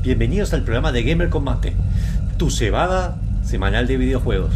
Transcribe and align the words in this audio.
Bienvenidos 0.00 0.54
al 0.54 0.62
programa 0.62 0.90
de 0.90 1.02
Gamer 1.02 1.28
Combate, 1.28 1.74
tu 2.38 2.50
cebada 2.50 3.18
semanal 3.44 3.86
de 3.86 3.98
videojuegos. 3.98 4.54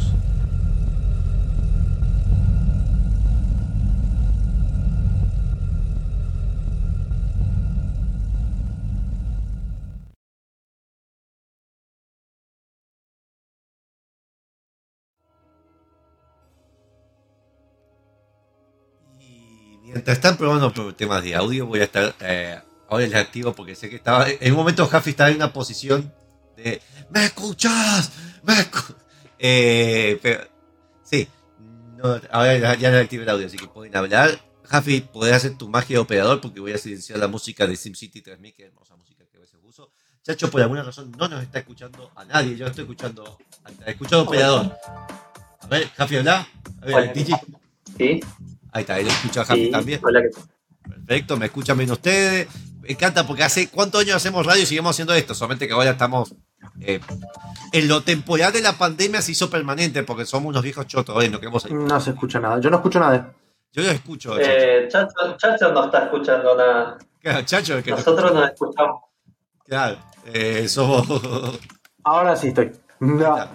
Mientras 19.82 20.16
están 20.16 20.38
probando 20.38 20.72
temas 20.94 21.22
de 21.22 21.34
audio, 21.34 21.66
voy 21.66 21.80
a 21.80 21.84
estar 21.84 22.14
eh, 22.20 22.58
ahora 22.95 23.06
les 23.06 23.14
activo 23.14 23.53
porque 23.55 23.75
sé 23.75 23.91
que 23.91 23.97
estaba. 23.97 24.27
En 24.28 24.53
un 24.53 24.59
momento 24.59 24.87
Jaffi 24.87 25.11
estaba 25.11 25.31
en 25.31 25.37
una 25.37 25.53
posición 25.53 26.12
de. 26.56 26.81
¡Me 27.11 27.27
escuchas! 27.27 28.12
¡Me 28.42 28.55
escu-". 28.55 28.95
Eh, 29.39 30.19
pero. 30.23 30.47
Sí. 31.03 31.28
No, 31.97 32.20
ahora 32.31 32.59
ya, 32.59 32.75
ya 32.75 32.91
le 32.91 33.01
activé 33.01 33.25
el 33.25 33.28
audio, 33.31 33.47
así 33.47 33.56
que 33.56 33.69
pueden 33.69 33.95
hablar. 33.97 34.41
Jaffi, 34.64 35.01
podés 35.01 35.34
hacer 35.34 35.56
tu 35.59 35.69
magia 35.69 35.97
de 35.97 36.01
operador 36.01 36.41
porque 36.41 36.61
voy 36.61 36.73
a 36.73 36.78
silenciar 36.78 37.19
la 37.19 37.28
música 37.28 37.67
de 37.67 37.77
SimCity 37.77 38.23
3000, 38.23 38.55
que 38.55 38.62
es 38.62 38.69
hermosa 38.69 38.97
música 38.97 39.25
que 39.31 39.36
a 39.36 39.41
veces 39.41 39.58
uso. 39.62 39.92
Chacho, 40.23 40.51
por 40.51 40.62
alguna 40.62 40.83
razón 40.83 41.12
no 41.19 41.29
nos 41.29 41.42
está 41.42 41.58
escuchando 41.58 42.11
a 42.17 42.25
nadie. 42.25 42.56
Yo 42.56 42.67
estoy 42.67 42.84
escuchando. 42.84 43.39
Escuchado 43.84 44.23
operador. 44.23 44.73
A 45.61 45.67
ver, 45.67 45.89
Jaffi, 45.91 46.17
habla. 46.17 46.48
A 46.81 46.86
ver. 46.86 47.12
Digi. 47.12 47.33
Sí, 47.98 48.20
Ahí 48.73 48.81
está, 48.81 48.98
él 48.98 49.06
escucha 49.06 49.42
a 49.42 49.45
Jaffi 49.45 49.67
sí. 49.67 49.70
también. 49.70 50.01
Hola, 50.03 50.23
¿qué 50.23 50.31
tal? 50.31 50.42
Perfecto, 50.89 51.36
me 51.36 51.47
escuchan 51.47 51.79
bien 51.79 51.91
ustedes. 51.91 52.48
Me 52.84 52.92
encanta 52.92 53.27
porque 53.27 53.42
hace 53.42 53.68
cuántos 53.68 54.02
años 54.02 54.16
hacemos 54.16 54.44
radio 54.46 54.62
y 54.62 54.66
seguimos 54.66 54.90
haciendo 54.90 55.14
esto. 55.14 55.34
Solamente 55.34 55.66
que 55.66 55.72
ahora 55.74 55.90
estamos. 55.90 56.34
eh, 56.80 57.00
en 57.72 57.88
lo 57.88 58.02
temporal 58.02 58.52
de 58.52 58.60
la 58.62 58.72
pandemia 58.74 59.20
se 59.22 59.32
hizo 59.32 59.50
permanente 59.50 60.02
porque 60.02 60.24
somos 60.24 60.50
unos 60.50 60.62
viejos 60.62 60.86
chotos. 60.86 61.22
eh, 61.24 61.28
no 61.28 61.38
queremos- 61.40 61.68
No 61.70 62.00
se 62.00 62.10
escucha 62.10 62.38
nada. 62.40 62.60
Yo 62.60 62.70
no 62.70 62.77
escucho 62.77 63.00
nada. 63.00 63.32
Yo 63.72 63.82
lo 63.82 63.90
escucho, 63.90 64.38
Eh, 64.38 64.86
Chacho, 64.88 65.36
Chacho 65.36 65.72
no 65.72 65.84
está 65.86 66.05
escuchando 66.05 66.56
nada. 66.56 66.98
Claro, 67.20 67.42
Chacho, 67.44 67.77
el 67.78 67.82
que 67.82 67.90
no 67.90 67.96
Nosotros 67.96 68.32
nos 68.32 68.50
escuchamos. 68.50 69.00
Claro, 69.66 69.98
eh, 70.27 70.68
somos. 70.68 71.06
Ahora 72.05 72.36
sí 72.36 72.48
estoy. 72.48 72.70
No. 73.00 73.48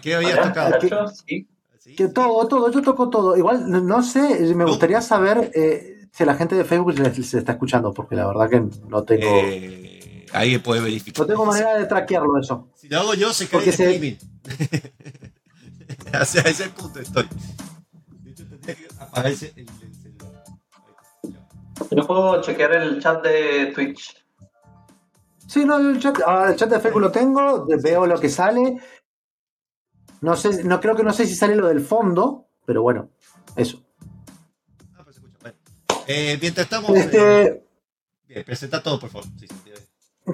¿Qué 0.00 0.14
habías 0.14 0.32
Hola, 0.34 0.48
tocado? 0.48 0.78
Chacho, 0.78 1.08
sí. 1.08 1.48
¿Sí? 1.78 1.94
Que 1.94 2.08
todo, 2.08 2.46
todo, 2.48 2.70
yo 2.70 2.82
toco 2.82 3.08
todo. 3.10 3.36
Igual, 3.36 3.70
no- 3.70 3.80
no 3.80 4.02
sé, 4.02 4.40
me 4.54 4.64
gustaría 4.64 5.00
saber 5.00 5.50
eh, 5.54 5.97
si 6.18 6.24
a 6.24 6.26
la 6.26 6.34
gente 6.34 6.56
de 6.56 6.64
Facebook 6.64 6.94
se, 6.96 7.22
se 7.22 7.38
está 7.38 7.52
escuchando, 7.52 7.92
porque 7.94 8.16
la 8.16 8.26
verdad 8.26 8.50
que 8.50 8.60
no 8.88 9.04
tengo, 9.04 9.22
Eh, 9.24 10.26
ahí 10.32 10.58
puede 10.58 10.80
verificar. 10.80 11.20
no 11.20 11.26
tengo 11.28 11.46
manera 11.46 11.76
de 11.76 11.86
traquearlo 11.86 12.40
eso. 12.40 12.68
Si 12.74 12.88
lo 12.88 12.98
hago 12.98 13.14
yo, 13.14 13.32
se 13.32 13.46
cae 13.46 13.60
el 13.64 13.72
se- 13.72 13.84
streaming. 13.84 14.16
o 16.20 16.24
sea, 16.24 16.42
a 16.42 16.48
ese 16.48 16.68
punto 16.70 16.98
estoy. 16.98 17.28
De 18.24 18.30
hecho, 18.32 18.46
tendría 18.48 18.74
que 18.74 18.86
apagarse 18.98 19.52
el, 19.54 19.68
el 19.68 19.94
celular. 19.94 20.44
Ahí 21.22 21.32
está. 21.84 21.94
Yo 21.94 22.06
puedo 22.06 22.42
chequear 22.42 22.72
el 22.72 23.00
chat 23.00 23.22
de 23.22 23.72
Twitch. 23.72 24.16
Sí, 25.46 25.64
no, 25.64 25.78
el 25.78 26.00
chat, 26.00 26.18
ah, 26.26 26.48
el 26.50 26.56
chat 26.56 26.68
de 26.68 26.80
Facebook 26.80 27.00
lo 27.02 27.12
tengo, 27.12 27.64
veo 27.80 28.06
lo 28.06 28.18
que 28.18 28.28
sale. 28.28 28.76
No 30.20 30.34
sé, 30.34 30.64
no 30.64 30.80
creo 30.80 30.96
que 30.96 31.04
no 31.04 31.12
sé 31.12 31.26
si 31.26 31.36
sale 31.36 31.54
lo 31.54 31.68
del 31.68 31.80
fondo, 31.80 32.48
pero 32.66 32.82
bueno, 32.82 33.08
eso. 33.54 33.84
Eh, 36.08 36.38
mientras 36.40 36.64
estamos. 36.64 36.90
eh, 36.90 37.00
Este, 37.00 37.62
bien, 38.26 38.44
presenta 38.44 38.82
todo, 38.82 38.98
por 38.98 39.10
favor. 39.10 39.26
Sí, 39.38 39.46
sí, 39.46 39.54
sí. 39.64 39.72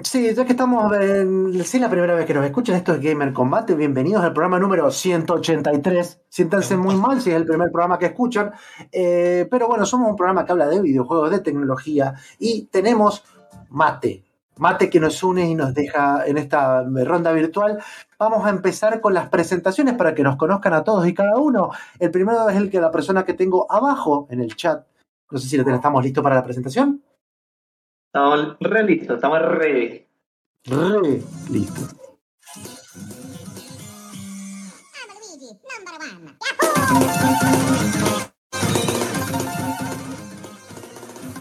Sí, 0.03 0.33
ya 0.33 0.45
que 0.45 0.51
estamos 0.51 0.91
en. 0.97 1.53
Si 1.63 1.77
es 1.77 1.81
la 1.81 1.89
primera 1.89 2.15
vez 2.15 2.25
que 2.25 2.33
nos 2.33 2.45
escuchan, 2.45 2.75
esto 2.75 2.93
es 2.93 3.01
Gamer 3.01 3.31
Combate. 3.33 3.75
Bienvenidos 3.75 4.23
al 4.23 4.33
programa 4.33 4.59
número 4.59 4.89
183. 4.91 6.21
Siéntanse 6.29 6.75
muy 6.75 6.95
mal 6.95 7.21
si 7.21 7.29
es 7.31 7.35
el 7.35 7.45
primer 7.45 7.71
programa 7.71 7.97
que 7.99 8.07
escuchan. 8.07 8.51
Eh, 8.91 9.47
pero 9.51 9.67
bueno, 9.67 9.85
somos 9.85 10.09
un 10.09 10.15
programa 10.15 10.45
que 10.45 10.51
habla 10.53 10.67
de 10.67 10.81
videojuegos, 10.81 11.31
de 11.31 11.39
tecnología 11.39 12.13
y 12.39 12.63
tenemos 12.65 13.23
mate. 13.69 14.23
Mate 14.57 14.89
que 14.89 15.01
nos 15.01 15.21
une 15.23 15.49
y 15.49 15.55
nos 15.55 15.73
deja 15.73 16.25
en 16.25 16.37
esta 16.37 16.83
ronda 16.83 17.33
virtual. 17.33 17.81
Vamos 18.17 18.45
a 18.45 18.49
empezar 18.49 19.01
con 19.01 19.13
las 19.13 19.27
presentaciones 19.29 19.95
para 19.95 20.15
que 20.15 20.23
nos 20.23 20.37
conozcan 20.37 20.73
a 20.73 20.83
todos 20.83 21.05
y 21.07 21.13
cada 21.13 21.37
uno. 21.37 21.71
El 21.99 22.11
primero 22.11 22.49
es 22.49 22.55
el 22.55 22.69
que 22.69 22.79
la 22.79 22.91
persona 22.91 23.25
que 23.25 23.33
tengo 23.33 23.69
abajo 23.69 24.27
en 24.29 24.39
el 24.41 24.55
chat. 24.55 24.85
No 25.31 25.39
sé 25.39 25.47
si 25.49 25.57
estamos 25.57 26.03
listos 26.03 26.23
para 26.23 26.35
la 26.35 26.43
presentación. 26.43 27.03
Estamos 28.07 28.57
re 28.59 28.83
listos, 28.83 29.15
estamos 29.15 29.41
re. 29.41 30.07
Re 30.65 31.21
listo. 31.49 31.81
I'm 34.93 35.09
Luigi, 35.19 35.51
number 35.71 35.95
one. 35.99 36.37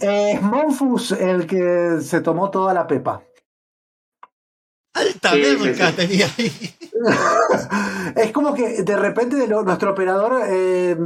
Es 0.01 0.43
Monfus 0.43 1.13
el 1.13 1.47
que 1.47 2.01
se 2.01 2.21
tomó 2.21 2.51
toda 2.51 2.75
la 2.75 2.87
pepa. 2.87 3.23
Alta 5.31 5.49
Sí, 5.49 5.57
verga 5.57 5.87
sí, 5.89 5.93
sí. 5.93 5.97
tenía 5.97 6.31
ahí. 6.39 6.75
es 8.17 8.33
como 8.33 8.55
que 8.55 8.83
de 8.83 8.97
repente 8.97 9.37
de 9.37 9.47
lo- 9.47 9.63
nuestro 9.63 9.91
operador 9.93 10.43
eh, 10.49 10.97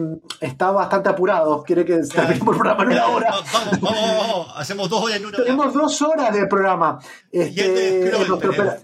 está 0.41 0.71
bastante 0.71 1.09
apurado. 1.09 1.63
Quiere 1.65 1.85
que 1.85 1.99
terminemos 1.99 2.49
el 2.55 2.61
programa 2.61 2.83
en 2.85 2.91
una 2.91 3.07
hora. 3.09 3.31
Vamos, 3.31 3.53
vamos, 3.53 3.81
vamos, 3.81 4.19
vamos. 4.29 4.53
Hacemos 4.57 4.89
dos 4.89 5.03
horas 5.05 5.17
en 5.19 5.27
una 5.27 5.37
hora. 5.37 5.45
Tenemos 5.45 5.75
dos 5.75 6.03
horas 6.03 6.33
de 6.35 6.47
programa. 6.47 6.99
Este, 7.31 8.13
opera- 8.31 8.81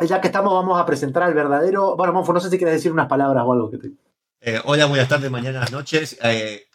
Ya 0.00 0.20
que 0.20 0.26
estamos, 0.28 0.52
vamos 0.52 0.80
a 0.80 0.84
presentar 0.86 1.22
al 1.22 1.34
verdadero. 1.34 1.96
Bueno, 1.96 2.12
Monfus, 2.12 2.34
no 2.34 2.40
sé 2.40 2.50
si 2.50 2.58
quieres 2.58 2.74
decir 2.76 2.92
unas 2.92 3.08
palabras 3.08 3.44
o 3.46 3.52
algo 3.52 3.70
que 3.70 3.78
te. 3.78 3.90
Eh, 4.40 4.60
hola, 4.64 4.86
buenas 4.86 5.08
tardes, 5.08 5.30
mañanas, 5.30 5.72
noches. 5.72 6.18
Eh, 6.22 6.66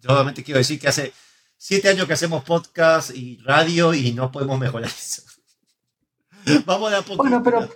yo 0.00 0.10
solamente 0.10 0.42
quiero 0.42 0.58
decir 0.58 0.80
que 0.80 0.88
hace 0.88 1.12
siete 1.58 1.88
años 1.88 2.06
que 2.06 2.14
hacemos 2.14 2.42
podcast 2.44 3.10
y 3.14 3.36
radio 3.38 3.92
y 3.92 4.12
no 4.12 4.32
podemos 4.32 4.58
mejorar 4.58 4.88
eso. 4.88 5.22
Vamos 6.66 6.90
de 6.90 6.96
a 6.96 7.02
poco. 7.02 7.16
Bueno, 7.16 7.42
pero. 7.42 7.68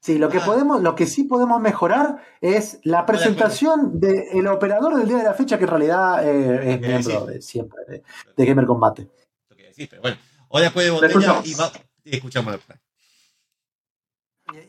Sí, 0.00 0.18
lo 0.18 0.28
que 0.28 0.38
Ah. 0.38 0.44
podemos, 0.44 0.82
lo 0.82 0.96
que 0.96 1.06
sí 1.06 1.24
podemos 1.24 1.60
mejorar 1.60 2.20
es 2.40 2.80
la 2.82 3.06
presentación 3.06 4.00
del 4.00 4.46
operador 4.48 4.96
del 4.96 5.06
día 5.06 5.18
de 5.18 5.22
la 5.24 5.34
fecha, 5.34 5.58
que 5.58 5.64
en 5.64 5.70
realidad 5.70 6.26
eh, 6.26 6.72
es 6.74 6.80
miembro 6.80 7.26
de 7.26 7.40
siempre 7.40 7.84
de, 7.86 8.02
de 8.36 8.46
Gamer 8.46 8.66
Combate. 8.66 9.08
Lo 9.48 9.56
que 9.56 9.62
decís, 9.68 9.86
pero 9.88 10.02
bueno. 10.02 10.16
Hola, 10.48 10.72
Cueve 10.72 10.88
Te 10.88 10.94
Botella 10.94 11.12
escuchamos. 11.12 11.46
y, 11.46 11.54
va, 11.54 11.72
y 12.04 12.16
escuchamos. 12.16 12.58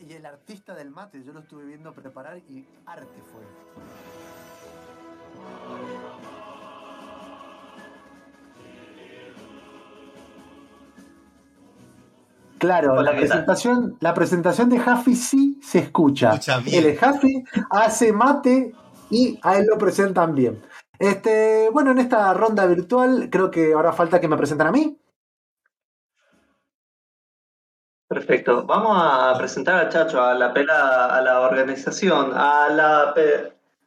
Y, 0.08 0.12
el 0.12 0.24
artista 0.24 0.72
del 0.74 0.90
mate, 0.90 1.22
yo 1.24 1.32
lo 1.32 1.40
estuve 1.40 1.64
viendo 1.64 1.92
preparar 1.92 2.38
y 2.38 2.64
arte 2.86 3.20
fue. 3.32 3.42
Claro, 12.64 13.02
la 13.02 13.12
presentación, 13.12 13.96
la 14.00 14.14
presentación 14.14 14.70
de 14.70 14.78
Jaffi 14.78 15.14
sí 15.14 15.60
se 15.62 15.80
escucha. 15.80 16.40
Bien. 16.64 16.96
Jaffi, 16.96 17.44
hace 17.70 18.10
mate 18.10 18.74
y 19.10 19.38
a 19.42 19.58
él 19.58 19.66
lo 19.66 19.76
presentan 19.76 20.34
bien. 20.34 20.62
Este, 20.98 21.68
bueno, 21.70 21.90
en 21.90 21.98
esta 21.98 22.32
ronda 22.32 22.64
virtual 22.64 23.28
creo 23.30 23.50
que 23.50 23.74
ahora 23.74 23.92
falta 23.92 24.18
que 24.18 24.28
me 24.28 24.38
presenten 24.38 24.66
a 24.66 24.72
mí. 24.72 24.98
Perfecto. 28.08 28.64
Vamos 28.64 28.96
a 28.98 29.34
presentar 29.36 29.84
a 29.84 29.88
Chacho, 29.90 30.22
a 30.22 30.32
la 30.32 30.54
pela, 30.54 31.06
a 31.06 31.20
la 31.20 31.40
organización, 31.40 32.32
a 32.34 32.68
la 32.70 33.14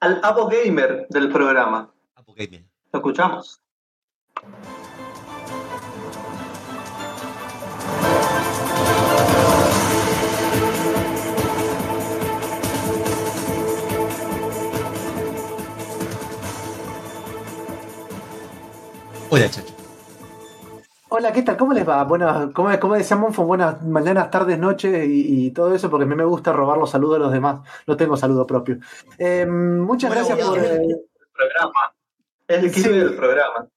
al 0.01 0.19
Abo 0.21 0.47
Gamer 0.47 1.07
del 1.09 1.31
programa. 1.31 1.91
Porque 2.25 2.45
bien. 2.45 2.69
¿Lo 2.91 2.99
escuchamos? 2.99 3.59
Hola, 19.29 19.49
chacho. 19.49 19.73
Hola, 21.09 21.31
¿qué 21.31 21.41
tal? 21.41 21.55
¿Cómo 21.57 21.73
les 21.73 21.87
va? 21.87 22.03
Buenas, 22.03 22.51
¿cómo, 22.53 22.69
cómo 22.79 22.95
decía 22.95 23.15
Monfo? 23.15 23.43
Buenas 23.45 23.81
mañanas, 23.83 24.29
tardes, 24.29 24.59
noches 24.59 25.07
y, 25.07 25.47
y 25.47 25.51
todo 25.51 25.73
eso, 25.73 25.89
porque 25.89 26.03
a 26.03 26.07
mí 26.07 26.15
me 26.15 26.25
gusta 26.25 26.51
robar 26.51 26.77
los 26.77 26.89
saludos 26.89 27.15
de 27.15 27.19
los 27.19 27.31
demás. 27.31 27.61
No 27.87 27.95
tengo 27.95 28.17
saludo 28.17 28.45
propio. 28.45 28.77
Eh, 29.17 29.45
muchas 29.45 30.09
Bueno, 30.13 30.27
gracias 30.27 30.47
por. 30.49 30.59
eh, 30.59 30.75
El 30.81 31.07
programa. 31.33 31.93
Es 32.47 32.63
el 32.63 32.73
Sí. 32.73 32.89
del 32.89 33.15
programa. 33.15 33.67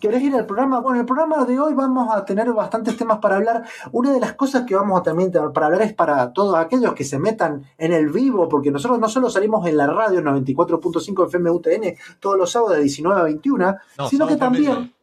¿Querés 0.00 0.22
ir 0.22 0.34
al 0.34 0.46
programa? 0.46 0.80
Bueno, 0.80 1.00
el 1.00 1.06
programa 1.06 1.44
de 1.44 1.58
hoy 1.60 1.74
vamos 1.74 2.14
a 2.14 2.24
tener 2.24 2.50
bastantes 2.52 2.96
temas 2.96 3.18
para 3.18 3.36
hablar. 3.36 3.64
Una 3.92 4.12
de 4.12 4.20
las 4.20 4.32
cosas 4.34 4.64
que 4.66 4.74
vamos 4.74 4.98
a 4.98 5.02
también 5.02 5.30
tener 5.30 5.50
para 5.52 5.66
hablar 5.66 5.82
es 5.82 5.92
para 5.92 6.32
todos 6.32 6.56
aquellos 6.56 6.94
que 6.94 7.04
se 7.04 7.18
metan 7.18 7.64
en 7.76 7.92
el 7.92 8.08
vivo, 8.08 8.48
porque 8.48 8.70
nosotros 8.70 8.98
no 8.98 9.08
solo 9.08 9.28
salimos 9.28 9.66
en 9.66 9.76
la 9.76 9.86
radio 9.86 10.20
94.5 10.22 11.26
FM 11.26 11.50
UTN 11.50 11.94
todos 12.20 12.38
los 12.38 12.50
sábados 12.50 12.76
de 12.76 12.82
19 12.82 13.20
a 13.20 13.24
21, 13.24 13.76
No, 13.98 14.08
sino 14.08 14.26
que 14.26 14.36
también. 14.36 14.94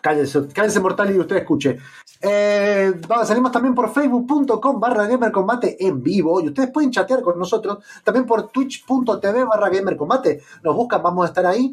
Cállense, 0.00 0.48
cállense 0.48 0.80
mortal 0.80 1.14
y 1.14 1.18
usted 1.18 1.36
escuche. 1.36 1.78
Eh, 2.20 2.92
salimos 3.24 3.52
también 3.52 3.72
por 3.72 3.88
facebook.com 3.92 4.80
barra 4.80 5.06
gamercombate 5.06 5.76
en 5.86 6.02
vivo 6.02 6.40
y 6.40 6.48
ustedes 6.48 6.70
pueden 6.70 6.90
chatear 6.90 7.22
con 7.22 7.38
nosotros 7.38 7.84
también 8.02 8.26
por 8.26 8.48
twitch.tv 8.48 9.44
barra 9.44 9.68
gamercombate. 9.68 10.42
Nos 10.64 10.74
buscan, 10.74 11.02
vamos 11.02 11.24
a 11.24 11.28
estar 11.28 11.46
ahí. 11.46 11.72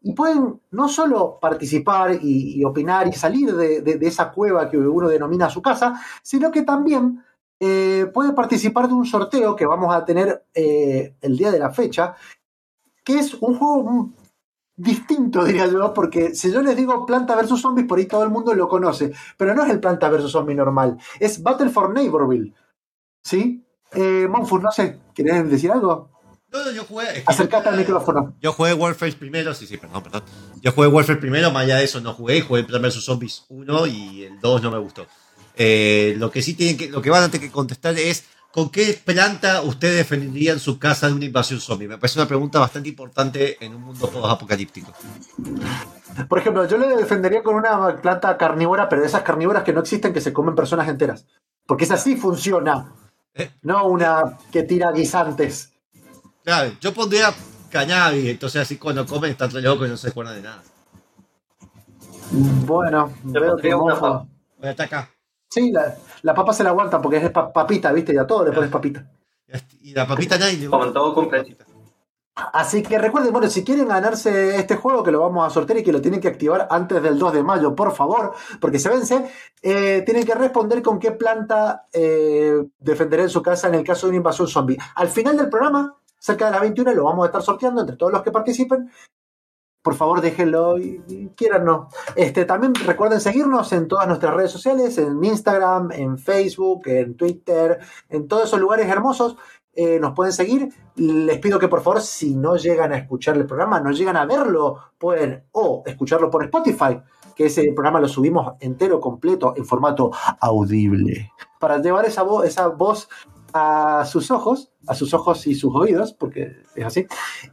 Y 0.00 0.12
pueden 0.14 0.60
no 0.70 0.88
solo 0.88 1.38
participar 1.40 2.18
y, 2.22 2.64
opinar 2.64 3.08
y 3.08 3.12
salir 3.12 3.54
de, 3.54 3.80
de- 3.82 4.06
esa 4.06 4.30
cueva 4.30 4.70
que 4.70 4.78
uno 4.78 5.08
denomina 5.08 5.50
su 5.50 5.60
casa, 5.60 6.00
sino 6.22 6.50
que 6.52 6.62
también 6.62 7.22
eh, 7.60 8.06
puede 8.14 8.32
participar 8.32 8.86
de 8.88 8.94
un 8.94 9.04
sorteo 9.04 9.56
que 9.56 9.66
vamos 9.66 9.92
a 9.94 10.04
tener 10.04 10.44
eh, 10.54 11.14
el 11.20 11.36
día 11.36 11.50
de 11.50 11.58
la 11.58 11.70
fecha, 11.70 12.14
que 13.04 13.18
es 13.18 13.34
un 13.34 13.58
juego 13.58 14.10
distinto, 14.76 15.44
diría 15.46 15.66
yo, 15.66 15.94
porque 15.94 16.34
si 16.34 16.52
yo 16.52 16.62
les 16.62 16.76
digo 16.76 17.06
Planta 17.06 17.36
vs. 17.40 17.60
Zombies, 17.60 17.86
por 17.86 17.98
ahí 17.98 18.06
todo 18.06 18.24
el 18.24 18.30
mundo 18.30 18.54
lo 18.54 18.68
conoce, 18.68 19.12
pero 19.36 19.54
no 19.54 19.64
es 19.64 19.70
el 19.70 19.80
Planta 19.80 20.10
vs. 20.10 20.30
Zombie 20.32 20.54
normal, 20.54 20.98
es 21.20 21.42
Battle 21.42 21.70
for 21.70 21.92
Neighborville. 21.92 22.54
¿Sí? 23.22 23.64
Eh, 23.92 24.26
Monfus, 24.30 24.62
no 24.62 24.70
sé, 24.70 25.00
¿querés 25.14 25.50
decir 25.50 25.70
algo? 25.72 26.10
No, 26.50 26.64
no, 26.64 26.70
yo 26.70 26.84
jugué. 26.84 27.06
es 27.08 27.12
que 27.14 27.22
Acercate 27.26 27.64
yo 27.66 27.70
al 27.70 27.76
micrófono. 27.78 28.34
Yo 28.40 28.52
jugué 28.52 28.72
Warfare 28.72 29.12
primero, 29.12 29.54
sí, 29.54 29.66
sí, 29.66 29.76
perdón, 29.76 30.02
perdón. 30.02 30.22
Yo 30.62 30.72
jugué 30.72 30.88
Warfare 30.88 31.18
primero, 31.18 31.50
más 31.50 31.64
allá 31.64 31.76
de 31.76 31.84
eso 31.84 32.00
no 32.00 32.14
jugué, 32.14 32.40
jugué 32.40 32.64
Planta 32.64 32.88
vs 32.88 33.04
Zombies 33.04 33.44
1 33.48 33.86
y 33.86 34.24
el 34.24 34.40
2 34.40 34.62
no 34.62 34.70
me 34.70 34.78
gustó. 34.78 35.06
Eh, 35.56 36.14
lo 36.18 36.30
que 36.30 36.40
sí 36.40 36.54
tienen 36.54 36.76
que, 36.76 36.88
lo 36.88 37.02
que 37.02 37.10
van 37.10 37.24
a 37.24 37.28
tener 37.28 37.48
que 37.48 37.52
contestar 37.52 37.98
es 37.98 38.24
¿con 38.52 38.70
qué 38.70 38.98
planta 39.04 39.62
ustedes 39.62 39.96
defenderían 39.96 40.58
su 40.58 40.78
casa 40.78 41.08
de 41.08 41.14
una 41.14 41.24
invasión 41.24 41.60
zombie? 41.60 41.88
Me 41.88 41.98
parece 41.98 42.18
una 42.18 42.28
pregunta 42.28 42.58
bastante 42.58 42.88
importante 42.88 43.62
en 43.64 43.74
un 43.74 43.82
mundo 43.82 44.26
apocalíptico. 44.26 44.92
Por 46.28 46.38
ejemplo, 46.38 46.66
yo 46.66 46.78
le 46.78 46.96
defendería 46.96 47.42
con 47.42 47.54
una 47.56 48.00
planta 48.00 48.36
carnívora, 48.36 48.88
pero 48.88 49.02
de 49.02 49.08
esas 49.08 49.22
carnívoras 49.22 49.64
que 49.64 49.72
no 49.72 49.80
existen, 49.80 50.12
que 50.12 50.20
se 50.20 50.32
comen 50.32 50.54
personas 50.54 50.88
enteras. 50.88 51.26
Porque 51.66 51.84
esa 51.84 51.96
sí 51.96 52.16
funciona. 52.16 52.94
Eh. 53.34 53.50
No 53.62 53.86
una 53.86 54.38
que 54.50 54.62
tira 54.62 54.90
guisantes. 54.90 55.72
Claro, 56.48 56.72
yo 56.80 56.94
pondría 56.94 57.34
cannabis, 57.70 58.24
entonces 58.30 58.62
así 58.62 58.78
cuando 58.78 59.04
comen 59.04 59.32
están 59.32 59.50
re 59.50 59.60
locos 59.60 59.86
y 59.86 59.90
no 59.90 59.98
se 59.98 60.08
acuerdan 60.08 60.36
de 60.36 60.40
nada. 60.40 60.62
Bueno, 62.30 63.12
Le 63.30 63.38
veo 63.38 63.56
que 63.58 63.74
una 63.74 63.94
papa. 64.00 64.26
Voy 64.58 64.70
hasta 64.70 64.84
acá. 64.84 65.10
Sí, 65.50 65.70
la, 65.70 65.94
la 66.22 66.34
papa 66.34 66.54
se 66.54 66.64
la 66.64 66.70
aguanta 66.70 67.02
porque 67.02 67.18
es 67.18 67.30
pa- 67.30 67.52
papita, 67.52 67.92
¿viste? 67.92 68.14
Y 68.14 68.16
a 68.16 68.26
todo 68.26 68.46
le 68.46 68.52
pones 68.52 68.70
papita. 68.70 69.04
Y 69.82 69.92
la 69.92 70.06
papita 70.06 70.38
nadie 70.38 70.56
le 70.56 70.70
Como 70.70 70.90
todo. 70.90 71.30
Así 72.54 72.82
que 72.82 72.96
recuerden, 72.98 73.30
bueno, 73.34 73.50
si 73.50 73.62
quieren 73.62 73.88
ganarse 73.88 74.56
este 74.56 74.76
juego, 74.76 75.02
que 75.02 75.10
lo 75.10 75.20
vamos 75.20 75.46
a 75.46 75.50
sortear 75.50 75.80
y 75.80 75.82
que 75.82 75.92
lo 75.92 76.00
tienen 76.00 76.18
que 76.22 76.28
activar 76.28 76.66
antes 76.70 77.02
del 77.02 77.18
2 77.18 77.34
de 77.34 77.42
mayo, 77.42 77.74
por 77.74 77.94
favor, 77.94 78.32
porque 78.58 78.78
se 78.78 78.88
vence, 78.88 79.30
eh, 79.60 80.02
tienen 80.06 80.24
que 80.24 80.34
responder 80.34 80.80
con 80.80 80.98
qué 80.98 81.10
planta 81.12 81.88
eh, 81.92 82.54
defenderá 82.78 83.24
en 83.24 83.28
su 83.28 83.42
casa 83.42 83.68
en 83.68 83.74
el 83.74 83.84
caso 83.84 84.06
de 84.06 84.12
una 84.12 84.16
invasión 84.18 84.48
zombie. 84.48 84.78
Al 84.94 85.08
final 85.08 85.36
del 85.36 85.50
programa, 85.50 85.94
cerca 86.18 86.46
de 86.46 86.52
las 86.52 86.60
21, 86.60 86.92
lo 86.94 87.04
vamos 87.04 87.24
a 87.24 87.26
estar 87.26 87.42
sorteando 87.42 87.80
entre 87.80 87.96
todos 87.96 88.12
los 88.12 88.22
que 88.22 88.30
participen. 88.30 88.90
Por 89.82 89.94
favor, 89.94 90.20
déjenlo 90.20 90.78
y, 90.78 91.02
y 91.08 91.28
quierannos. 91.30 91.94
Este, 92.16 92.44
también 92.44 92.74
recuerden 92.74 93.20
seguirnos 93.20 93.72
en 93.72 93.88
todas 93.88 94.06
nuestras 94.06 94.34
redes 94.34 94.50
sociales, 94.50 94.98
en 94.98 95.22
Instagram, 95.22 95.92
en 95.92 96.18
Facebook, 96.18 96.82
en 96.86 97.16
Twitter, 97.16 97.78
en 98.08 98.28
todos 98.28 98.44
esos 98.44 98.60
lugares 98.60 98.88
hermosos. 98.88 99.36
Eh, 99.80 100.00
nos 100.00 100.12
pueden 100.12 100.32
seguir. 100.32 100.70
Les 100.96 101.38
pido 101.38 101.60
que 101.60 101.68
por 101.68 101.82
favor, 101.82 102.00
si 102.00 102.34
no 102.34 102.56
llegan 102.56 102.92
a 102.92 102.96
escuchar 102.96 103.36
el 103.36 103.46
programa, 103.46 103.78
no 103.78 103.92
llegan 103.92 104.16
a 104.16 104.26
verlo, 104.26 104.76
pueden 104.98 105.44
o 105.52 105.84
escucharlo 105.86 106.28
por 106.32 106.42
Spotify, 106.42 107.00
que 107.36 107.46
ese 107.46 107.72
programa 107.72 108.00
lo 108.00 108.08
subimos 108.08 108.54
entero, 108.58 108.98
completo, 108.98 109.54
en 109.56 109.64
formato 109.64 110.10
audible, 110.40 111.30
para 111.60 111.78
llevar 111.78 112.06
esa 112.06 112.24
voz 112.24 113.08
a 113.52 114.04
sus 114.04 114.30
ojos, 114.30 114.70
a 114.86 114.94
sus 114.94 115.14
ojos 115.14 115.46
y 115.46 115.54
sus 115.54 115.74
oídos, 115.74 116.12
porque 116.12 116.62
es 116.74 116.84
así. 116.84 117.06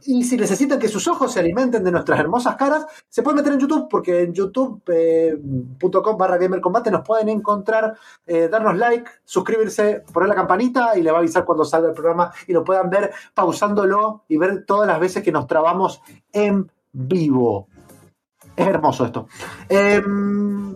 Y 0.04 0.24
si 0.24 0.36
necesitan 0.36 0.78
que 0.78 0.88
sus 0.88 1.06
ojos 1.08 1.32
se 1.32 1.40
alimenten 1.40 1.82
de 1.84 1.90
nuestras 1.90 2.20
hermosas 2.20 2.56
caras, 2.56 2.86
se 3.08 3.22
pueden 3.22 3.36
meter 3.36 3.52
en 3.54 3.60
YouTube, 3.60 3.88
porque 3.88 4.22
en 4.22 4.32
youtube.com 4.32 6.16
barra 6.18 6.36
gamercombate 6.36 6.90
nos 6.90 7.06
pueden 7.06 7.28
encontrar, 7.28 7.96
eh, 8.26 8.48
darnos 8.48 8.76
like, 8.76 9.10
suscribirse, 9.24 10.04
poner 10.12 10.28
la 10.28 10.34
campanita 10.34 10.96
y 10.98 11.02
le 11.02 11.10
va 11.10 11.18
a 11.18 11.20
avisar 11.20 11.44
cuando 11.44 11.64
salga 11.64 11.88
el 11.88 11.94
programa 11.94 12.32
y 12.46 12.52
lo 12.52 12.64
puedan 12.64 12.90
ver 12.90 13.12
pausándolo 13.34 14.24
y 14.28 14.36
ver 14.36 14.64
todas 14.66 14.86
las 14.86 15.00
veces 15.00 15.22
que 15.22 15.32
nos 15.32 15.46
trabamos 15.46 16.02
en 16.32 16.70
vivo. 16.92 17.68
Es 18.54 18.66
hermoso 18.66 19.04
esto. 19.04 19.28
Em, 19.68 20.74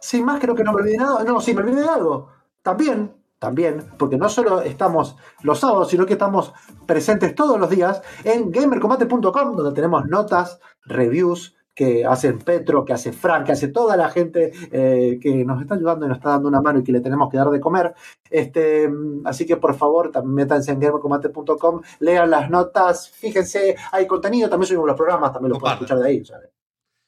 sin 0.00 0.24
más, 0.24 0.40
creo 0.40 0.54
que 0.54 0.64
no 0.64 0.72
me 0.72 0.80
olvidé 0.80 0.96
nada. 0.96 1.22
No, 1.24 1.40
sí, 1.40 1.52
me 1.52 1.60
olvidé 1.60 1.82
de 1.82 1.88
algo. 1.88 2.28
También, 2.62 3.19
también, 3.40 3.82
porque 3.98 4.18
no 4.18 4.28
solo 4.28 4.60
estamos 4.60 5.16
los 5.42 5.58
sábados, 5.58 5.88
sino 5.88 6.06
que 6.06 6.12
estamos 6.12 6.52
presentes 6.86 7.34
todos 7.34 7.58
los 7.58 7.70
días 7.70 8.02
en 8.22 8.52
gamercombate.com, 8.52 9.56
donde 9.56 9.74
tenemos 9.74 10.06
notas, 10.06 10.60
reviews 10.84 11.56
que 11.74 12.04
hacen 12.04 12.38
Petro, 12.38 12.84
que 12.84 12.92
hace 12.92 13.12
Frank, 13.12 13.46
que 13.46 13.52
hace 13.52 13.68
toda 13.68 13.96
la 13.96 14.10
gente 14.10 14.52
eh, 14.70 15.18
que 15.22 15.44
nos 15.46 15.62
está 15.62 15.76
ayudando 15.76 16.04
y 16.04 16.08
nos 16.10 16.18
está 16.18 16.30
dando 16.30 16.48
una 16.48 16.60
mano 16.60 16.80
y 16.80 16.84
que 16.84 16.92
le 16.92 17.00
tenemos 17.00 17.30
que 17.30 17.38
dar 17.38 17.48
de 17.48 17.60
comer. 17.60 17.94
Este, 18.28 18.90
así 19.24 19.46
que 19.46 19.56
por 19.56 19.74
favor, 19.74 20.12
también 20.12 20.34
métanse 20.34 20.72
en 20.72 20.80
gamercombate.com, 20.80 21.80
lean 22.00 22.30
las 22.30 22.50
notas, 22.50 23.08
fíjense, 23.08 23.74
hay 23.92 24.06
contenido, 24.06 24.50
también 24.50 24.68
subimos 24.68 24.88
los 24.88 24.96
programas, 24.96 25.32
también 25.32 25.52
los 25.52 25.58
pueden 25.58 25.74
escuchar 25.76 25.98
de 25.98 26.08
ahí. 26.08 26.22
sea, 26.22 26.38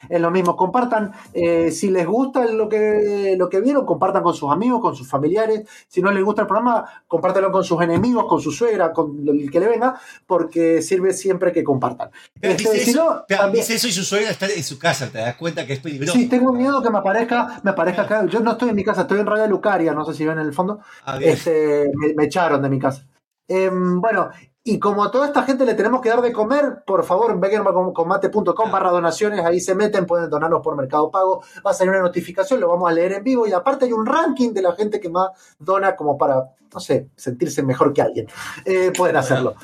es 0.08 0.20
lo 0.20 0.30
mismo, 0.30 0.56
compartan, 0.56 1.12
eh, 1.32 1.70
si 1.70 1.90
les 1.90 2.06
gusta 2.06 2.44
lo 2.46 2.68
que, 2.68 3.34
lo 3.38 3.48
que 3.48 3.60
vieron, 3.60 3.86
compartan 3.86 4.22
con 4.22 4.34
sus 4.34 4.50
amigos, 4.50 4.80
con 4.80 4.94
sus 4.96 5.08
familiares, 5.08 5.66
si 5.88 6.02
no 6.02 6.10
les 6.12 6.24
gusta 6.24 6.42
el 6.42 6.48
programa, 6.48 6.84
compártelo 7.06 7.50
con 7.52 7.64
sus 7.64 7.80
enemigos, 7.82 8.26
con 8.28 8.40
su 8.40 8.50
suegra, 8.52 8.92
con 8.92 9.26
el 9.28 9.50
que 9.50 9.60
le 9.60 9.68
venga, 9.68 10.00
porque 10.26 10.82
sirve 10.82 11.12
siempre 11.12 11.52
que 11.52 11.62
compartan. 11.64 12.10
Pero 12.40 12.54
Este, 12.54 12.70
dice, 12.72 12.84
si 12.84 12.90
eso, 12.90 13.04
no, 13.04 13.24
pero 13.26 13.40
también- 13.42 13.62
dice 13.64 13.74
eso 13.74 13.88
y 13.88 13.92
su 13.92 14.04
suegra 14.04 14.30
está 14.30 14.46
en 14.48 14.62
su 14.64 14.78
casa, 14.78 15.10
te 15.10 15.18
das 15.18 15.36
cuenta 15.36 15.66
que 15.66 15.74
es 15.74 15.80
peligroso. 15.80 16.12
Sí, 16.12 16.28
tengo 16.28 16.52
miedo 16.52 16.82
que 16.82 16.90
me 16.90 16.98
aparezca, 16.98 17.60
me 17.62 17.70
aparezca 17.70 18.02
acá. 18.02 18.26
Yo 18.26 18.40
no 18.40 18.52
estoy 18.52 18.70
en 18.70 18.76
mi 18.76 18.84
casa, 18.84 19.02
estoy 19.02 19.20
en 19.20 19.26
Radio 19.26 19.46
Lucaria, 19.48 19.92
no 19.94 20.04
sé 20.04 20.14
si 20.14 20.24
ven 20.24 20.38
en 20.38 20.46
el 20.46 20.52
fondo. 20.52 20.80
A 21.04 21.18
ver, 21.18 21.28
Este, 21.28 21.90
me, 21.94 22.14
me 22.14 22.24
echaron 22.24 22.62
de 22.62 22.68
mi 22.68 22.78
casa. 22.78 23.06
Em, 23.48 24.00
bueno, 24.00 24.30
y 24.64 24.78
como 24.78 25.02
a 25.02 25.10
toda 25.10 25.26
esta 25.26 25.42
gente 25.42 25.64
le 25.64 25.74
tenemos 25.74 26.00
que 26.00 26.08
dar 26.08 26.20
de 26.20 26.32
comer, 26.32 26.82
por 26.86 27.04
favor, 27.04 27.32
en 27.32 27.40
beckercombate.com 27.40 28.70
barra 28.70 28.90
donaciones, 28.90 29.44
ahí 29.44 29.60
se 29.60 29.74
meten, 29.74 30.06
pueden 30.06 30.30
donarnos 30.30 30.60
por 30.62 30.76
Mercado 30.76 31.10
Pago, 31.10 31.42
va 31.66 31.72
a 31.72 31.74
salir 31.74 31.90
una 31.90 32.02
notificación, 32.02 32.60
lo 32.60 32.68
vamos 32.68 32.88
a 32.88 32.94
leer 32.94 33.12
en 33.12 33.24
vivo 33.24 33.46
y 33.46 33.52
aparte 33.52 33.86
hay 33.86 33.92
un 33.92 34.06
ranking 34.06 34.52
de 34.52 34.62
la 34.62 34.74
gente 34.74 35.00
que 35.00 35.08
más 35.08 35.30
dona 35.58 35.96
como 35.96 36.16
para, 36.16 36.44
no 36.72 36.80
sé, 36.80 37.08
sentirse 37.16 37.62
mejor 37.62 37.92
que 37.92 38.02
alguien. 38.02 38.28
Eh, 38.64 38.92
pueden 38.96 39.16
hacerlo. 39.16 39.56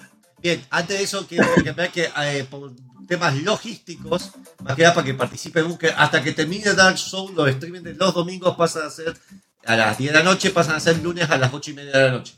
bien, 0.42 0.64
antes 0.70 0.98
de 0.98 1.04
eso 1.04 1.26
quiero 1.28 1.46
que 1.62 1.72
vean 1.72 1.92
que 1.92 2.08
eh, 2.22 2.46
por 2.50 2.72
temas 3.08 3.40
logísticos, 3.42 4.32
más 4.62 4.76
que 4.76 4.82
nada 4.82 4.94
para 4.94 5.06
que 5.06 5.14
participen, 5.14 5.66
busquen, 5.66 5.92
hasta 5.96 6.22
que 6.22 6.32
termine 6.32 6.74
Dark 6.74 6.98
Souls, 6.98 7.34
los 7.34 7.48
streaming 7.48 7.80
de 7.80 7.94
los 7.94 8.12
domingos 8.14 8.54
pasan 8.56 8.86
a 8.86 8.90
ser 8.90 9.16
a 9.64 9.76
las 9.76 9.98
10 9.98 10.12
de 10.12 10.18
la 10.18 10.24
noche, 10.24 10.50
pasan 10.50 10.76
a 10.76 10.80
ser 10.80 11.02
lunes 11.02 11.28
a 11.28 11.38
las 11.38 11.52
8 11.52 11.70
y 11.70 11.74
media 11.74 11.92
de 11.92 12.02
la 12.04 12.10
noche. 12.10 12.34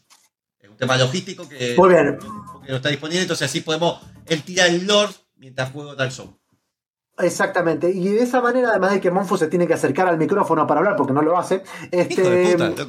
Es 0.61 0.71
un 0.71 0.77
tema 0.77 0.97
logístico 0.97 1.49
que, 1.49 1.75
Muy 1.77 1.89
bien. 1.89 2.19
Que 2.65 2.71
no 2.71 2.77
está 2.77 2.89
disponible, 2.89 3.23
entonces 3.23 3.49
así 3.49 3.61
podemos 3.61 4.01
él 4.27 4.43
tira 4.43 4.67
el 4.67 4.87
Lord 4.87 5.11
mientras 5.37 5.71
juego 5.73 5.95
Dark 5.95 6.13
Souls. 6.13 6.33
Exactamente, 7.19 7.91
y 7.91 8.09
de 8.09 8.23
esa 8.23 8.41
manera, 8.41 8.71
además 8.71 8.93
de 8.93 9.01
que 9.01 9.11
Monfu 9.11 9.37
se 9.37 9.49
tiene 9.49 9.67
que 9.67 9.75
acercar 9.75 10.07
al 10.09 10.17
micrófono 10.17 10.67
para 10.67 10.81
hablar 10.81 10.97
porque 10.97 11.13
no 11.13 11.21
lo 11.23 11.37
hace, 11.39 11.63
Hijo 11.93 12.23
de 12.31 12.43
este, 12.53 12.69
puta, 12.69 12.87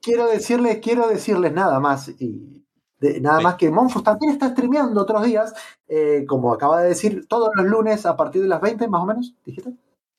quiero 0.00 0.26
decirles, 0.28 0.78
quiero 0.82 1.08
decirles 1.08 1.52
nada 1.52 1.80
más 1.80 2.08
y 2.18 2.64
de- 3.00 3.20
nada 3.20 3.38
Sí. 3.38 3.44
más 3.44 3.54
que 3.56 3.70
Monfus 3.70 4.02
también 4.04 4.32
está 4.32 4.50
streameando 4.50 5.00
otros 5.00 5.24
días, 5.24 5.54
eh, 5.88 6.24
como 6.28 6.52
acaba 6.52 6.82
de 6.82 6.90
decir, 6.90 7.26
todos 7.28 7.48
los 7.56 7.66
lunes 7.66 8.04
a 8.06 8.16
partir 8.16 8.42
de 8.42 8.48
las 8.48 8.60
20 8.60 8.86
más 8.88 9.02
o 9.02 9.06
menos, 9.06 9.34
dijiste. 9.44 9.72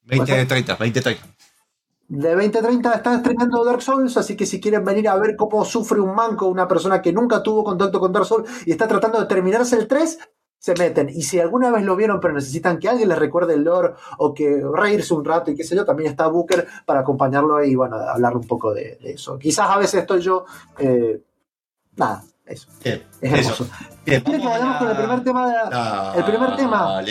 20 0.05 0.35
de 0.35 0.45
30, 0.45 0.75
20 0.75 0.99
de 0.99 1.03
30. 1.03 1.32
De 2.15 2.37
20-30 2.37 2.95
está 2.95 3.17
streameando 3.19 3.65
Dark 3.65 3.81
Souls, 3.81 4.15
así 4.17 4.35
que 4.35 4.45
si 4.45 4.61
quieren 4.61 4.85
venir 4.85 5.09
a 5.09 5.15
ver 5.15 5.35
cómo 5.35 5.65
sufre 5.65 5.99
un 5.99 6.13
manco, 6.13 6.45
una 6.45 6.67
persona 6.67 7.01
que 7.01 7.11
nunca 7.11 7.41
tuvo 7.41 7.63
contacto 7.63 7.99
con 7.99 8.11
Dark 8.13 8.25
Souls 8.27 8.47
y 8.67 8.71
está 8.71 8.87
tratando 8.87 9.19
de 9.19 9.25
terminarse 9.25 9.77
el 9.77 9.87
3, 9.87 10.19
se 10.59 10.75
meten. 10.75 11.09
Y 11.09 11.23
si 11.23 11.39
alguna 11.39 11.71
vez 11.71 11.83
lo 11.83 11.95
vieron, 11.95 12.19
pero 12.19 12.35
necesitan 12.35 12.77
que 12.77 12.87
alguien 12.87 13.09
les 13.09 13.17
recuerde 13.17 13.55
el 13.55 13.63
lore 13.63 13.95
o 14.19 14.31
que 14.33 14.61
reírse 14.73 15.13
un 15.15 15.25
rato 15.25 15.49
y 15.49 15.55
qué 15.55 15.63
sé 15.63 15.75
yo, 15.75 15.85
también 15.85 16.11
está 16.11 16.27
Booker 16.27 16.67
para 16.85 16.99
acompañarlo 16.99 17.63
y 17.63 17.73
bueno, 17.75 17.95
hablar 17.97 18.37
un 18.37 18.45
poco 18.47 18.73
de, 18.73 18.97
de 19.01 19.13
eso. 19.13 19.39
Quizás 19.39 19.69
a 19.71 19.77
veces 19.79 20.01
estoy 20.01 20.21
yo. 20.21 20.45
eh, 20.77 21.19
nada, 21.95 22.23
eso. 22.45 22.67
Bien, 22.83 23.01
Es 23.21 23.33
hermoso. 23.33 23.67
Bien, 24.05 24.21
¿Quieren 24.21 24.41
que 24.41 24.47
vamos 24.47 24.77
con 24.77 24.89
el 24.89 24.97
primer 24.97 25.23
tema? 25.23 25.47
de- 25.47 25.53
la- 25.71 26.13
el 26.15 26.23
primer 26.25 26.55
tema. 26.55 27.01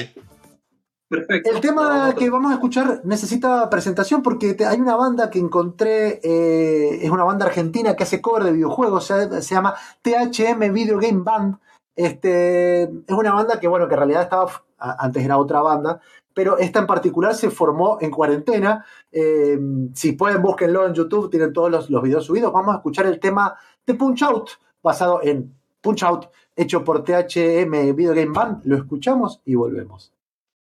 Perfecto. 1.12 1.50
El 1.50 1.60
tema 1.60 2.14
que 2.16 2.30
vamos 2.30 2.50
a 2.50 2.54
escuchar 2.54 3.02
necesita 3.04 3.68
presentación 3.68 4.22
porque 4.22 4.54
te- 4.54 4.64
hay 4.64 4.80
una 4.80 4.96
banda 4.96 5.28
que 5.28 5.38
encontré, 5.38 6.20
eh, 6.22 7.00
es 7.04 7.10
una 7.10 7.24
banda 7.24 7.44
argentina 7.46 7.94
que 7.94 8.04
hace 8.04 8.22
cover 8.22 8.44
de 8.44 8.52
videojuegos, 8.52 9.04
se, 9.06 9.42
se 9.42 9.54
llama 9.54 9.74
THM 10.00 10.72
Video 10.72 10.98
Game 10.98 11.20
Band. 11.22 11.56
Este, 11.94 12.84
es 12.84 12.90
una 13.10 13.34
banda 13.34 13.60
que, 13.60 13.68
bueno, 13.68 13.86
que 13.88 13.94
en 13.94 13.98
realidad 14.00 14.22
estaba, 14.22 14.50
antes 14.78 15.22
era 15.22 15.36
otra 15.36 15.60
banda, 15.60 16.00
pero 16.34 16.56
esta 16.56 16.78
en 16.80 16.86
particular 16.86 17.34
se 17.34 17.50
formó 17.50 17.98
en 18.00 18.10
cuarentena. 18.10 18.84
Eh, 19.12 19.58
si 19.92 20.12
pueden, 20.12 20.40
búsquenlo 20.40 20.86
en 20.86 20.94
YouTube, 20.94 21.30
tienen 21.30 21.52
todos 21.52 21.70
los, 21.70 21.90
los 21.90 22.02
videos 22.02 22.24
subidos. 22.24 22.52
Vamos 22.52 22.72
a 22.74 22.78
escuchar 22.78 23.04
el 23.06 23.20
tema 23.20 23.54
de 23.86 23.94
Punch 23.94 24.22
Out, 24.22 24.48
basado 24.82 25.20
en 25.22 25.54
Punch 25.82 26.02
Out, 26.04 26.26
hecho 26.56 26.82
por 26.82 27.04
THM 27.04 27.92
Video 27.94 28.14
Game 28.14 28.32
Band. 28.32 28.62
Lo 28.64 28.76
escuchamos 28.76 29.40
y 29.44 29.54
volvemos. 29.54 30.11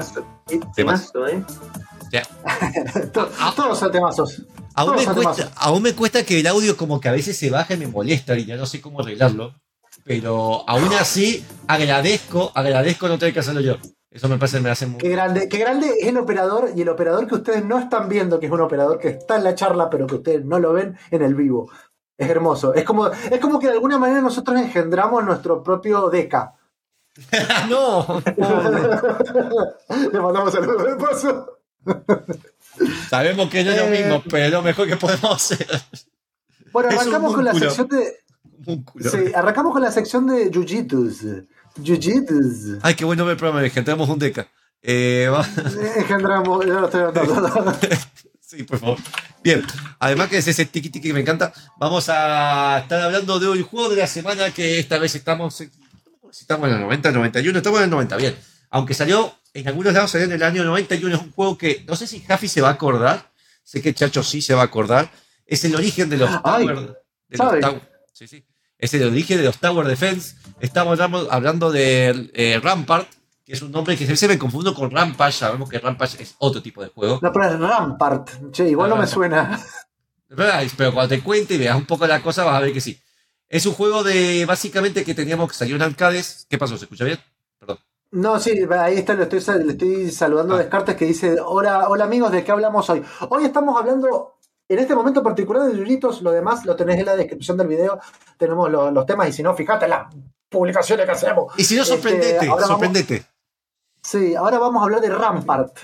temazo, 0.00 0.24
eh, 0.48 0.60
temazo, 0.74 1.26
¿eh? 1.26 1.44
To- 3.12 3.28
Todos 3.54 3.78
son 3.78 3.92
temazos. 3.92 4.42
Aún 4.74 4.96
me, 4.96 5.02
Todos 5.04 5.14
cuesta, 5.14 5.34
temazos. 5.44 5.52
aún 5.56 5.82
me 5.82 5.94
cuesta 5.94 6.22
que 6.24 6.40
el 6.40 6.46
audio 6.46 6.76
como 6.76 7.00
que 7.00 7.08
a 7.08 7.12
veces 7.12 7.36
se 7.36 7.50
baja 7.50 7.74
y 7.74 7.76
me 7.78 7.86
molesta 7.86 8.36
y 8.36 8.44
ya 8.44 8.56
no 8.56 8.66
sé 8.66 8.80
cómo 8.80 9.00
arreglarlo. 9.00 9.54
Pero 10.04 10.64
aún 10.68 10.92
así 10.94 11.44
agradezco, 11.66 12.50
agradezco 12.54 13.08
no 13.08 13.18
tener 13.18 13.34
que 13.34 13.40
hacerlo 13.40 13.60
yo. 13.60 13.76
Eso 14.10 14.26
me 14.28 14.38
parece 14.38 14.60
me 14.60 14.70
hace 14.70 14.86
muy... 14.86 14.98
Qué 14.98 15.10
grande, 15.10 15.48
qué 15.50 15.58
grande 15.58 15.90
es 16.00 16.08
el 16.08 16.16
operador 16.16 16.70
y 16.74 16.80
el 16.80 16.88
operador 16.88 17.26
que 17.26 17.34
ustedes 17.34 17.62
no 17.64 17.78
están 17.78 18.08
viendo, 18.08 18.40
que 18.40 18.46
es 18.46 18.52
un 18.52 18.60
operador 18.62 18.98
que 18.98 19.08
está 19.08 19.36
en 19.36 19.44
la 19.44 19.54
charla, 19.54 19.90
pero 19.90 20.06
que 20.06 20.14
ustedes 20.14 20.44
no 20.46 20.58
lo 20.58 20.72
ven 20.72 20.96
en 21.10 21.22
el 21.22 21.34
vivo. 21.34 21.70
Es 22.16 22.28
hermoso. 22.30 22.72
Es 22.72 22.84
como, 22.84 23.08
es 23.08 23.38
como 23.38 23.58
que 23.58 23.66
de 23.66 23.74
alguna 23.74 23.98
manera 23.98 24.22
nosotros 24.22 24.58
engendramos 24.58 25.22
nuestro 25.24 25.62
propio 25.62 26.08
DECA. 26.08 26.54
no, 27.68 28.22
Le 30.12 30.20
mandamos 30.20 30.52
saludos 30.52 30.84
de 30.84 30.96
paso. 30.96 31.58
sabemos 33.10 33.50
que 33.50 33.64
no 33.64 33.70
es 33.72 33.76
lo 33.76 33.84
Eh. 33.86 33.90
mismo, 34.02 34.22
pero 34.30 34.44
es 34.46 34.52
lo 34.52 34.62
mejor 34.62 34.86
que 34.88 34.96
podemos 34.96 35.34
hacer. 35.34 35.66
Bueno, 36.72 36.90
arrancamos 36.90 37.34
con 37.34 37.44
la 37.44 37.54
sección 37.54 37.88
de. 37.88 38.14
Sí, 39.10 39.32
arrancamos 39.34 39.72
con 39.72 39.82
la 39.82 39.90
sección 39.90 40.26
de. 40.26 40.50
Jiu-Jitus. 40.50 42.78
Ay, 42.82 42.94
qué 42.94 43.04
bueno 43.04 43.24
ver 43.24 43.32
el 43.32 43.38
programa, 43.38 43.64
engendramos 43.64 44.08
un 44.08 44.18
deca. 44.18 44.46
Eh, 44.82 45.28
va- 45.32 45.46
Engendramos. 45.96 46.64
yo 46.66 46.80
lo 46.80 46.86
estoy 46.86 47.00
anotando. 47.02 47.72
Sí, 48.40 48.62
por 48.62 48.78
favor. 48.78 48.96
Bien, 49.44 49.62
además 49.98 50.28
que 50.28 50.38
es 50.38 50.48
ese 50.48 50.64
tiki 50.64 50.88
tiki 50.88 51.08
que 51.08 51.12
me 51.14 51.20
encanta, 51.20 51.52
vamos 51.76 52.08
a 52.08 52.78
estar 52.82 53.02
hablando 53.02 53.38
de 53.38 53.46
un 53.46 53.62
juego 53.62 53.90
de 53.90 53.96
la 53.96 54.06
semana 54.06 54.50
que 54.54 54.78
esta 54.78 54.98
vez 54.98 55.14
estamos, 55.14 55.62
si 56.32 56.42
estamos 56.42 56.68
en 56.68 56.74
el 56.76 56.80
90, 56.82 57.10
91, 57.12 57.58
estamos 57.58 57.78
en 57.78 57.84
el 57.84 57.90
90, 57.90 58.16
bien. 58.16 58.36
Aunque 58.70 58.94
salió, 58.94 59.34
en 59.54 59.66
algunos 59.68 59.92
lados 59.92 60.10
salió 60.10 60.26
en 60.26 60.32
el 60.32 60.42
año 60.42 60.64
91, 60.64 61.14
es 61.16 61.22
un 61.22 61.32
juego 61.32 61.56
que 61.58 61.84
no 61.88 61.96
sé 61.96 62.06
si 62.06 62.20
Jaffi 62.20 62.48
se 62.48 62.60
va 62.60 62.68
a 62.68 62.72
acordar, 62.72 63.30
sé 63.64 63.80
que 63.82 63.94
Chacho 63.94 64.22
sí 64.22 64.42
se 64.42 64.54
va 64.54 64.62
a 64.62 64.64
acordar, 64.66 65.10
es 65.46 65.64
el 65.64 65.74
origen 65.74 66.10
de 66.10 66.18
los 66.18 66.30
Ay, 66.44 66.66
Tower, 66.66 66.76
de 67.28 67.38
los. 67.38 67.48
Tower- 67.48 67.88
sí, 68.12 68.28
sí. 68.28 68.44
Es 68.78 68.94
el 68.94 69.02
origen 69.04 69.38
de 69.38 69.44
los 69.44 69.58
Tower 69.58 69.86
Defense. 69.86 70.36
Estamos 70.60 71.00
hablando, 71.00 71.32
hablando 71.32 71.72
de 71.72 72.30
eh, 72.34 72.60
Rampart, 72.62 73.08
que 73.44 73.54
es 73.54 73.62
un 73.62 73.72
nombre 73.72 73.96
que 73.96 74.16
se 74.16 74.28
me 74.28 74.38
confundo 74.38 74.72
con 74.72 74.90
Rampage. 74.90 75.32
Sabemos 75.38 75.68
que 75.68 75.80
Rampage 75.80 76.22
es 76.22 76.36
otro 76.38 76.62
tipo 76.62 76.82
de 76.82 76.88
juego. 76.90 77.18
No, 77.20 77.32
pero 77.32 77.46
es 77.46 77.58
Rampart. 77.58 78.52
Che, 78.52 78.68
igual 78.68 78.90
no 78.90 78.96
me 78.96 79.06
suena. 79.06 79.60
Pero 80.28 80.92
cuando 80.92 81.08
te 81.08 81.20
cuente 81.22 81.54
y 81.54 81.58
veas 81.58 81.76
un 81.76 81.86
poco 81.86 82.06
la 82.06 82.22
cosa, 82.22 82.44
vas 82.44 82.56
a 82.56 82.60
ver 82.60 82.72
que 82.72 82.80
sí. 82.80 83.00
Es 83.48 83.64
un 83.66 83.72
juego 83.74 84.04
de 84.04 84.44
básicamente 84.46 85.04
que 85.04 85.14
teníamos 85.14 85.50
que 85.50 85.56
salir 85.56 85.74
en 85.76 85.82
arcades. 85.82 86.46
¿Qué 86.48 86.58
pasó? 86.58 86.76
¿Se 86.76 86.84
escucha 86.84 87.04
bien? 87.04 87.18
Perdón. 87.58 87.78
No, 88.10 88.38
sí, 88.40 88.52
ahí 88.78 88.96
está, 88.98 89.14
lo 89.14 89.24
estoy, 89.24 89.40
sal- 89.40 89.66
le 89.66 89.72
estoy 89.72 90.10
saludando 90.10 90.54
a 90.54 90.58
Ah. 90.58 90.60
Descartes 90.60 90.96
que 90.96 91.04
dice, 91.06 91.36
hola, 91.44 91.88
hola 91.88 92.04
amigos, 92.04 92.30
¿de 92.32 92.42
qué 92.44 92.52
hablamos 92.52 92.88
hoy? 92.90 93.02
Hoy 93.28 93.44
estamos 93.44 93.78
hablando, 93.78 94.36
en 94.68 94.78
este 94.78 94.94
momento 94.94 95.22
particular 95.22 95.64
de 95.66 95.76
Yuyitos, 95.76 96.22
lo 96.22 96.30
demás 96.30 96.64
lo 96.64 96.74
tenés 96.76 96.98
en 96.98 97.06
la 97.06 97.16
descripción 97.16 97.56
del 97.58 97.68
video, 97.68 98.00
tenemos 98.38 98.70
lo- 98.70 98.90
los 98.90 99.04
temas 99.06 99.28
y 99.28 99.32
si 99.32 99.42
no, 99.42 99.54
fíjate 99.54 99.84
en 99.86 99.90
las 99.90 100.14
publicaciones 100.48 101.04
que 101.06 101.12
hacemos. 101.12 101.52
Y 101.58 101.64
si 101.64 101.74
no, 101.76 101.82
Este, 101.82 101.94
sorprendete, 101.94 102.48
vamos- 102.48 102.66
sorprendete. 102.66 103.26
Sí, 104.02 104.34
ahora 104.34 104.58
vamos 104.58 104.80
a 104.80 104.84
hablar 104.84 105.00
de 105.02 105.10
Rampart. 105.10 105.76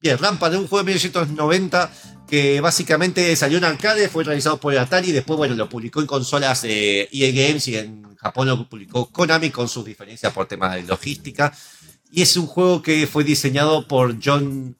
Bien, 0.00 0.18
Rampart 0.18 0.54
es 0.54 0.60
un 0.60 0.66
juego 0.68 0.84
de 0.84 0.86
1990 0.92 1.90
que 2.28 2.60
básicamente 2.60 3.34
salió 3.36 3.58
en 3.58 3.64
arcade, 3.64 4.08
fue 4.08 4.24
realizado 4.24 4.58
por 4.58 4.76
Atari 4.76 5.08
y 5.08 5.12
después, 5.12 5.36
bueno, 5.36 5.54
lo 5.54 5.68
publicó 5.68 6.00
en 6.00 6.06
consolas 6.06 6.62
eh, 6.64 7.08
EA 7.10 7.32
Games 7.48 7.66
y 7.68 7.76
en 7.76 8.14
Japón 8.16 8.48
lo 8.48 8.68
publicó 8.68 9.06
Konami 9.10 9.50
con 9.50 9.68
sus 9.68 9.84
diferencias 9.84 10.32
por 10.32 10.46
temas 10.46 10.74
de 10.74 10.82
logística. 10.82 11.52
Y 12.10 12.22
es 12.22 12.36
un 12.36 12.46
juego 12.46 12.82
que 12.82 13.06
fue 13.06 13.24
diseñado 13.24 13.86
por 13.86 14.16
John. 14.22 14.76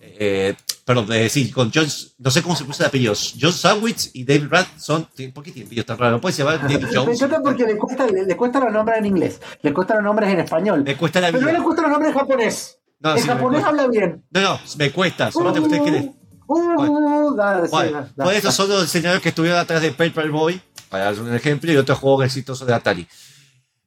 eh, 0.00 0.54
perdón, 0.84 1.06
eh, 1.12 1.28
sí, 1.28 1.50
con 1.50 1.70
John. 1.74 1.86
No 2.18 2.30
sé 2.30 2.42
cómo 2.42 2.56
se 2.56 2.64
puso 2.64 2.82
el 2.82 2.88
apellido. 2.88 3.14
John 3.40 3.52
Sandwich 3.52 4.10
y 4.14 4.24
David 4.24 4.46
Rath 4.50 4.78
son. 4.78 5.06
¿Por 5.34 5.44
qué 5.44 5.52
tiene 5.52 5.66
apellido 5.66 5.84
tan 5.84 5.98
raro? 5.98 6.20
Puede 6.20 6.36
llamar 6.36 6.60
David 6.62 6.84
Me 6.84 6.94
Jones. 6.94 7.16
encanta 7.22 7.42
porque 7.42 7.64
le 7.64 7.76
cuesta, 7.76 8.06
le, 8.06 8.24
le 8.24 8.36
cuesta 8.36 8.60
los 8.60 8.72
nombres 8.72 8.98
en 8.98 9.06
inglés, 9.06 9.40
le 9.62 9.72
cuesta 9.72 9.94
los 9.94 10.02
nombres 10.04 10.30
en 10.30 10.40
español, 10.40 10.82
Me 10.84 10.96
cuesta 10.96 11.20
la 11.20 11.28
pero 11.28 11.40
no 11.40 11.46
le 11.46 11.52
vida. 11.52 11.62
cuesta 11.64 11.82
los 11.82 11.90
nombres 11.90 12.12
en 12.12 12.18
japonés. 12.18 12.78
No, 13.00 13.16
sí, 13.16 13.22
me 13.22 13.34
japonés 13.34 13.64
habla 13.64 13.86
bien. 13.88 14.24
No, 14.30 14.40
no, 14.40 14.60
me 14.76 14.90
cuesta. 14.90 15.30
Solamente 15.30 15.60
usted 15.60 15.82
quiere. 15.82 16.12
Uh, 16.48 17.34
Bueno, 17.70 18.08
por 18.16 18.32
eso 18.34 18.50
son 18.52 18.68
los 18.70 18.82
diseñadores 18.82 19.22
que 19.22 19.28
estuvieron 19.28 19.58
atrás 19.58 19.82
de 19.82 19.92
Paperboy, 19.92 20.60
para 20.88 21.04
dar 21.04 21.20
un 21.20 21.34
ejemplo, 21.34 21.70
y 21.72 21.76
otro 21.76 21.94
juego 21.94 22.22
exitoso 22.22 22.64
de 22.64 22.74
Atari. 22.74 23.06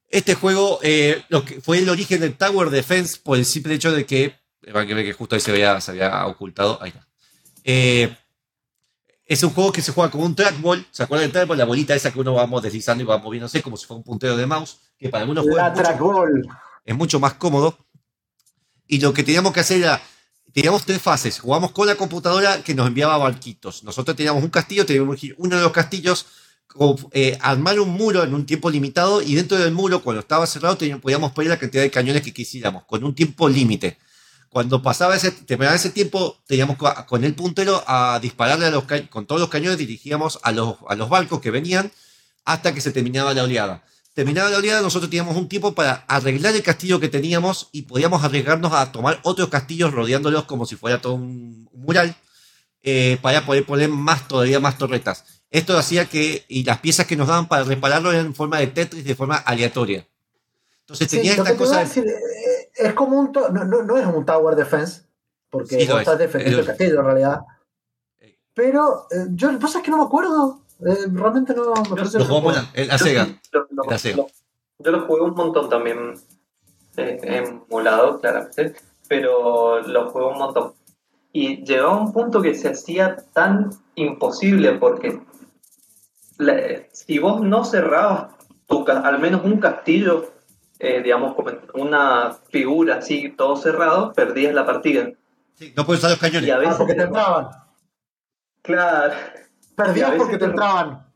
Este 0.09 0.35
juego 0.35 0.79
eh, 0.83 1.23
lo 1.29 1.43
que 1.43 1.59
fue 1.61 1.79
el 1.79 1.89
origen 1.89 2.19
del 2.21 2.35
Tower 2.37 2.69
Defense 2.69 3.17
por 3.23 3.37
el 3.37 3.45
simple 3.45 3.73
hecho 3.73 3.91
de 3.91 4.05
que, 4.05 4.35
van 4.73 4.85
que 4.85 4.93
ver 4.93 5.05
que 5.05 5.13
justo 5.13 5.35
ahí 5.35 5.41
se 5.41 5.51
había, 5.51 5.79
se 5.81 5.91
había 5.91 6.25
ocultado, 6.27 6.77
ahí 6.81 6.89
está. 6.89 7.07
Eh, 7.63 8.15
es 9.25 9.41
un 9.43 9.51
juego 9.51 9.71
que 9.71 9.81
se 9.81 9.93
juega 9.93 10.11
con 10.11 10.21
un 10.21 10.35
trackball, 10.35 10.85
¿se 10.91 11.03
acuerdan 11.03 11.25
del 11.25 11.31
trackball? 11.31 11.57
La 11.57 11.65
bolita 11.65 11.95
esa 11.95 12.11
que 12.11 12.19
uno 12.19 12.33
vamos 12.33 12.61
deslizando 12.61 13.03
y 13.03 13.07
va 13.07 13.17
moviéndose 13.17 13.61
como 13.63 13.77
si 13.77 13.85
fuera 13.87 13.97
un 13.99 14.03
puntero 14.03 14.35
de 14.35 14.45
mouse, 14.45 14.77
que 14.99 15.07
para 15.09 15.21
algunos 15.21 15.45
juegos 15.53 15.71
mucho- 15.77 15.81
es 16.85 16.95
mucho 16.95 17.19
más 17.19 17.33
cómodo. 17.35 17.77
Y 18.87 18.99
lo 18.99 19.13
que 19.13 19.23
teníamos 19.23 19.53
que 19.53 19.61
hacer 19.61 19.77
era, 19.81 20.01
teníamos 20.53 20.85
tres 20.85 21.01
fases. 21.01 21.39
Jugamos 21.39 21.71
con 21.71 21.87
la 21.87 21.95
computadora 21.95 22.63
que 22.63 22.73
nos 22.75 22.87
enviaba 22.87 23.17
barquitos. 23.17 23.83
Nosotros 23.83 24.15
teníamos 24.15 24.43
un 24.43 24.49
castillo, 24.49 24.85
teníamos 24.85 25.19
que 25.19 25.27
ir 25.27 25.35
uno 25.37 25.55
de 25.57 25.61
los 25.63 25.71
castillos, 25.71 26.25
eh, 27.11 27.37
armar 27.41 27.79
un 27.79 27.89
muro 27.89 28.23
en 28.23 28.33
un 28.33 28.45
tiempo 28.45 28.69
limitado 28.69 29.21
y 29.21 29.35
dentro 29.35 29.57
del 29.57 29.73
muro, 29.73 30.01
cuando 30.01 30.21
estaba 30.21 30.47
cerrado, 30.47 30.77
teníamos, 30.77 31.01
podíamos 31.01 31.31
pedir 31.33 31.49
la 31.49 31.59
cantidad 31.59 31.83
de 31.83 31.91
cañones 31.91 32.21
que 32.21 32.33
quisiéramos, 32.33 32.85
con 32.85 33.03
un 33.03 33.13
tiempo 33.13 33.49
límite. 33.49 33.97
Cuando 34.49 34.81
pasaba 34.81 35.15
ese, 35.15 35.31
terminaba 35.31 35.75
ese 35.75 35.89
tiempo, 35.91 36.37
teníamos 36.45 36.77
co- 36.77 36.93
con 37.07 37.23
el 37.23 37.33
puntero 37.35 37.83
a 37.87 38.19
dispararle 38.21 38.65
a 38.65 38.71
los 38.71 38.83
con 39.09 39.25
todos 39.25 39.39
los 39.41 39.49
cañones, 39.49 39.77
dirigíamos 39.77 40.39
a 40.43 40.51
los, 40.51 40.75
a 40.87 40.95
los 40.95 41.09
barcos 41.09 41.39
que 41.41 41.51
venían 41.51 41.91
hasta 42.43 42.73
que 42.73 42.81
se 42.81 42.91
terminaba 42.91 43.33
la 43.33 43.43
oleada. 43.43 43.83
Terminada 44.13 44.49
la 44.49 44.57
oleada, 44.57 44.81
nosotros 44.81 45.09
teníamos 45.09 45.37
un 45.37 45.47
tiempo 45.47 45.73
para 45.73 46.03
arreglar 46.07 46.53
el 46.53 46.63
castillo 46.63 46.99
que 46.99 47.07
teníamos 47.07 47.69
y 47.71 47.83
podíamos 47.83 48.23
arriesgarnos 48.23 48.73
a 48.73 48.91
tomar 48.91 49.19
otros 49.23 49.47
castillos 49.49 49.93
rodeándolos 49.93 50.43
como 50.43 50.65
si 50.65 50.75
fuera 50.75 50.99
todo 51.01 51.13
un 51.13 51.69
mural 51.73 52.13
eh, 52.83 53.17
para 53.21 53.45
poder 53.45 53.65
poner 53.65 53.87
más, 53.89 54.27
todavía 54.27 54.59
más 54.59 54.77
torretas. 54.77 55.23
Esto 55.49 55.77
hacía 55.77 56.05
que, 56.07 56.43
y 56.49 56.63
las 56.65 56.79
piezas 56.79 57.05
que 57.05 57.15
nos 57.15 57.27
daban 57.29 57.47
para 57.47 57.63
repararlo 57.63 58.11
eran 58.11 58.25
en 58.27 58.35
forma 58.35 58.59
de 58.59 58.67
Tetris, 58.67 59.03
de 59.05 59.15
forma 59.15 59.35
aleatoria. 59.37 60.05
Entonces 60.81 61.09
Sí, 61.09 61.17
tenía 61.17 61.37
lo 61.37 61.43
esta 61.43 61.55
cosa. 61.57 61.79
decir, 61.79 62.05
eh, 62.05 62.69
es 62.75 62.93
como 62.93 63.17
un. 63.17 63.31
to- 63.31 63.49
No, 63.49 63.63
no, 63.63 63.81
no 63.83 63.97
es 63.97 64.05
un 64.05 64.25
Tower 64.25 64.55
Defense, 64.55 65.03
porque 65.49 65.79
Sí, 65.79 65.85
vos 65.87 65.95
es. 65.95 66.01
estás 66.01 66.19
defendiendo 66.19 66.57
el 66.59 66.63
es. 66.63 66.67
castillo 66.69 66.99
en 66.99 67.05
realidad. 67.05 67.39
Pero 68.53 69.07
eh, 69.11 69.27
yo, 69.31 69.57
vos 69.57 69.71
sabés 69.71 69.85
que 69.85 69.91
no 69.91 69.97
me 69.97 70.03
acuerdo. 70.03 70.61
Eh, 70.85 71.07
realmente 71.11 71.53
no 71.53 71.73
me 71.73 71.89
parece 71.95 72.19
Lo 72.19 72.25
jugamos 72.25 72.57
en 72.73 72.87
la- 72.87 72.97
Sega. 72.97 73.25
sí, 73.25 73.39
lo- 73.51 73.67
lo- 73.69 73.83
La 73.89 73.97
Sega. 73.97 74.17
lo- 74.17 74.27
yo 74.79 74.91
lo 74.91 75.01
jugué 75.05 75.21
un 75.21 75.35
montón 75.35 75.69
también 75.69 76.15
eh, 76.97 77.19
emulado, 77.69 78.19
claramente, 78.19 78.75
pero 79.07 79.79
lo 79.81 80.09
jugué 80.09 80.25
un 80.25 80.37
montón. 80.37 80.73
Y 81.31 81.63
llegaba 81.63 81.93
a 81.93 81.97
un 81.97 82.11
punto 82.11 82.41
que 82.41 82.53
se 82.55 82.69
hacía 82.69 83.15
tan 83.31 83.69
imposible 83.95 84.73
porque 84.73 85.21
la- 86.37 86.83
si 86.91 87.19
vos 87.19 87.41
no 87.41 87.63
cerrabas 87.63 88.33
tu, 88.67 88.83
ca- 88.83 89.01
al 89.01 89.19
menos 89.19 89.43
un 89.45 89.59
castillo, 89.59 90.33
eh, 90.79 91.01
digamos, 91.03 91.35
como 91.35 91.51
una 91.75 92.37
figura 92.49 92.95
así, 92.95 93.29
todo 93.29 93.55
cerrado, 93.55 94.13
perdías 94.13 94.53
la 94.53 94.65
partida. 94.65 95.09
Sí, 95.55 95.73
no 95.77 95.85
puedes 95.85 95.99
usar 95.99 96.11
los 96.11 96.19
cañones. 96.19 96.47
Y 96.47 96.51
a 96.51 96.55
Ah, 96.55 96.59
veces, 96.59 96.75
porque 96.77 96.95
te 96.95 97.03
entraban. 97.03 97.49
claro, 98.63 99.13
Perdías 99.83 100.11
porque 100.17 100.37
te 100.37 100.45
entraban. 100.45 101.07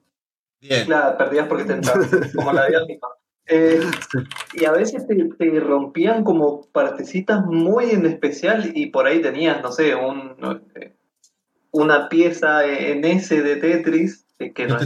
Bien. 0.62 0.86
Claro, 0.86 1.18
perdías 1.18 1.48
porque 1.48 1.66
te 1.66 1.74
entraban, 1.74 2.10
como 2.36 2.54
la 2.54 2.68
vida 2.68 2.86
misma. 2.86 3.08
Eh, 3.48 3.80
y 4.54 4.66
a 4.66 4.72
veces 4.72 5.06
te, 5.08 5.16
te 5.16 5.60
rompían 5.60 6.24
como 6.24 6.66
partecitas 6.72 7.46
muy 7.46 7.92
en 7.92 8.06
especial 8.08 8.72
y 8.74 8.88
por 8.88 9.06
ahí 9.06 9.22
tenías, 9.22 9.62
no 9.62 9.72
sé, 9.72 9.94
un, 9.94 10.36
no, 10.40 10.60
eh, 10.76 10.96
una 11.72 12.10
pieza 12.10 12.66
en 12.66 13.06
S 13.06 13.40
de 13.40 13.56
Tetris, 13.58 14.26
eh, 14.40 14.52
que 14.52 14.66
no 14.66 14.78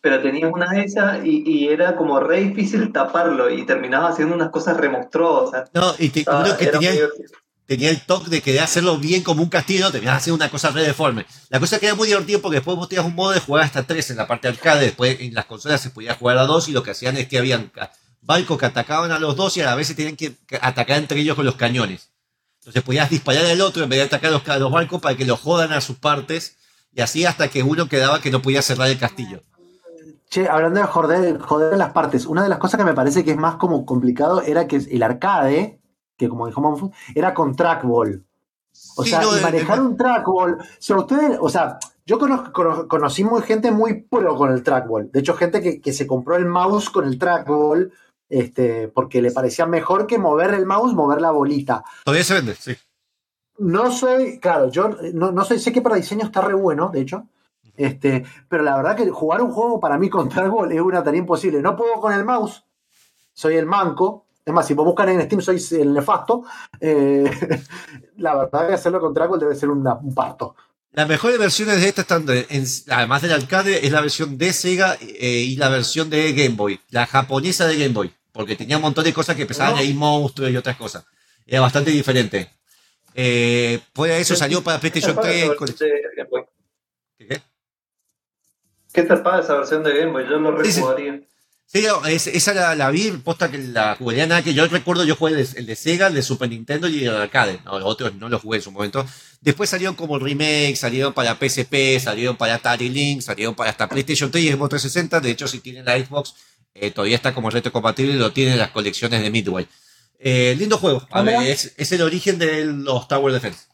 pero 0.00 0.22
tenías 0.22 0.52
una 0.52 0.70
de 0.70 0.82
esas 0.84 1.24
y, 1.24 1.42
y 1.44 1.68
era 1.68 1.96
como 1.96 2.20
re 2.20 2.40
difícil 2.40 2.92
taparlo 2.92 3.50
y 3.50 3.66
terminabas 3.66 4.12
haciendo 4.12 4.34
unas 4.36 4.50
cosas 4.50 4.76
remonstruosas. 4.76 5.70
No, 5.74 5.92
y 5.98 6.10
te, 6.10 6.24
Ah, 6.28 6.56
que 6.56 6.66
tenía, 7.68 7.90
el- 7.90 8.00
toque 8.04 8.30
de 8.30 8.42
querer 8.42 8.62
hacerlo 8.62 8.96
bien 8.98 9.22
como 9.22 9.42
un 9.42 9.48
castillo, 9.50 9.92
terminabas 9.92 10.22
haciendo 10.22 10.42
una 10.42 10.50
cosa 10.50 10.70
re 10.70 10.82
deforme. 10.82 11.26
La 11.50 11.60
cosa 11.60 11.78
que 11.78 11.86
era 11.86 11.94
muy 11.94 12.08
divertido 12.08 12.40
porque 12.40 12.56
después 12.56 12.76
vos 12.76 12.88
tenías 12.88 13.06
un 13.06 13.14
modo 13.14 13.30
de 13.32 13.40
jugar 13.40 13.62
hasta 13.64 13.84
tres 13.84 14.10
en 14.10 14.16
la 14.16 14.26
parte 14.26 14.48
arcade, 14.48 14.86
después 14.86 15.20
en 15.20 15.34
las 15.34 15.44
consolas 15.44 15.80
se 15.80 15.90
podía 15.90 16.14
jugar 16.14 16.38
a 16.38 16.46
dos 16.46 16.68
y 16.68 16.72
lo 16.72 16.82
que 16.82 16.90
hacían 16.90 17.16
es 17.18 17.28
que 17.28 17.38
habían 17.38 17.70
barcos 18.22 18.58
que 18.58 18.66
atacaban 18.66 19.12
a 19.12 19.18
los 19.20 19.36
dos 19.36 19.56
y 19.56 19.60
a 19.60 19.66
la 19.66 19.74
vez 19.76 19.86
se 19.86 19.94
tenían 19.94 20.16
que 20.16 20.34
atacar 20.60 20.98
entre 20.98 21.20
ellos 21.20 21.36
con 21.36 21.44
los 21.46 21.54
cañones. 21.56 22.08
Entonces 22.60 22.82
podías 22.82 23.08
disparar 23.10 23.44
al 23.46 23.60
otro 23.60 23.84
en 23.84 23.88
vez 23.88 23.98
de 24.00 24.04
atacar 24.06 24.32
los, 24.32 24.42
ca- 24.42 24.58
los 24.58 24.72
barcos 24.72 25.00
para 25.00 25.16
que 25.16 25.24
los 25.24 25.38
jodan 25.40 25.72
a 25.72 25.80
sus 25.80 25.96
partes 25.98 26.56
y 26.94 27.00
así 27.02 27.24
hasta 27.24 27.48
que 27.48 27.62
uno 27.62 27.88
quedaba 27.88 28.20
que 28.20 28.30
no 28.30 28.42
podía 28.42 28.60
cerrar 28.62 28.88
el 28.88 28.98
castillo. 28.98 29.42
Che, 30.30 30.46
hablando 30.48 30.80
de 30.80 30.86
joder, 30.86 31.38
joder 31.38 31.78
las 31.78 31.92
partes, 31.92 32.26
una 32.26 32.42
de 32.42 32.48
las 32.50 32.58
cosas 32.58 32.76
que 32.78 32.84
me 32.84 32.92
parece 32.92 33.24
que 33.24 33.30
es 33.30 33.36
más 33.38 33.56
como 33.56 33.86
complicado 33.86 34.42
era 34.42 34.66
que 34.66 34.76
el 34.76 35.02
arcade, 35.02 35.77
que 36.18 36.28
como 36.28 36.46
dijo 36.46 36.60
Manfu, 36.60 36.90
era 37.14 37.32
con 37.32 37.54
trackball. 37.56 38.22
O 38.96 39.02
Sí, 39.04 39.10
sea, 39.10 39.22
no, 39.22 39.32
y 39.32 39.36
de- 39.36 39.42
manejar 39.42 39.80
de- 39.80 39.86
un 39.86 39.96
trackball. 39.96 40.58
Ustedes, 40.96 41.38
o 41.40 41.48
sea, 41.48 41.78
yo 42.04 42.18
conozco- 42.18 42.52
cono- 42.52 42.86
conocí 42.88 43.24
muy 43.24 43.40
gente 43.42 43.70
muy 43.70 44.02
pro 44.02 44.36
con 44.36 44.52
el 44.52 44.62
trackball. 44.62 45.10
De 45.10 45.20
hecho, 45.20 45.34
gente 45.34 45.62
que, 45.62 45.80
que 45.80 45.92
se 45.92 46.06
compró 46.06 46.36
el 46.36 46.44
mouse 46.46 46.90
con 46.90 47.06
el 47.06 47.18
trackball, 47.18 47.92
este, 48.28 48.88
porque 48.88 49.22
le 49.22 49.30
parecía 49.30 49.64
mejor 49.66 50.06
que 50.06 50.18
mover 50.18 50.52
el 50.54 50.66
mouse, 50.66 50.92
mover 50.94 51.20
la 51.20 51.30
bolita. 51.30 51.82
Todavía 52.04 52.24
se 52.24 52.34
vende, 52.34 52.54
sí. 52.54 52.76
No 53.58 53.90
soy, 53.90 54.38
claro, 54.38 54.68
yo 54.70 54.90
no, 55.14 55.32
no 55.32 55.44
soy, 55.44 55.58
sé 55.58 55.72
que 55.72 55.80
para 55.82 55.96
diseño 55.96 56.24
está 56.24 56.40
re 56.42 56.54
bueno, 56.54 56.90
de 56.92 57.00
hecho. 57.00 57.26
Este, 57.76 58.24
pero 58.48 58.62
la 58.64 58.76
verdad 58.76 58.96
que 58.96 59.08
jugar 59.10 59.40
un 59.42 59.50
juego 59.52 59.78
para 59.80 59.98
mí 59.98 60.08
con 60.10 60.28
trackball 60.28 60.70
es 60.72 60.80
una 60.80 61.02
tarea 61.02 61.18
imposible. 61.20 61.62
No 61.62 61.76
puedo 61.76 61.94
con 62.00 62.12
el 62.12 62.24
mouse, 62.24 62.64
soy 63.32 63.56
el 63.56 63.66
manco. 63.66 64.24
Es 64.48 64.54
más, 64.54 64.66
si 64.66 64.72
vos 64.72 64.86
buscan 64.86 65.10
en 65.10 65.20
Steam, 65.20 65.42
soy 65.42 65.62
el 65.78 65.92
nefasto. 65.92 66.42
Eh, 66.80 67.30
la 68.16 68.34
verdad 68.34 68.66
que 68.66 68.72
hacerlo 68.74 68.98
con 68.98 69.12
trackball 69.12 69.38
debe 69.38 69.54
ser 69.54 69.68
una- 69.68 69.92
un 69.96 70.14
parto. 70.14 70.56
Las 70.92 71.06
mejores 71.06 71.38
versiones 71.38 71.82
de 71.82 71.88
esta 71.88 72.00
están, 72.00 72.24
en- 72.28 72.64
además 72.88 73.20
del 73.20 73.32
arcade, 73.32 73.84
es 73.86 73.92
la 73.92 74.00
versión 74.00 74.38
de 74.38 74.54
Sega 74.54 74.96
eh, 75.02 75.44
y 75.46 75.56
la 75.56 75.68
versión 75.68 76.08
de 76.08 76.32
Game 76.32 76.54
Boy, 76.56 76.80
la 76.88 77.04
japonesa 77.04 77.66
de 77.66 77.76
Game 77.76 77.92
Boy, 77.92 78.10
porque 78.32 78.56
tenía 78.56 78.76
un 78.76 78.82
montón 78.82 79.04
de 79.04 79.12
cosas 79.12 79.36
que 79.36 79.42
empezaban 79.42 79.76
ahí 79.76 79.92
monstruos 79.92 80.50
y 80.50 80.56
otras 80.56 80.78
cosas. 80.78 81.04
Era 81.46 81.60
bastante 81.60 81.90
diferente. 81.90 82.50
Eh, 83.14 83.80
de 83.94 84.20
eso 84.20 84.34
salió 84.34 84.64
para 84.64 84.80
PlayStation 84.80 85.14
¿Qué 85.14 85.20
tal 85.20 85.30
3. 85.30 85.44
esa 85.44 85.56
con- 85.56 85.66
versión 85.66 85.90
de 85.90 86.00
Game 86.16 86.28
Boy? 86.30 86.42
¿Qué, 87.18 87.26
qué? 87.26 87.42
¿Qué 88.94 89.02
tal 89.02 89.22
para 89.22 89.40
esa 89.40 89.56
versión 89.56 89.82
de 89.82 89.94
Game 89.94 90.12
Boy? 90.12 90.24
Yo 90.24 90.38
lo 90.38 90.52
rejugaría. 90.56 91.20
Sí, 91.70 91.84
esa 92.06 92.54
la, 92.54 92.74
la 92.74 92.90
vi, 92.90 93.10
posta 93.10 93.50
que 93.50 93.58
la 93.58 93.94
jugaría 93.94 94.26
nada 94.26 94.42
que 94.42 94.54
yo 94.54 94.66
recuerdo, 94.68 95.04
yo 95.04 95.14
jugué 95.16 95.32
el 95.32 95.46
de, 95.46 95.58
el 95.60 95.66
de 95.66 95.76
Sega, 95.76 96.06
el 96.06 96.14
de 96.14 96.22
Super 96.22 96.48
Nintendo 96.48 96.88
y 96.88 97.04
el 97.04 97.14
arcade, 97.14 97.60
¿no? 97.66 97.78
los 97.78 97.86
otros 97.86 98.14
no 98.14 98.30
los 98.30 98.40
jugué 98.40 98.56
en 98.56 98.62
su 98.62 98.72
momento. 98.72 99.04
Después 99.42 99.68
salieron 99.68 99.94
como 99.94 100.18
remake, 100.18 100.76
salieron 100.76 101.12
para 101.12 101.34
PSP, 101.34 102.00
salieron 102.00 102.38
para 102.38 102.54
Atari 102.54 102.88
Link, 102.88 103.20
salieron 103.20 103.54
para 103.54 103.68
hasta 103.68 103.86
PlayStation 103.86 104.30
3 104.30 104.44
y 104.44 104.48
Xbox 104.52 104.70
360. 104.70 105.20
De 105.20 105.30
hecho, 105.30 105.46
si 105.46 105.60
tienen 105.60 105.84
la 105.84 105.98
Xbox, 105.98 106.34
eh, 106.72 106.90
todavía 106.90 107.16
está 107.16 107.34
como 107.34 107.50
retrocompatible 107.50 108.14
y 108.14 108.16
lo 108.16 108.32
tienen 108.32 108.54
en 108.54 108.60
las 108.60 108.70
colecciones 108.70 109.20
de 109.20 109.30
Midway. 109.30 109.68
Eh, 110.18 110.56
lindo 110.58 110.78
juego, 110.78 111.06
a 111.10 111.20
ver, 111.20 111.42
es, 111.42 111.74
es 111.76 111.92
el 111.92 112.00
origen 112.00 112.38
de 112.38 112.64
los 112.64 113.06
Tower 113.08 113.30
Defense, 113.30 113.66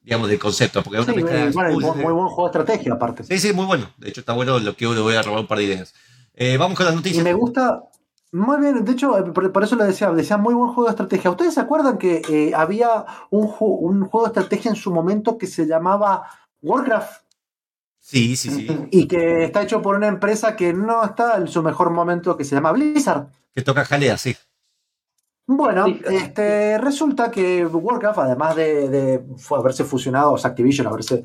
digamos, 0.00 0.30
del 0.30 0.38
concepto, 0.38 0.82
porque 0.82 1.00
una 1.00 1.12
Sí, 1.12 1.20
de 1.20 1.50
bueno, 1.50 1.72
muy, 1.74 1.84
muy 1.84 2.12
buen 2.12 2.28
juego 2.28 2.50
de 2.50 2.58
estrategia, 2.58 2.94
aparte. 2.94 3.24
Sí, 3.24 3.38
sí, 3.38 3.52
muy 3.52 3.66
bueno. 3.66 3.92
De 3.98 4.08
hecho, 4.08 4.20
está 4.20 4.32
bueno 4.32 4.58
lo 4.58 4.74
que 4.74 4.86
le 4.86 5.00
voy 5.00 5.16
a 5.16 5.22
robar 5.22 5.40
un 5.40 5.46
par 5.46 5.58
de 5.58 5.64
ideas. 5.64 5.92
Eh, 6.34 6.56
vamos 6.56 6.76
con 6.76 6.86
las 6.86 6.94
Y 6.94 6.96
noticias. 6.96 7.24
me 7.24 7.34
gusta. 7.34 7.84
Muy 8.32 8.58
bien, 8.60 8.82
de 8.84 8.92
hecho, 8.92 9.18
eh, 9.18 9.30
por, 9.30 9.52
por 9.52 9.62
eso 9.62 9.76
lo 9.76 9.84
decía, 9.84 10.10
decía 10.12 10.38
muy 10.38 10.54
buen 10.54 10.68
juego 10.72 10.84
de 10.84 10.90
estrategia. 10.92 11.30
¿Ustedes 11.30 11.54
se 11.54 11.60
acuerdan 11.60 11.98
que 11.98 12.22
eh, 12.28 12.52
había 12.54 13.04
un, 13.30 13.46
ju- 13.48 13.78
un 13.80 14.06
juego 14.06 14.26
de 14.26 14.30
estrategia 14.30 14.70
en 14.70 14.76
su 14.76 14.90
momento 14.92 15.36
que 15.36 15.46
se 15.46 15.66
llamaba 15.66 16.26
Warcraft? 16.62 17.22
Sí, 18.00 18.34
sí, 18.36 18.50
sí. 18.50 18.66
y 18.90 19.06
que 19.06 19.44
está 19.44 19.62
hecho 19.62 19.80
por 19.82 19.94
una 19.94 20.08
empresa 20.08 20.56
que 20.56 20.72
no 20.72 21.04
está 21.04 21.36
en 21.36 21.46
su 21.46 21.62
mejor 21.62 21.90
momento, 21.90 22.36
que 22.36 22.44
se 22.44 22.54
llama 22.54 22.72
Blizzard. 22.72 23.28
Que 23.54 23.62
toca 23.62 23.84
jalea, 23.84 24.16
sí. 24.16 24.34
Bueno, 25.46 25.84
Sí, 25.86 26.00
este, 26.06 26.78
resulta 26.78 27.30
que 27.30 27.66
Warcraft, 27.66 28.18
además 28.18 28.56
de, 28.56 28.88
de 28.88 29.24
haberse 29.50 29.84
fusionado, 29.84 30.32
o 30.32 30.38
sea, 30.38 30.50
Activision, 30.50 30.86
haberse 30.86 31.22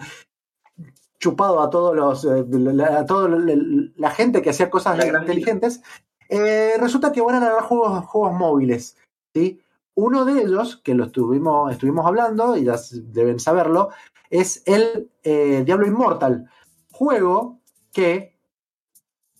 chupado 1.19 1.61
a 1.61 1.69
todos 1.69 1.95
los 1.95 2.25
eh, 2.25 2.45
a 2.83 3.05
toda 3.05 3.29
la, 3.29 4.11
gente 4.11 4.41
que 4.41 4.51
hacía 4.51 4.69
cosas 4.69 4.97
La 4.97 5.19
inteligentes, 5.19 5.81
eh, 6.29 6.75
resulta 6.79 7.11
que 7.11 7.21
van 7.21 7.35
a 7.35 7.39
largar 7.39 7.63
juegos, 7.63 8.05
juegos 8.05 8.33
móviles. 8.33 8.97
¿sí? 9.33 9.59
Uno 9.95 10.25
de 10.25 10.41
ellos, 10.41 10.77
que 10.83 10.93
lo 10.93 11.05
estuvimos, 11.05 11.71
estuvimos 11.71 12.05
hablando, 12.05 12.55
y 12.55 12.65
ya 12.65 12.75
deben 12.91 13.39
saberlo, 13.39 13.89
es 14.29 14.61
el 14.65 15.09
eh, 15.23 15.63
Diablo 15.65 15.87
Immortal. 15.87 16.49
Juego 16.91 17.59
que 17.91 18.37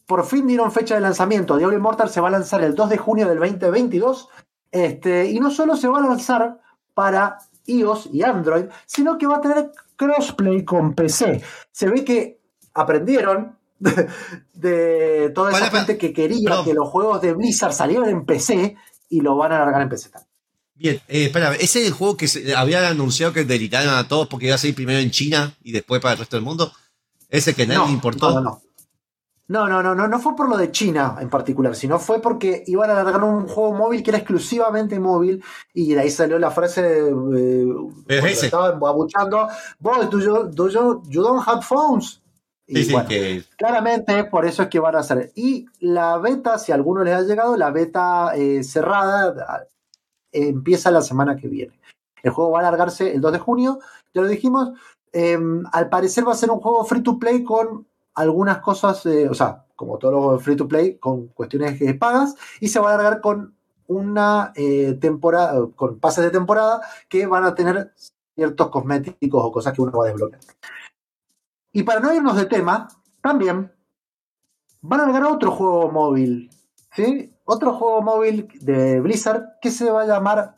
por 0.06 0.26
fin 0.26 0.48
dieron 0.48 0.72
fecha 0.72 0.96
de 0.96 1.02
lanzamiento. 1.02 1.58
Diablo 1.58 1.78
Immortal 1.78 2.10
se 2.10 2.22
va 2.22 2.30
a 2.30 2.32
lanzar 2.32 2.64
el 2.64 2.74
2 2.74 2.90
de 2.90 2.98
junio 2.98 3.28
del 3.28 3.40
2022. 3.40 4.30
Este, 4.72 5.30
y 5.30 5.40
no 5.40 5.52
solo 5.52 5.76
se 5.76 5.88
va 5.88 6.00
a 6.00 6.02
lanzar 6.02 6.60
para 6.94 7.40
iOS 7.66 8.10
y 8.12 8.24
Android, 8.24 8.66
sino 8.86 9.18
que 9.18 9.28
va 9.28 9.38
a 9.38 9.42
tener 9.42 9.72
crossplay 9.98 10.64
con 10.64 10.94
PC. 10.94 11.42
Se 11.72 11.90
ve 11.90 12.06
que 12.06 12.40
aprendieron 12.74 13.58
de, 13.80 14.08
de 14.54 15.32
toda 15.36 15.50
esa 15.50 15.60
Para, 15.60 15.72
para. 15.72 15.86
gente 15.86 15.98
que 15.98 16.14
quería 16.14 16.64
que 16.64 16.74
los 16.74 16.88
juegos 16.88 17.22
de 17.22 17.34
Blizzard 17.34 17.74
salieran 17.74 18.10
en 18.10 18.26
PC 18.26 18.78
y 19.10 19.22
lo 19.22 19.36
van 19.36 19.52
a 19.52 19.60
largar 19.60 19.82
en 19.82 19.90
PC 19.90 20.10
también. 20.10 20.28
Bien, 20.76 20.96
eh, 21.08 21.26
espera, 21.26 21.56
ese 21.56 21.82
es 21.82 21.88
el 21.88 21.94
juego 21.94 22.16
que 22.16 22.28
se, 22.28 22.56
habían 22.56 22.84
anunciado 22.84 23.34
que 23.34 23.44
delitaron 23.44 23.96
a 23.96 24.08
todos 24.08 24.28
porque 24.28 24.46
iba 24.46 24.56
a 24.56 24.60
salir 24.60 24.76
primero 24.76 25.00
en 25.00 25.10
China 25.10 25.56
y 25.64 25.72
después 25.72 26.00
para 26.00 26.14
el 26.14 26.20
resto 26.20 26.38
del 26.38 26.46
mundo. 26.46 26.72
Ese 27.30 27.56
que 27.56 27.66
nadie 27.66 27.88
le 27.88 27.94
importó. 27.94 28.32
No, 28.32 28.42
no, 28.42 28.62
no. 29.48 29.68
No, 29.68 29.82
no, 29.82 29.96
no, 29.96 30.08
no, 30.08 30.20
fue 30.20 30.36
por 30.36 30.50
lo 30.50 30.58
de 30.58 30.72
China 30.72 31.18
en 31.20 31.30
particular, 31.30 31.76
sino 31.76 32.00
fue 32.00 32.22
porque 32.22 32.64
iban 32.68 32.90
a 32.90 32.96
largar 32.96 33.24
un 33.24 33.48
juego 33.48 33.74
móvil 33.74 34.04
que 34.04 34.12
era 34.12 34.18
exclusivamente 34.18 35.00
móvil 35.00 35.44
y 35.74 35.94
de 35.94 36.02
ahí 36.02 36.10
salió 36.10 36.38
la 36.38 36.52
frase 36.52 37.10
eh, 37.10 37.66
Es 38.08 38.26
ese. 38.26 38.46
estaban 38.48 38.76
abuchando, 38.84 39.48
Boy, 39.80 40.08
do 40.12 40.20
you, 40.20 40.50
do 40.52 40.70
you, 40.70 41.02
you 41.08 41.22
don't 41.22 41.48
have 41.48 41.62
phones. 41.62 42.22
Y 42.68 42.76
Sí, 42.76 42.84
sí, 42.84 42.92
bueno, 42.92 43.08
que 43.08 43.44
claramente 43.58 44.26
por 44.26 44.46
eso 44.46 44.64
es 44.64 44.68
que 44.68 44.80
van 44.80 44.98
a 44.98 45.00
hacer. 45.00 45.32
Y 45.36 45.66
la 45.80 46.18
beta, 46.18 46.60
si 46.60 46.74
a 46.74 46.76
alguno 46.76 47.04
les 47.04 47.14
ha 47.14 47.22
llegado, 47.22 47.56
la 47.56 47.72
beta 47.72 48.34
eh, 48.36 48.62
cerrada 48.62 49.66
eh, 50.34 50.50
empieza 50.50 50.92
la 50.92 51.02
semana 51.02 51.38
que 51.38 51.48
viene. 51.48 51.80
El 52.22 52.32
juego 52.32 52.52
va 52.52 52.60
a 52.60 52.68
alargarse 52.68 53.14
el 53.14 53.22
2 53.22 53.32
de 53.32 53.40
junio, 53.40 53.80
ya 54.14 54.22
lo 54.22 54.28
dijimos. 54.28 54.72
Eh, 55.14 55.40
al 55.72 55.88
parecer 55.88 56.28
va 56.28 56.34
a 56.34 56.36
ser 56.36 56.52
un 56.52 56.60
juego 56.60 56.84
free 56.84 57.02
to 57.02 57.18
play 57.18 57.42
con 57.44 57.88
algunas 58.18 58.58
cosas, 58.62 59.06
eh, 59.06 59.30
o 59.30 59.36
sea, 59.36 59.64
como 59.76 60.00
todos 60.00 60.14
los 60.14 60.44
free 60.44 60.56
to 60.56 60.68
play, 60.68 60.98
con 60.98 61.28
cuestiones 61.28 61.78
que 61.78 61.94
pagas, 61.94 62.36
y 62.60 62.68
se 62.68 62.80
va 62.80 62.90
a 62.92 62.96
alargar 62.96 63.22
con 63.22 63.56
una 63.86 64.52
eh, 64.56 64.98
temporada, 65.00 65.68
con 65.76 66.00
pases 66.00 66.24
de 66.24 66.32
temporada 66.32 66.82
que 67.08 67.28
van 67.28 67.44
a 67.44 67.54
tener 67.54 67.94
ciertos 68.36 68.70
cosméticos 68.70 69.44
o 69.44 69.52
cosas 69.52 69.74
que 69.74 69.82
uno 69.82 69.92
va 69.92 70.06
a 70.06 70.08
desbloquear. 70.08 70.42
Y 71.72 71.84
para 71.84 72.00
no 72.00 72.12
irnos 72.12 72.36
de 72.36 72.48
tema, 72.48 72.88
también 73.22 73.72
van 74.82 75.00
a 75.00 75.06
largar 75.06 75.32
otro 75.32 75.52
juego 75.52 75.92
móvil, 75.92 76.50
¿sí? 76.96 77.32
Otro 77.46 77.74
juego 77.74 78.02
móvil 78.02 78.48
de 78.62 79.00
Blizzard 79.00 79.60
que 79.62 79.70
se 79.70 79.92
va 79.92 80.02
a 80.02 80.08
llamar 80.08 80.56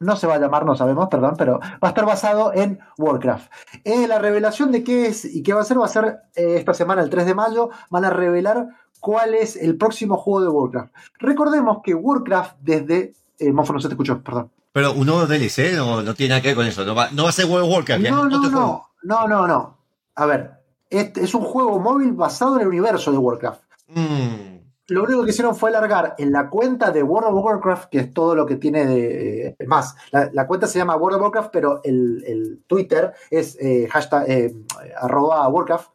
no 0.00 0.16
se 0.16 0.26
va 0.26 0.34
a 0.34 0.38
llamar, 0.38 0.64
no 0.64 0.74
sabemos, 0.74 1.08
perdón, 1.08 1.34
pero 1.38 1.60
va 1.60 1.78
a 1.82 1.88
estar 1.88 2.06
basado 2.06 2.52
en 2.52 2.80
Warcraft. 2.98 3.52
Eh, 3.84 4.08
la 4.08 4.18
revelación 4.18 4.72
de 4.72 4.82
qué 4.82 5.06
es 5.06 5.24
y 5.24 5.42
qué 5.42 5.52
va 5.52 5.60
a 5.60 5.64
ser 5.64 5.80
va 5.80 5.84
a 5.84 5.88
ser 5.88 6.20
eh, 6.34 6.56
esta 6.56 6.74
semana, 6.74 7.02
el 7.02 7.10
3 7.10 7.26
de 7.26 7.34
mayo, 7.34 7.70
van 7.90 8.04
a 8.04 8.10
revelar 8.10 8.68
cuál 8.98 9.34
es 9.34 9.56
el 9.56 9.76
próximo 9.76 10.16
juego 10.16 10.40
de 10.40 10.48
Warcraft. 10.48 10.94
Recordemos 11.18 11.78
que 11.84 11.94
Warcraft 11.94 12.56
desde... 12.60 13.14
Eh, 13.38 13.52
Mofo, 13.52 13.72
no 13.72 13.80
se 13.80 13.88
te 13.88 13.94
escuchó, 13.94 14.22
perdón. 14.22 14.50
Pero 14.72 14.92
un 14.92 15.06
nuevo 15.06 15.26
DLC 15.26 15.74
no, 15.74 16.02
no 16.02 16.14
tiene 16.14 16.30
nada 16.30 16.42
que 16.42 16.48
ver 16.48 16.56
con 16.56 16.66
eso. 16.66 16.84
No 16.84 16.94
va, 16.94 17.10
no 17.10 17.24
va 17.24 17.30
a 17.30 17.32
ser 17.32 17.46
World 17.46 17.66
of 17.66 17.74
Warcraft. 17.74 18.02
No, 18.02 18.28
no, 18.28 18.50
no, 18.50 18.90
no, 19.02 19.28
no, 19.28 19.46
no. 19.46 19.78
A 20.14 20.26
ver, 20.26 20.52
este 20.88 21.24
es 21.24 21.34
un 21.34 21.42
juego 21.42 21.78
móvil 21.78 22.12
basado 22.12 22.56
en 22.56 22.62
el 22.62 22.68
universo 22.68 23.10
de 23.12 23.18
Warcraft. 23.18 23.62
Mm, 23.88 24.49
Lo 24.90 25.04
único 25.04 25.22
que 25.24 25.30
hicieron 25.30 25.54
fue 25.54 25.70
largar 25.70 26.14
en 26.18 26.32
la 26.32 26.50
cuenta 26.50 26.90
de 26.90 27.02
World 27.02 27.28
of 27.28 27.44
Warcraft, 27.44 27.90
que 27.90 28.00
es 28.00 28.12
todo 28.12 28.34
lo 28.34 28.44
que 28.44 28.56
tiene 28.56 28.86
de. 28.86 29.46
eh, 29.58 29.66
más, 29.66 29.94
la, 30.10 30.28
la 30.32 30.46
cuenta 30.46 30.66
se 30.66 30.78
llama 30.78 30.96
World 30.96 31.16
of 31.16 31.22
Warcraft, 31.22 31.50
pero 31.52 31.80
el, 31.84 32.24
el 32.26 32.64
Twitter 32.66 33.12
es 33.30 33.56
eh, 33.60 33.88
hashtag 33.88 34.28
eh, 34.28 34.54
arroba 35.00 35.48
Warcraft. 35.48 35.90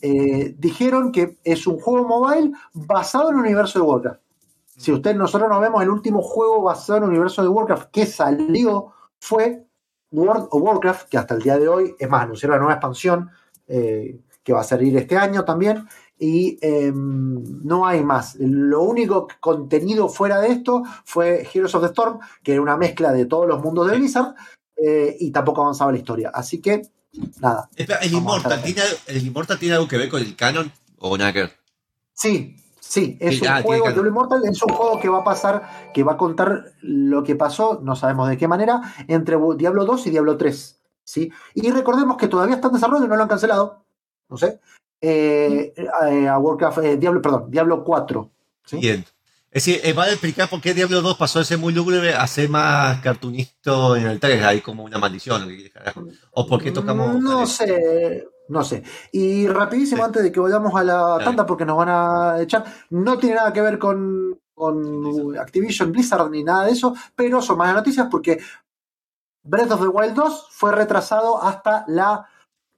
Eh, 0.00 0.54
dijeron 0.58 1.10
que 1.12 1.38
es 1.44 1.66
un 1.66 1.78
juego 1.80 2.06
mobile 2.06 2.52
basado 2.72 3.30
en 3.30 3.36
el 3.36 3.42
universo 3.42 3.80
de 3.80 3.84
Warcraft. 3.84 4.20
Si 4.76 4.92
usted, 4.92 5.14
nosotros 5.16 5.50
nos 5.50 5.60
vemos, 5.60 5.82
el 5.82 5.90
último 5.90 6.22
juego 6.22 6.62
basado 6.62 6.98
en 6.98 7.04
el 7.04 7.10
universo 7.10 7.42
de 7.42 7.48
Warcraft 7.48 7.90
que 7.90 8.06
salió 8.06 8.92
fue 9.18 9.66
World 10.12 10.48
of 10.50 10.62
Warcraft, 10.62 11.08
que 11.08 11.18
hasta 11.18 11.34
el 11.34 11.42
día 11.42 11.58
de 11.58 11.68
hoy, 11.68 11.94
es 11.98 12.08
más, 12.08 12.22
anunciaron 12.22 12.54
la 12.54 12.60
nueva 12.60 12.74
expansión 12.74 13.30
que 14.42 14.52
va 14.52 14.60
a 14.60 14.64
salir 14.64 14.96
este 14.96 15.16
año 15.16 15.44
también, 15.44 15.86
y 16.20 16.58
eh, 16.60 16.92
no 16.94 17.86
hay 17.86 18.04
más. 18.04 18.36
Lo 18.38 18.82
único 18.82 19.26
contenido 19.40 20.08
fuera 20.08 20.38
de 20.38 20.48
esto 20.48 20.82
fue 21.04 21.48
Heroes 21.52 21.74
of 21.74 21.82
the 21.82 21.88
Storm, 21.88 22.18
que 22.42 22.52
era 22.52 22.60
una 22.60 22.76
mezcla 22.76 23.10
de 23.10 23.24
todos 23.24 23.48
los 23.48 23.62
mundos 23.62 23.90
de 23.90 23.96
Blizzard, 23.96 24.34
eh, 24.76 25.16
y 25.18 25.30
tampoco 25.30 25.62
avanzaba 25.62 25.92
la 25.92 25.98
historia. 25.98 26.30
Así 26.32 26.60
que, 26.60 26.82
nada. 27.40 27.70
espera, 27.74 28.00
¿el, 28.00 28.12
Immortal, 28.12 28.62
¿tiene, 28.62 28.82
¿El 29.06 29.26
Immortal 29.26 29.58
tiene 29.58 29.76
algo 29.76 29.88
que 29.88 29.96
ver 29.96 30.10
con 30.10 30.20
el 30.20 30.36
canon 30.36 30.70
o 30.98 31.16
nada 31.16 31.32
que 31.32 31.40
ver? 31.40 31.52
Sí, 32.12 32.54
sí, 32.78 33.16
es 33.18 33.38
Sí, 33.38 33.42
un 33.42 33.48
ah, 33.48 33.62
juego, 33.62 33.90
Diablo 33.90 34.10
Immortal 34.10 34.42
es 34.44 34.62
un 34.62 34.74
juego 34.74 35.00
que 35.00 35.08
va 35.08 35.20
a 35.20 35.24
pasar, 35.24 35.90
que 35.94 36.04
va 36.04 36.12
a 36.12 36.16
contar 36.18 36.74
lo 36.82 37.24
que 37.24 37.34
pasó, 37.34 37.80
no 37.82 37.96
sabemos 37.96 38.28
de 38.28 38.36
qué 38.36 38.46
manera, 38.46 38.82
entre 39.08 39.38
Diablo 39.56 39.86
2 39.86 40.06
y 40.08 40.10
Diablo 40.10 40.36
3. 40.36 40.80
¿sí? 41.02 41.32
Y 41.54 41.70
recordemos 41.70 42.18
que 42.18 42.28
todavía 42.28 42.56
está 42.56 42.68
en 42.68 42.74
desarrollo, 42.74 43.08
no 43.08 43.16
lo 43.16 43.22
han 43.22 43.28
cancelado, 43.28 43.86
no 44.28 44.36
sé, 44.36 44.60
eh, 45.00 45.72
eh, 45.76 46.28
a 46.28 46.38
Warcraft, 46.38 46.78
eh, 46.78 46.96
Diablo, 46.96 47.22
perdón, 47.22 47.50
Diablo 47.50 47.84
4. 47.84 48.30
¿sí? 48.64 48.76
Bien. 48.78 49.04
Es 49.52 49.64
decir, 49.64 49.80
eh, 49.82 49.92
vale 49.92 50.12
explicar 50.12 50.48
por 50.48 50.60
qué 50.60 50.74
Diablo 50.74 51.00
2 51.02 51.16
pasó 51.16 51.40
de 51.40 51.44
ser 51.44 51.58
muy 51.58 51.72
lúgubre 51.72 52.14
a 52.14 52.24
ser 52.28 52.48
más 52.48 53.00
cartunista 53.00 53.72
en 53.96 54.06
el 54.06 54.20
3. 54.20 54.44
Hay 54.44 54.60
como 54.60 54.84
una 54.84 54.98
maldición. 54.98 55.48
O 56.32 56.46
por 56.46 56.62
qué 56.62 56.70
tocamos. 56.70 57.20
No 57.20 57.44
sé, 57.46 58.28
no 58.48 58.62
sé. 58.62 58.84
Y 59.10 59.48
rapidísimo, 59.48 60.02
Sí. 60.02 60.06
antes 60.06 60.22
de 60.22 60.30
que 60.30 60.38
vayamos 60.38 60.72
a 60.76 60.84
la 60.84 61.18
tanda, 61.24 61.44
porque 61.46 61.64
nos 61.64 61.76
van 61.76 61.88
a 61.88 62.40
echar, 62.40 62.64
no 62.90 63.18
tiene 63.18 63.36
nada 63.36 63.52
que 63.52 63.60
ver 63.60 63.76
con, 63.76 64.38
con 64.54 65.36
Activision 65.36 65.90
Blizzard 65.90 66.30
ni 66.30 66.44
nada 66.44 66.66
de 66.66 66.72
eso, 66.72 66.94
pero 67.16 67.42
son 67.42 67.58
malas 67.58 67.74
noticias 67.74 68.06
porque 68.08 68.38
Breath 69.42 69.72
of 69.72 69.80
the 69.80 69.88
Wild 69.88 70.14
2 70.14 70.46
fue 70.50 70.70
retrasado 70.70 71.42
hasta 71.42 71.84
la 71.88 72.24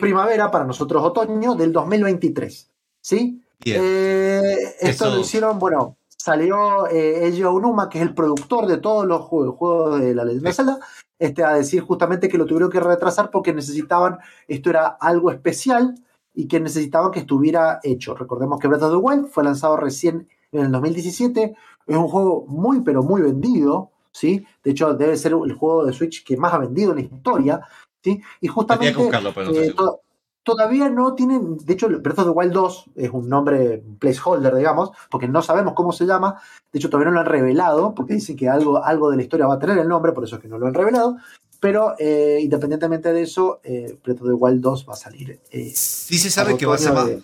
primavera, 0.03 0.51
para 0.51 0.65
nosotros 0.67 1.03
otoño, 1.03 1.55
del 1.55 1.73
2023. 1.73 2.71
¿Sí? 3.01 3.43
Eh, 3.65 4.75
esto 4.81 5.07
Eso- 5.07 5.15
lo 5.15 5.21
hicieron, 5.21 5.59
bueno, 5.59 5.97
salió 6.09 6.87
eh, 6.89 7.25
Eiji 7.27 7.45
Onuma, 7.45 7.89
que 7.89 7.99
es 7.99 8.03
el 8.03 8.15
productor 8.15 8.67
de 8.67 8.77
todos 8.79 9.07
los 9.07 9.23
juegos, 9.23 9.57
juegos 9.57 10.01
de 10.01 10.15
la 10.15 10.25
leyenda 10.25 10.51
de 10.51 10.55
Zelda, 10.55 10.79
este, 11.19 11.45
a 11.45 11.55
decir 11.55 11.83
justamente 11.83 12.29
que 12.29 12.39
lo 12.39 12.45
tuvieron 12.47 12.71
que 12.71 12.81
retrasar 12.81 13.31
porque 13.31 13.53
necesitaban, 13.55 14.19
esto 14.49 14.71
era 14.71 14.87
algo 15.01 15.31
especial 15.31 15.95
y 16.35 16.49
que 16.49 16.61
necesitaban 16.61 17.11
que 17.13 17.21
estuviera 17.21 17.81
hecho. 17.83 18.15
Recordemos 18.15 18.59
que 18.59 18.69
Breath 18.69 18.83
of 18.83 18.91
the 18.91 18.97
Wild 18.97 19.27
fue 19.29 19.45
lanzado 19.45 19.77
recién 19.77 20.29
en 20.51 20.67
el 20.67 20.73
2017, 20.73 21.55
es 21.87 21.97
un 21.97 22.09
juego 22.09 22.45
muy, 22.49 22.81
pero 22.81 23.03
muy 23.03 23.23
vendido, 23.23 23.91
¿sí? 24.13 24.45
De 24.65 24.73
hecho, 24.73 24.95
debe 24.95 25.17
ser 25.17 25.33
el 25.33 25.53
juego 25.55 25.85
de 25.85 25.93
Switch 25.93 26.25
que 26.25 26.37
más 26.37 26.53
ha 26.53 26.59
vendido 26.59 26.91
en 26.91 26.97
la 26.99 27.03
historia, 27.03 27.61
¿sí? 28.03 28.21
Y 28.41 28.49
justamente... 28.49 28.97
buscarlo, 28.99 29.33
pero 29.35 29.47
no 29.47 29.53
estoy 29.53 29.69
Eh, 29.69 29.75
to- 29.77 30.01
todavía 30.45 30.89
no 30.89 31.15
tienen, 31.15 31.57
de 31.59 31.73
hecho, 31.73 31.89
Breath 31.89 32.19
of 32.19 32.25
the 32.25 32.31
Wild 32.31 32.53
2 32.53 32.85
es 32.97 33.11
un 33.11 33.29
nombre 33.29 33.83
placeholder, 33.99 34.55
digamos, 34.57 34.91
porque 35.11 35.29
no 35.29 35.41
sabemos 35.43 35.75
cómo 35.75 35.93
se 35.93 36.05
llama. 36.05 36.41
De 36.73 36.79
hecho, 36.79 36.91
todavía 36.91 37.11
no 37.11 37.15
lo 37.15 37.21
han 37.21 37.27
revelado, 37.27 37.95
porque 37.95 38.15
dicen 38.15 38.37
que 38.37 38.49
algo, 38.49 38.83
algo 38.85 39.11
de 39.11 39.17
la 39.19 39.23
historia 39.23 39.47
va 39.47 39.55
a 39.55 39.59
tener 39.59 39.79
el 39.79 39.89
nombre, 39.89 40.13
por 40.13 40.25
eso 40.25 40.37
es 40.37 40.43
que 40.43 40.49
no 40.49 40.59
lo 40.59 40.67
han 40.67 40.75
revelado. 40.75 41.17
Pero 41.61 41.95
eh, 42.01 42.41
independientemente 42.43 43.13
de 43.13 43.23
eso, 43.23 43.61
eh, 43.63 43.97
Breath 44.03 44.21
of 44.23 44.27
the 44.29 44.35
Wild 44.35 44.61
2 44.61 44.87
va 44.89 44.95
a 44.95 44.97
salir. 44.97 45.41
eh, 45.53 45.73
Sí 45.75 46.19
se 46.19 46.29
sabe 46.29 46.57
que 46.57 46.67
va 46.67 46.75
a 46.75 46.79
ser 46.79 46.93
más. 46.93 47.07
de- 47.07 47.23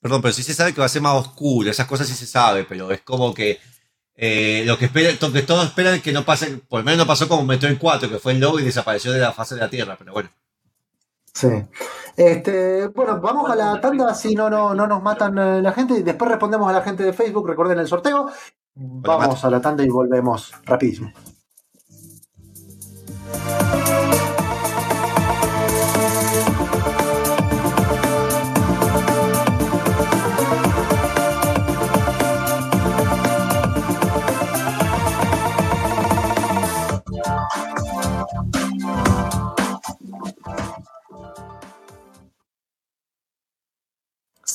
Perdón, 0.00 0.20
pero 0.20 0.34
sí 0.34 0.42
se 0.42 0.52
sabe 0.52 0.74
que 0.74 0.80
va 0.80 0.86
a 0.86 0.88
ser 0.88 1.00
más 1.00 1.14
oscuro. 1.14 1.70
Esas 1.70 1.86
cosas 1.86 2.08
sí 2.08 2.14
se 2.14 2.26
sabe, 2.26 2.64
pero 2.64 2.90
es 2.90 3.02
como 3.02 3.32
que. 3.32 3.58
Eh, 4.16 4.62
lo 4.66 4.78
que 4.78 4.86
espera, 4.86 5.10
que 5.10 5.42
todos 5.42 5.64
esperan 5.64 5.94
es 5.94 6.02
que 6.02 6.12
no 6.12 6.24
pase, 6.24 6.58
por 6.68 6.80
lo 6.80 6.84
menos 6.84 6.98
no 6.98 7.06
pasó 7.06 7.28
como 7.28 7.44
Metroid 7.44 7.78
4, 7.78 8.08
que 8.08 8.18
fue 8.18 8.32
el 8.32 8.40
logo 8.40 8.60
y 8.60 8.64
desapareció 8.64 9.12
de 9.12 9.20
la 9.20 9.32
fase 9.32 9.54
de 9.54 9.62
la 9.62 9.70
Tierra, 9.70 9.96
pero 9.98 10.12
bueno. 10.12 10.30
Sí. 11.34 11.48
Este, 12.16 12.88
bueno, 12.88 13.20
vamos 13.20 13.50
a 13.50 13.56
la 13.56 13.80
tanda, 13.80 14.10
así 14.10 14.34
no, 14.34 14.50
no, 14.50 14.74
no 14.74 14.86
nos 14.86 15.02
matan 15.02 15.38
eh, 15.38 15.62
la 15.62 15.72
gente. 15.72 15.94
Y 15.94 16.02
después 16.02 16.30
respondemos 16.30 16.68
a 16.68 16.72
la 16.72 16.82
gente 16.82 17.04
de 17.04 17.12
Facebook. 17.12 17.48
Recuerden 17.48 17.78
el 17.78 17.88
sorteo. 17.88 18.30
Vamos 18.74 19.44
a 19.44 19.50
la 19.50 19.60
tanda 19.60 19.82
y 19.82 19.88
volvemos 19.88 20.52
rapidísimo. 20.64 21.10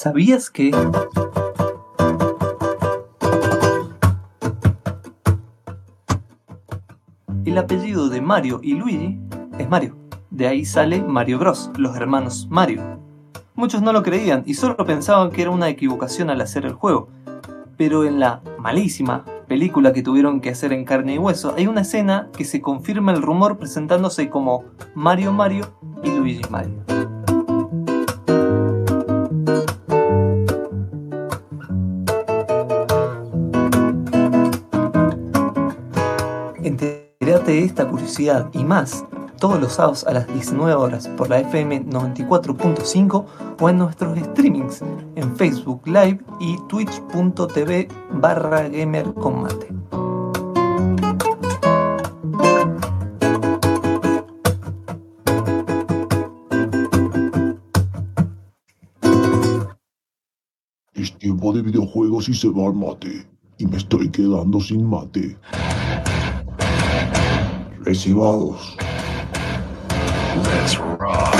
¿Sabías 0.07 0.49
que 0.49 0.71
el 7.43 7.57
apellido 7.57 8.07
de 8.07 8.21
Mario 8.21 8.61
y 8.63 8.75
Luigi 8.75 9.19
es 9.59 9.67
Mario? 9.67 9.97
De 10.29 10.47
ahí 10.47 10.63
sale 10.63 11.01
Mario 11.01 11.39
Bros, 11.39 11.71
los 11.75 11.97
hermanos 11.97 12.47
Mario. 12.49 13.01
Muchos 13.55 13.81
no 13.81 13.91
lo 13.91 14.01
creían 14.01 14.43
y 14.45 14.53
solo 14.53 14.77
pensaban 14.77 15.29
que 15.29 15.41
era 15.41 15.51
una 15.51 15.67
equivocación 15.67 16.29
al 16.29 16.39
hacer 16.39 16.65
el 16.65 16.71
juego. 16.71 17.09
Pero 17.75 18.05
en 18.05 18.21
la 18.21 18.41
malísima 18.59 19.25
película 19.49 19.91
que 19.91 20.03
tuvieron 20.03 20.39
que 20.39 20.51
hacer 20.51 20.71
en 20.71 20.85
carne 20.85 21.15
y 21.15 21.17
hueso, 21.17 21.53
hay 21.57 21.67
una 21.67 21.81
escena 21.81 22.29
que 22.31 22.45
se 22.45 22.61
confirma 22.61 23.11
el 23.11 23.21
rumor 23.21 23.57
presentándose 23.57 24.29
como 24.29 24.63
Mario 24.95 25.33
Mario 25.33 25.77
y 26.01 26.11
Luigi 26.11 26.43
Mario. 26.49 26.96
Curiosidad 37.85 38.49
y 38.53 38.63
más 38.63 39.03
todos 39.37 39.59
los 39.61 39.73
sábados 39.73 40.05
a 40.05 40.13
las 40.13 40.27
19 40.27 40.73
horas 40.73 41.07
por 41.09 41.29
la 41.29 41.39
FM 41.39 41.85
94.5 41.85 43.25
o 43.59 43.69
en 43.69 43.77
nuestros 43.77 44.17
streamings 44.17 44.81
en 45.15 45.35
Facebook 45.35 45.81
Live 45.85 46.19
y 46.39 46.57
twitch.tv 46.67 47.87
barra 48.11 48.67
gamercombate. 48.67 49.67
Es 60.93 61.15
tiempo 61.19 61.53
de 61.53 61.61
videojuegos 61.61 62.27
y 62.29 62.33
se 62.33 62.49
va 62.49 62.67
al 62.67 62.73
mate. 62.73 63.27
Y 63.59 63.65
me 63.65 63.77
estoy 63.77 64.09
quedando 64.09 64.59
sin 64.59 64.87
mate. 64.87 65.37
Recibados. 67.87 68.75
Let's 70.43 70.77
rock. 70.77 71.37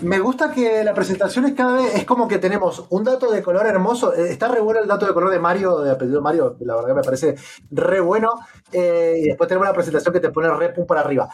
Me 0.00 0.18
gusta 0.18 0.50
que 0.52 0.82
la 0.82 0.94
presentación 0.94 1.44
es 1.44 1.52
cada 1.52 1.74
vez, 1.74 1.94
es 1.94 2.04
como 2.06 2.26
que 2.26 2.38
tenemos 2.38 2.86
un 2.88 3.04
dato 3.04 3.30
de 3.30 3.42
color 3.42 3.66
hermoso. 3.66 4.14
Eh, 4.14 4.30
Está 4.30 4.48
re 4.48 4.60
bueno 4.60 4.80
el 4.80 4.88
dato 4.88 5.06
de 5.06 5.12
color 5.12 5.28
de 5.28 5.38
Mario, 5.38 5.80
de 5.80 5.90
apellido 5.90 6.22
Mario, 6.22 6.56
la 6.60 6.76
verdad 6.76 6.88
que 6.88 6.94
me 6.94 7.02
parece 7.02 7.36
re 7.70 8.00
bueno. 8.00 8.30
Eh, 8.72 9.16
y 9.18 9.28
después 9.28 9.48
tenemos 9.48 9.66
una 9.66 9.74
presentación 9.74 10.14
que 10.14 10.20
te 10.20 10.30
pone 10.30 10.48
re 10.48 10.70
pum 10.70 10.86
para 10.86 11.02
arriba. 11.02 11.28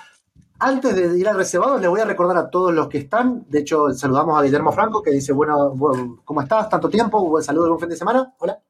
Antes 0.61 0.97
de 0.97 1.17
ir 1.17 1.29
al 1.29 1.37
reservado, 1.37 1.79
les 1.79 1.89
voy 1.89 2.01
a 2.01 2.05
recordar 2.05 2.37
a 2.37 2.51
todos 2.51 2.75
los 2.75 2.89
que 2.89 2.99
están. 2.99 3.45
De 3.49 3.61
hecho, 3.61 3.91
saludamos 3.91 4.37
a 4.37 4.43
Guillermo 4.43 4.73
Franco, 4.73 5.03
que 5.03 5.13
dice: 5.13 5.33
Bueno, 5.33 5.73
¿cómo 6.25 6.43
estás? 6.43 6.69
¿Tanto 6.69 6.89
tiempo? 6.89 7.25
Buen 7.29 7.45
saludo, 7.45 7.69
buen 7.69 7.81
fin 7.81 7.89
de 7.89 7.97
semana. 7.97 8.35
Hola. 8.39 8.61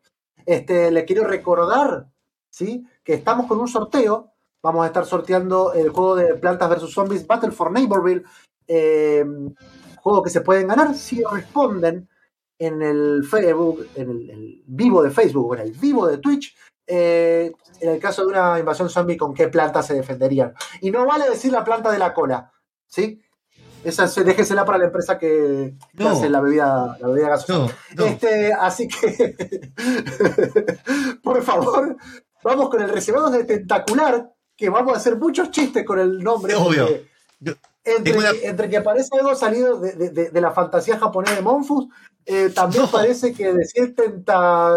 Este, 0.44 0.90
les 0.90 1.04
quiero 1.04 1.24
recordar 1.24 2.06
¿sí? 2.50 2.86
que 3.02 3.14
estamos 3.14 3.46
con 3.46 3.58
un 3.58 3.68
sorteo. 3.68 4.32
Vamos 4.62 4.84
a 4.84 4.88
estar 4.88 5.06
sorteando 5.06 5.72
el 5.72 5.88
juego 5.88 6.16
de 6.16 6.34
Plantas 6.34 6.68
vs. 6.68 6.92
Zombies 6.92 7.26
Battle 7.26 7.52
for 7.52 7.72
Neighborville. 7.72 8.24
Eh, 8.66 9.24
juego 10.02 10.22
que 10.22 10.30
se 10.30 10.42
pueden 10.42 10.68
ganar 10.68 10.94
si 10.94 11.22
responden 11.24 12.06
en 12.58 12.82
el 12.82 13.24
Facebook, 13.24 13.86
en 13.94 14.10
el, 14.10 14.30
el 14.30 14.62
vivo 14.66 15.02
de 15.02 15.10
Facebook 15.10 15.50
o 15.50 15.54
en 15.54 15.60
el 15.60 15.72
vivo 15.72 16.06
de 16.06 16.18
Twitch. 16.18 16.54
Eh, 16.88 17.52
en 17.80 17.90
el 17.90 18.00
caso 18.00 18.22
de 18.22 18.28
una 18.28 18.58
invasión 18.58 18.88
zombie, 18.90 19.16
¿con 19.16 19.34
qué 19.34 19.48
planta 19.48 19.82
se 19.82 19.94
defenderían? 19.94 20.54
Y 20.80 20.90
no 20.90 21.06
vale 21.06 21.28
decir 21.30 21.52
la 21.52 21.62
planta 21.62 21.92
de 21.92 21.98
la 21.98 22.12
cola, 22.14 22.50
¿sí? 22.86 23.20
Esa 23.84 24.08
se- 24.08 24.24
déjesela 24.24 24.64
para 24.64 24.78
la 24.78 24.86
empresa 24.86 25.18
que, 25.18 25.76
que 25.96 26.02
No. 26.02 26.10
hace 26.10 26.28
la 26.28 26.40
bebida, 26.40 26.96
la 27.00 27.08
bebida 27.08 27.28
gaseosa. 27.28 27.72
No, 27.94 28.04
no. 28.04 28.06
Este, 28.10 28.52
así 28.52 28.88
que, 28.88 29.36
por 31.22 31.42
favor, 31.42 31.96
vamos 32.42 32.68
con 32.70 32.82
el 32.82 32.88
reservado 32.90 33.30
de 33.30 33.44
Tentacular, 33.44 34.32
que 34.56 34.68
vamos 34.68 34.94
a 34.94 34.96
hacer 34.96 35.16
muchos 35.16 35.50
chistes 35.50 35.84
con 35.84 35.98
el 35.98 36.18
nombre. 36.22 36.54
Obvio. 36.56 36.88
Entre, 37.84 38.18
una- 38.18 38.30
entre 38.42 38.68
que 38.68 38.80
parece 38.82 39.16
algo 39.16 39.34
salido 39.34 39.78
de, 39.78 39.92
de- 39.92 40.10
de- 40.10 40.30
de 40.30 40.40
la 40.40 40.50
fantasía 40.50 40.98
japonesa 40.98 41.36
de 41.36 41.42
Monfus, 41.42 41.86
eh, 42.26 42.50
también 42.54 42.86
parece 42.90 43.32
que 43.32 43.52
decir 43.54 43.94
tenta, 43.94 44.76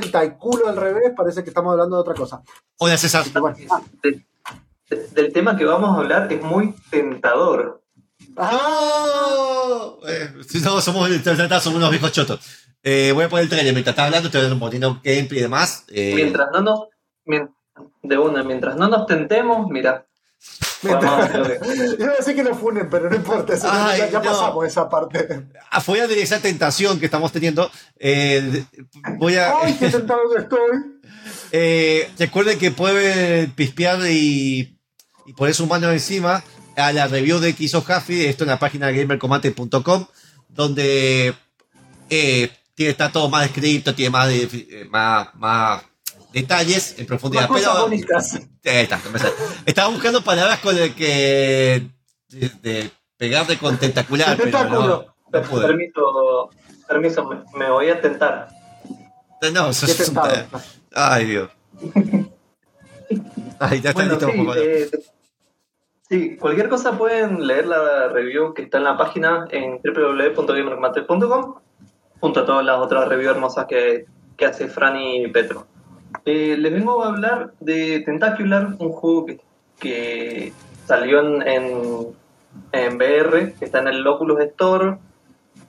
tenta 0.00 0.24
y 0.24 0.30
culo 0.36 0.68
al 0.68 0.76
revés, 0.76 1.12
parece 1.16 1.42
que 1.42 1.50
estamos 1.50 1.72
hablando 1.72 1.96
de 1.96 2.00
otra 2.02 2.14
cosa. 2.14 2.42
Hola 2.78 2.96
César. 2.96 3.24
Bueno. 3.40 3.56
Ah, 3.70 3.80
De- 4.02 4.24
de- 4.88 5.08
del 5.08 5.32
tema 5.32 5.56
que 5.56 5.64
vamos 5.64 5.90
a 5.96 6.00
hablar 6.00 6.32
es 6.32 6.42
muy 6.42 6.74
tentador. 6.90 7.82
¡Ah! 8.36 9.92
Eh, 10.08 10.32
si 10.48 10.60
no, 10.60 10.80
somos, 10.80 11.08
somos 11.10 11.66
unos 11.76 11.90
viejos 11.90 12.12
chotos. 12.12 12.40
Eh, 12.82 13.12
voy 13.14 13.24
a 13.24 13.28
poner 13.28 13.44
el 13.44 13.48
trailer 13.50 13.72
mientras 13.74 13.92
está 13.92 14.06
hablando, 14.06 14.28
estoy 14.28 14.58
poniendo 14.58 15.00
gameplay 15.04 15.38
y 15.40 15.42
demás. 15.42 15.84
Eh, 15.88 16.12
Mientras 16.14 16.48
no 16.52 16.60
nos. 16.62 16.80
mien- 17.26 17.50
de 18.02 18.18
una, 18.18 18.42
mientras 18.42 18.76
no 18.76 18.88
nos 18.88 19.06
tentemos, 19.06 19.68
mira. 19.68 20.06
Lo 20.82 20.98
que. 20.98 21.06
Yo 21.98 22.04
iba 22.04 22.12
a 22.12 22.16
decir 22.16 22.34
que 22.34 22.42
no 22.42 22.54
funen, 22.54 22.88
pero 22.88 23.10
no 23.10 23.16
importa, 23.16 23.54
eso 23.54 23.66
ya- 23.66 23.86
Ay, 23.88 23.98
ya, 23.98 24.10
ya 24.10 24.18
no. 24.20 24.24
pasamos 24.24 24.66
esa 24.66 24.88
parte. 24.88 25.46
afuera 25.70 26.06
de 26.06 26.22
esa 26.22 26.40
tentación 26.40 26.98
que 26.98 27.04
estamos 27.06 27.30
teniendo, 27.32 27.70
eh, 27.98 28.64
voy 29.18 29.36
a. 29.36 29.58
¡Ay, 29.60 29.76
qué 29.78 29.88
tentado 29.90 30.20
que 30.34 30.42
estoy! 30.42 30.60
Eh, 31.52 32.08
recuerden 32.18 32.58
que 32.58 32.70
pueden 32.70 33.50
pispear 33.52 33.98
y, 34.08 34.78
y 35.26 35.32
poner 35.34 35.52
su 35.54 35.66
mano 35.66 35.90
encima 35.90 36.42
a 36.76 36.92
la 36.92 37.08
review 37.08 37.40
de 37.40 37.54
que 37.54 37.64
hizo 37.64 37.82
Jaffi, 37.82 38.24
esto 38.24 38.44
en 38.44 38.50
la 38.50 38.58
página 38.60 38.90
gamercombate.com, 38.92 40.06
donde 40.48 41.34
eh, 42.08 42.50
tiene, 42.74 42.92
está 42.92 43.10
todo 43.10 43.28
más 43.28 43.46
escrito, 43.46 43.94
tiene 43.94 44.10
más, 44.10 44.28
de- 44.28 44.44
eh, 44.52 44.86
más, 44.90 45.34
más 45.34 45.82
detalles 46.32 46.98
en 46.98 47.06
profundidad. 47.06 47.48
Pero, 47.48 47.88
está. 48.62 49.00
Estaba 49.66 49.88
buscando 49.88 50.22
palabras 50.22 50.58
con 50.60 50.76
el 50.76 50.94
que. 50.94 51.88
de, 52.28 52.48
de 52.62 52.90
pegarle 53.16 53.58
con 53.58 53.76
tentacular, 53.78 54.36
pero 54.36 54.50
no, 54.50 54.58
Tentáculo. 54.58 55.14
no 55.32 55.42
pude. 55.42 55.66
Permiso, 55.66 56.50
permiso, 56.88 57.24
me, 57.24 57.42
me 57.58 57.70
voy 57.70 57.88
a 57.90 58.00
tentar. 58.00 58.48
No, 59.52 59.70
eso 59.70 59.86
Qué 59.86 59.92
es 59.92 60.08
un-. 60.08 60.18
Ay, 60.94 61.24
Dios. 61.26 61.50
Ay, 63.58 63.80
ya 63.80 63.90
está 63.90 63.92
Bueno, 63.92 64.10
listo. 64.12 64.28
sí, 64.30 64.36
favor. 64.36 64.58
eh, 64.58 64.90
sí, 66.08 66.36
cualquier 66.36 66.68
cosa 66.68 66.96
pueden 66.96 67.46
leer 67.46 67.66
la 67.66 68.08
review 68.08 68.54
que 68.54 68.62
está 68.62 68.78
en 68.78 68.84
la 68.84 68.96
página 68.96 69.46
en 69.50 69.80
www.gamercombate.com 69.82 71.54
junto 72.20 72.40
a 72.40 72.44
todas 72.46 72.64
las 72.64 72.78
otras 72.78 73.08
reviews 73.08 73.32
hermosas 73.34 73.66
que, 73.66 74.06
que 74.36 74.46
hace 74.46 74.68
Fran 74.68 74.96
y 75.00 75.26
Petro. 75.28 75.66
Eh, 76.24 76.56
les 76.58 76.72
vengo 76.72 77.02
a 77.02 77.08
hablar 77.08 77.52
de 77.60 78.00
Tentacular, 78.00 78.76
un 78.78 78.92
juego 78.92 79.26
que, 79.78 80.52
salió 80.86 81.20
en, 81.20 81.46
en, 81.46 82.06
en 82.72 82.96
VR, 82.96 83.54
que 83.54 83.64
está 83.64 83.78
en 83.80 83.88
el 83.88 84.06
Oculus 84.06 84.40
Store. 84.40 84.98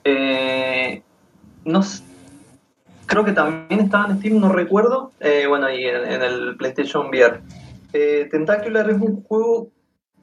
Eh, 0.04 1.02
no 1.64 1.80
creo 3.06 3.24
que 3.24 3.32
también 3.32 3.80
estaba 3.80 4.08
en 4.08 4.18
Steam, 4.18 4.40
no 4.40 4.50
recuerdo. 4.50 5.12
Eh, 5.20 5.46
bueno, 5.48 5.70
y 5.70 5.84
en, 5.84 6.04
en 6.04 6.22
el 6.22 6.56
PlayStation 6.56 7.08
VR. 7.08 7.40
Tentacular 8.30 8.90
es 8.90 9.00
un 9.00 9.22
juego 9.22 9.68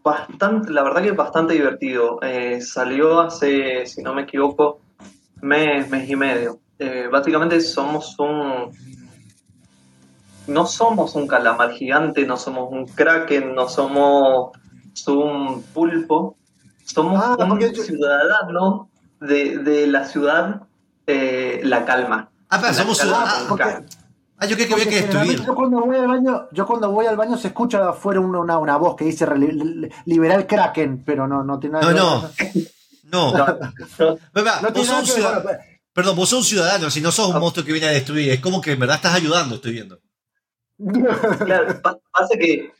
bastante, 0.03 0.71
la 0.71 0.83
verdad 0.83 1.01
que 1.03 1.09
es 1.09 1.15
bastante 1.15 1.53
divertido. 1.53 2.19
Salió 2.61 3.21
hace, 3.21 3.85
si 3.85 4.01
no 4.01 4.13
me 4.13 4.23
equivoco, 4.23 4.81
mes, 5.41 5.89
mes 5.89 6.09
y 6.09 6.15
medio. 6.15 6.59
Básicamente 7.11 7.61
somos 7.61 8.17
un... 8.19 8.71
No 10.49 10.65
somos 10.65 11.15
un 11.15 11.27
calamar 11.27 11.71
gigante, 11.71 12.25
no 12.25 12.37
somos 12.37 12.71
un 12.71 12.85
kraken, 12.87 13.53
no 13.55 13.69
somos 13.69 14.51
un 15.07 15.63
pulpo. 15.73 16.37
Somos 16.85 17.21
Ah, 17.23 17.37
un 17.45 17.59
yo- 17.59 17.83
ciudadano 17.83 18.89
de, 19.19 19.59
de 19.59 19.87
la 19.87 20.05
ciudad 20.05 20.63
eh, 21.07 21.61
La 21.63 21.85
Calma. 21.85 22.29
Ah, 22.49 22.57
pero 22.61 22.73
somos 22.73 22.97
ciudadanos. 22.97 23.45
porque- 23.47 23.85
Ah, 24.41 24.45
yo 24.45 24.55
creo 24.55 24.67
que 24.69 24.73
había. 25.17 25.35
Yo 25.35 25.53
cuando 25.53 25.81
voy 25.81 25.97
al 25.97 26.07
baño, 26.07 26.47
yo 26.53 26.65
cuando 26.65 26.89
voy 26.91 27.05
al 27.05 27.17
baño 27.17 27.37
se 27.37 27.49
escucha 27.49 27.81
de 27.81 27.89
afuera 27.89 28.21
una, 28.21 28.39
una, 28.39 28.57
una 28.57 28.77
voz 28.77 28.95
que 28.95 29.03
dice 29.05 29.25
"Reli- 29.27 29.51
li- 29.51 29.89
liberal 30.05 30.47
Kraken, 30.47 31.03
pero 31.05 31.27
no, 31.27 31.43
no 31.43 31.59
tiene 31.59 31.79
nada 31.79 31.91
No, 31.93 32.31
que 32.37 32.43
ver. 32.45 32.53
no. 33.11 33.31
No. 33.33 33.37
No, 33.37 34.71
vos 34.71 34.87
sos 34.87 34.99
un 34.99 35.05
ciudadano. 35.07 35.49
Perdón, 35.91 36.15
vos 36.15 36.29
sos 36.29 36.39
un 36.39 36.45
ciudadano, 36.45 36.89
si 36.89 37.01
no 37.01 37.11
sos 37.11 37.27
un 37.27 37.35
Ah. 37.35 37.39
monstruo 37.39 37.65
que 37.65 37.73
viene 37.73 37.87
a 37.87 37.91
destruir. 37.91 38.31
Es 38.31 38.39
como 38.39 38.61
que 38.61 38.71
en 38.71 38.79
verdad 38.79 38.95
estás 38.97 39.13
ayudando, 39.15 39.55
estoy 39.55 39.73
viendo. 39.73 39.99
Claro, 41.45 41.79
pa- 41.83 41.97
pasa 42.11 42.37
que 42.39 42.71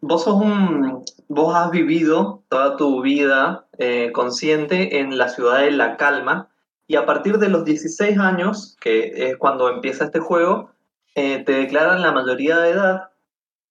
vos 0.00 0.24
sos 0.24 0.34
un, 0.40 1.04
vos 1.28 1.54
has 1.54 1.70
vivido 1.70 2.42
toda 2.48 2.76
tu 2.76 3.02
vida 3.02 3.66
eh, 3.78 4.10
consciente 4.12 4.98
en 5.00 5.16
la 5.18 5.28
ciudad 5.28 5.58
de 5.60 5.70
La 5.70 5.96
Calma, 5.96 6.48
Y 6.88 6.96
a 6.96 7.06
partir 7.06 7.38
de 7.38 7.48
los 7.48 7.64
16 7.64 8.18
años, 8.18 8.76
que 8.80 9.12
es 9.30 9.36
cuando 9.36 9.68
empieza 9.70 10.04
este 10.06 10.18
juego, 10.20 10.70
eh, 11.14 11.42
te 11.44 11.52
declaran 11.52 12.02
la 12.02 12.12
mayoría 12.12 12.58
de 12.58 12.70
edad 12.70 13.10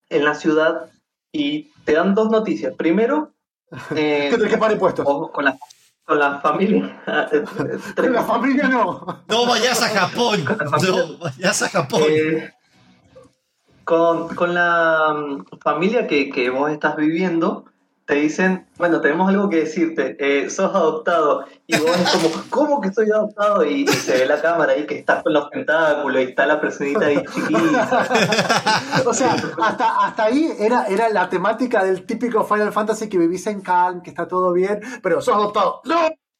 en 0.10 0.24
la 0.26 0.34
ciudad 0.36 0.89
y 1.32 1.72
te 1.86 1.94
dan 1.94 2.15
dos 2.15 2.30
noticias. 2.30 2.74
Primero, 2.76 3.32
eh, 3.96 4.30
Que 4.32 4.58
pagar 4.58 4.72
impuestos. 4.74 5.06
con 5.32 5.46
la, 5.46 5.58
con 6.06 6.20
la 6.20 6.39
familia. 6.39 7.02
Pero 7.96 8.10
la 8.12 8.24
familia 8.24 8.67
no. 8.67 9.24
No 9.28 9.46
vayas 9.46 9.82
a 9.84 9.89
Japón. 9.89 10.44
No 10.82 11.17
vayas 11.17 11.62
a 11.63 11.70
Japón. 11.70 12.04
Eh, 12.10 12.52
con, 13.91 14.34
con 14.36 14.54
la 14.54 15.13
mm, 15.13 15.58
familia 15.62 16.08
que, 16.08 16.30
que 16.30 16.49
vos 16.49 16.71
estás 16.71 16.95
viviendo, 16.95 17.65
te 18.06 18.15
dicen, 18.15 18.65
bueno, 18.77 19.01
tenemos 19.01 19.27
algo 19.27 19.49
que 19.49 19.58
decirte, 19.58 20.15
eh, 20.17 20.49
sos 20.49 20.73
adoptado. 20.73 21.45
Y 21.67 21.77
vos 21.77 21.91
es 21.97 22.10
como, 22.10 22.43
¿cómo 22.49 22.80
que 22.80 22.93
soy 22.93 23.12
adoptado? 23.12 23.65
Y, 23.65 23.84
y 23.84 23.88
se 23.89 24.19
ve 24.19 24.25
la 24.27 24.41
cámara 24.41 24.71
ahí 24.71 24.88
que 24.88 24.99
estás 24.99 25.21
con 25.21 25.34
los 25.34 25.49
tentáculos 25.49 26.21
y 26.21 26.25
está 26.27 26.45
la 26.45 26.62
personita 26.62 27.08
ahí 27.08 27.21
chiquita. 27.34 28.08
O 29.06 29.13
sea, 29.13 29.36
hasta, 29.62 30.06
hasta 30.06 30.23
ahí 30.23 30.54
era, 30.58 30.86
era 30.86 31.10
la 31.10 31.27
temática 31.27 31.84
del 31.84 32.06
típico 32.06 32.45
Final 32.45 32.71
Fantasy 32.71 33.10
que 33.10 33.17
vivís 33.17 33.45
en 33.47 33.60
Cannes, 33.60 34.04
que 34.04 34.12
está 34.12 34.25
todo 34.25 34.54
bien, 34.54 34.80
pero 35.04 35.19
sos 35.19 35.36
adoptado. 35.36 35.82
¡No! 35.84 35.97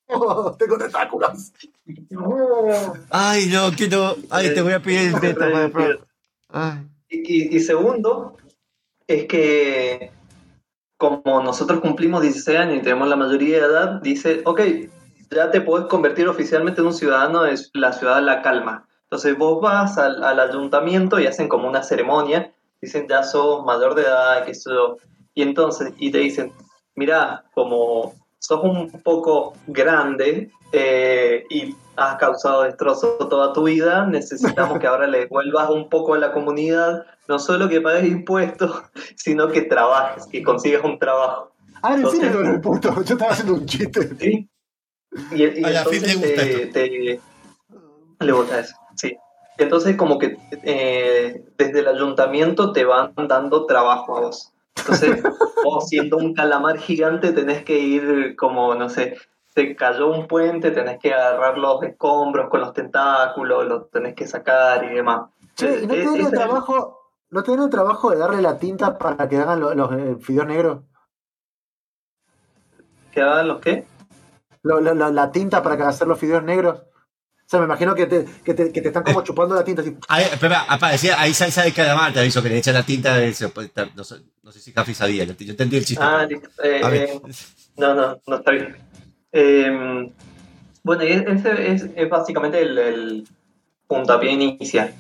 Tengo 0.58 0.78
tentáculos. 0.78 1.52
Ay, 3.10 3.48
no, 3.48 3.72
que 3.72 3.90
no. 3.90 4.16
Ay, 4.30 4.54
te 4.54 4.62
voy 4.62 4.72
a 4.72 4.82
pedir 4.82 5.14
el 5.22 5.36
probar. 5.36 6.00
Ay. 6.48 6.92
Y, 7.12 7.56
y- 7.56 7.60
segundo, 7.60 8.38
es 9.06 9.26
que 9.26 10.12
como 10.98 11.42
nosotros 11.44 11.82
cumplimos 11.82 12.22
16 12.22 12.58
años 12.58 12.78
y 12.78 12.82
tenemos 12.82 13.08
la 13.10 13.18
mayoría 13.18 13.58
de 13.60 13.66
edad, 13.66 14.02
dice, 14.02 14.42
ok, 14.46 14.62
ya 15.30 15.52
te 15.52 15.62
puedes 15.62 15.88
convertir 15.88 16.28
oficialmente 16.28 16.80
en 16.80 16.88
un 16.88 16.94
ciudadano 16.94 17.44
de 17.44 17.60
la 17.74 17.92
ciudad 17.92 18.16
de 18.18 18.22
La 18.22 18.42
Calma. 18.42 18.88
Entonces 19.04 19.38
vos 19.38 19.62
vas 19.62 19.98
al, 19.98 20.24
al 20.24 20.40
ayuntamiento 20.40 21.20
y 21.20 21.28
hacen 21.28 21.50
como 21.50 21.68
una 21.68 21.84
ceremonia, 21.84 22.54
dicen, 22.82 23.08
ya 23.10 23.24
sos 23.24 23.66
mayor 23.66 23.94
de 23.96 24.04
edad, 24.04 24.46
que 24.46 24.52
eso. 24.52 24.98
Y 25.34 25.42
entonces, 25.42 25.94
y 25.98 26.12
te 26.12 26.20
dicen, 26.20 26.54
mira, 26.96 27.44
como 27.54 28.14
sos 28.40 28.64
un 28.64 28.90
poco 29.04 29.54
grande 29.68 30.50
eh, 30.72 31.44
y 31.50 31.76
has 31.96 32.16
causado 32.16 32.64
destrozos 32.64 33.30
toda 33.30 33.54
tu 33.54 33.64
vida, 33.64 34.06
necesitamos 34.06 34.80
que 34.80 34.88
ahora 34.88 35.08
le 35.08 35.28
vuelvas 35.28 35.70
un 35.70 35.90
poco 35.90 36.14
a 36.14 36.18
la 36.18 36.32
comunidad, 36.32 37.06
no 37.28 37.38
solo 37.40 37.68
que 37.70 37.82
pagues 37.82 38.06
impuestos, 38.06 38.84
sino 39.16 39.48
que 39.50 39.64
trabajes, 39.64 40.26
que 40.28 40.44
consigas 40.44 40.84
un 40.84 40.98
trabajo. 41.00 41.52
Ah, 41.82 41.96
en 41.96 42.08
serio, 42.10 42.40
un 42.42 42.62
puto. 42.62 42.94
Yo 43.04 43.14
estaba 43.16 43.32
haciendo 43.32 43.56
un 43.56 43.66
chiste. 43.66 44.16
¿sí? 44.20 44.50
Y, 45.32 45.44
y 45.44 45.64
A 45.66 45.80
entonces 45.84 46.72
te- 46.72 47.20
le 48.20 48.32
gusta 48.32 48.60
eso, 48.60 48.76
sí. 48.96 49.16
Entonces 49.58 49.96
como 49.96 50.18
que 50.18 50.38
eh, 50.64 51.44
desde 51.58 51.80
el 51.80 51.88
ayuntamiento 51.88 52.72
te 52.72 52.86
van 52.86 53.14
dando 53.28 53.66
trabajo 53.66 54.18
a 54.18 54.22
vos. 54.22 54.54
Entonces, 54.78 55.22
vos 55.64 55.88
siendo 55.90 56.18
un 56.18 56.34
calamar 56.34 56.78
gigante 56.80 57.34
tenés 57.34 57.64
que 57.64 57.78
ir 57.78 58.36
como, 58.38 58.74
no 58.76 58.90
sé, 58.90 59.18
te 59.54 59.76
cayó 59.76 60.08
un 60.12 60.28
puente, 60.28 60.72
tenés 60.72 60.98
que 61.00 61.14
agarrar 61.14 61.58
los 61.58 61.82
escombros 61.84 62.50
con 62.50 62.62
los 62.62 62.74
tentáculos, 62.74 63.66
los 63.66 63.90
tenés 63.92 64.16
que 64.16 64.28
sacar 64.28 64.84
y 64.86 64.96
demás. 64.96 65.30
Che, 65.56 65.82
¿y 65.84 65.88
no 65.88 65.94
te 65.94 66.02
Eh, 66.02 66.06
dan 66.06 66.16
el 66.16 66.22
ese 66.22 66.32
trabajo, 66.32 67.12
no 67.30 67.44
te 67.44 67.52
dan 67.52 67.64
el 67.64 67.70
trabajo 67.70 68.12
de 68.12 68.18
darle 68.18 68.42
la 68.42 68.58
tinta 68.58 68.98
para 68.98 69.28
que 69.28 69.38
hagan 69.38 69.60
lo- 69.60 69.74
los, 69.74 69.92
eh, 69.94 70.18
fideos 70.22 70.48
negros? 70.48 70.80
¿Que 73.12 73.22
hagan 73.22 73.48
los 73.48 73.60
qué? 73.60 73.86
Lo- 74.64 74.80
lo- 74.80 74.94
lo- 74.94 75.12
la 75.12 75.32
tinta 75.32 75.62
para 75.62 75.76
que 75.76 75.84
hacer 75.84 76.08
los 76.08 76.18
fideos 76.20 76.44
negros. 76.44 76.80
O 76.80 77.50
sea, 77.52 77.60
me 77.60 77.66
imagino 77.66 77.94
que 77.94 78.06
te, 78.06 78.24
que 78.46 78.54
te, 78.54 78.72
que 78.72 78.82
te 78.82 78.88
están 78.88 79.04
como 79.04 79.22
chupando 79.24 79.54
la 79.56 79.66
tinta. 79.66 79.82
Así. 79.82 79.98
Ahí, 80.08 80.24
espera, 80.24 80.62
aparecía, 80.70 81.20
ahí 81.20 81.34
salsa 81.34 81.64
de 81.64 81.74
calamar, 81.74 82.14
te 82.14 82.22
aviso 82.22 82.42
que 82.42 82.48
le 82.48 82.58
echan 82.60 82.74
la 82.76 82.84
tinta. 82.84 83.18
de- 83.18 83.34
se 83.34 83.50
puede 83.50 83.68
estar- 83.68 83.90
no, 83.94 84.06
sé, 84.06 84.22
no 84.44 84.52
sé 84.54 84.62
si 84.62 84.72
Café 84.72 84.94
sabía, 84.94 85.26
yo 85.26 85.34
entendí 85.52 85.76
el 85.76 85.84
chiste. 85.86 86.02
Ah. 86.02 86.26
Eh, 86.30 86.40
eh, 86.64 87.22
No, 87.76 87.94
no, 87.94 88.18
no 88.26 88.36
está 88.38 88.52
bien. 88.52 88.78
Eh, 89.32 90.12
bueno, 90.84 91.04
y 91.04 91.12
ese 91.12 91.72
es, 91.74 91.86
es 91.96 92.10
básicamente 92.10 92.62
el, 92.62 92.78
el 92.78 93.28
puntapié 93.88 94.32
inicial. 94.32 94.94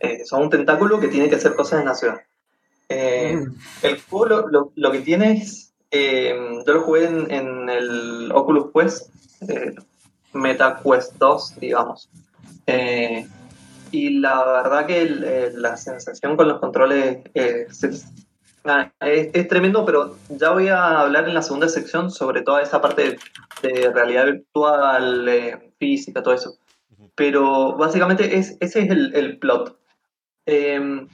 Eh, 0.00 0.24
son 0.24 0.42
un 0.44 0.50
tentáculo 0.50 0.98
que 1.00 1.08
tiene 1.08 1.28
que 1.28 1.36
hacer 1.36 1.54
cosas 1.54 1.80
en 1.80 1.86
la 1.86 1.94
ciudad. 1.94 2.20
Eh, 2.88 3.36
Mm. 3.36 3.54
el 3.82 4.00
juego 4.02 4.26
lo, 4.26 4.48
lo- 4.48 4.72
lo 4.74 4.92
que 4.92 5.00
tiene 5.00 5.32
es. 5.32 5.72
eh, 5.90 6.34
yo 6.66 6.72
lo 6.74 6.82
jugué 6.82 7.06
en, 7.06 7.30
en 7.30 7.68
el 7.70 8.32
Oculus 8.32 8.70
Quest, 8.74 9.08
eh, 9.48 9.74
Meta 10.32 10.80
Quest 10.84 11.14
2, 11.18 11.54
digamos. 11.60 12.08
Eh, 12.66 13.26
y 13.92 14.18
la 14.18 14.44
verdad 14.44 14.86
que 14.86 15.02
el- 15.02 15.62
la 15.62 15.76
sensación 15.76 16.36
con 16.36 16.48
los 16.48 16.58
controles 16.58 17.18
es, 17.34 18.06
Ah, 18.68 18.92
es, 19.00 19.30
es 19.32 19.48
tremendo, 19.48 19.84
pero 19.84 20.16
ya 20.28 20.50
voy 20.50 20.68
a 20.68 21.00
hablar 21.00 21.28
en 21.28 21.34
la 21.34 21.42
segunda 21.42 21.68
sección 21.68 22.10
sobre 22.10 22.42
toda 22.42 22.62
esa 22.62 22.80
parte 22.80 23.16
de, 23.62 23.68
de 23.68 23.92
realidad 23.92 24.26
virtual, 24.26 25.28
eh, 25.28 25.72
física, 25.78 26.22
todo 26.22 26.34
eso. 26.34 26.56
Pero 27.14 27.76
básicamente 27.76 28.36
es, 28.36 28.56
ese 28.60 28.80
es 28.80 28.90
el, 28.90 29.14
el 29.14 29.38
plot. 29.38 29.78
Eh, 30.46 31.06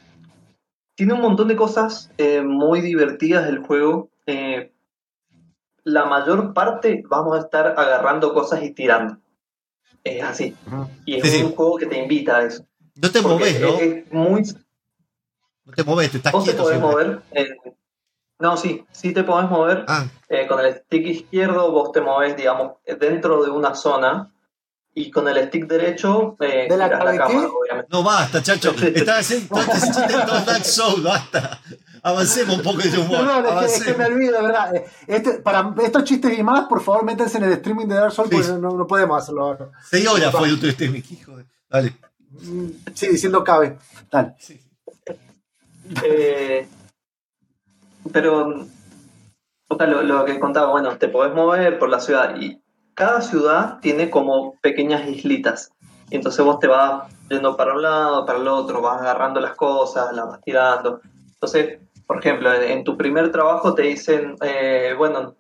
tiene 0.95 1.13
un 1.15 1.21
montón 1.21 1.49
de 1.49 1.57
cosas 1.57 2.11
eh, 2.19 2.43
muy 2.43 2.81
divertidas 2.81 3.47
del 3.47 3.59
juego. 3.61 4.11
Eh, 4.27 4.73
la 5.85 6.05
mayor 6.07 6.53
parte 6.55 7.03
vamos 7.09 7.37
a 7.37 7.41
estar 7.41 7.75
agarrando 7.77 8.33
cosas 8.35 8.63
y 8.63 8.71
tirando. 8.73 9.19
Es 10.05 10.23
así. 10.23 10.55
Y 11.07 11.17
es 11.17 11.23
Sí, 11.25 11.39
sí. 11.39 11.43
un 11.45 11.53
juego 11.53 11.77
que 11.77 11.87
te 11.87 11.99
invita 11.99 12.39
a 12.39 12.45
eso. 12.45 12.65
No 13.01 13.11
te 13.11 13.21
moves, 13.23 13.61
¿no? 13.61 13.69
es, 13.69 13.83
es 13.83 14.13
muy 14.13 14.43
No 15.73 15.77
te 15.77 15.85
moves, 15.85 16.11
te 16.11 16.17
estás 16.19 16.33
Vos 16.33 16.45
te 16.45 16.51
quieto. 16.51 16.63
podés 16.65 16.79
siempre. 16.79 17.05
mover. 17.07 17.23
eh, 17.33 17.49
no, 18.39 18.57
sí, 18.57 18.85
sí 18.93 19.13
te 19.13 19.25
podés 19.25 19.49
mover. 19.49 19.85
Ah, 19.89 20.07
Eh, 20.29 20.47
con 20.47 20.61
el 20.61 20.75
stick 20.75 21.07
izquierdo 21.07 21.71
vos 21.71 21.93
te 21.93 22.01
moves, 22.01 22.37
digamos, 22.37 22.73
dentro 23.01 23.43
de 23.45 23.51
una 23.51 23.75
zona. 23.75 24.29
Y 24.95 25.11
con 25.11 25.27
el 25.27 25.47
stick 25.49 25.67
derecho 25.67 26.37
eh, 26.41 26.67
¿De 26.69 26.77
la 26.77 26.87
la 26.87 26.99
cámara, 26.99 27.27
obviamente. 27.49 27.87
no 27.91 28.03
basta, 28.03 28.43
chacho. 28.43 28.73
Estás 28.95 29.29
todo 29.49 30.41
Dark 30.45 30.65
Souls, 30.67 31.03
basta. 31.03 31.61
Avancemos 32.03 32.57
un 32.59 32.63
poco 32.63 32.79
de 32.83 32.99
humor. 32.99 33.25
Perdón, 33.25 33.65
es 33.65 33.73
que, 33.73 33.79
es 33.79 33.85
que 33.85 33.95
me 33.95 34.05
olvido, 34.07 34.37
de 34.37 34.43
verdad. 34.47 34.75
Este, 35.07 35.33
para 35.39 35.73
estos 35.83 36.05
chistes 36.05 36.37
y 36.39 36.43
más, 36.43 36.67
por 36.67 36.83
favor, 36.83 37.05
métanse 37.05 37.39
en 37.39 37.45
el 37.45 37.53
streaming 37.53 37.87
de 37.87 37.95
Dark 37.95 38.13
Souls, 38.13 38.29
Sí. 38.29 38.37
porque 38.37 38.61
no, 38.61 38.73
no 38.77 38.87
podemos 38.87 39.23
hacerlo 39.23 39.45
ahora. 39.45 39.71
Seis 39.89 40.07
horas 40.07 40.31
fue 40.33 40.49
el 40.49 40.57
otro 40.57 40.69
streaming, 40.69 41.01
hijo 41.11 41.37
de. 41.39 41.45
Dale. 41.71 41.95
Mm, 42.31 42.67
Sí, 42.93 43.07
diciendo 43.09 43.43
cabe. 43.45 43.79
Dale. 44.11 44.35
Eh, 46.05 46.67
pero, 48.13 48.67
o 49.69 49.77
sea, 49.77 49.87
lo, 49.87 50.25
que 50.25 50.41
contaba, 50.41 50.71
bueno, 50.71 50.97
te 50.99 51.09
podés 51.09 51.35
mover 51.35 51.79
por 51.79 51.89
la 51.89 52.01
ciudad 52.01 52.37
y 52.37 52.61
cada 52.95 53.21
ciudad 53.21 53.79
tiene 53.81 54.11
como 54.11 54.59
pequeñas 54.61 55.09
islitas. 55.09 55.73
Y 56.11 56.17
entonces 56.17 56.45
vos 56.45 56.59
te 56.59 56.67
vas 56.67 57.11
yendo 57.29 57.57
para 57.57 57.73
un 57.75 57.83
lado, 57.83 58.27
para 58.27 58.39
el 58.39 58.49
otro, 58.49 58.83
vas 58.83 59.01
agarrando 59.01 59.41
las 59.41 59.55
cosas, 59.55 60.13
las 60.13 60.27
vas 60.27 60.41
tirando. 60.43 61.01
Entonces, 61.33 61.79
por 62.07 62.19
ejemplo, 62.19 62.53
en, 62.53 62.85
tu 62.85 62.97
primer 62.97 63.33
trabajo 63.33 63.75
te 63.75 63.83
dicen, 63.83 64.37
eh, 64.43 64.95
bueno, 64.97 65.35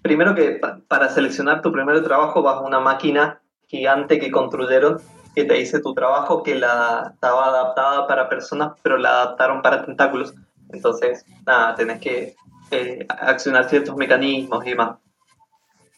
primero 0.00 0.34
que 0.34 0.52
pa- 0.52 0.80
para 0.88 1.10
seleccionar 1.10 1.60
tu 1.60 1.70
primer 1.70 2.02
trabajo 2.02 2.42
vas 2.42 2.56
a 2.56 2.60
una 2.60 2.80
máquina 2.80 3.42
gigante 3.68 4.18
que 4.18 4.30
construyeron 4.30 4.98
que 5.34 5.44
te 5.44 5.54
dice 5.54 5.80
tu 5.80 5.94
trabajo 5.94 6.42
que 6.42 6.54
la 6.54 7.12
estaba 7.14 7.46
adaptada 7.46 8.06
para 8.06 8.28
personas, 8.28 8.72
pero 8.82 8.98
la 8.98 9.22
adaptaron 9.22 9.62
para 9.62 9.84
tentáculos. 9.84 10.34
Entonces, 10.70 11.24
nada, 11.46 11.74
tenés 11.74 12.00
que 12.00 12.34
eh, 12.70 13.06
accionar 13.08 13.68
ciertos 13.68 13.96
mecanismos 13.96 14.64
y 14.66 14.70
demás. 14.70 14.98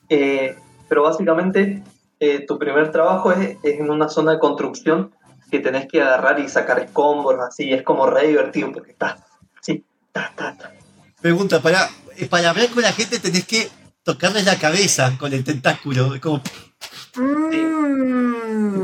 Eh, 0.09 0.57
pero 0.89 1.03
básicamente, 1.03 1.83
eh, 2.21 2.45
tu 2.47 2.59
primer 2.59 2.91
trabajo 2.91 3.33
es, 3.33 3.57
es 3.63 3.81
en 3.81 3.91
una 3.91 4.09
zona 4.09 4.33
de 4.33 4.39
construcción 4.39 5.13
que 5.51 5.61
tenés 5.61 5.87
que 5.87 6.03
agarrar 6.03 6.41
y 6.41 6.49
sacar 6.49 6.81
escombros, 6.81 7.41
así, 7.41 7.73
es 7.73 7.83
como 7.83 8.07
re 8.07 8.29
divertido 8.29 8.73
porque 8.73 8.93
estás, 8.93 9.21
sí, 9.61 9.85
ta, 10.13 10.33
ta, 10.35 10.57
ta. 10.57 10.73
Pregunta, 11.21 11.61
para, 11.61 11.89
eh, 12.17 12.27
para 12.27 12.51
hablar 12.51 12.69
con 12.71 12.83
la 12.83 12.93
gente 12.93 13.19
tenés 13.19 13.47
que 13.47 13.69
tocarles 14.03 14.45
la 14.45 14.59
cabeza 14.59 15.17
con 15.19 15.33
el 15.33 15.45
tentáculo. 15.45 16.15
Como, 16.21 16.43
Mm. 17.17 18.75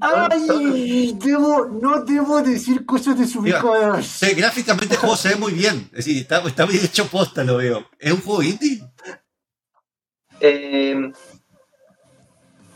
Ay, 0.00 1.16
debo, 1.22 1.66
no 1.66 2.04
debo 2.04 2.42
decir 2.42 2.84
cosas 2.84 3.18
desubicadas. 3.18 4.06
Sí, 4.06 4.34
gráficamente 4.34 4.94
el 4.94 5.00
juego 5.00 5.16
se 5.16 5.30
ve 5.30 5.36
muy 5.36 5.52
bien. 5.52 5.88
Es 5.92 6.04
decir, 6.04 6.18
está, 6.18 6.40
está 6.46 6.66
bien 6.66 6.84
hecho 6.84 7.06
posta, 7.06 7.44
lo 7.44 7.56
veo. 7.56 7.86
¿Es 7.98 8.12
un 8.12 8.20
juego 8.20 8.42
indie? 8.42 8.82
Eh, 10.40 11.12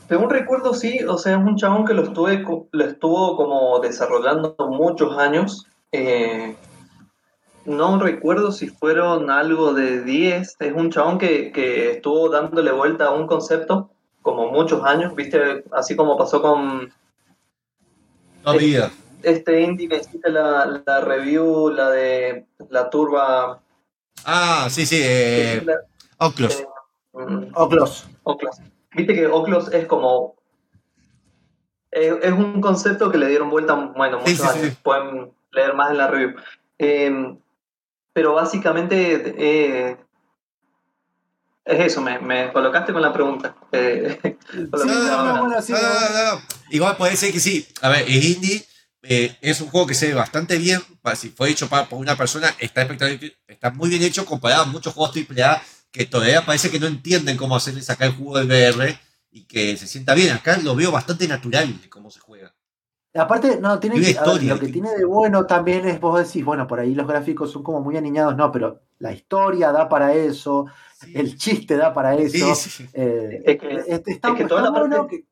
según 0.08 0.30
recuerdo, 0.30 0.74
sí, 0.74 1.00
o 1.06 1.18
sea, 1.18 1.36
es 1.36 1.44
un 1.44 1.56
chabón 1.56 1.84
que 1.84 1.94
lo, 1.94 2.02
estuve, 2.04 2.44
lo 2.72 2.84
estuvo 2.84 3.36
como 3.36 3.78
desarrollando 3.80 4.56
muchos 4.70 5.16
años. 5.18 5.66
Eh, 5.92 6.56
no 7.70 7.98
recuerdo 7.98 8.52
si 8.52 8.68
fueron 8.68 9.30
algo 9.30 9.72
de 9.72 10.02
10. 10.02 10.56
Es 10.60 10.72
un 10.74 10.90
chabón 10.90 11.18
que, 11.18 11.52
que 11.52 11.92
estuvo 11.92 12.28
dándole 12.28 12.72
vuelta 12.72 13.06
a 13.06 13.10
un 13.12 13.26
concepto 13.26 13.90
como 14.22 14.50
muchos 14.50 14.84
años, 14.84 15.14
viste, 15.14 15.64
así 15.72 15.96
como 15.96 16.18
pasó 16.18 16.42
con 16.42 16.92
No 18.44 18.52
vida. 18.54 18.90
este 19.22 19.60
indie 19.62 19.88
que 19.88 19.96
hiciste 19.98 20.30
la, 20.30 20.82
la 20.84 21.00
review, 21.00 21.70
la 21.70 21.88
de 21.90 22.46
la 22.68 22.90
turba. 22.90 23.60
Ah, 24.24 24.66
sí, 24.70 24.84
sí. 24.84 25.00
Eh, 25.02 25.62
la- 25.64 25.80
Oculus. 26.18 26.60
eh, 26.60 26.66
mm, 27.14 27.44
Oclos. 27.54 28.06
Oclos. 28.24 28.56
Viste 28.94 29.14
que 29.14 29.26
Oclos 29.26 29.72
es 29.72 29.86
como. 29.86 30.34
Es, 31.90 32.12
es 32.22 32.32
un 32.32 32.60
concepto 32.60 33.10
que 33.10 33.18
le 33.18 33.28
dieron 33.28 33.50
vuelta, 33.50 33.74
bueno, 33.96 34.18
Sí, 34.24 34.32
muchos 34.32 34.46
sí, 34.52 34.58
años. 34.58 34.72
sí. 34.74 34.78
Pueden 34.82 35.32
leer 35.52 35.74
más 35.74 35.90
en 35.90 35.96
la 35.98 36.06
review. 36.08 36.34
Eh, 36.78 37.36
pero 38.20 38.34
básicamente 38.34 39.34
eh, 39.38 39.96
es 41.64 41.80
eso, 41.86 42.02
me, 42.02 42.18
me 42.18 42.52
colocaste 42.52 42.92
con 42.92 43.00
la 43.00 43.10
pregunta. 43.14 43.56
Eh, 43.72 44.18
con 44.70 44.86
no, 44.86 45.48
no, 45.48 45.48
No. 45.48 46.42
Igual 46.68 46.98
puede 46.98 47.16
ser 47.16 47.32
que 47.32 47.40
sí. 47.40 47.66
A 47.80 47.88
ver, 47.88 48.04
es 48.06 48.22
indie. 48.22 48.62
eh, 49.04 49.34
es 49.40 49.58
un 49.62 49.68
juego 49.70 49.86
que 49.86 49.94
se 49.94 50.08
ve 50.08 50.12
bastante 50.12 50.58
bien. 50.58 50.82
Si 51.16 51.30
fue 51.30 51.48
hecho 51.48 51.66
pa- 51.70 51.88
por 51.88 51.98
una 51.98 52.14
persona, 52.14 52.54
está 52.58 52.82
espectacular. 52.82 53.32
Está 53.48 53.70
muy 53.70 53.88
bien 53.88 54.02
hecho 54.02 54.26
comparado 54.26 54.64
a 54.64 54.66
muchos 54.66 54.92
juegos 54.92 55.16
AAA 55.16 55.62
que 55.90 56.04
todavía 56.04 56.44
parece 56.44 56.70
que 56.70 56.78
no 56.78 56.88
entienden 56.88 57.38
cómo 57.38 57.56
hacerle 57.56 57.80
sacar 57.80 58.08
el 58.08 58.16
juego 58.16 58.36
del 58.38 58.48
VR 58.48 58.98
y 59.30 59.44
que 59.46 59.78
se 59.78 59.86
sienta 59.86 60.12
bien. 60.12 60.32
Acá 60.34 60.58
lo 60.58 60.74
veo 60.76 60.92
bastante 60.92 61.26
natural 61.26 61.80
de 61.80 61.88
cómo 61.88 62.10
se 62.10 62.20
juega. 62.20 62.54
Aparte, 63.14 63.58
no, 63.60 63.80
tiene 63.80 63.96
que- 63.96 64.14
ver, 64.14 64.14
lo 64.54 64.54
que 64.60 64.66
tiene- 64.68 64.88
tiene 64.88 64.98
de 64.98 65.04
bueno 65.04 65.44
también 65.46 65.86
es, 65.88 65.98
vos 66.00 66.24
decís, 66.24 66.44
bueno, 66.44 66.66
por 66.66 66.78
ahí 66.78 66.94
los 66.94 67.06
gráficos 67.08 67.50
son 67.50 67.62
como 67.64 67.80
muy 67.80 67.96
aniñados, 67.96 68.36
no, 68.36 68.52
pero 68.52 68.80
la 69.00 69.12
historia 69.12 69.72
da 69.72 69.88
para 69.88 70.14
eso, 70.14 70.66
el 71.14 71.36
chiste 71.36 71.76
da 71.76 71.92
para 71.92 72.14
eso. 72.14 72.54
Sí, 72.54 72.70
sí. 72.70 72.88
eh, 72.92 73.42
Es 73.44 73.58
que- 73.58 73.72
es- 73.74 73.88
está, 74.06 74.28
es 74.28 74.34
que 74.36 74.44
toda 74.44 74.62
la 74.62 74.70
bueno 74.70 74.96
parte- 74.98 75.16
que- 75.18 75.30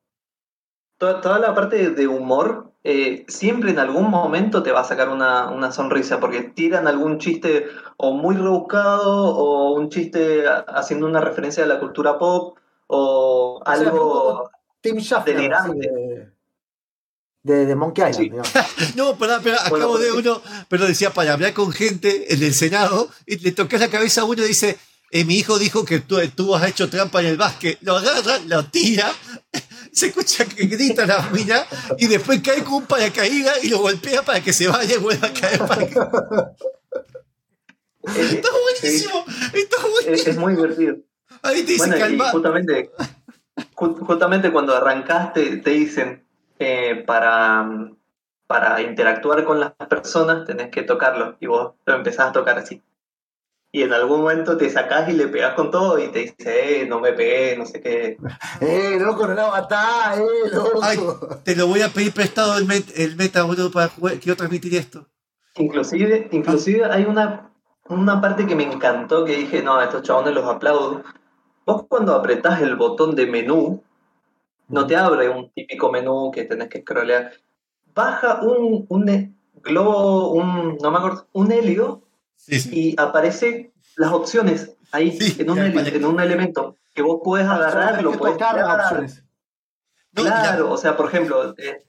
Toda, 0.99 1.21
toda 1.21 1.39
la 1.39 1.55
parte 1.55 1.91
de 1.91 2.09
humor, 2.09 2.73
eh, 2.83 3.25
siempre 3.29 3.71
en 3.71 3.79
algún 3.79 4.11
momento 4.11 4.65
te 4.65 4.73
va 4.73 4.81
a 4.81 4.85
sacar 4.85 5.11
una, 5.11 5.49
una 5.49 5.71
sonrisa, 5.71 6.19
porque 6.19 6.41
tiran 6.43 6.89
algún 6.89 7.19
chiste 7.19 7.67
o 7.97 8.11
muy 8.15 8.35
rebuscado, 8.35 9.37
o 9.37 9.75
un 9.75 9.91
chiste 9.91 10.43
haciendo 10.67 11.07
una 11.07 11.21
referencia 11.21 11.63
a 11.63 11.69
la 11.69 11.79
cultura 11.79 12.19
pop, 12.19 12.59
o 12.89 13.63
sea, 13.65 13.75
algo... 13.75 14.51
Tim 14.81 14.99
Schafer 14.99 15.37
Delirante. 15.37 16.33
De, 17.43 17.67
de, 17.67 17.75
Monkey 17.75 18.11
Island, 18.11 18.45
Sí. 18.47 18.93
No, 18.97 19.17
pará, 19.17 19.41
pará, 19.41 19.59
Bueno, 19.71 19.85
acabo 19.87 19.99
de 19.99 20.09
porque- 20.13 20.29
uno, 20.29 20.43
pero 20.69 20.87
decía 20.87 21.13
para 21.13 21.33
hablar 21.33 21.53
con 21.55 21.73
gente 21.73 22.33
en 22.35 22.43
el 22.43 22.53
Senado 22.55 23.11
y 23.27 23.39
le 23.39 23.53
tocas 23.53 23.81
la 23.81 23.89
cabeza 23.89 24.23
a 24.23 24.25
uno 24.25 24.45
y 24.45 24.49
dice, 24.49 24.77
eh, 25.11 25.25
mi 25.25 25.37
hijo 25.39 25.59
dijo 25.59 25.85
que 25.85 26.01
tú, 26.01 26.19
tú 26.35 26.55
has 26.55 26.69
hecho 26.69 26.91
trampa 26.91 27.21
en 27.21 27.27
el 27.29 27.37
básquet. 27.39 27.79
Lo 27.83 27.97
agarra, 27.97 28.39
lo 28.47 28.67
tira, 28.67 29.11
se 29.93 30.09
escucha 30.09 30.45
que 30.45 30.67
grita 30.67 31.07
la 31.07 31.23
mina 31.31 31.65
y 31.97 32.07
después 32.09 32.41
cae 32.43 32.63
con 32.65 32.75
un 32.75 32.87
paracaídas 32.87 33.65
y 33.65 33.69
lo 33.71 33.79
golpea 33.79 34.23
para 34.23 34.43
que 34.43 34.53
se 34.53 34.69
vaya 34.69 34.97
y 34.97 34.99
vuelva 34.99 35.29
a 35.29 35.33
caer. 35.33 35.59
Para 35.61 35.87
que... 35.87 35.95
eh, 38.17 38.29
Está 38.33 38.49
buenísimo, 38.51 39.25
está 39.55 39.77
es, 39.77 39.85
es 39.85 40.05
buenísimo. 40.05 40.41
muy 40.41 40.55
divertido. 40.57 40.97
Ahí 41.43 41.63
te 41.63 41.73
dice 41.73 41.87
Bueno, 41.87 41.99
calma. 41.99 42.31
justamente, 42.31 42.91
ju- 43.75 43.99
justamente 44.07 44.51
cuando 44.53 44.75
arrancaste 44.77 45.59
te 45.59 45.71
dicen, 45.71 46.25
eh, 46.59 47.05
para, 47.07 47.69
para 48.47 48.81
interactuar 48.83 49.45
con 49.45 49.61
las 49.61 49.73
personas 49.89 50.47
tenés 50.47 50.71
que 50.71 50.83
tocarlo, 50.83 51.37
y 51.41 51.47
vos 51.47 51.75
lo 51.87 51.95
empezás 51.95 52.29
a 52.29 52.33
tocar 52.33 52.59
así. 52.59 52.83
Y 53.71 53.83
en 53.83 53.93
algún 53.93 54.23
momento 54.23 54.57
te 54.57 54.71
sacás 54.71 55.11
y 55.11 55.13
le 55.13 55.29
pegás 55.29 55.53
con 55.55 55.71
todo 55.71 55.99
y 55.99 56.09
te 56.09 56.21
dice, 56.21 56.35
eh, 56.83 56.87
no 56.87 57.01
me 57.01 57.13
pegué, 57.13 57.55
no 57.59 57.67
sé 57.67 57.81
qué. 57.83 58.17
¡Eh, 58.63 58.97
loco, 58.99 59.27
no 59.27 59.35
la 59.35 59.51
matá! 59.51 60.15
¡Eh, 60.17 60.51
loco! 60.51 60.81
Ay, 60.83 60.99
te 61.45 61.55
lo 61.55 61.67
voy 61.67 61.83
a 61.83 61.91
pedir 61.91 62.15
prestado 62.15 62.57
el, 62.57 62.67
met- 62.67 62.93
el 62.97 63.17
meta, 63.17 63.43
boludo, 63.43 63.71
para 63.71 63.89
jugar. 63.89 64.19
Quiero 64.21 64.37
transmitir 64.37 64.75
esto. 64.75 65.07
Inclusive, 65.57 66.29
inclusive 66.33 66.87
hay 66.87 67.05
una, 67.05 67.51
una 67.89 68.21
parte 68.23 68.47
que 68.47 68.55
me 68.55 68.63
encantó 68.65 69.25
que 69.27 69.37
dije, 69.37 69.63
no, 69.63 69.77
a 69.77 69.85
estos 69.85 70.03
chabones 70.03 70.33
los 70.35 70.47
aplaudo. 70.47 71.03
Vos 71.67 71.85
cuando 71.89 72.15
apretás 72.15 72.63
el 72.63 72.75
botón 72.77 73.15
de 73.17 73.27
menú, 73.27 73.83
no 74.69 74.87
te 74.87 74.97
abre 74.97 75.29
un 75.29 75.51
típico 75.53 75.91
menú 75.91 76.31
que 76.31 76.45
tenés 76.45 76.69
que 76.69 76.81
scrollear. 76.83 77.33
Baja 77.95 78.41
un, 78.43 78.87
un 78.89 79.37
globo, 79.63 80.33
un, 80.33 80.77
no 80.81 80.91
me 80.91 80.99
acuerdo, 80.99 81.27
un 81.33 81.51
helio 81.53 82.03
Sí, 82.37 82.61
sí. 82.61 82.71
y 82.73 82.95
aparece 83.01 83.73
las 83.97 84.13
opciones 84.13 84.73
ahí 84.93 85.11
Sí, 85.19 85.37
en, 85.41 85.51
un 85.51 85.59
en 85.59 86.21
elemento 86.21 86.77
que 86.95 87.03
vos 87.03 87.21
podés 87.25 87.47
agarrar, 87.47 87.89
Tenés 87.97 88.05
lo 88.05 88.13
que 88.13 88.19
podés 88.19 88.35
tocar 88.35 88.57
las 88.57 88.87
opciones. 88.87 89.25
No, 90.13 90.25
ya, 90.25 90.31
Claro, 90.43 90.71
o 90.73 90.77
sea, 90.77 90.97
por 90.97 91.07
ejemplo, 91.09 91.55
eh, 91.59 91.85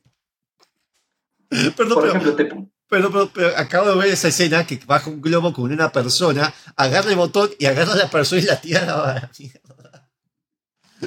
perdón, 1.77 1.93
por 1.93 2.03
pero- 2.03 2.07
ejemplo, 2.07 2.35
te, 2.35 2.45
Pero, 2.89 3.11
pero, 3.11 3.29
pero 3.33 3.57
acabo 3.57 3.89
de 3.91 3.95
ver 3.97 4.07
esa 4.09 4.27
escena 4.29 4.65
que 4.65 4.79
baja 4.85 5.09
un 5.09 5.21
globo 5.21 5.53
con 5.53 5.71
una 5.71 5.91
persona, 5.91 6.51
agarra 6.75 7.11
el 7.11 7.15
botón 7.17 7.49
y 7.59 7.65
agarra 7.65 7.93
a 7.93 7.97
la 7.97 8.09
persona 8.09 8.41
y 8.41 8.45
la 8.45 8.59
tira 8.59 8.81
a 8.81 8.85
la 9.13 9.31
mierda. 9.37 9.88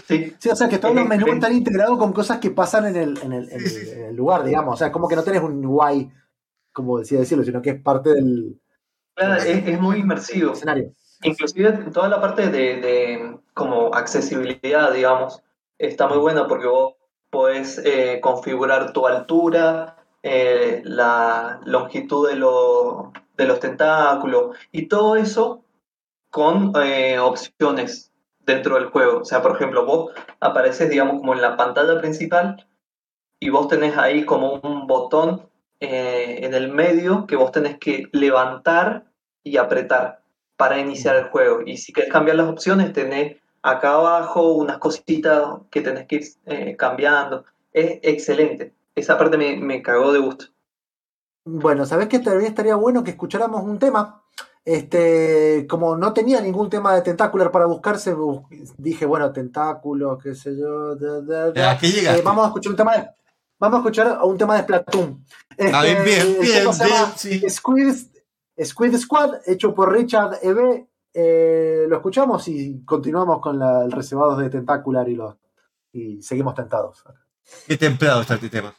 Sí, 0.07 0.35
Sí, 0.39 0.49
o 0.51 0.57
sea 0.57 0.69
que 0.69 0.79
todos 0.79 0.95
los 0.95 1.07
menús 1.07 1.29
están 1.31 1.53
integrados 1.55 1.99
con 1.99 2.13
cosas 2.13 2.39
que 2.39 2.51
pasan 2.51 2.87
en 2.87 2.97
el, 2.97 3.19
en 3.23 3.33
el, 3.33 3.51
en 3.51 3.61
el- 3.61 3.89
en 3.89 4.05
el 4.07 4.17
lugar, 4.17 4.45
digamos. 4.45 4.75
O 4.75 4.77
sea, 4.77 4.91
como 4.93 5.09
que 5.09 5.17
no 5.17 5.23
tenés 5.23 5.43
un 5.43 5.65
UI, 5.65 6.11
como 6.73 6.99
decía 6.99 7.19
decirlo, 7.21 7.45
sino 7.45 7.61
que 7.63 7.71
es 7.71 7.83
parte 7.83 8.11
del 8.11 8.61
claro, 9.15 9.35
es, 9.43 9.47
es 9.69 9.81
muy 9.81 9.99
inmersivo. 9.99 10.53
escenario. 10.53 10.93
Inclusive 11.25 11.73
toda 11.93 12.09
la 12.09 12.21
parte 12.21 12.49
de, 12.51 12.81
de 12.81 13.39
como 13.55 13.95
accesibilidad, 13.95 14.93
digamos, 14.93 15.43
está 15.79 16.09
muy 16.09 16.19
buena 16.19 16.49
porque 16.49 16.67
vos 16.67 16.95
podés 17.31 17.81
eh, 17.85 18.19
configurar 18.21 18.93
tu 18.93 19.07
altura, 19.07 19.97
eh, 20.23 20.83
la 20.85 21.61
longitud 21.65 22.29
de, 22.29 22.37
lo- 22.37 23.13
de 23.37 23.47
los 23.47 23.59
tentáculos 23.61 24.57
y 24.71 24.87
todo 24.87 25.17
eso 25.17 25.65
con 26.31 26.73
eh, 26.83 27.19
opciones 27.19 28.12
dentro 28.45 28.77
del 28.77 28.87
juego. 28.87 29.21
O 29.21 29.25
sea, 29.25 29.43
por 29.43 29.53
ejemplo, 29.53 29.85
vos 29.85 30.13
apareces, 30.41 30.91
digamos, 30.91 31.21
como 31.21 31.35
en 31.35 31.43
la 31.43 31.57
pantalla 31.57 32.01
principal 32.01 32.67
y 33.41 33.51
vos 33.51 33.69
tenés 33.69 33.97
ahí 33.97 34.25
como 34.25 34.55
un 34.55 34.87
botón 34.87 35.49
eh, 35.81 36.41
en 36.43 36.55
el 36.55 36.73
medio 36.73 37.27
que 37.27 37.37
vos 37.37 37.51
tenés 37.51 37.79
que 37.79 38.09
levantar 38.13 39.05
y 39.43 39.57
apretar 39.57 40.23
para 40.57 40.79
iniciar 40.79 41.17
el 41.17 41.25
juego. 41.25 41.63
Y 41.67 41.77
si 41.77 41.93
querés 41.93 42.11
cambiar 42.13 42.37
las 42.37 42.49
opciones, 42.49 42.93
tenés 42.93 43.37
acá 43.63 43.95
abajo 43.95 44.53
unas 44.53 44.79
cositas 44.79 45.45
que 45.71 45.81
tenés 45.81 46.07
que 46.07 46.17
ir 46.17 46.25
eh, 46.47 46.77
cambiando. 46.77 47.45
Es 47.73 47.99
excelente. 48.03 48.75
Esa 48.95 49.19
parte 49.19 49.37
me, 49.37 49.57
me 49.57 49.83
cagó 49.83 50.13
de 50.13 50.21
gusto. 50.21 50.47
Bueno, 51.45 51.87
¿sabés 51.87 52.09
qué? 52.09 52.21
Todavía 52.21 52.49
estaría 52.49 52.77
bueno 52.77 53.03
que 53.03 53.11
escucháramos 53.11 53.65
un 53.65 53.79
tema. 53.79 54.22
Este, 54.65 55.67
como 55.69 55.97
no 55.97 56.13
tenía 56.13 56.41
ningún 56.41 56.71
tema 56.71 56.95
de 56.95 57.03
Tentacular 57.03 57.51
para 57.51 57.67
buscarse, 57.67 58.15
bu- 58.15 58.47
dije, 58.79 59.05
bueno, 59.07 59.33
tentáculo, 59.33 60.17
qué 60.19 60.35
sé 60.35 60.57
yo. 60.57 60.95
da, 60.95 61.21
da, 61.21 61.51
da. 61.51 61.71
¿A 61.73 61.79
qué? 61.79 61.89
Eh, 61.89 62.23
vamos 62.25 62.45
a 62.45 62.49
escuchar 62.49 62.71
un 62.71 62.77
tema 62.77 62.97
de, 62.97 63.09
vamos 63.59 63.77
a 63.77 63.81
escuchar 63.81 64.19
un 64.23 64.39
tema 64.39 64.55
de 64.57 64.63
Splatoon. 64.63 65.25
Ah, 65.73 65.83
bien, 65.83 66.05
bien, 66.05 66.37
bien, 66.41 66.65
bien, 66.87 67.07
sí. 67.17 67.51
Squid, 67.51 67.95
Squid 68.63 68.97
Squad, 68.99 69.35
hecho 69.47 69.75
por 69.75 69.93
Richard 69.93 70.39
E.B. 70.43 70.89
Eh, 71.15 71.85
lo 71.89 71.97
escuchamos 71.97 72.47
y 72.49 72.83
continuamos 72.85 73.41
con 73.41 73.59
la- 73.59 73.85
el 73.85 73.91
reservados 73.93 74.39
de 74.39 74.49
Tentacular 74.49 75.09
y 75.09 75.17
los 75.17 75.35
y 75.93 76.23
seguimos 76.23 76.55
tentados. 76.55 77.03
Qué 77.67 77.77
templado 77.77 78.23
está 78.23 78.35
este 78.37 78.49
tema. 78.49 78.73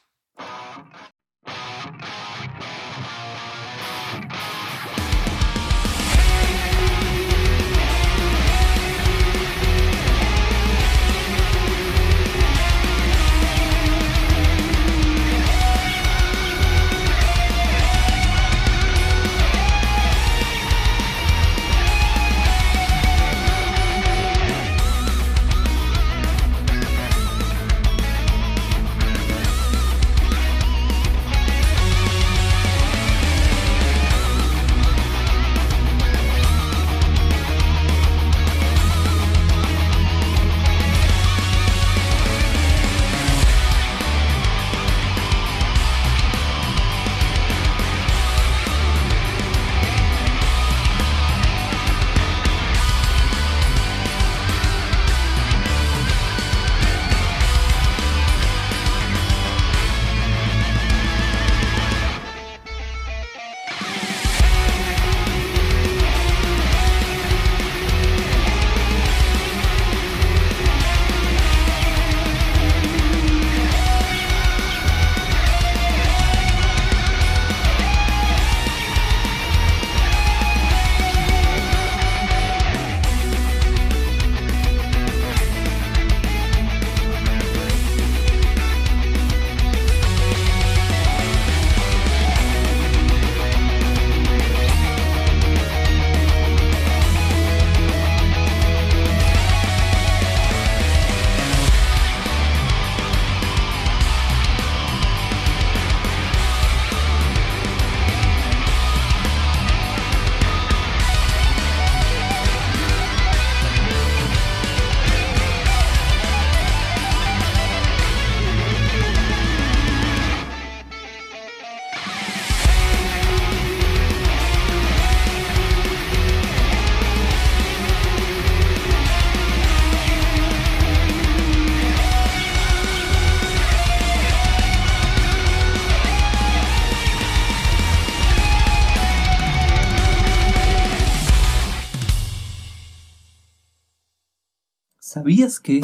¿Sabías 145.43 145.59
que... 145.59 145.81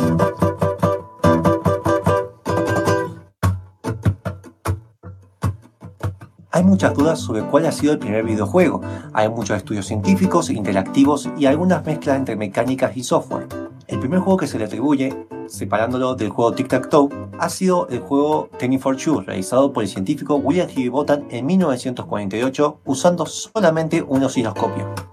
Hay 6.52 6.64
muchas 6.64 6.94
dudas 6.94 7.20
sobre 7.20 7.44
cuál 7.44 7.66
ha 7.66 7.72
sido 7.74 7.92
el 7.92 8.00
primer 8.00 8.24
videojuego. 8.24 8.82
Hay 9.12 9.28
muchos 9.28 9.58
estudios 9.58 9.86
científicos, 9.86 10.50
interactivos 10.50 11.30
y 11.38 11.46
algunas 11.46 11.86
mezclas 11.86 12.18
entre 12.18 12.38
mecánicas 12.38 12.96
y 12.96 13.04
software. 13.04 13.48
El 13.88 14.00
primer 14.00 14.20
juego 14.20 14.38
que 14.38 14.48
se 14.48 14.58
le 14.58 14.66
atribuye, 14.66 15.28
separándolo 15.48 16.16
del 16.16 16.30
juego 16.30 16.54
Tic-Tac-Toe, 16.54 17.10
ha 17.38 17.50
sido 17.50 17.88
el 17.90 18.00
juego 18.00 18.50
Tennis 18.58 18.82
for 18.82 18.96
Two, 18.96 19.22
realizado 19.22 19.74
por 19.74 19.84
el 19.84 19.90
científico 19.90 20.36
William 20.36 20.70
Higginbotham 20.70 21.26
en 21.32 21.46
1948 21.46 22.80
usando 22.86 23.26
solamente 23.26 24.04
un 24.04 24.24
osciloscopio. 24.24 25.09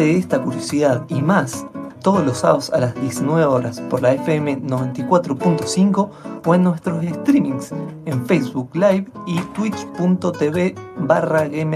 De 0.00 0.16
esta 0.16 0.40
curiosidad 0.40 1.04
y 1.10 1.20
más 1.20 1.66
todos 2.02 2.24
los 2.24 2.38
sábados 2.38 2.70
a 2.70 2.80
las 2.80 2.94
19 2.94 3.44
horas 3.44 3.82
por 3.82 4.00
la 4.00 4.14
FM 4.14 4.62
94.5 4.62 6.08
o 6.46 6.54
en 6.54 6.62
nuestros 6.64 7.04
streamings 7.04 7.74
en 8.06 8.24
Facebook 8.24 8.70
Live 8.72 9.08
y 9.26 9.38
twitch.tv 9.52 10.74
barra 11.00 11.44
es 11.44 11.66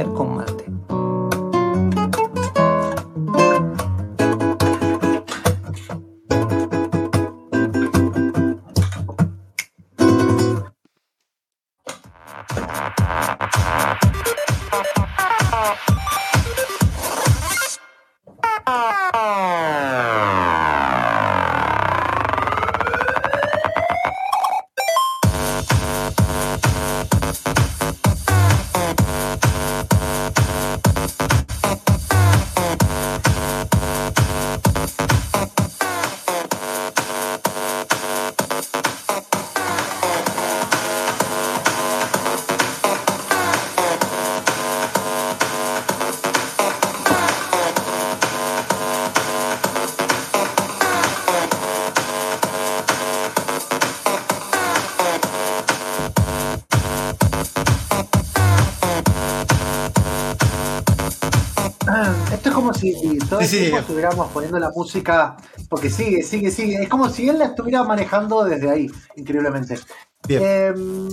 como 62.93 63.12
si 63.12 63.18
todo 63.28 63.41
el 63.41 63.47
Sí, 63.47 63.53
sí. 63.57 63.61
tiempo 63.62 63.78
estuviéramos 63.80 64.28
poniendo 64.32 64.59
la 64.59 64.70
música, 64.74 65.37
porque 65.68 65.91
sigue, 65.91 66.22
sigue, 66.22 66.51
sigue. 66.51 66.82
Es 66.82 66.89
como 66.89 67.09
si 67.09 67.28
él 67.28 67.39
la 67.39 67.47
estuviera 67.47 67.82
manejando 67.85 68.45
desde 68.45 68.70
ahí, 68.70 68.91
increíblemente. 69.16 69.78
Bien. 70.26 70.43
Eh, 70.45 70.72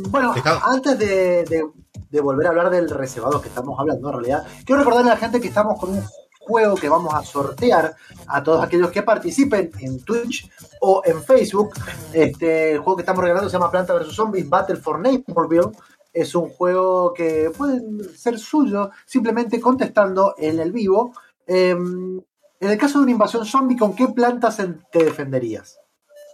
bueno, 0.09 0.33
Dejá- 0.33 0.61
antes 0.65 0.97
de, 0.97 1.43
de- 1.45 1.65
de 2.09 2.21
volver 2.21 2.47
a 2.47 2.49
hablar 2.49 2.69
del 2.69 2.89
reservado 2.89 3.41
que 3.41 3.47
estamos 3.49 3.79
hablando, 3.79 4.07
en 4.09 4.13
realidad, 4.15 4.45
quiero 4.65 4.79
recordarle 4.79 5.11
a 5.11 5.13
la 5.15 5.19
gente 5.19 5.39
que 5.39 5.47
estamos 5.47 5.79
con 5.79 5.91
un 5.91 6.03
juego 6.39 6.75
que 6.75 6.89
vamos 6.89 7.13
a 7.13 7.23
sortear 7.23 7.95
a 8.27 8.43
todos 8.43 8.63
aquellos 8.63 8.89
que 8.91 9.03
participen 9.03 9.71
en 9.79 10.03
Twitch 10.03 10.49
o 10.81 11.01
en 11.05 11.21
Facebook. 11.23 11.71
Este 12.13 12.71
el 12.73 12.79
juego 12.79 12.97
que 12.97 13.01
estamos 13.03 13.21
regalando 13.21 13.49
se 13.49 13.53
llama 13.53 13.71
Planta 13.71 13.93
vs 13.93 14.13
Zombies 14.13 14.49
Battle 14.49 14.77
for 14.77 14.99
Neighborville. 14.99 15.71
Es 16.13 16.35
un 16.35 16.49
juego 16.49 17.13
que 17.13 17.51
puede 17.57 17.81
ser 18.17 18.37
suyo 18.37 18.89
simplemente 19.05 19.61
contestando 19.61 20.35
en 20.37 20.59
el 20.59 20.71
vivo. 20.73 21.13
Eh, 21.53 21.71
en 21.71 22.69
el 22.69 22.77
caso 22.77 22.99
de 22.99 23.03
una 23.03 23.11
invasión 23.11 23.45
zombie, 23.45 23.77
¿con 23.77 23.95
qué 23.95 24.07
plantas 24.07 24.57
te 24.91 25.03
defenderías? 25.03 25.79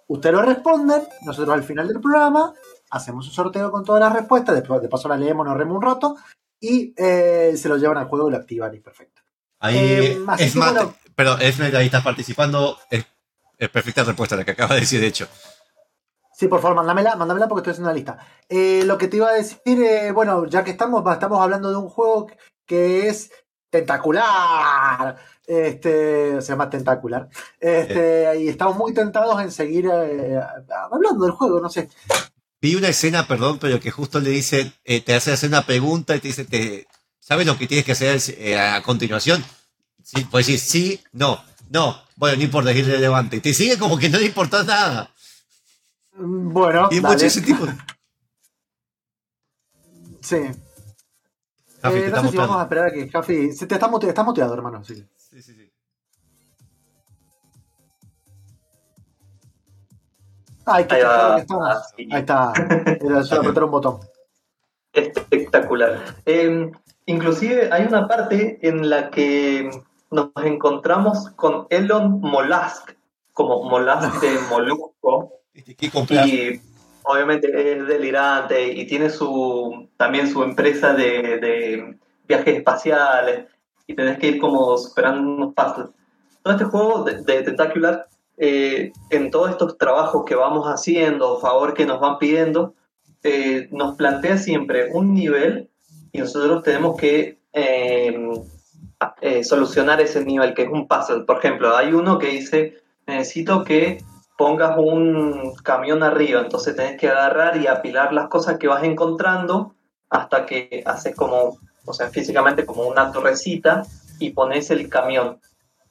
Ustedes 0.07 0.35
lo 0.35 0.41
responden, 0.41 1.01
nosotros 1.25 1.53
al 1.55 1.63
final 1.63 1.87
del 1.87 1.99
programa 1.99 2.53
hacemos 2.91 3.25
un 3.27 3.33
sorteo 3.33 3.71
con 3.71 3.83
todas 3.83 4.01
las 4.01 4.13
respuestas, 4.13 4.55
después 4.55 4.81
de 4.81 4.89
paso 4.89 5.09
la 5.09 5.17
leemos, 5.17 5.45
nos 5.45 5.57
remos 5.57 5.75
un 5.75 5.81
rato 5.81 6.15
y 6.59 6.93
eh, 6.97 7.53
se 7.57 7.67
lo 7.69 7.77
llevan 7.77 7.97
al 7.97 8.07
juego 8.07 8.27
y 8.27 8.31
lo 8.31 8.37
activan 8.37 8.73
y 8.75 8.79
perfecto. 8.79 9.21
Ahí 9.59 9.77
Eh, 9.77 10.19
así 10.27 10.43
es 10.43 10.55
más, 10.55 10.73
bueno. 10.73 10.93
pero 11.15 11.37
Esmer 11.39 11.75
ahí 11.75 11.87
estás 11.87 12.03
participando. 12.03 12.77
Es, 12.89 13.05
es 13.57 13.69
perfecta 13.69 14.03
respuesta 14.03 14.35
la 14.35 14.45
que 14.45 14.51
acaba 14.51 14.75
de 14.75 14.81
decir, 14.81 15.01
de 15.01 15.07
hecho. 15.07 15.27
Sí, 16.33 16.47
por 16.47 16.61
favor, 16.61 16.77
mándamela, 16.77 17.15
mándamela 17.15 17.47
porque 17.47 17.61
estoy 17.61 17.71
haciendo 17.71 17.89
una 17.89 17.95
lista. 17.95 18.17
Eh, 18.47 18.83
lo 18.85 18.97
que 18.97 19.07
te 19.07 19.17
iba 19.17 19.29
a 19.29 19.33
decir, 19.33 19.81
eh, 19.81 20.11
bueno, 20.11 20.45
ya 20.45 20.63
que 20.63 20.71
estamos, 20.71 21.03
estamos 21.11 21.39
hablando 21.41 21.71
de 21.71 21.77
un 21.77 21.89
juego 21.89 22.27
que 22.67 23.07
es 23.07 23.31
tentacular. 23.69 25.17
Este, 25.45 26.41
se 26.41 26.47
llama 26.49 26.69
Tentacular. 26.69 27.29
Este, 27.59 28.41
y 28.41 28.49
estamos 28.49 28.75
muy 28.75 28.93
tentados 28.93 29.41
en 29.41 29.51
seguir 29.51 29.89
eh, 29.91 30.39
hablando 30.91 31.23
del 31.23 31.31
juego, 31.31 31.61
no 31.61 31.69
sé. 31.69 31.89
Vi 32.59 32.75
una 32.75 32.89
escena, 32.89 33.27
perdón, 33.27 33.57
pero 33.59 33.79
que 33.79 33.91
justo 33.91 34.19
le 34.19 34.31
dice, 34.31 34.73
eh, 34.83 35.01
te 35.01 35.15
hace 35.15 35.31
hacer 35.31 35.49
una 35.49 35.65
pregunta 35.65 36.15
y 36.15 36.19
te 36.19 36.27
dice, 36.27 36.43
te, 36.43 36.87
¿sabes 37.19 37.45
lo 37.45 37.57
que 37.57 37.67
tienes 37.67 37.85
que 37.85 37.93
hacer 37.93 38.19
eh, 38.37 38.59
a 38.59 38.81
continuación? 38.81 39.43
Sí, 40.03 40.27
pues 40.29 40.47
decir 40.47 40.59
sí, 40.59 41.03
no, 41.13 41.41
no, 41.69 42.01
bueno, 42.15 42.37
no 42.37 42.43
importa, 42.43 42.71
es 42.71 42.77
irrelevante. 42.77 43.37
Y 43.37 43.41
te 43.41 43.53
sigue 43.53 43.77
como 43.77 43.97
que 43.97 44.09
no 44.09 44.17
le 44.17 44.25
importa 44.25 44.63
nada. 44.63 45.11
Bueno, 46.13 46.89
Y 46.91 46.99
mucho 46.99 47.25
ese 47.25 47.41
tipo. 47.41 47.65
Sí. 50.21 50.37
Javi, 51.89 51.99
Eh, 51.99 52.03
te 52.03 52.09
no 52.09 52.15
está 52.17 52.21
sé 52.27 52.31
si 52.31 52.37
vamos 52.37 52.57
a 52.57 52.63
esperar 52.63 52.85
a 52.87 52.91
que 52.91 53.09
Jafi. 53.09 53.51
Se 53.53 53.67
te 53.67 53.75
está, 53.75 53.87
mute- 53.89 54.07
está 54.07 54.23
muteado, 54.23 54.53
hermano. 54.53 54.83
Sí. 54.83 54.95
Sí, 55.17 55.41
sí, 55.41 55.53
sí. 55.55 55.71
Ay, 60.65 60.85
qué 60.85 60.95
Ahí. 60.95 61.01
Ah, 61.05 61.81
sí. 61.95 62.09
Ahí 62.11 62.19
está. 62.19 62.53
Era 63.01 63.23
solo 63.23 63.41
apretar 63.41 63.63
un 63.63 63.71
botón. 63.71 63.99
espectacular. 64.93 66.03
Eh, 66.25 66.71
inclusive 67.05 67.69
hay 67.71 67.85
una 67.85 68.07
parte 68.07 68.59
en 68.67 68.89
la 68.89 69.09
que 69.09 69.69
nos 70.11 70.29
encontramos 70.43 71.29
con 71.31 71.67
Elon 71.69 72.19
Molask, 72.19 72.91
como 73.33 73.63
Molask 73.69 74.19
de 74.21 74.39
Molusco, 74.49 75.33
Este, 75.53 75.75
¿Qué 75.75 75.85
y 75.87 76.61
obviamente 77.07 77.47
es 77.73 77.87
delirante 77.87 78.71
y 78.73 78.85
tiene 78.85 79.09
su 79.09 79.89
también 79.97 80.29
su 80.29 80.43
empresa 80.43 80.93
de, 80.93 81.95
viajes 82.27 82.57
espaciales 82.57 83.45
y 83.87 83.95
tenés 83.95 84.17
que 84.19 84.27
ir 84.27 84.39
como 84.39 84.77
superando 84.77 85.21
unos 85.21 85.53
puzzles. 85.53 85.89
Todo 86.43 86.53
este 86.53 86.65
juego 86.65 87.03
de, 87.03 87.41
Tentacular, 87.43 88.07
eh, 88.37 88.91
en 89.09 89.31
todos 89.31 89.51
estos 89.51 89.77
trabajos 89.77 90.25
que 90.25 90.35
vamos 90.35 90.67
haciendo, 90.67 91.39
favor 91.39 91.73
que 91.73 91.85
nos 91.85 92.01
van 92.01 92.17
pidiendo, 92.17 92.73
eh, 93.23 93.69
nos 93.71 93.95
plantea 93.95 94.37
siempre 94.37 94.89
un 94.91 95.13
nivel 95.13 95.69
y 96.11 96.19
nosotros 96.19 96.63
tenemos 96.63 96.97
que 96.97 97.37
eh, 97.53 98.43
solucionar 99.43 100.01
ese 100.01 100.23
nivel, 100.25 100.53
que 100.53 100.63
es 100.63 100.69
un 100.69 100.87
puzzle. 100.87 101.23
Por 101.23 101.37
ejemplo, 101.37 101.75
hay 101.75 101.93
uno 101.93 102.19
que 102.19 102.27
dice, 102.27 102.75
necesito 103.05 103.63
que 103.63 103.99
pongas 104.37 104.77
un 104.77 105.55
camión 105.63 106.03
arriba, 106.03 106.41
entonces 106.41 106.75
tenés 106.75 106.97
que 106.97 107.09
agarrar 107.09 107.57
y 107.57 107.67
apilar 107.67 108.13
las 108.13 108.27
cosas 108.29 108.57
que 108.57 108.67
vas 108.67 108.83
encontrando 108.83 109.73
hasta 110.09 110.45
que 110.45 110.83
haces 110.85 111.15
como, 111.15 111.57
o 111.85 111.93
sea, 111.93 112.09
físicamente 112.09 112.65
como 112.65 112.83
una 112.83 113.11
torrecita 113.11 113.83
y 114.19 114.29
pones 114.31 114.69
el 114.69 114.87
camión. 114.89 115.39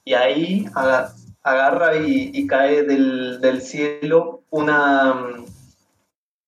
Y 0.05 0.13
ahí 0.13 0.65
aga- 0.73 1.13
agarra 1.43 1.97
y, 1.97 2.31
y 2.33 2.47
cae 2.47 2.83
del, 2.83 3.39
del 3.41 3.61
cielo 3.61 4.41
una 4.49 5.13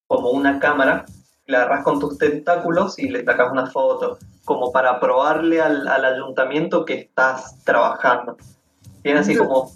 como 0.07 0.31
una 0.31 0.59
cámara, 0.59 1.05
la 1.45 1.59
agarras 1.63 1.83
con 1.83 1.99
tus 1.99 2.17
tentáculos 2.17 2.97
y 2.97 3.09
le 3.09 3.23
sacas 3.23 3.51
una 3.51 3.67
foto, 3.67 4.17
como 4.45 4.71
para 4.71 4.99
probarle 4.99 5.61
al, 5.61 5.87
al 5.87 6.05
ayuntamiento 6.05 6.85
que 6.85 6.95
estás 6.95 7.63
trabajando. 7.63 8.37
Tiene 9.03 9.19
así 9.19 9.35
como 9.35 9.71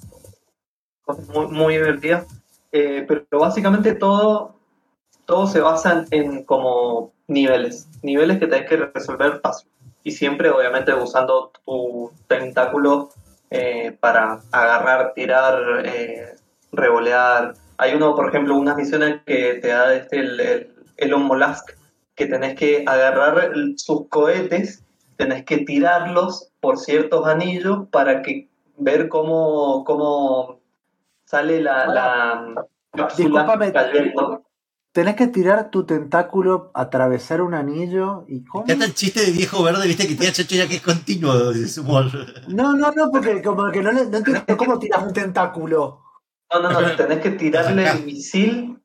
muy, 1.34 1.48
muy 1.48 1.74
divertidas, 1.78 2.26
eh, 2.72 3.06
pero 3.08 3.26
básicamente 3.40 3.94
todo, 3.94 4.56
todo 5.26 5.48
se 5.48 5.62
basa 5.62 6.06
en 6.12 6.44
como 6.44 7.12
niveles, 7.28 7.88
niveles 8.02 8.40
que 8.40 8.48
tenés 8.48 8.70
que 8.70 8.78
resolver 8.78 9.40
fácil. 9.42 9.70
Y 10.04 10.12
siempre, 10.12 10.50
obviamente, 10.50 10.94
usando 10.94 11.52
tu 11.66 12.12
tentáculo 12.28 13.10
eh, 13.50 13.96
para 14.00 14.40
agarrar, 14.52 15.14
tirar, 15.14 15.84
eh, 15.86 16.36
revolear. 16.72 17.54
Hay 17.78 17.94
uno, 17.96 18.16
por 18.16 18.30
ejemplo, 18.30 18.56
unas 18.56 18.76
misiones 18.76 19.22
que 19.26 19.56
te 19.56 19.68
da 19.70 19.94
este, 19.94 20.20
el, 20.20 20.40
el- 20.40 20.70
Elon 20.98 21.24
Musk, 21.24 21.72
que 22.16 22.26
tenés 22.28 22.56
que 22.56 22.84
agarrar 22.86 23.52
el- 23.54 23.76
sus 23.80 24.08
cohetes, 24.10 24.84
tenés 25.18 25.44
que 25.46 25.60
tirarlos 25.60 26.50
por 26.60 26.78
ciertos 26.80 27.26
anillos 27.28 27.88
para 27.92 28.22
que 28.22 28.48
ver 28.78 29.08
cómo, 29.10 29.84
cómo 29.86 30.60
sale 31.34 31.62
la, 31.62 31.88
la 31.88 32.66
cápsula 32.96 33.30
Discúlpame. 33.42 33.74
cayendo. 33.74 34.44
Tenés 34.92 35.16
que 35.16 35.26
tirar 35.28 35.72
tu 35.72 35.84
tentáculo, 35.86 36.70
atravesar 36.76 37.42
un 37.42 37.56
anillo 37.56 38.26
y 38.28 38.44
¿cómo? 38.44 38.68
Ya 38.68 38.74
está 38.74 38.86
el 38.86 38.94
chiste 38.94 39.22
de 39.26 39.32
viejo 39.32 39.64
verde, 39.64 39.88
viste, 39.88 40.08
que 40.08 40.14
tiene 40.14 40.32
chacho 40.32 40.54
ya 40.56 40.68
que 40.68 40.76
es 40.76 40.82
continuo 40.84 41.52
de 41.52 41.68
su 41.68 41.82
humor. 41.82 42.06
No, 42.50 42.74
no, 42.76 42.92
no, 42.92 43.10
porque 43.10 43.42
como 43.42 43.72
que 43.72 43.82
no, 43.82 43.92
le- 43.92 44.06
no 44.06 44.18
entiendo 44.20 44.56
cómo 44.56 44.78
tiras 44.78 45.02
un 45.02 45.12
tentáculo. 45.12 46.04
No, 46.54 46.60
no, 46.62 46.80
no, 46.82 46.96
tenés 46.96 47.20
que 47.22 47.32
tirarle 47.32 47.90
el 47.90 48.06
misil 48.06 48.80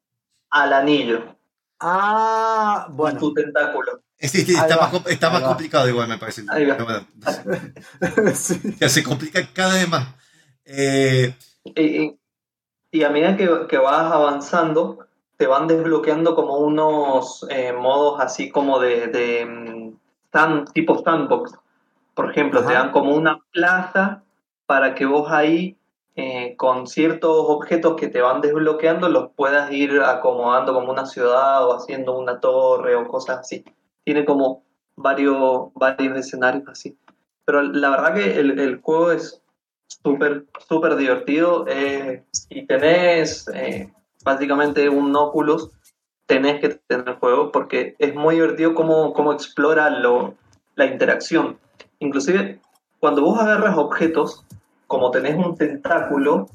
al 0.51 0.73
anillo, 0.73 1.37
Ah, 1.79 2.85
con 2.87 2.97
bueno. 2.97 3.21
tu 3.21 3.35
tentáculo. 3.35 4.01
Sí, 4.19 4.29
sí, 4.47 4.55
está, 4.55 4.77
va, 4.79 4.91
más, 4.91 5.07
está 5.09 5.31
complicado 5.45 5.87
igual, 5.91 6.09
me 6.09 6.17
parece. 6.17 6.43
Ahí 6.49 6.65
va. 6.65 7.05
Sí. 8.35 8.59
ya 8.81 8.89
se 8.89 9.03
complica 9.03 9.47
cada 9.53 9.75
vez 9.75 9.89
más. 9.89 10.09
Eh, 10.65 11.35
Y, 11.65 11.83
y- 11.83 12.19
y 12.91 13.03
a 13.03 13.11
medida 13.11 13.36
que, 13.36 13.66
que 13.68 13.78
vas 13.78 14.12
avanzando, 14.12 14.99
te 15.36 15.47
van 15.47 15.66
desbloqueando 15.68 16.34
como 16.34 16.59
unos 16.59 17.47
eh, 17.51 17.72
modos 17.72 18.20
así 18.20 18.51
como 18.51 18.78
de, 18.80 19.07
de 19.09 19.47
mm, 19.47 19.99
stand- 20.32 20.72
tipo 20.72 20.99
sandbox. 21.03 21.53
Por 22.14 22.30
ejemplo, 22.30 22.61
te 22.61 22.74
Ajá. 22.74 22.84
dan 22.84 22.93
como 22.93 23.14
una 23.14 23.41
plaza 23.53 24.22
para 24.66 24.95
que 24.95 25.07
vos 25.07 25.30
ahí, 25.30 25.76
eh, 26.16 26.57
con 26.57 26.86
ciertos 26.89 27.30
objetos 27.49 27.95
que 27.95 28.09
te 28.09 28.20
van 28.20 28.41
desbloqueando, 28.41 29.09
los 29.09 29.30
puedas 29.36 29.70
ir 29.70 30.01
acomodando 30.01 30.74
como 30.74 30.91
una 30.91 31.07
ciudad 31.07 31.64
o 31.66 31.76
haciendo 31.76 32.18
una 32.18 32.41
torre 32.41 32.97
o 32.97 33.07
cosas 33.07 33.39
así. 33.39 33.64
Tiene 34.05 34.24
como 34.24 34.64
varios, 34.97 35.72
varios 35.74 36.18
escenarios 36.18 36.64
así. 36.68 36.97
Pero 37.45 37.62
la 37.62 37.91
verdad 37.91 38.14
que 38.14 38.41
el, 38.41 38.59
el 38.59 38.80
juego 38.80 39.12
es 39.12 39.41
súper, 39.89 40.45
súper 40.68 40.97
divertido. 40.97 41.64
eh, 41.68 42.22
si 42.30 42.66
tenés 42.66 43.49
eh, 43.55 43.93
básicamente 44.24 44.89
un 44.89 45.14
Oculus, 45.16 45.70
tenés 46.26 46.61
que 46.61 46.68
tener 46.86 47.16
juego 47.16 47.51
porque 47.51 47.97
es 47.99 48.14
muy 48.14 48.36
divertido 48.36 48.74
cómo, 48.74 49.12
cómo 49.12 49.32
explora 49.32 49.91
lo, 49.91 50.34
la 50.76 50.86
interacción. 50.86 51.59
Inclusive, 51.99 52.61
cuando 53.01 53.22
vos 53.22 53.41
agarras 53.41 53.76
objetos, 53.76 54.45
como 54.86 55.11
tenés 55.11 55.36
un 55.36 55.57
tentáculo, 55.57 56.49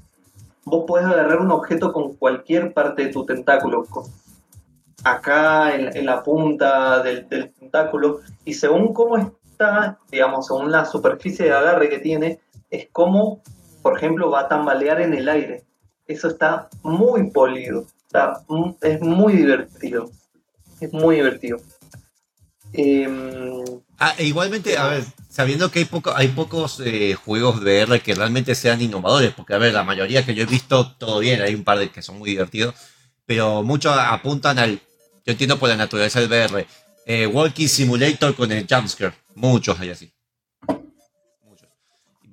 vos 0.65 0.85
podés 0.87 1.05
agarrar 1.05 1.39
un 1.41 1.51
objeto 1.51 1.91
con 1.91 2.13
cualquier 2.15 2.73
parte 2.73 3.05
de 3.05 3.11
tu 3.11 3.25
tentáculo. 3.25 3.83
con- 3.85 4.05
acá 5.03 5.75
en, 5.75 5.97
en 5.97 6.05
la 6.05 6.23
punta 6.23 7.03
del, 7.03 7.27
del 7.27 7.51
tentáculo, 7.51 8.21
y 8.45 8.53
según 8.53 8.93
cómo 8.93 9.17
está, 9.17 9.99
digamos, 10.09 10.47
según 10.47 10.71
la 10.71 10.85
superficie 10.85 11.45
de 11.45 11.51
agarre 11.51 11.89
que 11.89 11.99
tiene, 11.99 12.39
es 12.73 12.87
como, 12.91 13.43
por 13.83 13.97
ejemplo, 13.97 14.31
va 14.31 14.41
a 14.41 14.47
tambalear 14.47 14.99
en 14.99 15.13
el 15.13 15.29
aire. 15.29 15.63
Eso 16.07 16.27
está 16.27 16.69
muy 16.81 17.29
polido, 17.29 17.85
está 18.07 18.43
es 18.81 18.99
muy 18.99 19.33
divertido. 19.33 20.09
Es 20.81 20.91
muy 20.91 21.17
divertido. 21.17 21.59
Em, 22.73 23.63
ah, 23.99 24.15
e 24.17 24.25
igualmente, 24.25 24.75
a 24.75 24.87
ver, 24.87 25.03
sabiendo 25.29 25.69
que 25.69 25.79
hay, 25.79 25.85
poco, 25.85 26.13
hay 26.15 26.29
pocos 26.29 26.81
eh, 26.83 27.13
juegos 27.13 27.61
VR 27.61 28.01
que 28.01 28.15
realmente 28.15 28.55
sean 28.55 28.81
innovadores, 28.81 29.33
porque 29.33 29.53
a 29.53 29.59
ver, 29.59 29.71
la 29.73 29.83
mayoría 29.83 30.25
que 30.25 30.33
yo 30.33 30.43
he 30.43 30.47
visto, 30.47 30.95
todo 30.97 31.19
bien, 31.19 31.41
hay 31.41 31.53
un 31.53 31.63
par 31.63 31.77
de 31.77 31.91
que 31.91 32.01
son 32.01 32.17
muy 32.17 32.31
divertidos, 32.31 32.73
pero 33.27 33.61
muchos 33.61 33.95
apuntan 33.95 34.57
al, 34.57 34.81
yo 35.25 35.31
entiendo 35.31 35.59
por 35.59 35.69
la 35.69 35.77
naturaleza 35.77 36.19
del 36.19 36.29
VR, 36.29 36.65
eh, 37.05 37.27
Walking 37.27 37.67
Simulator 37.67 38.35
con 38.35 38.51
el 38.51 38.65
jumpscare, 38.67 39.13
muchos 39.35 39.79
hay 39.79 39.91
así. 39.91 40.12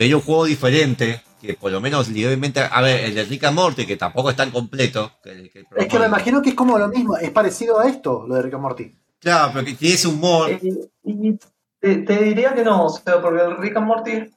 Veía 0.01 0.17
un 0.17 0.23
juego 0.23 0.47
diferente, 0.47 1.21
que 1.43 1.53
por 1.53 1.71
lo 1.71 1.79
menos 1.79 2.09
levemente, 2.09 2.61
a 2.61 2.81
ver, 2.81 3.05
el 3.05 3.15
de 3.15 3.25
Rick 3.25 3.45
and 3.45 3.55
Morty, 3.55 3.87
que 3.87 3.99
tampoco 3.99 4.31
es 4.31 4.37
tan 4.37 4.51
completo. 4.51 5.13
Que, 5.23 5.51
que 5.51 5.67
Es 5.77 5.89
que 5.89 5.99
me 5.99 6.07
imagino 6.07 6.41
que 6.41 6.49
es 6.49 6.55
como 6.55 6.79
lo 6.79 6.89
mismo, 6.89 7.19
es 7.19 7.31
parecido 7.31 7.79
a 7.79 7.87
esto, 7.87 8.25
lo 8.27 8.37
de 8.37 8.41
Rick 8.43 8.55
and 8.55 8.63
Morty. 8.63 8.97
Claro, 9.21 9.51
pero 9.53 9.67
que 9.67 9.75
tiene 9.75 9.95
ese 9.97 10.09
humor. 10.09 10.49
Eh, 10.53 10.89
y 11.05 11.39
te, 11.79 11.97
te 11.97 12.25
diría 12.25 12.55
que 12.55 12.65
no, 12.65 12.87
o 12.87 12.89
sea, 12.89 13.21
porque 13.21 13.43
el 13.43 13.59
Rick 13.59 13.77
and 13.77 13.87
Morty, 13.87 14.31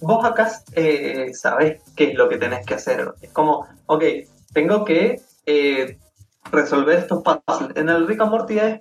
vos 0.00 0.24
acá 0.24 0.50
eh, 0.72 1.30
sabés 1.34 1.80
qué 1.94 2.10
es 2.10 2.14
lo 2.16 2.28
que 2.28 2.38
tenés 2.38 2.66
que 2.66 2.74
hacer. 2.74 3.14
Es 3.20 3.30
como, 3.30 3.64
ok, 3.86 4.02
tengo 4.52 4.84
que 4.84 5.20
eh, 5.46 5.98
resolver 6.50 6.98
estos 6.98 7.22
puzzles. 7.22 7.76
En 7.76 7.88
el 7.88 8.08
Rick 8.08 8.20
and 8.22 8.30
Morty 8.32 8.58
es, 8.58 8.80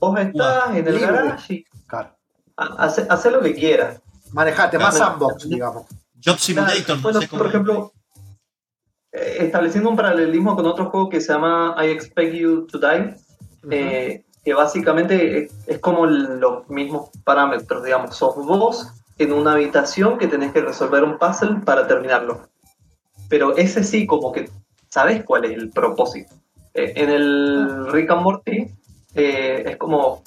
vos 0.00 0.18
estás 0.18 0.70
en 0.74 0.84
el 0.88 0.94
libre. 0.96 1.12
garage 1.12 1.54
y 1.54 1.64
Claro. 1.86 2.16
ha- 2.56 2.74
hace, 2.84 3.06
hace 3.08 3.30
lo 3.30 3.40
que 3.40 3.54
quieras. 3.54 4.00
Manejate, 4.32 4.78
más 4.78 4.96
Claro. 4.96 5.12
sandbox, 5.12 5.48
digamos. 5.48 5.84
Job 6.24 6.38
Simulator, 6.38 6.96
no 6.96 7.02
Bueno, 7.02 7.20
sé 7.20 7.28
por 7.28 7.46
ejemplo, 7.46 7.92
eh, 9.12 9.36
estableciendo 9.40 9.90
un 9.90 9.96
paralelismo 9.96 10.54
con 10.56 10.66
otro 10.66 10.86
juego 10.90 11.08
que 11.08 11.20
se 11.20 11.32
llama 11.32 11.74
I 11.78 11.86
Expect 11.90 12.34
You 12.34 12.66
to 12.66 12.78
Die, 12.78 13.14
eh, 13.70 14.24
que 14.44 14.54
básicamente 14.54 15.44
es, 15.44 15.52
es 15.66 15.78
como 15.78 16.06
los 16.06 16.68
mismos 16.68 17.10
parámetros, 17.24 17.84
digamos, 17.84 18.16
sos 18.16 18.34
vos 18.36 18.88
en 19.18 19.32
una 19.32 19.52
habitación 19.52 20.18
que 20.18 20.26
tenés 20.28 20.52
que 20.52 20.60
resolver 20.62 21.04
un 21.04 21.18
puzzle 21.18 21.60
para 21.64 21.86
terminarlo. 21.86 22.48
Pero 23.28 23.56
ese 23.56 23.84
sí, 23.84 24.06
como 24.06 24.32
que 24.32 24.48
sabes 24.88 25.24
cuál 25.24 25.44
es 25.44 25.52
el 25.52 25.70
propósito. 25.70 26.34
Eh, 26.74 26.92
en 26.96 27.10
el 27.10 27.92
Rick 27.92 28.10
and 28.10 28.22
Morty 28.22 28.66
eh, 29.14 29.64
es 29.66 29.76
como, 29.76 30.22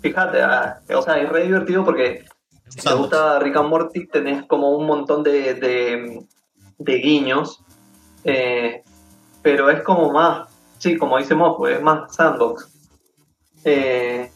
fíjate, 0.00 0.42
ah, 0.42 0.80
o 0.94 1.02
sea, 1.02 1.18
es 1.18 1.28
re 1.28 1.44
divertido 1.44 1.84
porque 1.84 2.24
si 2.70 2.80
te 2.80 2.94
gusta 2.94 3.38
Rick 3.38 3.56
and 3.56 3.68
Morty 3.68 4.06
tenés 4.06 4.46
como 4.46 4.70
un 4.70 4.86
montón 4.86 5.22
de, 5.22 5.54
de, 5.54 6.26
de 6.78 6.94
guiños, 6.96 7.62
eh, 8.24 8.82
pero 9.42 9.70
es 9.70 9.82
como 9.82 10.10
más, 10.12 10.48
sí, 10.78 10.96
como 10.96 11.18
dice 11.18 11.34
Mofo, 11.34 11.68
es 11.68 11.82
más 11.82 12.14
sandbox. 12.14 12.68
Eh, 13.64 14.30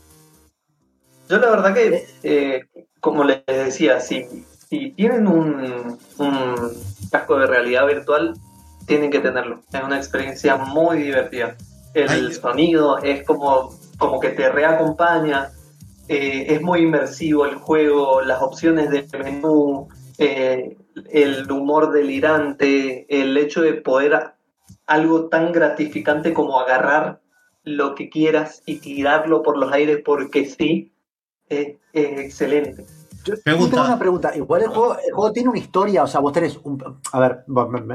yo 1.28 1.39
la 1.39 1.51
verdad 1.51 1.72
que, 1.72 2.07
eh, 2.22 2.64
como 3.01 3.24
les 3.24 3.45
decía, 3.47 4.01
si, 4.01 4.26
si 4.68 4.91
tienen 4.91 5.26
un, 5.26 5.99
un 6.18 6.55
casco 7.11 7.39
de 7.39 7.47
realidad 7.47 7.87
virtual, 7.87 8.35
tienen 8.87 9.11
que 9.11 9.20
tenerlo. 9.20 9.61
Es 9.72 9.82
una 9.82 9.97
experiencia 9.97 10.57
muy 10.57 10.99
divertida. 10.99 11.57
El 11.95 12.09
Ay. 12.11 12.32
sonido 12.35 12.99
es 12.99 13.24
como, 13.24 13.74
como 13.99 14.20
que 14.20 14.30
te 14.30 14.51
reacompaña. 14.51 15.51
Eh, 16.09 16.47
es 16.49 16.63
muy 16.63 16.81
inmersivo 16.83 17.47
el 17.47 17.57
juego, 17.57 18.21
las 18.21 18.43
opciones 18.43 18.91
del 18.91 19.07
menú, 19.19 19.89
eh, 20.19 20.77
el 21.11 21.51
humor 21.51 21.93
delirante, 21.93 23.07
el 23.09 23.37
hecho 23.37 23.63
de 23.63 23.75
poder 23.75 24.35
algo 24.87 25.29
tan 25.29 25.53
gratificante 25.53 26.35
como 26.35 26.61
agarrar 26.61 27.21
lo 27.63 27.95
que 27.95 28.11
quieras 28.11 28.63
y 28.67 28.77
tirarlo 28.77 29.43
por 29.43 29.57
los 29.57 29.73
aires 29.73 30.01
porque 30.05 30.45
sí, 30.45 30.93
es, 31.49 31.77
es 31.93 32.19
excelente. 32.21 32.85
Yo, 33.25 33.35
tengo 33.43 33.65
una 33.65 33.99
pregunta. 33.99 34.37
Igual 34.37 34.63
el 34.63 34.69
juego, 34.69 34.99
el 34.99 35.15
juego 35.15 35.33
tiene 35.33 35.49
una 35.49 35.59
historia, 35.59 36.03
o 36.03 36.07
sea, 36.07 36.21
vos 36.21 36.33
tenés 36.35 36.59
un. 36.63 37.01
A 37.13 37.21
ver, 37.21 37.45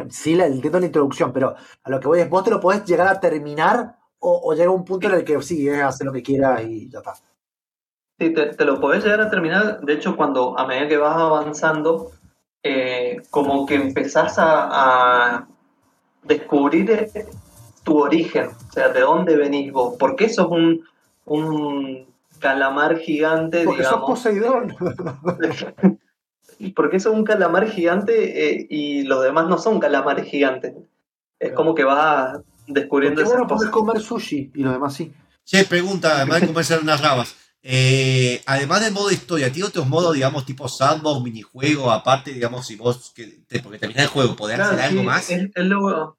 sí 0.09 0.33
la, 0.33 0.47
entiendo 0.47 0.79
la 0.79 0.87
introducción, 0.87 1.31
pero 1.31 1.55
a 1.83 1.89
lo 1.89 1.99
que 1.99 2.07
voy 2.07 2.19
es, 2.21 2.29
vos 2.29 2.43
te 2.43 2.49
lo 2.49 2.59
podés 2.59 2.83
llegar 2.85 3.07
a 3.07 3.19
terminar 3.19 3.95
o, 4.17 4.41
o 4.43 4.53
llega 4.55 4.71
un 4.71 4.83
punto 4.83 5.07
en 5.07 5.13
el 5.13 5.23
que 5.23 5.39
sí, 5.43 5.69
es 5.69 5.83
hacer 5.83 6.07
lo 6.07 6.13
que 6.13 6.23
quieras 6.23 6.63
y 6.63 6.89
ya 6.89 6.97
está. 6.97 7.13
Sí, 8.19 8.33
te, 8.33 8.47
te 8.47 8.65
lo 8.65 8.79
podés 8.81 9.03
llegar 9.03 9.21
a 9.21 9.29
terminar. 9.29 9.79
De 9.81 9.93
hecho, 9.93 10.15
cuando 10.17 10.57
a 10.59 10.67
medida 10.67 10.87
que 10.89 10.97
vas 10.97 11.15
avanzando, 11.15 12.11
eh, 12.63 13.21
como 13.29 13.65
que 13.65 13.75
empezás 13.75 14.37
a, 14.37 14.67
a 15.35 15.47
descubrir 16.23 16.91
eh, 16.91 17.25
tu 17.83 17.97
origen, 18.03 18.47
o 18.47 18.71
sea, 18.73 18.89
de 18.89 18.99
dónde 18.99 19.37
venís 19.37 19.71
vos. 19.71 19.95
¿Por 19.97 20.15
qué 20.17 20.27
sos 20.27 20.47
un, 20.49 20.83
un 21.25 22.07
calamar 22.39 22.97
gigante, 22.97 23.63
Porque 23.63 23.83
sos 23.83 23.91
digamos? 23.93 24.09
Poseidón. 24.09 24.75
¿Y 26.59 26.71
por 26.71 26.89
qué 26.89 26.99
sos 26.99 27.13
un 27.13 27.23
calamar 27.23 27.69
gigante 27.69 28.49
eh, 28.49 28.67
y 28.69 29.03
los 29.03 29.23
demás 29.23 29.47
no 29.47 29.57
son 29.57 29.79
calamares 29.79 30.25
gigantes? 30.25 30.73
Es 31.39 31.53
como 31.53 31.73
que 31.73 31.85
vas 31.85 32.37
descubriendo 32.67 33.21
Porque 33.21 33.29
esas 33.31 33.47
vos 33.47 33.49
no 33.49 33.55
podés 33.55 33.69
cosas. 33.71 33.87
comer 33.87 34.01
sushi 34.01 34.51
y 34.53 34.63
los 34.63 34.73
demás 34.73 34.93
sí. 34.93 35.13
Che, 35.45 35.63
pregunta, 35.63 36.17
además 36.17 36.41
de 36.41 36.47
comerse 36.47 36.77
unas 36.77 37.01
rabas. 37.01 37.35
Eh, 37.61 38.41
además 38.45 38.81
del 38.81 38.93
modo 38.93 39.11
historia, 39.11 39.51
¿tiene 39.51 39.67
otros 39.67 39.85
modos, 39.87 40.13
digamos, 40.13 40.45
tipo 40.45 40.67
sandbox, 40.67 41.21
minijuego, 41.23 41.91
aparte, 41.91 42.31
digamos, 42.31 42.65
si 42.65 42.75
vos, 42.77 43.11
que, 43.13 43.41
te- 43.47 43.59
porque 43.59 43.77
terminás 43.79 44.05
el 44.05 44.09
juego, 44.09 44.35
podés 44.35 44.55
Claro, 44.57 44.77
hacer 44.77 44.85
algo 44.85 45.01
sí, 45.01 45.05
más? 45.07 45.29
Es, 45.29 45.49
es 45.53 45.65
lo, 45.65 46.17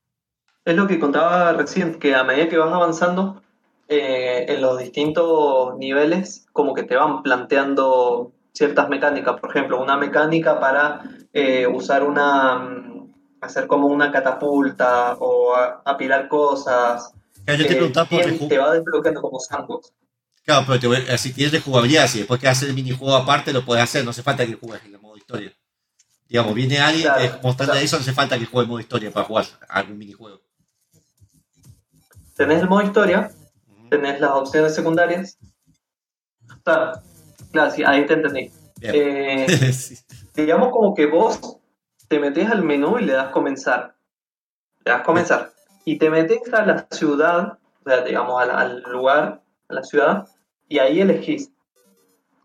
es 0.64 0.76
lo 0.76 0.86
que 0.86 1.00
contaba 1.00 1.52
recién, 1.52 1.98
que 1.98 2.14
a 2.14 2.24
medida 2.24 2.48
que 2.48 2.58
vas 2.58 2.72
avanzando 2.72 3.42
eh, 3.88 4.46
en 4.48 4.60
los 4.60 4.78
distintos 4.78 5.76
niveles, 5.78 6.46
como 6.52 6.74
que 6.74 6.82
te 6.84 6.96
van 6.96 7.22
planteando 7.22 8.32
ciertas 8.52 8.88
mecánicas. 8.88 9.40
Por 9.40 9.50
ejemplo, 9.50 9.82
una 9.82 9.96
mecánica 9.96 10.60
para 10.60 11.02
eh, 11.32 11.66
usar 11.66 12.02
una. 12.04 12.56
mm, 12.56 13.12
hacer 13.40 13.66
como 13.66 13.86
una 13.86 14.12
catapulta 14.12 15.16
o 15.18 15.54
a- 15.54 15.80
apilar 15.84 16.28
cosas. 16.28 17.12
Yo 17.46 17.56
te 17.56 17.72
eh, 17.72 18.48
te 18.48 18.58
va 18.58 18.72
desbloqueando 18.74 19.22
como 19.22 19.40
sandbox. 19.40 19.92
Claro, 20.44 20.64
pero 20.66 20.80
te 20.80 20.86
voy- 20.86 21.04
eh, 21.08 21.18
si 21.18 21.32
tienes 21.32 21.52
de 21.52 21.60
jugabilidad, 21.60 22.06
si 22.08 22.18
después 22.18 22.40
quieres 22.40 22.58
hacer 22.58 22.70
el 22.70 22.74
minijuego 22.74 23.14
aparte, 23.14 23.52
lo 23.52 23.64
puedes 23.64 23.84
hacer. 23.84 24.04
No 24.04 24.10
hace 24.10 24.22
falta 24.22 24.44
que 24.46 24.54
juegues 24.54 24.84
en 24.86 24.94
el 24.94 25.00
modo 25.00 25.16
historia. 25.16 25.52
Digamos, 26.28 26.54
viene 26.54 26.78
alguien 26.78 27.02
Claro, 27.04 27.40
mostrarle 27.42 27.72
claro. 27.72 27.84
eso, 27.84 27.96
no 27.96 28.02
hace 28.02 28.12
falta 28.12 28.38
que 28.38 28.46
juegue 28.46 28.64
el 28.64 28.68
modo 28.68 28.80
historia 28.80 29.10
para 29.10 29.26
jugar 29.26 29.44
algún 29.68 29.98
minijuego. 29.98 30.40
Tenés 32.36 32.60
el 32.62 32.68
modo 32.68 32.82
historia, 32.82 33.30
tenés 33.90 34.20
las 34.20 34.30
opciones 34.30 34.74
secundarias. 34.74 35.38
Claro, 36.64 37.00
claro, 37.52 37.70
sí, 37.70 37.82
ahí 37.84 38.06
te 38.06 38.14
entendí. 38.14 38.50
Eh, 38.80 39.46
Sí. 39.72 39.98
digamos 40.34 40.70
como 40.70 40.94
que 40.94 41.06
vos 41.06 41.38
te 42.08 42.18
metes 42.18 42.48
al 42.50 42.62
menú 42.62 42.98
y 42.98 43.04
le 43.04 43.12
das 43.12 43.30
comenzar. 43.30 43.96
Le 44.84 44.92
das 44.92 45.02
comenzar. 45.02 45.52
Y 45.86 45.96
te 45.96 46.10
metes 46.10 46.40
a 46.52 46.64
la 46.66 46.86
ciudad, 46.90 47.58
o 47.84 47.88
sea, 47.88 48.02
digamos 48.04 48.40
al, 48.40 48.50
al 48.50 48.82
lugar, 48.82 49.42
a 49.70 49.74
la 49.74 49.82
ciudad, 49.84 50.28
y 50.68 50.78
ahí 50.78 51.00
elegís. 51.00 51.50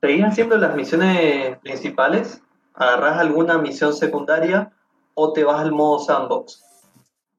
Seguís 0.01 0.23
haciendo 0.26 0.57
las 0.57 0.76
misiones 0.76 1.57
principales, 1.59 2.41
agarrás 2.73 3.17
alguna 3.19 3.57
misión 3.57 3.93
secundaria 3.93 4.71
o 5.13 5.34
te 5.34 5.43
vas 5.43 5.59
al 5.61 5.71
modo 5.71 6.03
sandbox. 6.03 6.61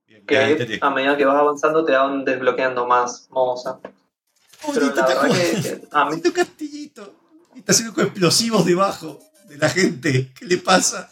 Bien, 0.07 0.26
Que 0.26 0.78
a 0.80 0.91
medida 0.91 1.16
que 1.16 1.24
vas 1.24 1.37
avanzando 1.37 1.84
te 1.84 1.93
van 1.93 2.24
desbloqueando 2.24 2.87
más 2.87 3.28
modos 3.30 3.62
sandbox. 3.62 3.95
Pero 4.74 4.87
la 4.87 4.95
te 5.07 5.14
verdad 5.14 5.30
que, 5.30 5.62
que 5.62 5.89
a 5.93 6.05
mí 6.07 6.11
Haciendo 6.16 6.32
castillito. 6.32 7.14
Y 7.55 7.59
está 7.61 7.72
haciendo 7.72 7.95
con 7.95 8.05
explosivos 8.05 8.64
debajo 8.64 9.18
de 9.49 9.59
la 9.59 9.68
gente. 9.68 10.32
¿Qué 10.39 10.45
le 10.47 10.59
pasa? 10.59 11.11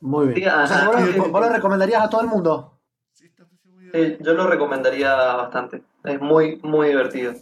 Muy 0.00 0.26
bien. 0.28 0.38
Sí, 0.38 0.42
O 0.46 0.50
sea, 0.50 0.62
ajá. 0.64 0.86
¿vos, 0.90 1.00
lo- 1.16 1.28
vos 1.30 1.40
lo 1.40 1.48
recomendarías 1.48 2.02
a 2.02 2.10
todo 2.10 2.20
el 2.22 2.26
mundo? 2.26 2.78
Sí, 3.12 3.26
está 3.26 3.44
muy 3.64 3.81
bien. 3.81 3.81
Eh, 3.92 4.18
yo 4.20 4.34
lo 4.34 4.46
recomendaría 4.46 5.14
bastante. 5.14 5.82
Es 6.04 6.20
muy, 6.20 6.56
muy 6.62 6.88
divertido. 6.88 7.34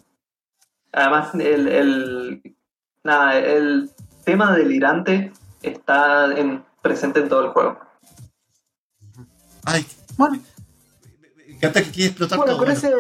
Además, 0.93 1.35
el, 1.35 1.69
el, 1.69 2.57
nada, 3.05 3.39
el 3.39 3.91
tema 4.25 4.55
delirante 4.57 5.33
está 5.63 6.37
en- 6.37 6.65
presente 6.83 7.21
en 7.21 7.29
todo 7.29 7.45
el 7.45 7.51
juego. 7.51 7.79
Ay, 9.65 9.87
Bueno, 10.17 10.41
me 11.47 11.55
encanta 11.55 11.83
que 11.83 11.91
quiere 11.91 12.09
explotar 12.09 12.39
bueno 12.39 12.57
todo. 12.57 12.65
con, 12.65 12.75
bueno. 12.75 12.97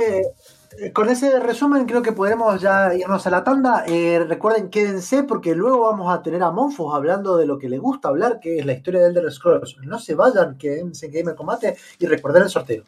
ese, 0.76 0.92
con 0.92 1.08
ese 1.08 1.40
resumen 1.40 1.86
creo 1.86 2.02
que 2.02 2.12
podremos 2.12 2.60
ya 2.60 2.94
irnos 2.94 3.26
a 3.26 3.30
la 3.30 3.42
tanda. 3.42 3.84
Eh, 3.86 4.24
recuerden, 4.28 4.70
quédense 4.70 5.22
porque 5.24 5.54
luego 5.54 5.90
vamos 5.90 6.12
a 6.14 6.22
tener 6.22 6.42
a 6.42 6.50
Monfos 6.50 6.94
hablando 6.94 7.36
de 7.36 7.46
lo 7.46 7.58
que 7.58 7.68
le 7.70 7.78
gusta 7.78 8.08
hablar, 8.08 8.38
que 8.40 8.58
es 8.58 8.66
la 8.66 8.74
historia 8.74 9.00
de 9.00 9.08
Elder 9.08 9.32
Scrolls. 9.32 9.76
No 9.82 9.98
se 9.98 10.14
vayan, 10.14 10.56
quédense 10.58 11.06
en 11.06 11.12
Gamer 11.12 11.34
Combate 11.34 11.76
y 11.98 12.06
recuerden 12.06 12.42
el 12.44 12.50
sorteo. 12.50 12.84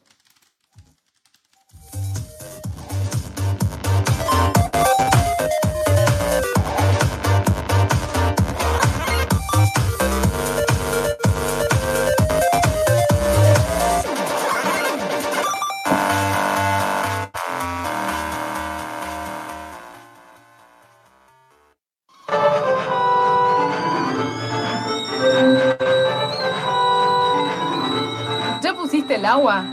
El 29.23 29.27
agua? 29.27 29.65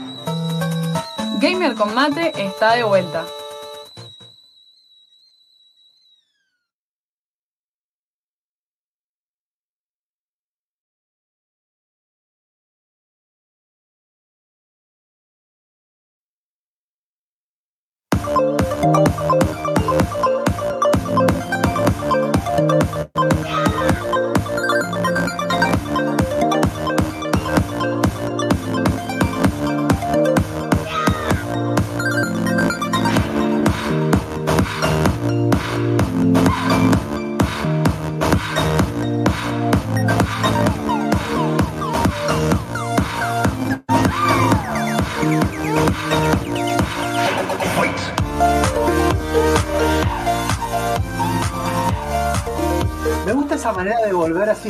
Gamer 1.40 1.74
con 1.74 1.96
mate 1.96 2.32
está 2.40 2.76
de 2.76 2.84
vuelta. 2.84 3.26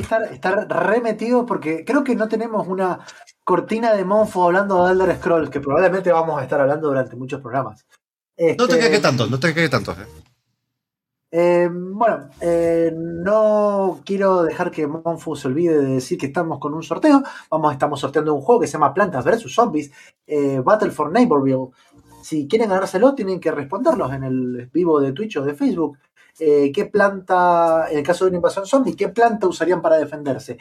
Estar, 0.02 0.24
estar 0.34 0.68
remetido, 0.88 1.46
porque 1.46 1.84
creo 1.86 2.04
que 2.04 2.16
no 2.16 2.28
tenemos 2.28 2.68
una 2.68 3.00
cortina 3.44 3.94
de 3.94 4.06
Monfo 4.06 4.44
hablando 4.46 4.86
de 4.86 4.94
Elder 4.94 5.18
Scrolls, 5.18 5.50
que 5.50 5.60
probablemente 5.60 6.12
vamos 6.12 6.40
a 6.40 6.44
estar 6.44 6.60
hablando 6.62 6.88
durante 6.88 7.16
muchos 7.16 7.42
programas. 7.42 7.86
No 8.38 8.38
te 8.38 8.52
Este, 8.52 8.78
creas 8.78 8.90
que 8.90 9.00
tanto, 9.00 9.28
no 9.28 9.40
te 9.40 9.54
creas 9.54 9.70
que 9.70 9.76
tanto. 9.78 9.92
eh. 9.94 10.06
Eh, 11.32 11.70
bueno, 11.72 12.30
eh, 12.42 12.92
no 12.96 14.02
quiero 14.04 14.42
dejar 14.44 14.72
que 14.72 14.88
Monfu 14.88 15.36
se 15.36 15.48
olvide 15.48 15.78
de 15.78 15.94
decir 15.96 16.18
que 16.18 16.26
estamos 16.28 16.58
con 16.58 16.74
un 16.74 16.82
sorteo. 16.82 17.22
Vamos, 17.52 17.72
estamos 17.74 18.00
sorteando 18.00 18.34
un 18.34 18.42
juego 18.42 18.62
que 18.62 18.68
se 18.68 18.74
llama 18.74 18.94
Plantas 18.94 19.24
vs 19.26 19.54
Zombies, 19.54 19.92
eh, 20.26 20.60
Battle 20.64 20.90
for 20.92 21.12
Neighborville. 21.12 21.70
Si 22.24 22.48
quieren 22.48 22.70
ganárselo, 22.70 23.14
tienen 23.14 23.40
que 23.40 23.52
responderlos 23.52 24.12
en 24.12 24.24
el 24.24 24.70
vivo 24.74 25.00
de 25.00 25.14
Twitch 25.14 25.38
o 25.38 25.44
de 25.44 25.54
Facebook. 25.54 25.98
Eh, 26.40 26.72
¿Qué 26.74 26.86
planta, 26.86 27.88
en 27.90 28.00
el 28.00 28.04
caso 28.04 28.26
de 28.26 28.30
una 28.30 28.38
invasión 28.38 28.66
zombie, 28.66 28.96
qué 28.96 29.10
planta 29.10 29.48
usarían 29.48 29.82
para 29.82 29.98
defenderse? 29.98 30.58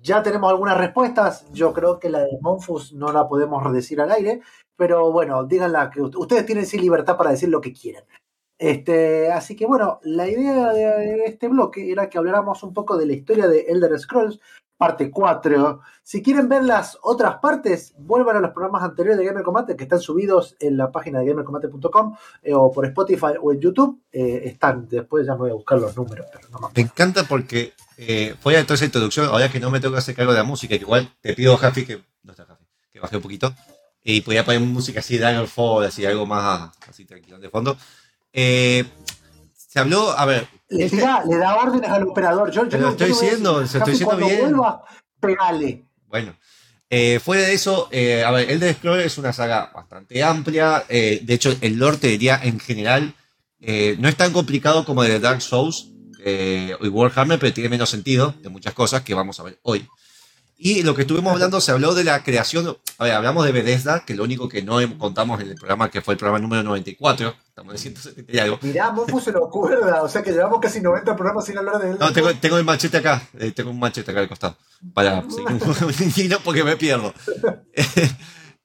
Ya 0.00 0.22
tenemos 0.22 0.50
algunas 0.50 0.78
respuestas. 0.78 1.50
Yo 1.52 1.72
creo 1.72 1.98
que 1.98 2.10
la 2.10 2.20
de 2.20 2.38
Monfus 2.40 2.92
no 2.92 3.12
la 3.12 3.26
podemos 3.28 3.72
decir 3.72 4.00
al 4.00 4.12
aire, 4.12 4.40
pero 4.76 5.10
bueno, 5.12 5.44
díganla 5.44 5.90
que 5.90 6.02
ustedes 6.02 6.46
tienen 6.46 6.66
sí 6.66 6.78
libertad 6.78 7.16
para 7.16 7.30
decir 7.30 7.48
lo 7.48 7.60
que 7.60 7.72
quieran. 7.72 8.04
Este, 8.58 9.30
así 9.30 9.54
que 9.54 9.66
bueno, 9.66 10.00
la 10.02 10.28
idea 10.28 10.72
de 10.72 11.24
este 11.26 11.48
bloque 11.48 11.90
era 11.92 12.08
que 12.08 12.18
habláramos 12.18 12.62
un 12.64 12.74
poco 12.74 12.96
de 12.96 13.06
la 13.06 13.12
historia 13.12 13.46
de 13.46 13.60
Elder 13.68 13.98
Scrolls, 13.98 14.40
parte 14.78 15.10
4. 15.10 15.80
Si 16.02 16.22
quieren 16.22 16.48
ver 16.48 16.64
las 16.64 16.96
otras 17.02 17.36
partes, 17.36 17.92
vuelvan 17.98 18.36
a 18.36 18.40
los 18.40 18.52
programas 18.52 18.82
anteriores 18.82 19.18
de 19.18 19.26
Gamer 19.26 19.42
Combate 19.42 19.76
que 19.76 19.82
están 19.82 20.00
subidos 20.00 20.56
en 20.60 20.76
la 20.76 20.90
página 20.90 21.18
de 21.18 21.26
gamercombate.com 21.26 22.16
eh, 22.42 22.54
o 22.54 22.72
por 22.72 22.86
Spotify 22.86 23.34
o 23.42 23.52
en 23.52 23.60
YouTube. 23.60 24.00
Eh, 24.10 24.42
están, 24.44 24.88
después 24.88 25.26
ya 25.26 25.32
me 25.32 25.40
voy 25.40 25.50
a 25.50 25.54
buscar 25.54 25.78
los 25.78 25.94
números, 25.96 26.26
pero 26.32 26.48
no 26.48 26.70
me 26.74 26.80
encanta 26.80 27.24
porque 27.24 27.74
eh, 27.98 28.36
fuera 28.40 28.60
de 28.60 28.64
toda 28.64 28.76
esa 28.76 28.84
introducción, 28.84 29.26
ahora 29.26 29.50
que 29.50 29.58
no 29.58 29.70
me 29.70 29.80
tengo 29.80 29.92
que 29.92 29.98
hacer 29.98 30.14
cargo 30.14 30.32
de 30.32 30.38
la 30.38 30.44
música, 30.44 30.76
que 30.76 30.84
igual 30.84 31.12
te 31.20 31.34
pido, 31.34 31.56
Jafi, 31.56 31.84
que 31.84 32.00
no 32.22 32.30
está 32.30 32.46
que 32.92 33.00
baje 33.00 33.16
un 33.16 33.22
poquito, 33.22 33.52
y 34.02 34.20
podía 34.20 34.44
poner 34.44 34.60
música 34.60 35.00
así, 35.00 35.18
Daggerfall, 35.18 35.84
así 35.84 36.06
algo 36.06 36.24
más 36.24 36.70
así 36.88 37.04
tranquilo 37.04 37.38
de 37.38 37.50
fondo. 37.50 37.76
Eh, 38.32 38.84
se 39.52 39.80
habló, 39.80 40.12
a 40.12 40.24
ver, 40.24 40.46
Le, 40.70 40.84
este- 40.84 40.96
tira- 40.98 41.24
le 41.28 41.36
da 41.36 41.56
órdenes 41.56 41.90
al 41.90 42.02
operador. 42.04 42.50
Yo, 42.50 42.68
yo 42.68 42.78
lo 42.78 42.84
no- 42.86 42.90
estoy 42.92 43.08
diciendo, 43.08 43.66
se 43.66 43.78
estoy 43.78 43.92
diciendo 43.94 44.16
bien. 44.16 44.40
vuelva, 44.40 44.82
pegale. 45.20 45.84
Bueno, 46.06 46.36
eh, 46.90 47.20
fuera 47.20 47.42
de 47.42 47.54
eso, 47.54 47.88
eh, 47.90 48.22
a 48.24 48.30
ver, 48.30 48.50
Elder 48.50 48.74
Scrolls 48.74 49.04
es 49.06 49.18
una 49.18 49.32
saga 49.32 49.70
bastante 49.74 50.22
amplia. 50.22 50.84
eh, 50.88 51.20
de 51.22 51.34
hecho, 51.34 51.54
el 51.60 51.76
lore 51.76 51.96
te 51.98 52.08
diría 52.08 52.40
en 52.42 52.58
general 52.60 53.14
eh, 53.60 53.96
no 53.98 54.08
es 54.08 54.16
tan 54.16 54.32
complicado 54.32 54.84
como 54.84 55.02
el 55.02 55.10
de 55.10 55.18
Dark 55.20 55.42
Souls 55.42 55.88
eh, 56.24 56.76
y 56.80 56.88
Warhammer, 56.88 57.38
pero 57.40 57.52
tiene 57.52 57.68
menos 57.70 57.90
sentido 57.90 58.34
de 58.40 58.48
muchas 58.48 58.72
cosas 58.72 59.02
que 59.02 59.14
vamos 59.14 59.40
a 59.40 59.42
ver 59.44 59.58
hoy. 59.62 59.86
Y 60.60 60.82
lo 60.82 60.92
que 60.92 61.02
estuvimos 61.02 61.32
hablando, 61.32 61.60
se 61.60 61.70
habló 61.70 61.94
de 61.94 62.02
la 62.02 62.24
creación, 62.24 62.76
a 62.98 63.04
ver, 63.04 63.12
hablamos 63.12 63.46
de 63.46 63.52
Bethesda, 63.52 64.04
que 64.04 64.16
lo 64.16 64.24
único 64.24 64.48
que 64.48 64.60
no 64.60 64.78
contamos 64.98 65.40
en 65.40 65.50
el 65.50 65.54
programa, 65.54 65.88
que 65.88 66.00
fue 66.00 66.14
el 66.14 66.18
programa 66.18 66.40
número 66.40 66.64
94, 66.64 67.32
estamos 67.48 67.74
en 67.74 67.78
170 67.78 68.32
y 68.32 68.38
algo. 68.40 68.58
Mirá, 68.62 68.90
Monfu 68.90 69.20
se 69.20 69.30
lo 69.30 69.46
acuerda. 69.46 70.02
O 70.02 70.08
sea 70.08 70.20
que 70.20 70.32
llevamos 70.32 70.58
casi 70.60 70.80
90 70.80 71.14
programas 71.14 71.44
sin 71.46 71.58
hablar 71.58 71.78
de 71.78 71.92
él. 71.92 71.96
No, 72.00 72.12
tengo, 72.12 72.34
tengo 72.34 72.58
el 72.58 72.64
machete 72.64 72.96
acá. 72.96 73.22
eh, 73.38 73.52
tengo 73.52 73.70
un 73.70 73.78
machete 73.78 74.10
acá 74.10 74.18
al 74.18 74.28
costado. 74.28 74.56
Para 74.92 75.22
poco 75.22 75.44
indigno 76.00 76.38
porque 76.44 76.64
me 76.64 76.76
pierdo. 76.76 77.14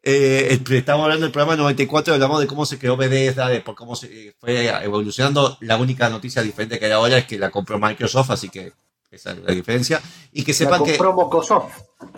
Eh, 0.06 0.60
estamos 0.72 1.06
hablando 1.06 1.24
del 1.24 1.32
programa 1.32 1.56
94, 1.56 2.16
hablamos 2.16 2.42
de 2.42 2.46
cómo 2.46 2.66
se 2.66 2.78
creó 2.78 2.98
Bethesda, 2.98 3.48
de 3.48 3.62
por 3.62 3.74
cómo 3.74 3.96
se 3.96 4.08
eh, 4.08 4.36
fue 4.38 4.68
evolucionando. 4.84 5.58
La 5.62 5.78
única 5.78 6.10
noticia 6.10 6.42
diferente 6.42 6.78
que 6.78 6.88
hay 6.88 6.92
ahora 6.92 7.20
es 7.20 7.26
que 7.26 7.40
la 7.40 7.52
compró 7.52 7.80
Microsoft, 7.80 8.32
así 8.32 8.50
que 8.50 8.74
esa 9.14 9.32
es 9.32 9.40
la 9.40 9.54
diferencia. 9.54 10.02
Y 10.32 10.44
que 10.44 10.54
sepan 10.54 10.84
que, 10.84 10.98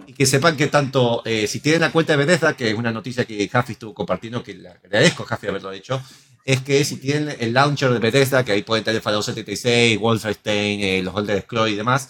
y 0.08 0.14
que 0.14 0.26
sepan 0.26 0.56
que 0.56 0.68
tanto, 0.68 1.22
eh, 1.26 1.48
si 1.48 1.60
tienen 1.60 1.82
la 1.82 1.92
cuenta 1.92 2.14
de 2.14 2.26
Bethesda, 2.26 2.56
que 2.56 2.70
es 2.70 2.76
una 2.76 2.92
noticia 2.92 3.26
que 3.26 3.48
Jaffi 3.48 3.74
estuvo 3.74 3.94
compartiendo, 3.94 4.44
que 4.44 4.54
le 4.54 4.70
agradezco 4.70 5.26
a 5.30 5.36
haberlo 5.36 5.72
hecho, 5.72 6.02
es 6.46 6.62
que 6.62 6.84
si 6.86 6.98
tienen 6.98 7.36
el 7.40 7.54
launcher 7.54 7.92
de 7.92 8.00
Bethesda, 8.00 8.46
que 8.46 8.52
ahí 8.52 8.62
pueden 8.62 8.84
tener 8.84 9.02
Fallout 9.02 9.26
76, 9.26 10.00
Wolfenstein, 10.00 10.80
eh, 10.82 11.02
los 11.04 11.16
Elder 11.18 11.42
Scrolls 11.42 11.72
y 11.72 11.76
demás, 11.76 12.10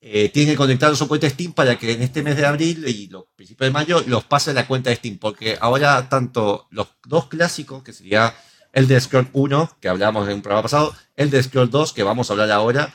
eh, 0.00 0.28
tienen 0.28 0.54
que 0.54 0.58
conectar 0.58 0.94
su 0.94 1.08
cuenta 1.08 1.26
de 1.26 1.32
Steam 1.32 1.52
para 1.52 1.78
que 1.78 1.92
en 1.92 2.02
este 2.02 2.22
mes 2.22 2.36
de 2.36 2.46
abril 2.46 2.84
y 2.86 3.08
los 3.08 3.24
principios 3.34 3.68
de 3.68 3.72
mayo 3.72 4.04
los 4.06 4.24
pase 4.24 4.50
a 4.50 4.54
la 4.54 4.66
cuenta 4.66 4.90
de 4.90 4.96
Steam, 4.96 5.18
porque 5.18 5.56
ahora 5.60 6.08
tanto 6.08 6.66
los 6.70 6.88
dos 7.04 7.26
clásicos, 7.26 7.82
que 7.82 7.92
sería 7.92 8.34
el 8.72 8.88
de 8.88 9.00
Scroll 9.00 9.28
1, 9.32 9.78
que 9.80 9.88
hablamos 9.88 10.28
en 10.28 10.34
un 10.34 10.42
programa 10.42 10.62
pasado, 10.62 10.94
el 11.16 11.30
de 11.30 11.42
Scroll 11.42 11.70
2, 11.70 11.92
que 11.92 12.02
vamos 12.02 12.28
a 12.28 12.34
hablar 12.34 12.50
ahora, 12.50 12.94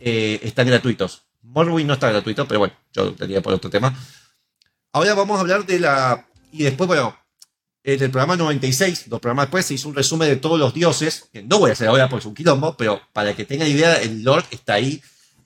eh, 0.00 0.40
están 0.42 0.66
gratuitos. 0.66 1.24
Morrowind 1.42 1.86
no 1.86 1.94
está 1.94 2.10
gratuito, 2.10 2.46
pero 2.46 2.60
bueno, 2.60 2.74
yo 2.92 3.04
lo 3.04 3.12
tenía 3.12 3.40
por 3.40 3.54
otro 3.54 3.70
tema. 3.70 3.96
Ahora 4.92 5.14
vamos 5.14 5.38
a 5.38 5.40
hablar 5.40 5.66
de 5.66 5.80
la... 5.80 6.26
Y 6.52 6.62
después, 6.62 6.86
bueno, 6.88 7.16
en 7.84 8.02
el 8.02 8.10
programa 8.10 8.36
96, 8.36 9.08
dos 9.08 9.20
programas 9.20 9.46
después, 9.46 9.64
se 9.64 9.74
hizo 9.74 9.88
un 9.88 9.94
resumen 9.94 10.28
de 10.28 10.36
todos 10.36 10.58
los 10.58 10.74
dioses, 10.74 11.28
que 11.32 11.42
no 11.42 11.58
voy 11.58 11.70
a 11.70 11.72
hacer 11.72 11.88
ahora 11.88 12.08
porque 12.08 12.20
es 12.20 12.26
un 12.26 12.34
quilombo, 12.34 12.76
pero 12.76 13.00
para 13.12 13.34
que 13.34 13.44
tengan 13.44 13.68
idea, 13.68 13.96
el 14.02 14.22
Lord 14.22 14.44
está 14.50 14.74
ahí. 14.74 15.02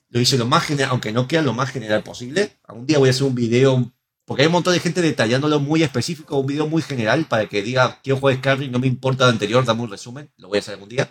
Lo 0.09 0.19
hice 0.19 0.37
lo 0.37 0.45
más 0.45 0.63
general, 0.63 0.91
aunque 0.91 1.11
no 1.11 1.27
queda 1.27 1.41
lo 1.41 1.53
más 1.53 1.71
general 1.71 2.03
posible. 2.03 2.57
Algún 2.67 2.85
día 2.85 2.99
voy 2.99 3.09
a 3.09 3.11
hacer 3.11 3.23
un 3.23 3.35
video, 3.35 3.91
porque 4.25 4.43
hay 4.43 4.47
un 4.47 4.53
montón 4.53 4.73
de 4.73 4.79
gente 4.79 5.01
detallándolo 5.01 5.59
muy 5.59 5.83
específico, 5.83 6.37
un 6.37 6.47
video 6.47 6.67
muy 6.67 6.81
general 6.81 7.25
para 7.25 7.47
que 7.47 7.61
diga, 7.61 7.99
quiero 8.03 8.19
jugar 8.19 8.35
Skyrim, 8.37 8.71
no 8.71 8.79
me 8.79 8.87
importa 8.87 9.25
lo 9.25 9.31
anterior, 9.31 9.63
dame 9.65 9.81
un 9.81 9.91
resumen, 9.91 10.29
lo 10.37 10.49
voy 10.49 10.57
a 10.57 10.59
hacer 10.59 10.73
algún 10.73 10.89
día. 10.89 11.09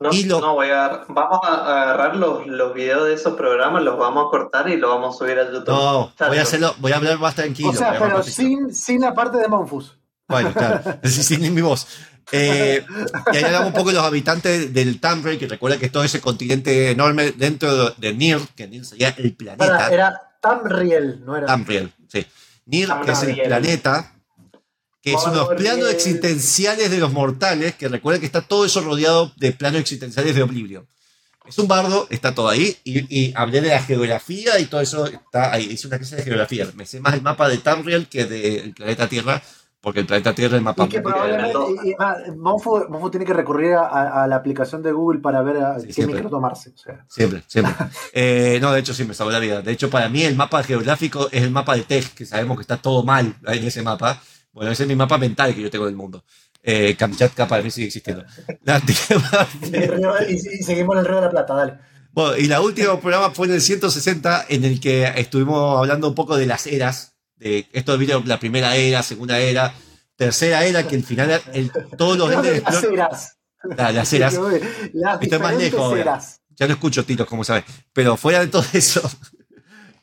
No, 0.00 0.12
Y 0.12 0.24
lo- 0.24 0.40
no, 0.40 0.54
voy 0.54 0.68
a, 0.70 1.04
vamos 1.08 1.40
a 1.42 1.82
agarrar 1.82 2.14
los, 2.16 2.46
los 2.46 2.72
videos 2.72 3.06
de 3.06 3.14
esos 3.14 3.34
programas, 3.34 3.82
los 3.82 3.98
vamos 3.98 4.26
a 4.26 4.30
cortar 4.30 4.68
y 4.68 4.76
los 4.76 4.88
vamos 4.90 5.16
a 5.16 5.18
subir 5.18 5.38
a 5.38 5.50
YouTube. 5.50 5.66
No, 5.68 6.12
voy 6.28 6.38
a 6.38 6.42
hacerlo, 6.42 6.74
voy 6.78 6.92
a 6.92 6.96
hablar 6.96 7.18
más 7.18 7.34
tranquilo. 7.34 7.70
O 7.70 7.74
sea, 7.74 7.98
pero 7.98 8.22
sin, 8.22 8.72
sin 8.72 9.00
la 9.00 9.12
parte 9.12 9.38
de 9.38 9.48
Monfus. 9.48 9.96
Bueno, 10.28 10.52
claro, 10.52 10.80
sin 11.04 11.52
mi 11.52 11.60
voz. 11.62 11.86
Eh, 12.30 12.84
y 13.32 13.36
ahí 13.36 13.42
hablamos 13.44 13.68
un 13.68 13.72
poco 13.74 13.88
de 13.88 13.94
los 13.96 14.04
habitantes 14.04 14.72
del 14.72 15.00
Tamriel, 15.00 15.38
que 15.38 15.48
recuerda 15.48 15.78
que 15.78 15.86
es 15.86 15.92
todo 15.92 16.04
ese 16.04 16.20
continente 16.20 16.90
enorme 16.90 17.32
dentro 17.32 17.90
de 17.90 18.12
Nir, 18.12 18.38
que 18.54 18.68
Nir 18.68 18.84
sería 18.84 19.14
el 19.16 19.34
planeta. 19.34 19.64
Era, 19.64 19.88
era 19.88 20.22
Tamriel, 20.40 21.24
no 21.24 21.36
era. 21.36 21.46
Tamriel, 21.46 21.92
sí. 22.06 22.24
Nir, 22.66 22.88
que 23.04 23.10
es 23.12 23.22
el 23.22 23.40
planeta, 23.42 24.12
que 25.02 25.12
es 25.12 25.22
unos 25.24 25.48
Tamriel. 25.48 25.74
planos 25.74 25.90
existenciales 25.92 26.90
de 26.90 26.98
los 26.98 27.12
mortales, 27.12 27.74
que 27.76 27.88
recuerda 27.88 28.20
que 28.20 28.26
está 28.26 28.40
todo 28.40 28.64
eso 28.64 28.80
rodeado 28.80 29.32
de 29.36 29.52
planos 29.52 29.80
existenciales 29.80 30.34
de 30.34 30.42
Oblivion. 30.42 30.86
Es 31.46 31.58
un 31.58 31.66
bardo, 31.68 32.06
está 32.10 32.34
todo 32.34 32.48
ahí, 32.50 32.76
y, 32.84 32.98
y 33.28 33.32
hablé 33.34 33.60
de 33.62 33.68
la 33.70 33.80
geografía 33.82 34.58
y 34.58 34.66
todo 34.66 34.82
eso 34.82 35.06
está 35.06 35.52
ahí. 35.52 35.64
Hice 35.70 35.86
una 35.86 35.96
clase 35.98 36.16
de 36.16 36.22
geografía. 36.22 36.68
Me 36.74 36.84
sé 36.84 37.00
más 37.00 37.14
el 37.14 37.22
mapa 37.22 37.48
de 37.48 37.56
Tamriel 37.58 38.06
que 38.06 38.26
del 38.26 38.74
planeta 38.74 39.08
Tierra, 39.08 39.40
porque 39.80 40.00
el 40.00 40.06
planeta 40.06 40.34
Tierra 40.34 40.56
es 40.56 40.58
el 40.58 40.64
mapa 40.64 40.84
Y 40.84 40.88
que 40.88 41.00
probablemente 41.00 41.56
y- 41.84 41.90
y, 41.90 41.94
ah, 41.98 42.16
Monfu 42.36 43.08
tiene 43.10 43.24
que 43.24 43.32
recurrir 43.32 43.72
a, 43.74 43.86
a- 43.86 44.24
a 44.24 44.26
la 44.26 44.36
aplicación 44.36 44.82
de 44.82 44.92
Google 44.92 45.20
para 45.20 45.40
ver 45.40 45.56
a 45.58 45.80
Sí, 45.80 45.86
qué 45.86 45.92
siempre. 45.94 46.16
micro 46.16 46.28
tomarse. 46.28 46.70
O 46.74 46.76
sea. 46.76 47.06
Siempre, 47.08 47.42
siempre. 47.46 47.72
Eh, 48.12 48.58
no, 48.60 48.70
de 48.72 48.80
hecho 48.80 48.92
sí 48.92 49.04
me 49.04 49.14
salvó 49.14 49.30
la 49.30 49.38
vida. 49.38 49.62
De 49.62 49.72
hecho, 49.72 49.88
para 49.88 50.10
mí 50.10 50.24
el 50.24 50.34
mapa 50.36 50.62
geográfico 50.62 51.28
es 51.32 51.42
el 51.44 51.50
mapa 51.50 51.76
de 51.76 51.82
Tej, 51.84 52.08
que 52.14 52.26
sabemos 52.26 52.58
que 52.58 52.62
está 52.62 52.76
todo 52.76 53.04
mal 53.04 53.34
en 53.46 53.64
ese 53.64 53.80
mapa. 53.82 54.20
Bueno, 54.58 54.72
ese 54.72 54.82
es 54.82 54.88
mi 54.88 54.96
mapa 54.96 55.18
mental 55.18 55.54
que 55.54 55.62
yo 55.62 55.70
tengo 55.70 55.86
del 55.86 55.94
mundo. 55.94 56.24
Eh, 56.64 56.96
Kamchatka 56.98 57.46
para 57.46 57.62
mí 57.62 57.70
sigue 57.70 57.86
existiendo. 57.86 58.24
La 58.64 58.82
Y, 60.28 60.34
y- 60.34 60.38
seguimos 60.64 60.96
en 60.96 60.98
el 61.00 61.04
río 61.06 61.14
de 61.16 61.22
la 61.22 61.30
Plata, 61.30 61.54
dale. 61.54 61.74
bueno, 62.10 62.36
y 62.36 62.46
la 62.48 62.60
última 62.60 62.98
programa 63.00 63.30
fue 63.30 63.46
en 63.46 63.52
el 63.54 63.60
160, 63.60 64.46
en 64.48 64.64
el 64.64 64.80
que 64.80 65.04
estuvimos 65.14 65.78
hablando 65.78 66.08
un 66.08 66.16
poco 66.16 66.36
de 66.36 66.46
las 66.46 66.66
eras. 66.66 67.14
De 67.36 67.68
esto 67.72 67.96
video, 67.96 68.20
la 68.26 68.40
primera 68.40 68.74
era, 68.74 69.04
segunda 69.04 69.38
era, 69.38 69.72
tercera 70.16 70.64
era, 70.64 70.88
que 70.88 70.96
al 70.96 71.04
final 71.04 71.40
el- 71.52 71.70
todos 71.96 72.18
los 72.18 72.28
Las 72.64 72.82
eras. 72.84 73.36
la- 73.76 73.92
las 73.92 74.12
eras. 74.12 74.34
Las 74.92 75.22
Estoy 75.22 75.38
más 75.38 75.56
lejos 75.56 75.96
eras. 75.96 76.40
Ya 76.56 76.66
no 76.66 76.72
escucho 76.72 77.04
tiros, 77.04 77.28
como 77.28 77.44
sabes. 77.44 77.62
Pero 77.92 78.16
fuera 78.16 78.40
de 78.40 78.48
todo 78.48 78.64
eso, 78.72 79.08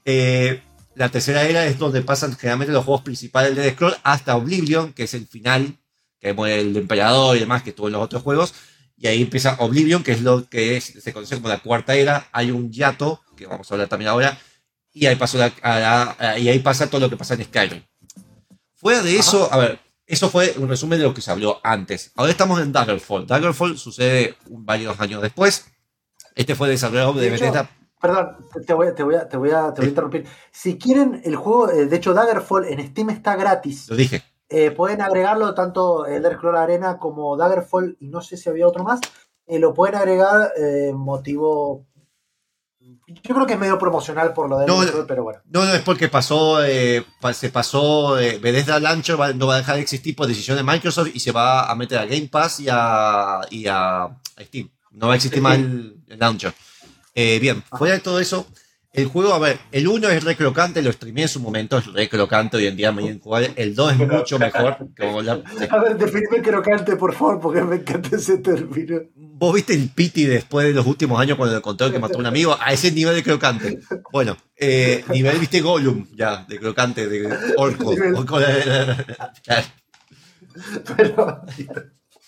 eh, 0.06 0.62
la 0.96 1.10
tercera 1.10 1.44
era 1.44 1.66
es 1.66 1.78
donde 1.78 2.02
pasan 2.02 2.36
generalmente 2.38 2.74
los 2.74 2.86
juegos 2.86 3.04
principales 3.04 3.56
de 3.56 3.72
Scroll 3.72 3.96
hasta 4.04 4.36
Oblivion, 4.36 4.94
que 4.94 5.04
es 5.04 5.14
el 5.14 5.28
final, 5.28 5.78
que 6.20 6.34
muere 6.34 6.60
el 6.62 6.76
emperador 6.78 7.36
y 7.38 7.42
demás, 7.42 7.64
que 7.64 7.72
estuvo 7.72 7.88
en 7.88 7.94
los 7.94 8.02
otros 8.02 8.24
juegos. 8.24 8.54
Y 8.98 9.08
ahí 9.08 9.22
empieza 9.22 9.58
Oblivion, 9.60 10.04
que 10.04 10.14
es 10.14 10.22
lo 10.22 10.48
que 10.50 10.78
es, 10.78 10.86
se 10.86 11.12
conoce 11.14 11.36
como 11.36 11.50
la 11.50 11.60
cuarta 11.60 11.96
era. 11.96 12.28
Hay 12.32 12.52
un 12.52 12.72
yato, 12.72 13.22
que 13.36 13.46
vamos 13.46 13.70
a 13.70 13.74
hablar 13.76 13.90
también 13.90 14.10
ahora. 14.10 14.38
Y 14.94 15.06
ahí, 15.08 15.18
pasó 15.18 15.38
la- 15.38 15.54
a 15.62 16.16
la- 16.18 16.40
y 16.40 16.48
ahí 16.48 16.60
pasa 16.60 16.90
todo 16.90 17.02
lo 17.02 17.10
que 17.10 17.18
pasa 17.18 17.34
en 17.34 17.44
Skyrim. 17.44 17.84
Fuera 18.76 19.02
de 19.02 19.18
eso, 19.18 19.52
a 19.52 19.58
ver, 19.58 19.80
eso 20.08 20.30
fue 20.30 20.54
un 20.58 20.70
resumen 20.70 21.00
de 21.00 21.04
lo 21.06 21.14
que 21.14 21.22
se 21.22 21.32
habló 21.32 21.60
antes. 21.64 22.12
Ahora 22.16 22.32
estamos 22.32 22.62
en 22.62 22.72
Daggerfall. 22.72 23.28
Daggerfall 23.28 23.78
sucede 23.78 24.36
varios 24.48 24.98
años 25.02 25.22
después. 25.22 25.66
Este 26.36 26.56
fue 26.56 26.70
desarrollado 26.70 27.14
de, 27.14 27.26
De 27.26 27.30
Bethesda. 27.32 27.70
Perdón, 28.06 28.38
te 28.68 28.74
voy, 28.74 28.94
te 28.94 29.04
voy 29.04 29.16
a, 29.16 29.28
te 29.28 29.38
voy 29.38 29.50
a, 29.52 29.74
te 29.74 29.82
voy 29.82 29.86
a 29.88 29.90
interrumpir. 29.90 30.26
Si 30.52 30.78
quieren 30.78 31.22
el 31.24 31.36
juego, 31.36 31.72
eh, 31.72 31.86
de 31.88 31.96
hecho 31.96 32.14
Daggerfall 32.14 32.66
en 32.66 32.86
Steam 32.88 33.10
está 33.10 33.36
gratis. 33.36 33.90
Lo 33.90 33.96
dije. 33.96 34.22
Eh, 34.48 34.70
pueden 34.72 35.02
agregarlo 35.02 35.56
tanto 35.56 36.06
Elder 36.06 36.36
Scrolls 36.36 36.60
Arena 36.60 37.00
como 37.00 37.36
Daggerfall 37.36 37.98
y 38.00 38.08
no 38.10 38.22
sé 38.22 38.38
si 38.38 38.48
había 38.50 38.68
otro 38.68 38.84
más. 38.84 39.00
Eh, 39.48 39.58
lo 39.58 39.74
pueden 39.74 39.96
agregar 39.96 40.52
eh, 40.58 40.92
motivo. 40.94 41.86
Yo 43.08 43.34
creo 43.36 43.46
que 43.48 43.54
es 43.54 43.60
medio 43.60 43.80
promocional 43.80 44.34
por 44.34 44.48
lo 44.50 44.60
de 44.60 44.68
No. 44.68 44.82
Scrolls, 44.84 45.06
pero 45.08 45.24
bueno. 45.24 45.40
No, 45.46 45.66
no, 45.66 45.74
es 45.74 45.82
porque 45.82 46.08
pasó, 46.10 46.64
eh, 46.64 47.04
pa- 47.20 47.34
se 47.34 47.50
pasó, 47.50 48.14
Bethesda 48.14 48.80
Launcher 48.80 49.20
va- 49.20 49.34
no 49.34 49.48
va 49.48 49.56
a 49.56 49.58
dejar 49.58 49.76
de 49.76 49.82
existir 49.82 50.16
por 50.16 50.28
decisión 50.28 50.58
de 50.58 50.64
Microsoft 50.64 51.10
y 51.14 51.20
se 51.20 51.32
va 51.32 51.70
a 51.70 51.76
meter 51.76 51.98
a 51.98 52.06
Game 52.06 52.28
Pass 52.32 52.60
y 52.60 52.68
a, 52.70 53.42
y 53.50 53.66
a, 53.68 54.10
Steam. 54.40 54.70
No 54.92 55.08
va 55.08 55.14
a 55.14 55.16
existir 55.16 55.42
más 55.42 55.56
el, 55.58 55.98
el 56.08 56.20
Launcher. 56.20 56.54
Eh, 57.18 57.40
bien, 57.40 57.64
fuera 57.78 57.94
de 57.96 58.02
todo 58.02 58.20
eso, 58.20 58.46
el 58.92 59.06
juego, 59.08 59.34
a 59.34 59.40
ver, 59.40 59.58
el 59.72 59.88
1 59.88 60.10
es 60.10 60.24
re 60.24 60.36
crocante, 60.36 60.82
lo 60.82 60.92
streamé 60.92 61.24
en 61.24 61.28
su 61.30 61.40
momento, 61.40 61.78
es 61.78 61.86
re 61.92 62.08
crocante 62.10 62.58
hoy 62.58 62.68
en 62.68 62.76
día, 62.78 62.92
me 62.92 63.04
viene 63.04 63.20
jugar. 63.22 63.50
El 63.56 63.74
2 63.74 63.94
es 63.94 63.98
mucho 64.08 64.38
mejor. 64.40 64.78
como 65.00 65.22
la- 65.22 65.42
A 65.70 65.80
ver, 65.80 65.98
definime 65.98 66.42
crocante, 66.42 66.96
por 66.98 67.14
favor, 67.14 67.40
porque 67.40 67.62
me 67.62 67.78
encanta 67.78 68.16
ese 68.18 68.38
término. 68.40 69.00
¿Vos 69.16 69.54
viste 69.56 69.74
el 69.74 69.90
piti 69.90 70.26
después 70.26 70.68
de 70.68 70.74
los 70.74 70.86
últimos 70.86 71.20
años 71.20 71.38
cuando 71.38 71.56
le 71.56 71.62
contó 71.62 71.90
que 71.92 72.00
mató 72.00 72.18
a 72.18 72.20
un 72.20 72.26
amigo? 72.26 72.58
A 72.60 72.72
ese 72.74 72.92
nivel 72.92 73.16
de 73.16 73.24
crocante. 73.24 73.80
Bueno, 74.12 74.38
eh, 74.58 75.04
nivel, 75.10 75.40
viste, 75.40 75.60
Gollum, 75.62 76.08
ya, 76.16 76.46
de 76.48 76.58
crocante, 76.60 77.08
de 77.08 77.28
orco. 77.58 77.94
Orco 78.16 78.40
de- 78.40 79.06
Pero, 80.98 81.42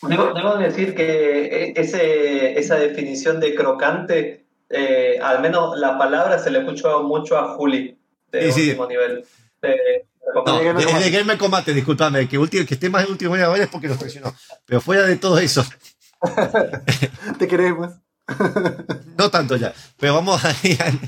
Debo, 0.02 0.34
debo 0.34 0.58
decir 0.58 0.94
que 0.94 1.46
eh, 1.46 1.74
ese, 1.76 2.60
esa 2.60 2.76
definición 2.76 3.40
de 3.40 3.56
crocante, 3.56 4.47
eh, 4.70 5.20
al 5.22 5.42
menos 5.42 5.78
la 5.78 5.98
palabra 5.98 6.40
se 6.40 6.50
le 6.52 6.60
escuchó 6.60 7.04
mucho 7.04 7.38
a 7.38 7.56
Juli, 7.56 7.98
de 8.32 8.52
Sí, 8.52 8.62
sí. 8.62 8.70
último 8.70 8.88
nivel. 8.88 9.26
Eh, 9.62 10.06
No, 10.36 10.44
De 10.44 10.66
Gamer 10.66 10.76
de, 10.78 10.84
Combate. 10.86 11.04
de 11.10 11.18
Gamer 11.18 11.38
Combate, 11.38 11.74
discúlpame, 11.74 12.28
que, 12.28 12.38
último, 12.38 12.66
que 12.66 12.74
esté 12.74 12.90
más 12.90 13.06
en 13.06 13.12
último 13.12 13.36
nivel 13.38 13.62
es 13.62 13.68
porque 13.70 13.88
nos 13.88 13.98
traicionó. 13.98 14.36
Pero 14.66 14.82
fuera 14.82 15.04
de 15.04 15.16
todo 15.16 15.40
eso, 15.40 15.66
te 17.40 17.48
queremos. 17.48 17.94
no 19.18 19.30
tanto 19.32 19.56
ya. 19.56 19.74
Pero 19.98 20.16
vamos 20.16 20.44
a 20.44 20.54
ir 20.68 20.82
al- 20.82 21.00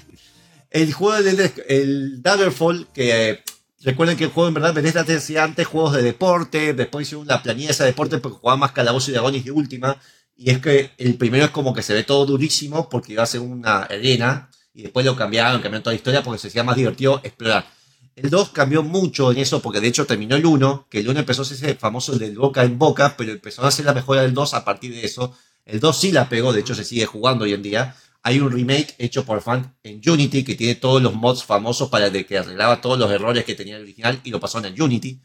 El 0.70 0.94
juego 0.94 1.22
del 1.22 1.52
el 1.68 2.22
Daggerfall, 2.22 2.88
que 2.94 3.30
eh, 3.32 3.44
recuerden 3.82 4.16
que 4.18 4.26
el 4.26 4.30
juego 4.30 4.48
en 4.48 4.54
verdad 4.54 4.74
Bethesda 4.74 5.02
hacía 5.02 5.44
antes 5.44 5.68
juegos 5.68 5.94
de 5.94 6.02
deporte, 6.04 6.74
después 6.74 7.08
hicieron 7.08 7.28
la 7.28 7.42
planilla 7.42 7.74
de 7.74 7.86
deporte 7.86 8.20
porque 8.20 8.38
jugaba 8.40 8.58
más 8.58 8.72
Calabozo 8.72 9.10
y 9.12 9.14
Dragones 9.14 9.44
de 9.44 9.52
última. 9.52 9.98
Y 10.42 10.52
es 10.52 10.60
que 10.60 10.92
el 10.98 11.16
primero 11.16 11.44
es 11.44 11.52
como 11.52 11.74
que 11.74 11.82
se 11.82 11.94
ve 11.94 12.06
todo 12.06 12.26
durísimo 12.26 12.88
porque 12.88 13.12
iba 13.12 13.24
a 13.24 13.26
ser 13.26 13.42
una 13.42 13.80
arena 13.80 14.50
y 14.74 14.84
después 14.84 15.06
lo 15.06 15.14
cambiaron, 15.14 15.62
cambiaron 15.62 15.84
toda 15.84 15.92
la 15.92 15.98
historia 15.98 16.24
porque 16.24 16.40
se 16.40 16.48
hacía 16.48 16.64
más 16.64 16.78
divertido 16.78 17.20
explorar. 17.26 17.68
El 18.16 18.30
2 18.30 18.52
cambió 18.52 18.82
mucho 18.82 19.34
en 19.34 19.40
eso 19.40 19.62
porque 19.62 19.82
de 19.82 19.90
hecho 19.90 20.06
terminó 20.06 20.38
el 20.38 20.46
1, 20.46 20.88
que 20.90 21.02
el 21.02 21.10
1 21.10 21.20
empezó 21.20 21.42
a 21.42 21.46
ser 21.46 21.76
famoso 21.76 22.18
del 22.18 22.38
boca 22.38 22.64
en 22.64 22.80
boca, 22.80 23.16
pero 23.18 23.34
empezó 23.34 23.64
a 23.64 23.68
hacer 23.68 23.84
la 23.84 23.94
mejora 23.94 24.22
del 24.22 24.34
2 24.34 24.54
a 24.54 24.64
partir 24.64 24.94
de 24.94 25.04
eso. 25.04 25.36
El 25.66 25.82
2 25.82 26.00
sí 26.00 26.14
la 26.14 26.30
pegó, 26.30 26.54
de 26.54 26.62
hecho 26.62 26.74
se 26.74 26.86
sigue 26.86 27.06
jugando 27.06 27.44
hoy 27.44 27.52
en 27.52 27.62
día. 27.62 27.98
Hay 28.24 28.40
un 28.40 28.50
remake 28.50 28.96
hecho 28.98 29.26
por 29.26 29.42
fan 29.42 29.76
en 29.84 30.00
Unity 30.10 30.46
que 30.46 30.56
tiene 30.56 30.76
todos 30.76 31.02
los 31.02 31.14
mods 31.16 31.44
famosos 31.44 31.90
para 31.90 32.10
de 32.10 32.26
que 32.26 32.38
arreglaba 32.38 32.80
todos 32.80 32.98
los 32.98 33.12
errores 33.12 33.44
que 33.44 33.56
tenía 33.56 33.76
el 33.76 33.84
original 33.84 34.22
y 34.24 34.30
lo 34.30 34.40
pasó 34.40 34.64
en 34.64 34.82
Unity. 34.82 35.20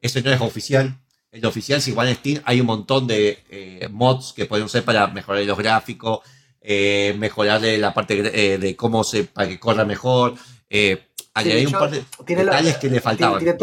Eso 0.00 0.20
no 0.20 0.30
es 0.30 0.40
oficial. 0.40 0.96
El 1.32 1.46
oficial, 1.46 1.80
si 1.80 1.90
igual 1.92 2.08
en 2.08 2.16
Steam, 2.16 2.42
hay 2.44 2.60
un 2.60 2.66
montón 2.66 3.06
de 3.06 3.38
eh, 3.50 3.88
mods 3.90 4.32
que 4.32 4.46
pueden 4.46 4.64
usar 4.66 4.82
para 4.82 5.06
mejorar 5.06 5.44
los 5.44 5.56
gráficos, 5.58 6.20
eh, 6.60 7.14
mejorarle 7.18 7.78
la 7.78 7.94
parte 7.94 8.18
eh, 8.54 8.58
de 8.58 8.74
cómo 8.76 9.04
se, 9.04 9.24
para 9.24 9.48
que 9.48 9.60
corra 9.60 9.84
mejor, 9.84 10.34
eh, 10.68 11.06
Sí, 11.42 11.48
de 11.48 11.66
un 11.66 11.72
par 11.72 11.90
de 11.90 12.04
la- 12.44 12.52
detalles 12.52 12.76
que 12.78 12.90
le 12.90 13.00
faltaban. 13.00 13.38
tiene 13.38 13.56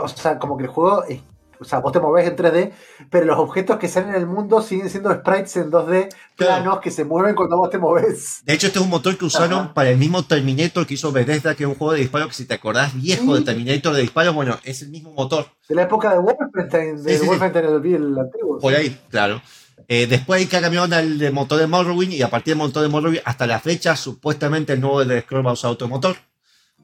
o 0.00 0.08
sea, 0.08 0.38
como 0.40 0.56
que 0.56 0.64
el 0.64 0.68
juego 0.70 1.04
es- 1.04 1.20
o 1.60 1.64
sea, 1.64 1.80
vos 1.80 1.92
te 1.92 2.00
movés 2.00 2.26
en 2.28 2.36
3D, 2.36 2.72
pero 3.10 3.26
los 3.26 3.38
objetos 3.38 3.78
que 3.78 3.88
salen 3.88 4.10
en 4.10 4.16
el 4.16 4.26
mundo 4.26 4.62
siguen 4.62 4.88
siendo 4.90 5.12
sprites 5.14 5.56
en 5.56 5.70
2D 5.70 6.08
Claro. 6.36 6.62
planos 6.62 6.80
que 6.80 6.90
se 6.90 7.04
mueven 7.04 7.34
cuando 7.34 7.56
vos 7.56 7.68
te 7.70 7.78
moves. 7.78 8.40
De 8.44 8.52
hecho, 8.54 8.68
este 8.68 8.78
es 8.78 8.84
un 8.84 8.90
motor 8.90 9.16
que 9.18 9.24
usaron 9.24 9.58
Ajá. 9.60 9.74
para 9.74 9.90
el 9.90 9.98
mismo 9.98 10.22
Terminator 10.24 10.86
que 10.86 10.94
hizo 10.94 11.10
Bethesda, 11.12 11.54
que 11.54 11.64
es 11.64 11.68
un 11.68 11.74
juego 11.74 11.92
de 11.94 12.00
disparos 12.00 12.28
que 12.28 12.34
si 12.34 12.44
te 12.46 12.54
acordás 12.54 12.94
viejo 12.94 13.34
Sí. 13.34 13.40
de 13.40 13.44
Terminator 13.44 13.92
de 13.94 14.02
disparos, 14.02 14.34
bueno, 14.34 14.58
es 14.62 14.82
el 14.82 14.90
mismo 14.90 15.12
motor. 15.12 15.46
De 15.68 15.74
la 15.74 15.82
época 15.82 16.12
de 16.12 16.18
Wolfenstein, 16.20 17.02
de 17.02 17.14
Sí, 17.14 17.20
sí. 17.22 17.26
Wolfenstein 17.26 17.64
el, 17.66 17.94
el 17.94 18.18
antiguo. 18.18 18.58
Por 18.58 18.74
ahí, 18.74 18.98
claro. 19.10 19.42
Eh, 19.88 20.06
después 20.06 20.46
que 20.48 20.60
cambiaron 20.60 20.92
al 20.92 21.32
motor 21.32 21.58
de 21.58 21.66
Morrowind 21.66 22.12
y 22.12 22.22
a 22.22 22.28
partir 22.30 22.52
del 22.54 22.58
motor 22.58 22.82
de 22.82 22.88
Morrowind 22.88 23.22
hasta 23.24 23.46
la 23.46 23.58
fecha, 23.58 23.96
supuestamente 23.96 24.74
el 24.74 24.80
nuevo 24.80 25.04
de 25.04 25.22
Scroll 25.22 25.46
va 25.46 25.50
a 25.50 25.54
usar 25.54 25.70
otro 25.70 25.88
motor. 25.88 26.16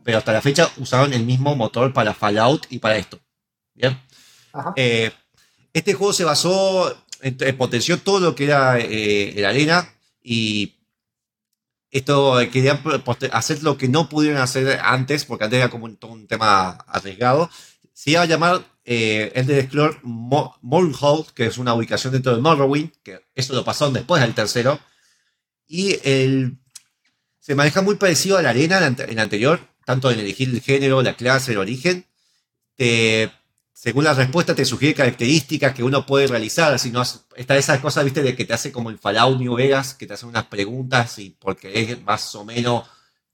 Pero 0.04 0.18
hasta 0.18 0.32
la 0.32 0.40
fecha 0.42 0.68
usaron 0.78 1.12
el 1.12 1.24
mismo 1.24 1.54
motor 1.56 1.92
para 1.92 2.12
Fallout 2.14 2.66
y 2.70 2.78
para 2.78 2.96
esto. 2.96 3.18
Bien. 3.74 3.98
Eh, 4.76 5.10
este 5.72 5.94
juego 5.94 6.12
se 6.12 6.24
basó, 6.24 6.96
en- 7.20 7.56
potenció 7.56 7.98
todo 7.98 8.20
lo 8.20 8.34
que 8.34 8.44
era 8.44 8.78
eh, 8.78 9.34
la 9.36 9.48
arena 9.48 9.92
y 10.22 10.74
esto 11.90 12.40
eh, 12.40 12.50
querían 12.50 12.80
hacer 13.32 13.62
lo 13.62 13.76
que 13.76 13.88
no 13.88 14.08
pudieron 14.08 14.40
hacer 14.40 14.80
antes, 14.82 15.24
porque 15.24 15.44
antes 15.44 15.58
era 15.58 15.70
como 15.70 15.84
un, 15.86 16.26
tema 16.26 16.70
arriesgado. 16.88 17.50
Se 17.92 18.10
iba 18.10 18.22
a 18.22 18.26
llamar 18.26 18.64
eh, 18.84 19.32
Elder 19.34 19.66
Scrolls 19.66 19.98
Mo- 20.02 20.58
que 21.34 21.46
es 21.46 21.58
una 21.58 21.74
ubicación 21.74 22.12
dentro 22.12 22.34
de 22.34 22.42
Morrowind, 22.42 22.90
que 23.02 23.20
eso 23.34 23.54
lo 23.54 23.64
pasaron 23.64 23.94
después 23.94 24.20
del 24.20 24.34
tercero. 24.34 24.80
Y 25.66 25.96
se 27.38 27.54
maneja 27.54 27.82
muy 27.82 27.94
parecido 27.94 28.38
a 28.38 28.42
la 28.42 28.50
arena 28.50 28.84
en 28.84 28.96
el 28.98 29.18
anterior, 29.18 29.60
tanto 29.84 30.10
en 30.10 30.18
elegir 30.18 30.48
el 30.48 30.60
género, 30.60 31.02
la 31.02 31.14
clase, 31.14 31.52
el 31.52 31.58
origen. 31.58 32.06
Según 33.74 34.04
la 34.04 34.14
respuesta, 34.14 34.54
te 34.54 34.64
sugiere 34.64 34.94
características 34.94 35.74
que 35.74 35.82
uno 35.82 36.06
puede 36.06 36.28
realizar. 36.28 36.78
Si 36.78 36.90
no, 36.92 37.02
está 37.02 37.56
esa 37.56 37.80
cosa, 37.82 38.04
viste, 38.04 38.22
de 38.22 38.36
que 38.36 38.44
te 38.44 38.54
hace 38.54 38.70
como 38.70 38.88
el 38.88 38.98
Fallout 38.98 39.38
New 39.38 39.56
Vegas, 39.56 39.94
que 39.94 40.06
te 40.06 40.14
hacen 40.14 40.28
unas 40.28 40.44
preguntas 40.44 41.18
y 41.18 41.30
porque 41.30 41.82
es 41.82 42.02
más 42.02 42.34
o 42.36 42.44
menos 42.44 42.84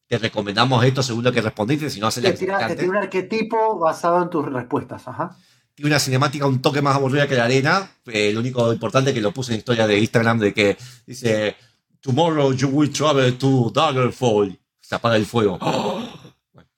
te 0.09 0.18
recomendamos 0.18 0.82
esto 0.84 1.05
según 1.05 1.22
lo 1.22 1.30
que 1.30 1.41
respondiste, 1.41 1.88
si 1.88 2.01
no 2.01 2.09
haces 2.09 2.24
la 2.24 2.30
Te 2.32 2.38
tira 2.74 2.91
un 2.91 2.97
arquetipo 2.97 3.78
basado 3.78 4.20
en 4.22 4.30
tus 4.30 4.45
respuestas. 4.45 5.07
Ajá. 5.07 5.36
Tiene 5.74 5.91
una 5.91 6.01
cinemática 6.01 6.47
un 6.47 6.61
toque 6.61 6.82
más 6.82 6.97
aburrida 6.97 7.28
que 7.28 7.36
la 7.36 7.45
arena. 7.45 7.88
Eh, 8.07 8.32
lo 8.32 8.41
único 8.41 8.72
importante 8.72 9.14
que 9.14 9.20
lo 9.20 9.32
puse 9.32 9.53
en 9.53 9.59
historia 9.59 9.86
de 9.86 10.01
Instagram 10.01 10.41
de 10.41 10.53
que 10.53 10.76
dice 11.07 11.55
Tomorrow 12.01 12.55
you 12.55 12.68
will 12.68 12.91
travel 12.91 13.38
to 13.38 13.70
Daggerfall. 13.72 14.59
Se 14.80 14.95
apaga 14.97 15.14
el 15.16 15.26
fuego. 15.26 15.59
Bueno, 16.53 16.68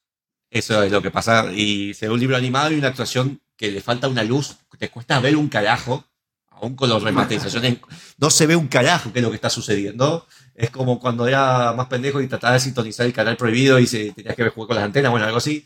eso 0.51 0.83
es 0.83 0.93
lo 0.93 1.01
que 1.01 1.11
pasa. 1.11 1.51
Y 1.53 1.95
se 1.95 2.09
ve 2.09 2.13
un 2.13 2.21
libro 2.21 2.37
animado 2.37 2.71
y 2.73 2.75
una 2.75 2.89
actuación 2.89 3.41
que 3.63 3.71
le 3.71 3.81
falta 3.81 4.09
una 4.09 4.25
luz. 4.25 4.57
Te 4.77 4.91
cuesta 4.91 5.21
ver 5.21 5.37
un 5.37 5.49
carajo. 5.49 6.05
Aún 6.51 6.75
con 6.75 6.91
las 6.91 7.01
remasterizaciones. 7.03 7.79
No 8.19 8.29
se 8.29 8.47
ve 8.49 8.57
un 8.57 8.67
carajo 8.67 9.13
qué 9.13 9.21
es 9.21 9.23
lo 9.25 9.31
que 9.31 9.37
está 9.37 9.51
sucediendo. 9.51 10.27
Es 10.55 10.71
como 10.71 10.99
cuando 10.99 11.29
era 11.29 11.73
más 11.73 11.87
pendejo 11.87 12.21
y 12.21 12.27
trataba 12.27 12.55
de 12.55 12.61
sintonizar 12.61 13.07
el 13.07 13.13
canal 13.13 13.37
prohibido 13.37 13.79
y 13.79 13.87
se, 13.87 14.11
tenías 14.13 14.35
que 14.35 14.49
jugar 14.51 14.67
con 14.67 14.77
las 14.77 14.85
antenas. 14.85 15.13
Bueno, 15.13 15.27
algo 15.27 15.39
así. 15.39 15.65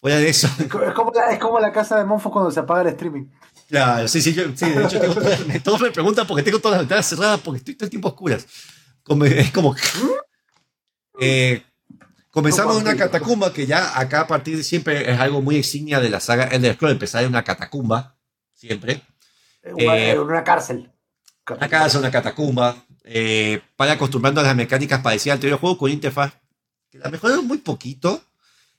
Fuera 0.00 0.18
de 0.18 0.28
eso. 0.28 0.48
Es 0.58 0.66
co- 0.66 0.82
es 0.82 0.92
como, 0.92 1.12
la, 1.12 1.32
es 1.32 1.38
como 1.38 1.60
la 1.60 1.72
casa 1.72 1.96
de 1.98 2.04
Monfos 2.04 2.32
cuando 2.32 2.50
se 2.50 2.58
apaga 2.60 2.82
el 2.82 2.88
streaming. 2.88 3.26
Claro, 3.68 4.06
sí, 4.08 4.20
sí, 4.20 4.34
yo, 4.34 4.44
sí, 4.56 4.68
de 4.70 4.84
hecho 4.84 5.00
tengo 5.00 5.14
todas- 5.14 5.46
me- 5.46 5.60
todos 5.66 5.80
me 5.80 5.90
preguntan 5.92 6.26
porque 6.26 6.42
tengo 6.42 6.58
todas 6.58 6.78
las 6.78 6.82
ventanas 6.82 7.06
cerradas 7.06 7.40
porque 7.40 7.58
estoy 7.58 7.74
todo 7.76 7.86
el 7.86 7.90
tiempo 7.90 8.08
a 8.08 8.10
oscuras. 8.12 8.46
Como- 9.04 9.24
es 9.24 9.50
como... 9.52 9.74
Eh, 11.18 11.62
comenzamos 12.36 12.76
en 12.76 12.82
una 12.82 12.96
catacumba 12.98 13.50
que 13.50 13.64
ya 13.64 13.98
acá 13.98 14.20
a 14.20 14.26
partir 14.26 14.58
de 14.58 14.62
siempre 14.62 15.10
es 15.10 15.18
algo 15.18 15.40
muy 15.40 15.56
insignia 15.56 16.00
de 16.00 16.10
la 16.10 16.20
saga 16.20 16.44
Elder 16.44 16.74
Scrolls, 16.74 16.92
empezar 16.92 17.22
en 17.22 17.30
una 17.30 17.42
catacumba, 17.42 18.14
siempre. 18.52 19.00
En 19.62 19.72
una, 19.72 19.98
Eh, 19.98 20.18
una 20.18 20.44
cárcel. 20.44 20.92
Acá 21.46 21.86
es 21.86 21.94
una 21.94 22.10
catacumba, 22.10 22.76
eh, 23.04 23.62
para 23.74 23.92
acostumbrando 23.92 24.42
a 24.42 24.44
las 24.44 24.54
mecánicas 24.54 25.00
parecidas 25.00 25.32
al 25.32 25.36
anterior 25.38 25.58
juego 25.58 25.78
con 25.78 25.90
interfaz 25.90 26.34
que 26.90 26.98
la 26.98 27.08
mejoraron 27.08 27.46
muy 27.46 27.56
poquito. 27.56 28.22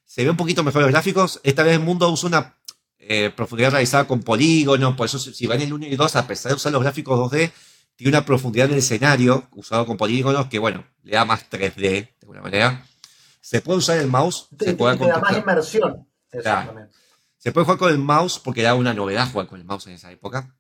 Se 0.06 0.24
ve 0.24 0.30
un 0.30 0.38
poquito 0.38 0.64
mejor 0.64 0.84
los 0.84 0.92
gráficos. 0.92 1.40
Esta 1.42 1.64
vez 1.64 1.74
el 1.74 1.80
mundo 1.80 2.08
usa 2.12 2.30
una 2.30 2.58
eh, 3.00 3.32
profundidad 3.36 3.72
realizada 3.72 4.06
con 4.06 4.22
polígonos. 4.22 4.96
Por 4.96 5.08
eso, 5.08 5.18
si 5.18 5.48
van 5.48 5.62
en 5.62 5.68
el 5.70 5.74
1 5.74 5.88
y 5.88 5.96
2, 5.96 6.16
a 6.16 6.28
pesar 6.28 6.52
de 6.52 6.58
usar 6.58 6.72
los 6.72 6.84
gráficos 6.84 7.32
2D, 7.32 7.52
tiene 7.96 8.10
una 8.10 8.24
profundidad 8.24 8.70
del 8.70 8.78
escenario 8.78 9.48
usado 9.54 9.88
con 9.88 9.98
polígonos 9.98 10.46
que, 10.46 10.60
bueno, 10.60 10.86
le 11.02 11.14
da 11.14 11.26
más 11.26 11.50
3D 11.50 11.74
de 11.76 12.14
alguna 12.22 12.44
manera. 12.44 12.86
Se 13.48 13.62
puede 13.62 13.80
usar 13.80 13.98
el 13.98 14.08
mouse. 14.08 14.50
Te, 14.58 14.66
Se 14.66 14.74
puede, 14.74 14.98
te 14.98 15.08
da 15.08 15.20
más 15.20 15.38
inmersión. 15.38 16.06
Claro. 16.30 16.68
también. 16.68 16.90
se 17.38 17.54
puede 17.54 17.64
jugar 17.64 17.80
con 17.80 17.90
el 17.90 17.98
mouse 17.98 18.40
porque 18.40 18.60
era 18.60 18.76
una 18.76 18.94
novedad 18.94 19.32
jugar 19.32 19.48
con 19.48 19.58
el 19.58 19.66
mouse 19.66 19.88
en 19.88 19.94
esa 19.94 20.12
época. 20.12 20.54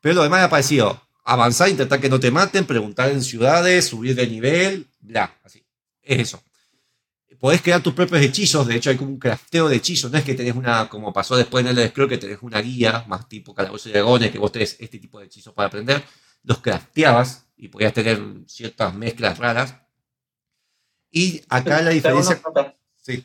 Pero 0.00 0.14
lo 0.14 0.22
demás 0.22 0.44
ha 0.44 0.48
parecido 0.48 1.02
avanzar, 1.24 1.68
intentar 1.68 2.00
que 2.00 2.08
no 2.08 2.20
te 2.20 2.30
maten, 2.30 2.64
preguntar 2.64 3.10
en 3.10 3.22
ciudades, 3.22 3.88
subir 3.88 4.14
de 4.14 4.28
nivel, 4.28 4.88
bla, 5.00 5.36
así. 5.42 5.66
Es 6.00 6.20
eso. 6.20 6.40
Podés 7.40 7.60
crear 7.60 7.82
tus 7.82 7.92
propios 7.92 8.22
hechizos, 8.22 8.68
de 8.68 8.76
hecho 8.76 8.90
hay 8.90 8.96
como 8.96 9.10
un 9.10 9.18
crafteo 9.18 9.68
de 9.68 9.74
hechizos, 9.74 10.12
no 10.12 10.16
es 10.16 10.22
que 10.22 10.34
tenés 10.34 10.54
una, 10.54 10.88
como 10.88 11.12
pasó 11.12 11.36
después 11.36 11.66
en 11.66 11.76
el 11.76 11.88
Scroll, 11.88 12.08
que 12.08 12.18
tenés 12.18 12.38
una 12.42 12.60
guía, 12.60 13.04
más 13.08 13.28
tipo 13.28 13.52
calabozo 13.52 13.88
y 13.88 13.92
dragones, 13.92 14.30
que 14.30 14.38
vos 14.38 14.52
tenés 14.52 14.76
este 14.78 15.00
tipo 15.00 15.18
de 15.18 15.26
hechizos 15.26 15.52
para 15.52 15.66
aprender, 15.66 16.04
los 16.44 16.58
crafteabas 16.58 17.46
y 17.56 17.66
podías 17.66 17.92
tener 17.92 18.22
ciertas 18.46 18.94
mezclas 18.94 19.38
raras. 19.38 19.74
Y 21.12 21.42
acá 21.48 21.80
la 21.82 21.90
Te 21.90 21.94
diferencia... 21.94 22.40
Sí. 23.00 23.24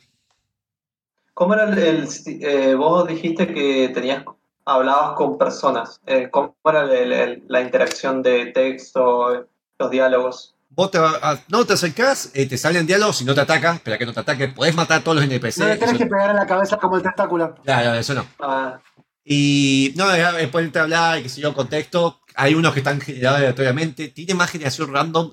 ¿Cómo 1.34 1.54
era 1.54 1.64
el, 1.64 1.78
el- 1.78 2.08
eh, 2.42 2.74
vos 2.74 3.06
dijiste 3.08 3.52
que 3.52 3.90
tenías 3.94 4.24
hablabas 4.64 5.16
con 5.16 5.38
personas? 5.38 6.00
Eh, 6.06 6.28
¿Cómo 6.30 6.54
era 6.64 6.82
el- 6.82 7.12
el- 7.12 7.42
la 7.48 7.60
interacción 7.62 8.22
de 8.22 8.46
texto, 8.46 9.46
los 9.78 9.90
diálogos? 9.90 10.54
Vos 10.70 10.90
te, 10.90 10.98
va- 10.98 11.18
a- 11.22 11.40
no 11.48 11.64
te 11.64 11.72
acercás, 11.74 12.30
eh, 12.34 12.46
te 12.46 12.58
salen 12.58 12.86
diálogos 12.86 13.22
y 13.22 13.24
no 13.24 13.34
te 13.34 13.40
atacas, 13.40 13.76
espera 13.76 13.96
que 13.98 14.04
no 14.06 14.12
te 14.12 14.20
ataque, 14.20 14.48
podés 14.48 14.74
matar 14.74 15.00
a 15.00 15.04
todos 15.04 15.16
los 15.16 15.24
NPC. 15.24 15.58
No 15.60 15.68
le 15.68 15.76
tenés 15.76 15.96
que 15.98 16.06
pegar 16.06 16.30
en 16.30 16.36
la 16.36 16.46
cabeza 16.46 16.76
como 16.76 16.96
el 16.96 17.02
tentáculo. 17.02 17.54
Claro, 17.64 17.94
eso 17.94 18.14
no. 18.14 18.26
Ah, 18.40 18.80
Y 19.24 19.92
no, 19.96 20.08
después 20.08 20.72
de 20.72 20.80
hablar 20.80 21.18
y 21.18 21.22
que 21.22 21.28
sé 21.28 21.40
yo, 21.40 21.54
contexto, 21.54 22.20
hay 22.34 22.54
unos 22.54 22.72
que 22.74 22.80
están 22.80 23.00
generados 23.00 23.38
aleatoriamente, 23.38 24.08
tiene 24.08 24.34
más 24.34 24.50
generación 24.50 24.92
random 24.92 25.32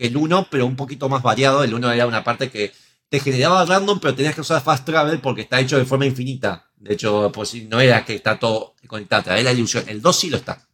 que 0.00 0.06
el 0.06 0.16
1, 0.16 0.48
pero 0.50 0.64
un 0.64 0.76
poquito 0.76 1.08
más 1.10 1.22
variado. 1.22 1.62
El 1.62 1.74
1 1.74 1.92
era 1.92 2.06
una 2.06 2.24
parte 2.24 2.50
que 2.50 2.72
te 3.10 3.20
generaba 3.20 3.66
random, 3.66 4.00
pero 4.00 4.14
tenías 4.14 4.34
que 4.34 4.40
usar 4.40 4.62
fast 4.62 4.86
travel 4.86 5.20
porque 5.20 5.42
está 5.42 5.60
hecho 5.60 5.76
de 5.76 5.84
forma 5.84 6.06
infinita. 6.06 6.70
De 6.76 6.94
hecho, 6.94 7.30
pues 7.32 7.54
no 7.68 7.78
era 7.80 8.02
que 8.04 8.14
está 8.14 8.38
todo 8.38 8.74
conectado, 8.86 9.24
trae 9.24 9.42
la 9.42 9.52
ilusión. 9.52 9.84
El 9.88 10.00
2 10.00 10.16
sí 10.18 10.30
lo 10.30 10.38
está. 10.38 10.66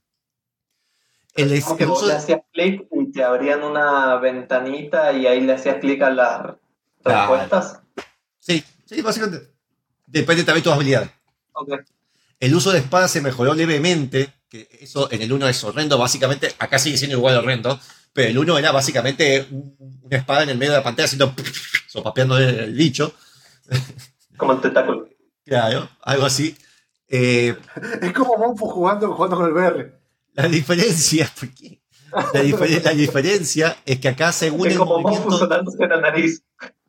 El, 1.35 1.53
el 1.53 1.91
uso 1.91 2.07
le 2.07 2.15
hacías 2.15 2.41
clic 2.53 2.87
y 2.93 3.11
te 3.11 3.25
abrían 3.25 3.63
una 3.65 4.17
ventanita 4.17 5.13
y 5.13 5.27
ahí 5.27 5.41
le 5.41 5.55
hacías 5.55 5.79
clic 5.81 6.01
a 6.03 6.11
las 6.11 6.41
Claro. 7.03 7.35
respuestas. 7.35 7.81
Sí, 8.39 8.65
sí, 8.85 9.03
básicamente. 9.03 9.51
Depende 10.07 10.45
también 10.45 10.63
de 10.63 10.71
tus 10.71 10.73
habilidades. 10.73 11.11
El 12.39 12.55
uso 12.55 12.71
de 12.71 12.79
espada 12.79 13.09
se 13.09 13.21
mejoró 13.21 13.55
levemente, 13.55 14.33
que 14.49 14.69
eso 14.81 15.11
en 15.11 15.23
el 15.23 15.33
1 15.33 15.49
es 15.49 15.65
horrendo, 15.65 15.99
básicamente, 15.99 16.55
acá 16.59 16.79
sigue 16.79 16.97
siendo 16.97 17.17
igual 17.17 17.37
horrendo, 17.37 17.79
pero 18.17 18.31
el 18.31 18.39
1 18.39 18.59
era 18.59 18.73
básicamente 18.73 19.47
un- 19.51 19.77
una 20.03 20.17
espada 20.17 20.43
en 20.43 20.49
el 20.51 20.59
medio 20.59 20.73
de 20.73 20.79
la 20.79 20.83
pantalla 20.85 21.05
haciendo 21.05 21.33
sopapeando 21.87 22.37
el, 22.39 22.59
el 22.59 22.73
bicho, 22.75 23.15
Como 24.37 24.53
el 24.55 24.61
tentáculo. 24.61 25.09
claro, 25.45 25.89
algo 26.03 26.27
así. 26.27 26.57
Eh, 27.09 27.55
Es 28.03 28.13
como 28.13 28.37
Monfu 28.37 28.67
jugando, 28.67 29.13
jugando 29.15 29.37
con 29.37 29.47
el 29.47 29.53
VR. 29.53 29.93
la 30.35 30.49
diferencia, 30.49 31.31
¿por 31.39 31.49
qué? 31.51 31.81
La, 32.13 32.43
difer- 32.43 32.83
la 32.83 32.93
diferencia 32.93 33.77
es 33.85 34.01
que 34.01 34.09
acá 34.09 34.33
según 34.33 34.67
Es 34.67 34.73
el 34.73 34.79
como 34.79 34.99
movimiento... 35.01 35.29
funcionándose 35.31 35.87
la 35.87 36.01
nariz. 36.01 36.43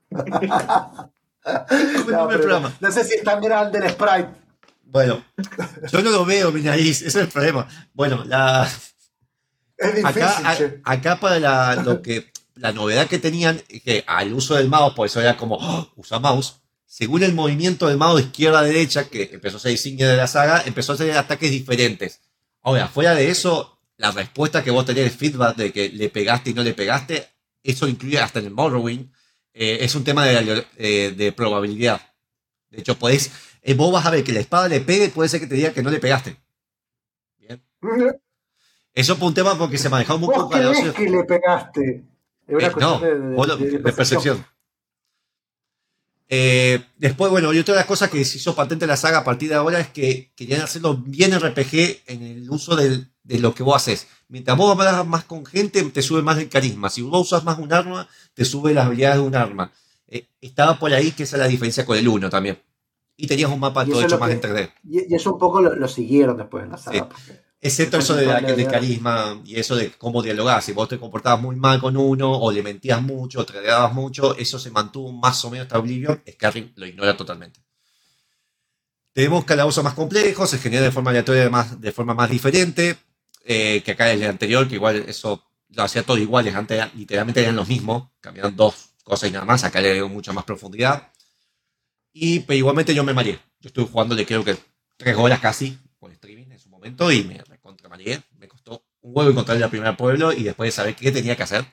No, 2.11 2.27
pero 2.27 2.59
no 2.81 2.91
sé 2.91 3.03
si 3.05 3.13
es 3.15 3.23
tan 3.23 3.41
grande 3.41 3.79
el 3.79 3.89
sprite. 3.89 4.27
Bueno, 4.83 5.23
yo 5.91 6.01
no 6.01 6.09
lo 6.11 6.25
veo 6.25 6.51
mi 6.51 6.61
nariz, 6.61 6.97
ese 7.01 7.07
es 7.07 7.15
el 7.15 7.27
problema. 7.29 7.67
Bueno, 7.93 8.23
la... 8.25 8.67
Es 9.77 9.95
difícil, 9.95 10.23
acá, 10.23 10.55
che. 10.57 10.81
a- 10.83 10.91
acá 10.91 11.19
para 11.19 11.39
la, 11.39 11.75
lo 11.75 12.01
que, 12.01 12.31
la 12.55 12.71
novedad 12.71 13.07
que 13.07 13.19
tenían 13.19 13.61
es 13.69 13.81
que 13.83 14.03
al 14.07 14.33
uso 14.33 14.55
del 14.55 14.67
mouse, 14.69 14.93
por 14.95 15.05
eso 15.07 15.21
era 15.21 15.37
como, 15.37 15.55
¡oh! 15.59 15.91
usa 15.95 16.19
mouse, 16.19 16.55
según 16.85 17.21
el 17.23 17.33
movimiento 17.33 17.87
del 17.87 17.97
mouse 17.97 18.21
de 18.21 18.27
izquierda 18.29 18.59
a 18.59 18.63
derecha, 18.63 19.07
que 19.09 19.29
empezó 19.33 19.57
a 19.57 19.59
ser 19.59 19.71
insignia 19.71 20.07
de 20.09 20.17
la 20.17 20.27
saga, 20.27 20.63
empezó 20.65 20.93
a 20.93 20.97
tener 20.97 21.17
ataques 21.17 21.51
diferentes. 21.51 22.21
Ahora, 22.61 22.87
fuera 22.87 23.13
de 23.13 23.29
eso, 23.29 23.79
la 23.97 24.11
respuesta 24.11 24.63
que 24.63 24.71
vos 24.71 24.85
tenés, 24.85 25.03
el 25.05 25.11
feedback 25.11 25.55
de 25.57 25.71
que 25.71 25.89
le 25.89 26.09
pegaste 26.09 26.49
y 26.49 26.53
no 26.53 26.63
le 26.63 26.73
pegaste, 26.73 27.27
eso 27.63 27.87
incluye 27.87 28.19
hasta 28.19 28.39
en 28.39 28.45
el 28.45 28.51
Morrowind, 28.51 29.11
eh, 29.53 29.79
es 29.81 29.95
un 29.95 30.03
tema 30.03 30.25
de, 30.25 30.65
eh, 30.77 31.13
de 31.15 31.31
probabilidad. 31.33 32.01
De 32.69 32.79
hecho, 32.79 32.97
podés, 32.97 33.31
eh, 33.61 33.73
vos 33.73 33.91
vas 33.91 34.05
a 34.05 34.11
ver 34.11 34.23
que 34.23 34.31
la 34.33 34.39
espada 34.39 34.67
le 34.67 34.81
pegue 34.81 35.05
y 35.05 35.09
puede 35.09 35.29
ser 35.29 35.39
que 35.39 35.47
te 35.47 35.55
diga 35.55 35.73
que 35.73 35.83
no 35.83 35.89
le 35.91 35.99
pegaste. 35.99 36.37
Bien. 37.37 37.61
Eso 38.97 39.15
fue 39.15 39.27
un 39.27 39.33
tema 39.35 39.55
porque 39.55 39.77
se 39.77 39.89
manejaba 39.89 40.17
muy 40.17 40.33
poco 40.33 40.57
la 40.57 40.71
creés 40.71 40.91
que 40.93 41.07
le 41.07 41.23
pegaste. 41.23 42.03
Es 42.47 42.55
una 42.55 42.65
eh, 42.67 42.71
cuestión 42.71 43.35
no, 43.35 43.55
de, 43.57 43.79
percepción. 43.93 44.45
Eh, 46.29 46.83
después, 46.97 47.29
bueno, 47.31 47.53
y 47.53 47.59
otra 47.59 47.75
de 47.75 47.79
las 47.81 47.85
cosas 47.85 48.09
que 48.09 48.25
se 48.25 48.37
hizo 48.37 48.55
patente 48.55 48.85
en 48.85 48.89
la 48.89 48.97
saga 48.97 49.19
a 49.19 49.23
partir 49.23 49.49
de 49.49 49.55
ahora 49.55 49.79
es 49.79 49.89
que 49.89 50.31
querían 50.35 50.61
hacerlo 50.61 50.95
bien 50.97 51.31
RPG 51.39 52.01
en 52.07 52.23
el 52.23 52.49
uso 52.49 52.75
del- 52.75 53.07
de 53.23 53.37
lo 53.39 53.53
que 53.53 53.61
vos 53.61 53.75
haces. 53.75 54.07
Mientras 54.29 54.57
vos 54.57 54.71
hablas 54.71 55.05
más 55.05 55.25
con 55.25 55.45
gente, 55.45 55.83
te 55.83 56.01
sube 56.01 56.23
más 56.23 56.39
el 56.39 56.49
carisma. 56.49 56.89
Si 56.89 57.03
vos 57.03 57.21
usas 57.27 57.43
más 57.43 57.59
un 57.59 57.71
arma, 57.71 58.09
te 58.33 58.45
sube 58.45 58.73
las 58.73 58.87
habilidades 58.87 59.21
de 59.21 59.27
un 59.27 59.35
arma. 59.35 59.71
Eh, 60.07 60.25
estaba 60.41 60.79
por 60.79 60.91
ahí 60.91 61.11
que 61.11 61.21
esa 61.23 61.35
es 61.35 61.41
la 61.41 61.47
diferencia 61.47 61.85
con 61.85 61.95
el 61.97 62.07
1 62.07 62.31
también. 62.31 62.57
Y 63.15 63.27
tenías 63.27 63.51
un 63.51 63.59
mapa 63.59 63.85
todo 63.85 63.99
es 63.99 64.05
hecho 64.07 64.17
más 64.17 64.29
que- 64.29 64.33
en 64.35 64.41
3D. 64.41 64.71
Y, 64.89 65.13
y 65.13 65.15
eso 65.15 65.33
un 65.33 65.39
poco 65.39 65.61
lo, 65.61 65.75
lo 65.75 65.87
siguieron 65.87 66.35
después 66.35 66.63
en 66.63 66.71
la 66.71 66.77
saga. 66.77 66.97
Sí. 66.97 67.03
porque- 67.07 67.46
Excepto 67.59 67.97
eso 67.97 68.15
de 68.15 68.25
la- 68.25 68.39
del 68.41 68.67
carisma 68.67 69.41
y 69.43 69.55
eso 69.59 69.75
de 69.75 69.91
cómo 69.91 70.21
dialogás. 70.21 70.63
Si 70.65 70.73
vos 70.73 70.87
te 70.87 70.99
comportabas 70.99 71.41
muy 71.41 71.55
mal 71.55 71.79
con 71.81 71.97
uno, 71.97 72.31
o 72.31 72.51
le 72.51 72.61
mentías 72.61 73.01
mucho, 73.01 73.39
o 73.41 73.45
te 73.45 73.53
mucho, 73.93 74.35
eso 74.37 74.59
se 74.59 74.69
mantuvo 74.69 75.11
más 75.11 75.43
o 75.43 75.49
menos 75.49 75.65
hasta 75.65 75.79
Oblivion. 75.79 76.21
Skyrim 76.29 76.71
lo 76.75 76.85
ignora 76.85 77.17
totalmente. 77.17 77.59
Tenemos 79.13 79.45
calabozos 79.45 79.83
más 79.83 79.95
complejos, 79.95 80.49
se 80.49 80.59
genera 80.59 80.83
de 80.83 80.91
forma 80.91 81.09
aleatoria, 81.09 81.49
más, 81.49 81.81
de 81.81 81.91
forma 81.91 82.13
más 82.13 82.29
diferente. 82.29 82.97
eh, 83.49 83.81
que 83.85 83.91
acá 83.91 84.11
es 84.11 84.19
el 84.21 84.27
anterior, 84.27 84.67
que 84.67 84.75
igual 84.75 85.05
eso 85.07 85.41
lo 85.69 85.83
hacía 85.83 86.03
todo 86.03 86.17
iguales. 86.17 86.53
Antes 86.53 86.75
eran- 86.79 86.91
literalmente 86.95 87.41
eran 87.41 87.55
los 87.55 87.65
mismos, 87.69 88.09
cambiaban 88.19 88.57
dos 88.57 88.89
cosas 89.05 89.29
y 89.29 89.31
nada 89.31 89.45
más. 89.45 89.63
Acá 89.63 89.79
le 89.79 89.93
dio 89.93 90.09
mucha 90.09 90.33
más 90.33 90.43
profundidad. 90.43 91.13
Y 92.11 92.41
pero 92.41 92.57
igualmente 92.57 92.93
yo 92.93 93.05
me 93.05 93.13
mareé. 93.13 93.39
Yo 93.61 93.69
estuve 93.69 93.85
jugando, 93.85 94.15
le 94.15 94.25
creo 94.25 94.43
que 94.43 94.57
tres 94.97 95.15
horas 95.15 95.39
casi 95.39 95.77
por 95.97 96.11
streaming 96.11 96.51
en 96.51 96.59
su 96.59 96.66
momento 96.77 97.11
y 97.11 97.23
me 97.23 97.43
recontra 97.43 97.89
mareé. 97.89 98.23
Me 98.37 98.47
costó 98.47 98.83
un 99.01 99.11
huevo 99.15 99.31
encontrar 99.31 99.57
el 99.61 99.69
primer 99.69 99.95
pueblo 99.97 100.31
y 100.31 100.43
después 100.43 100.67
de 100.67 100.71
saber 100.71 100.95
qué 100.95 101.11
tenía 101.11 101.35
que 101.35 101.43
hacer. 101.43 101.65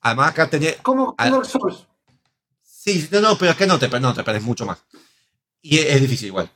Además, 0.00 0.30
acá 0.30 0.48
tenía. 0.48 0.76
¿Cómo 0.82 1.14
Ah. 1.18 1.30
Souls? 1.44 1.86
Sí, 2.62 3.08
no, 3.10 3.20
no, 3.20 3.36
pero 3.36 3.50
es 3.50 3.56
que 3.56 3.66
no 3.66 3.78
te, 3.78 3.88
no, 4.00 4.14
te 4.14 4.22
perdés 4.22 4.42
mucho 4.42 4.64
más. 4.64 4.78
Y 5.60 5.78
es, 5.78 5.86
es 5.86 6.00
difícil 6.00 6.28
igual. 6.28 6.50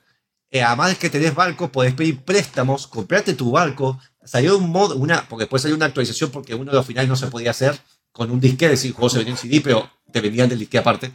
Eh, 0.53 0.62
además 0.62 0.92
es 0.92 0.98
que 0.98 1.11
tenés 1.11 1.34
barcos, 1.34 1.70
podés 1.70 1.94
pedir 1.94 2.22
préstamos, 2.22 2.86
comprarte 2.86 3.34
tu 3.34 3.51
barco. 3.51 3.98
Salió 4.24 4.59
un 4.59 4.70
mod, 4.70 4.92
una, 4.96 5.28
porque 5.28 5.44
después 5.44 5.62
salió 5.62 5.76
una 5.76 5.86
actualización 5.86 6.30
porque 6.30 6.55
uno 6.55 6.70
de 6.70 6.76
los 6.76 6.86
finales 6.86 7.09
no 7.09 7.16
se 7.16 7.26
podía 7.28 7.51
hacer 7.51 7.78
con 8.12 8.30
un 8.30 8.40
disque, 8.40 8.66
es 8.66 8.72
decir, 8.72 8.90
el 8.90 8.94
juego 8.94 9.11
se 9.11 9.18
venía 9.18 9.32
en 9.32 9.38
CD, 9.38 9.61
pero 9.61 9.88
te 10.12 10.20
vendían 10.20 10.48
del 10.48 10.59
disque 10.59 10.78
aparte, 10.78 11.12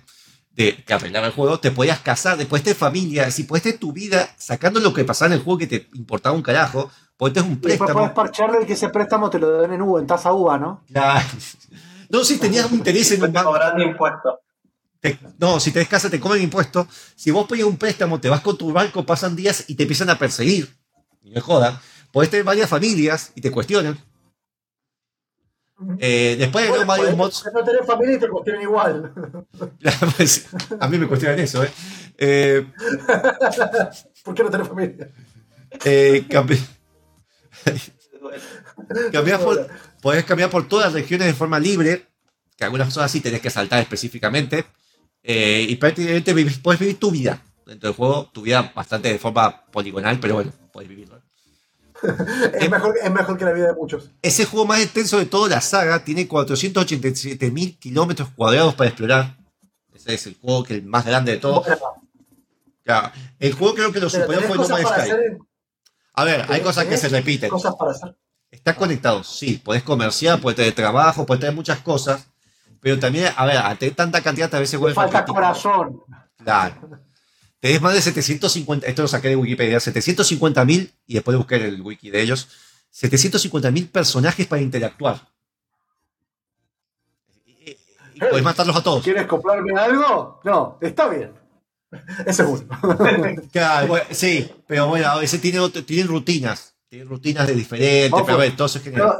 de 0.56 0.84
que 0.84 0.94
arreglaba 0.94 1.28
el 1.28 1.34
juego. 1.34 1.60
Te 1.60 1.72
podías 1.72 2.00
casar, 2.00 2.38
después 2.38 2.64
de 2.64 2.76
familia, 2.76 3.30
si 3.32 3.44
podés 3.44 3.64
tener 3.64 3.80
tu 3.80 3.92
vida 3.94 4.30
sacando 4.38 4.80
lo 4.80 4.94
que 4.94 5.04
pasaba 5.04 5.28
en 5.28 5.40
el 5.40 5.44
juego 5.44 5.58
que 5.60 5.68
te 5.68 5.90
importaba 5.94 6.36
un 6.36 6.42
carajo, 6.42 6.90
tener 7.18 7.44
un 7.44 7.52
Y 7.52 7.56
después 7.56 7.78
préstamo. 7.78 7.94
puedes 8.00 8.12
parcharlo 8.12 8.62
y 8.62 8.66
que 8.66 8.74
ese 8.74 8.90
préstamo 8.90 9.30
te 9.30 9.40
lo 9.40 9.62
den 9.62 9.74
en 9.74 9.82
uva, 9.82 10.00
en 10.00 10.08
tasa 10.08 10.34
uva, 10.34 10.58
¿no? 10.58 10.84
Claro. 10.92 11.26
No, 12.10 12.24
si 12.24 12.38
tenías 12.38 12.66
un 12.72 12.78
interés 12.78 13.12
en 13.12 13.22
un 13.24 13.28
Te 13.28 13.34
banco. 13.34 13.52
cobran 13.52 13.82
impuestos. 13.82 14.36
Te- 15.00 15.20
no, 15.40 15.60
si 15.60 15.72
tenés 15.72 15.88
casa 15.88 16.10
te 16.10 16.20
comen 16.20 16.42
impuestos. 16.42 16.88
Si 17.16 17.32
vos 17.32 17.48
pedís 17.48 17.64
un 17.64 17.78
préstamo, 17.78 18.20
te 18.20 18.30
vas 18.30 18.42
con 18.42 18.58
tu 18.58 18.72
banco, 18.72 19.06
pasan 19.06 19.36
días 19.36 19.66
y 19.68 19.76
te 19.76 19.84
empiezan 19.84 20.10
a 20.10 20.18
perseguir. 20.18 20.76
Y 21.24 21.32
no 21.32 21.38
es 21.38 21.44
joda. 21.44 21.82
Podés 22.12 22.30
tener 22.30 22.46
varias 22.46 22.70
familias 22.70 23.32
y 23.36 23.42
te 23.42 23.52
cuestionan. 23.52 23.98
Eh, 26.00 26.36
después 26.40 26.64
hay 26.66 26.70
Bueno, 26.70 26.86
varios 26.86 27.10
podés- 27.10 27.16
mods. 27.18 27.46
no 27.54 27.64
tenés 27.64 27.86
familia 27.86 28.16
y 28.16 28.20
te 28.20 28.30
cuestionan 28.30 28.62
igual. 28.62 29.14
Pues, 30.18 30.48
a 30.80 30.88
mí 30.88 30.98
me 30.98 31.08
cuestionan 31.08 31.40
eso, 31.40 31.64
¿eh? 31.64 31.72
Eh, 32.18 32.66
¿Por 34.24 34.34
qué 34.36 34.44
no 34.44 34.50
tenés 34.50 34.68
familia? 34.68 35.10
eh, 35.84 36.24
cambi- 36.30 36.66
cambiás 39.12 39.42
por- 39.42 39.68
podés 40.02 40.24
cambiar 40.26 40.50
por 40.50 40.68
todas 40.68 40.86
las 40.88 40.94
regiones 40.94 41.28
de 41.28 41.34
forma 41.34 41.60
libre. 41.60 42.06
Que 42.58 42.64
algunas 42.64 42.88
cosas 42.88 43.12
sí 43.12 43.20
tenés 43.20 43.42
que 43.42 43.50
saltar 43.50 43.82
específicamente. 43.82 44.66
Eh, 45.24 45.66
y 45.68 45.76
prácticamente 45.76 46.34
vivís- 46.34 46.62
podés 46.62 46.80
vivir 46.80 46.98
tu 47.00 47.12
vida 47.12 47.42
dentro 47.66 47.90
del 47.90 47.98
juego. 47.98 48.30
Tu 48.34 48.42
vida 48.44 48.72
bastante 48.74 49.10
de 49.10 49.20
forma 49.20 49.66
poligonal, 49.66 50.20
pero 50.22 50.36
bueno, 50.36 50.54
podés 50.72 50.88
vivirlo. 50.88 51.15
Es 52.60 52.70
mejor, 52.70 52.96
es 53.02 53.12
mejor 53.12 53.38
que 53.38 53.46
la 53.46 53.54
vida 53.54 53.68
de 53.68 53.74
muchos. 53.74 54.12
Es 54.22 54.40
el 54.40 54.46
juego 54.46 54.66
más 54.66 54.82
extenso 54.82 55.18
de 55.18 55.26
toda 55.26 55.50
la 55.50 55.62
saga. 55.62 56.04
Tiene 56.04 56.28
487.000 56.28 57.80
kilómetros 57.80 58.30
cuadrados 58.36 58.76
para 58.76 58.90
explorar. 58.90 59.38
Ese 59.94 60.14
es 60.14 60.28
el 60.28 60.38
juego 60.40 60.64
que 60.64 60.74
es 60.76 60.80
el 60.82 60.86
más 60.86 61.06
grande 61.06 61.34
de 61.34 61.38
todos. 61.38 61.66
Claro, 62.84 63.12
el 63.40 63.54
juego 63.54 63.74
creo 63.76 63.92
que 63.92 64.00
lo 64.00 64.10
superó 64.10 64.42
fue 64.42 64.58
No 64.58 64.68
Man's 64.68 64.88
Sky. 64.88 65.12
A 66.14 66.24
ver, 66.24 66.46
hay 66.50 66.62
cosas 66.62 66.86
que 66.86 66.98
se 66.98 67.10
repiten. 67.10 67.50
cosas 67.50 67.76
para 67.76 67.92
hacer. 67.92 68.16
Estás 68.52 68.76
conectado, 68.76 69.24
sí. 69.24 69.62
Podés 69.64 69.84
comerciar, 69.84 70.40
podés 70.40 70.56
tener 70.56 70.74
trabajo, 70.74 71.26
podés 71.26 71.42
tener 71.42 71.56
muchas 71.56 71.80
cosas. 71.80 72.28
Pero 72.80 73.00
también, 73.00 73.34
a 73.36 73.46
ver, 73.46 73.58
a 73.58 73.76
tener 73.76 73.96
tanta 73.96 74.22
cantidad 74.22 74.54
a 74.54 74.60
veces 74.60 74.80
vuelve 74.80 74.96
falta 74.96 75.26
corazón. 75.26 76.02
Claro. 76.38 76.76
Tenés 77.66 77.82
más 77.82 77.96
de 77.96 78.02
750, 78.04 78.86
esto 78.86 79.02
lo 79.02 79.08
saqué 79.08 79.30
de 79.30 79.36
Wikipedia, 79.36 79.80
750.000, 79.80 80.92
y 81.08 81.14
después 81.16 81.36
busqué 81.36 81.56
el 81.56 81.82
wiki 81.82 82.12
de 82.12 82.22
ellos, 82.22 82.48
750.000 82.94 83.90
personajes 83.90 84.46
para 84.46 84.62
interactuar. 84.62 85.20
Y, 87.44 87.72
y- 87.72 88.20
podés 88.20 88.44
matarlos 88.44 88.76
a 88.76 88.84
todos. 88.84 89.04
¿Quieres 89.04 89.26
comprarme 89.26 89.74
algo? 89.80 90.40
No, 90.44 90.78
está 90.80 91.10
bien. 91.10 91.32
Es 92.28 92.38
uno. 92.38 92.68
Claro, 93.52 93.88
bueno, 93.88 94.06
sí, 94.12 94.48
pero 94.68 94.86
bueno, 94.88 95.08
a 95.08 95.18
veces 95.18 95.42
tienen, 95.42 96.08
rutinas, 96.08 96.76
tienen 96.88 97.10
rutinas 97.10 97.48
de 97.48 97.56
diferentes, 97.56 98.14
Ojo. 98.14 98.26
pero 98.28 98.38
a 98.38 98.42
ver, 98.42 98.56
todo 98.56 98.68
eso 98.68 98.78
es. 98.78 98.84
Pero 98.84 99.20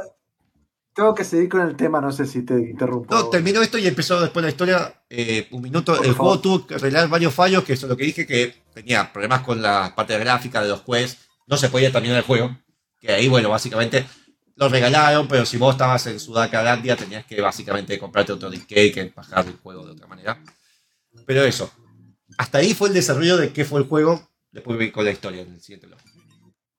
tengo 0.96 1.14
que 1.14 1.24
seguir 1.24 1.50
con 1.50 1.60
el 1.60 1.76
tema, 1.76 2.00
no 2.00 2.10
sé 2.10 2.24
si 2.24 2.42
te 2.42 2.54
interrumpo. 2.54 3.14
No, 3.14 3.28
terminó 3.28 3.60
esto 3.60 3.76
y 3.76 3.86
empezó 3.86 4.18
después 4.18 4.42
la 4.42 4.48
historia. 4.48 5.02
eh, 5.10 5.46
un 5.50 5.60
minuto. 5.60 5.94
Por 5.94 6.06
el 6.06 6.14
favor. 6.14 6.38
juego 6.38 6.40
tuvo 6.40 6.66
que 6.66 6.74
arreglar 6.76 7.06
varios 7.10 7.34
fallos, 7.34 7.64
que 7.64 7.74
eso 7.74 7.84
es 7.84 7.90
lo 7.90 7.98
que 7.98 8.04
dije, 8.04 8.26
que 8.26 8.54
tenía 8.72 9.12
problemas 9.12 9.42
con 9.42 9.60
la 9.60 9.92
parte 9.94 10.18
gráfica 10.18 10.62
de 10.62 10.70
los 10.70 10.80
quests. 10.80 11.18
No 11.46 11.58
se 11.58 11.68
podía 11.68 11.92
terminar 11.92 12.16
el 12.16 12.22
juego. 12.24 12.56
Que 12.98 13.12
ahí, 13.12 13.28
bueno, 13.28 13.50
básicamente 13.50 14.06
lo 14.54 14.70
regalaron, 14.70 15.28
pero 15.28 15.44
si 15.44 15.58
vos 15.58 15.74
estabas 15.74 16.06
en 16.06 16.18
Sudacalandia 16.18 16.96
tenías 16.96 17.26
que 17.26 17.42
básicamente 17.42 17.98
comprarte 17.98 18.32
otro 18.32 18.48
disque 18.48 18.90
que 18.90 19.12
bajar 19.14 19.46
el 19.46 19.58
juego 19.58 19.84
de 19.84 19.92
otra 19.92 20.06
manera. 20.06 20.42
Pero 21.26 21.44
eso. 21.44 21.70
Hasta 22.38 22.58
ahí 22.58 22.72
fue 22.72 22.88
el 22.88 22.94
desarrollo 22.94 23.36
de 23.36 23.52
qué 23.52 23.66
fue 23.66 23.80
el 23.80 23.86
juego. 23.86 24.30
Después 24.50 24.78
voy 24.78 24.90
con 24.90 25.04
la 25.04 25.10
historia 25.10 25.42
en 25.42 25.52
el 25.52 25.60
siguiente 25.60 25.88
blog. 25.88 26.00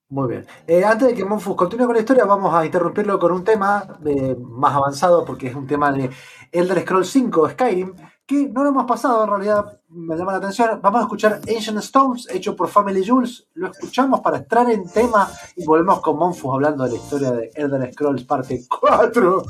Muy 0.10 0.30
bien. 0.30 0.48
Eh, 0.66 0.86
antes 0.86 1.10
de 1.10 1.14
que 1.14 1.26
Monfus 1.26 1.56
continúe 1.56 1.86
con 1.86 1.96
la 1.96 2.00
historia, 2.00 2.24
vamos 2.24 2.54
a 2.54 2.66
interrumpirlo 2.66 3.20
con 3.20 3.34
un 3.34 3.44
tema 3.44 4.00
eh, 4.06 4.38
más 4.40 4.74
avanzado, 4.74 5.26
porque 5.26 5.48
es 5.48 5.56
un 5.56 5.68
tema 5.68 5.92
de 5.92 6.10
Elder 6.50 6.82
Scrolls 6.82 7.10
5 7.10 7.50
Skyrim, 7.50 7.94
que 8.26 8.48
no 8.48 8.64
lo 8.64 8.70
hemos 8.70 8.86
pasado, 8.86 9.24
en 9.24 9.30
realidad 9.30 9.80
me 9.90 10.16
llama 10.16 10.32
la 10.32 10.38
atención. 10.38 10.80
Vamos 10.82 11.00
a 11.00 11.04
escuchar 11.04 11.42
Ancient 11.48 11.80
Stones, 11.80 12.28
hecho 12.30 12.56
por 12.56 12.70
Family 12.70 13.06
Jules. 13.06 13.48
Lo 13.56 13.68
escuchamos 13.68 14.22
para 14.22 14.38
entrar 14.38 14.70
en 14.72 14.90
tema 14.90 15.30
y 15.58 15.66
volvemos 15.66 16.00
con 16.00 16.18
Monfus 16.18 16.54
hablando 16.54 16.86
de 16.86 16.92
la 16.92 16.96
historia 16.96 17.32
de 17.32 17.52
Elder 17.56 17.92
Scrolls 17.92 18.24
parte 18.24 18.64
4. 18.68 19.44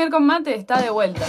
Gamer 0.00 0.10
con 0.10 0.24
mate 0.24 0.54
está 0.54 0.80
de 0.80 0.88
vuelta. 0.88 1.26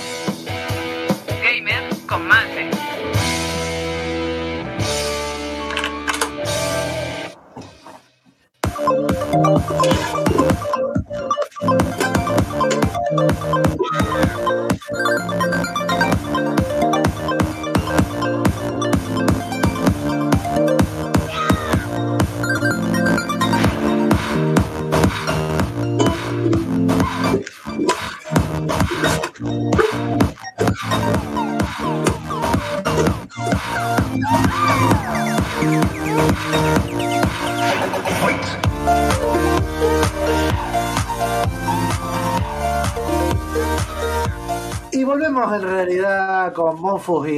Con 46.72 46.81
Monfus 46.81 47.27
y, 47.30 47.31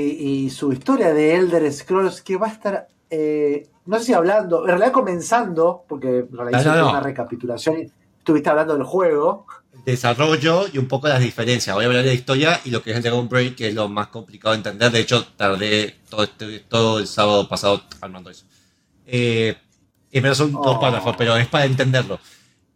y 0.45 0.49
su 0.49 0.71
historia 0.71 1.13
de 1.13 1.35
Elder 1.35 1.71
Scrolls 1.71 2.21
que 2.21 2.37
va 2.37 2.47
a 2.47 2.51
estar, 2.51 2.87
eh, 3.09 3.67
no 3.85 3.97
sé 3.99 4.05
si 4.05 4.13
hablando, 4.13 4.61
en 4.61 4.67
realidad 4.67 4.91
comenzando, 4.91 5.83
porque 5.87 6.19
en 6.19 6.31
realidad 6.37 6.63
No, 6.65 6.71
no, 6.75 6.81
no. 6.81 6.89
una 6.91 6.99
recapitulación 7.01 7.91
estuviste 8.17 8.49
hablando 8.49 8.73
del 8.75 8.83
juego. 8.83 9.45
desarrollo 9.85 10.65
y 10.71 10.77
un 10.77 10.87
poco 10.87 11.07
las 11.07 11.19
diferencias. 11.19 11.75
Voy 11.75 11.83
a 11.83 11.87
hablar 11.87 12.03
de 12.03 12.09
la 12.09 12.13
historia 12.13 12.59
y 12.63 12.69
lo 12.69 12.81
que 12.81 12.91
es 12.91 12.97
el 12.97 13.03
Dragon 13.03 13.27
Break, 13.27 13.55
que 13.55 13.67
es 13.69 13.73
lo 13.73 13.89
más 13.89 14.07
complicado 14.07 14.53
de 14.53 14.57
entender. 14.59 14.91
De 14.91 14.99
hecho, 14.99 15.25
tardé 15.35 15.95
todo, 16.09 16.23
este- 16.23 16.59
todo 16.61 16.99
el 16.99 17.07
sábado 17.07 17.49
pasado 17.49 17.81
armando 17.99 18.29
eso. 18.29 18.45
Eh, 19.05 19.55
pero 20.11 20.35
son 20.35 20.51
dos 20.53 20.77
Oh. 20.77 20.79
párrafos, 20.79 21.15
pero 21.17 21.35
es 21.35 21.47
para 21.47 21.65
entenderlo. 21.65 22.19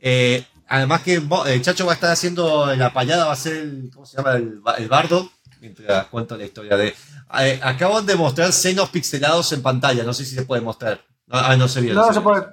Eh, 0.01 0.43
además 0.67 1.01
que 1.03 1.13
el 1.45 1.61
Chacho 1.61 1.85
va 1.85 1.93
a 1.93 1.95
estar 1.95 2.11
haciendo 2.11 2.75
la 2.75 2.91
payada, 2.91 3.25
va 3.27 3.33
a 3.33 3.35
ser 3.37 3.55
el, 3.57 3.89
¿cómo 3.93 4.05
se 4.05 4.17
llama? 4.17 4.33
El, 4.33 4.59
el 4.79 4.87
bardo, 4.89 5.29
mientras 5.61 6.07
cuento 6.07 6.35
la 6.37 6.45
historia 6.45 6.75
de... 6.77 6.95
Eh, 7.39 7.59
acaban 7.63 8.05
de 8.05 8.15
mostrar 8.15 8.51
senos 8.53 8.89
pixelados 8.89 9.51
en 9.53 9.61
pantalla, 9.61 10.03
no 10.03 10.13
sé 10.13 10.25
si 10.25 10.35
se 10.35 10.43
puede 10.43 10.61
mostrar. 10.61 11.03
Ah, 11.29 11.55
no 11.57 11.67
se 11.67 11.81
vio. 11.81 11.93
No, 11.93 12.07
no 12.07 12.13
se 12.13 12.21
puede. 12.21 12.45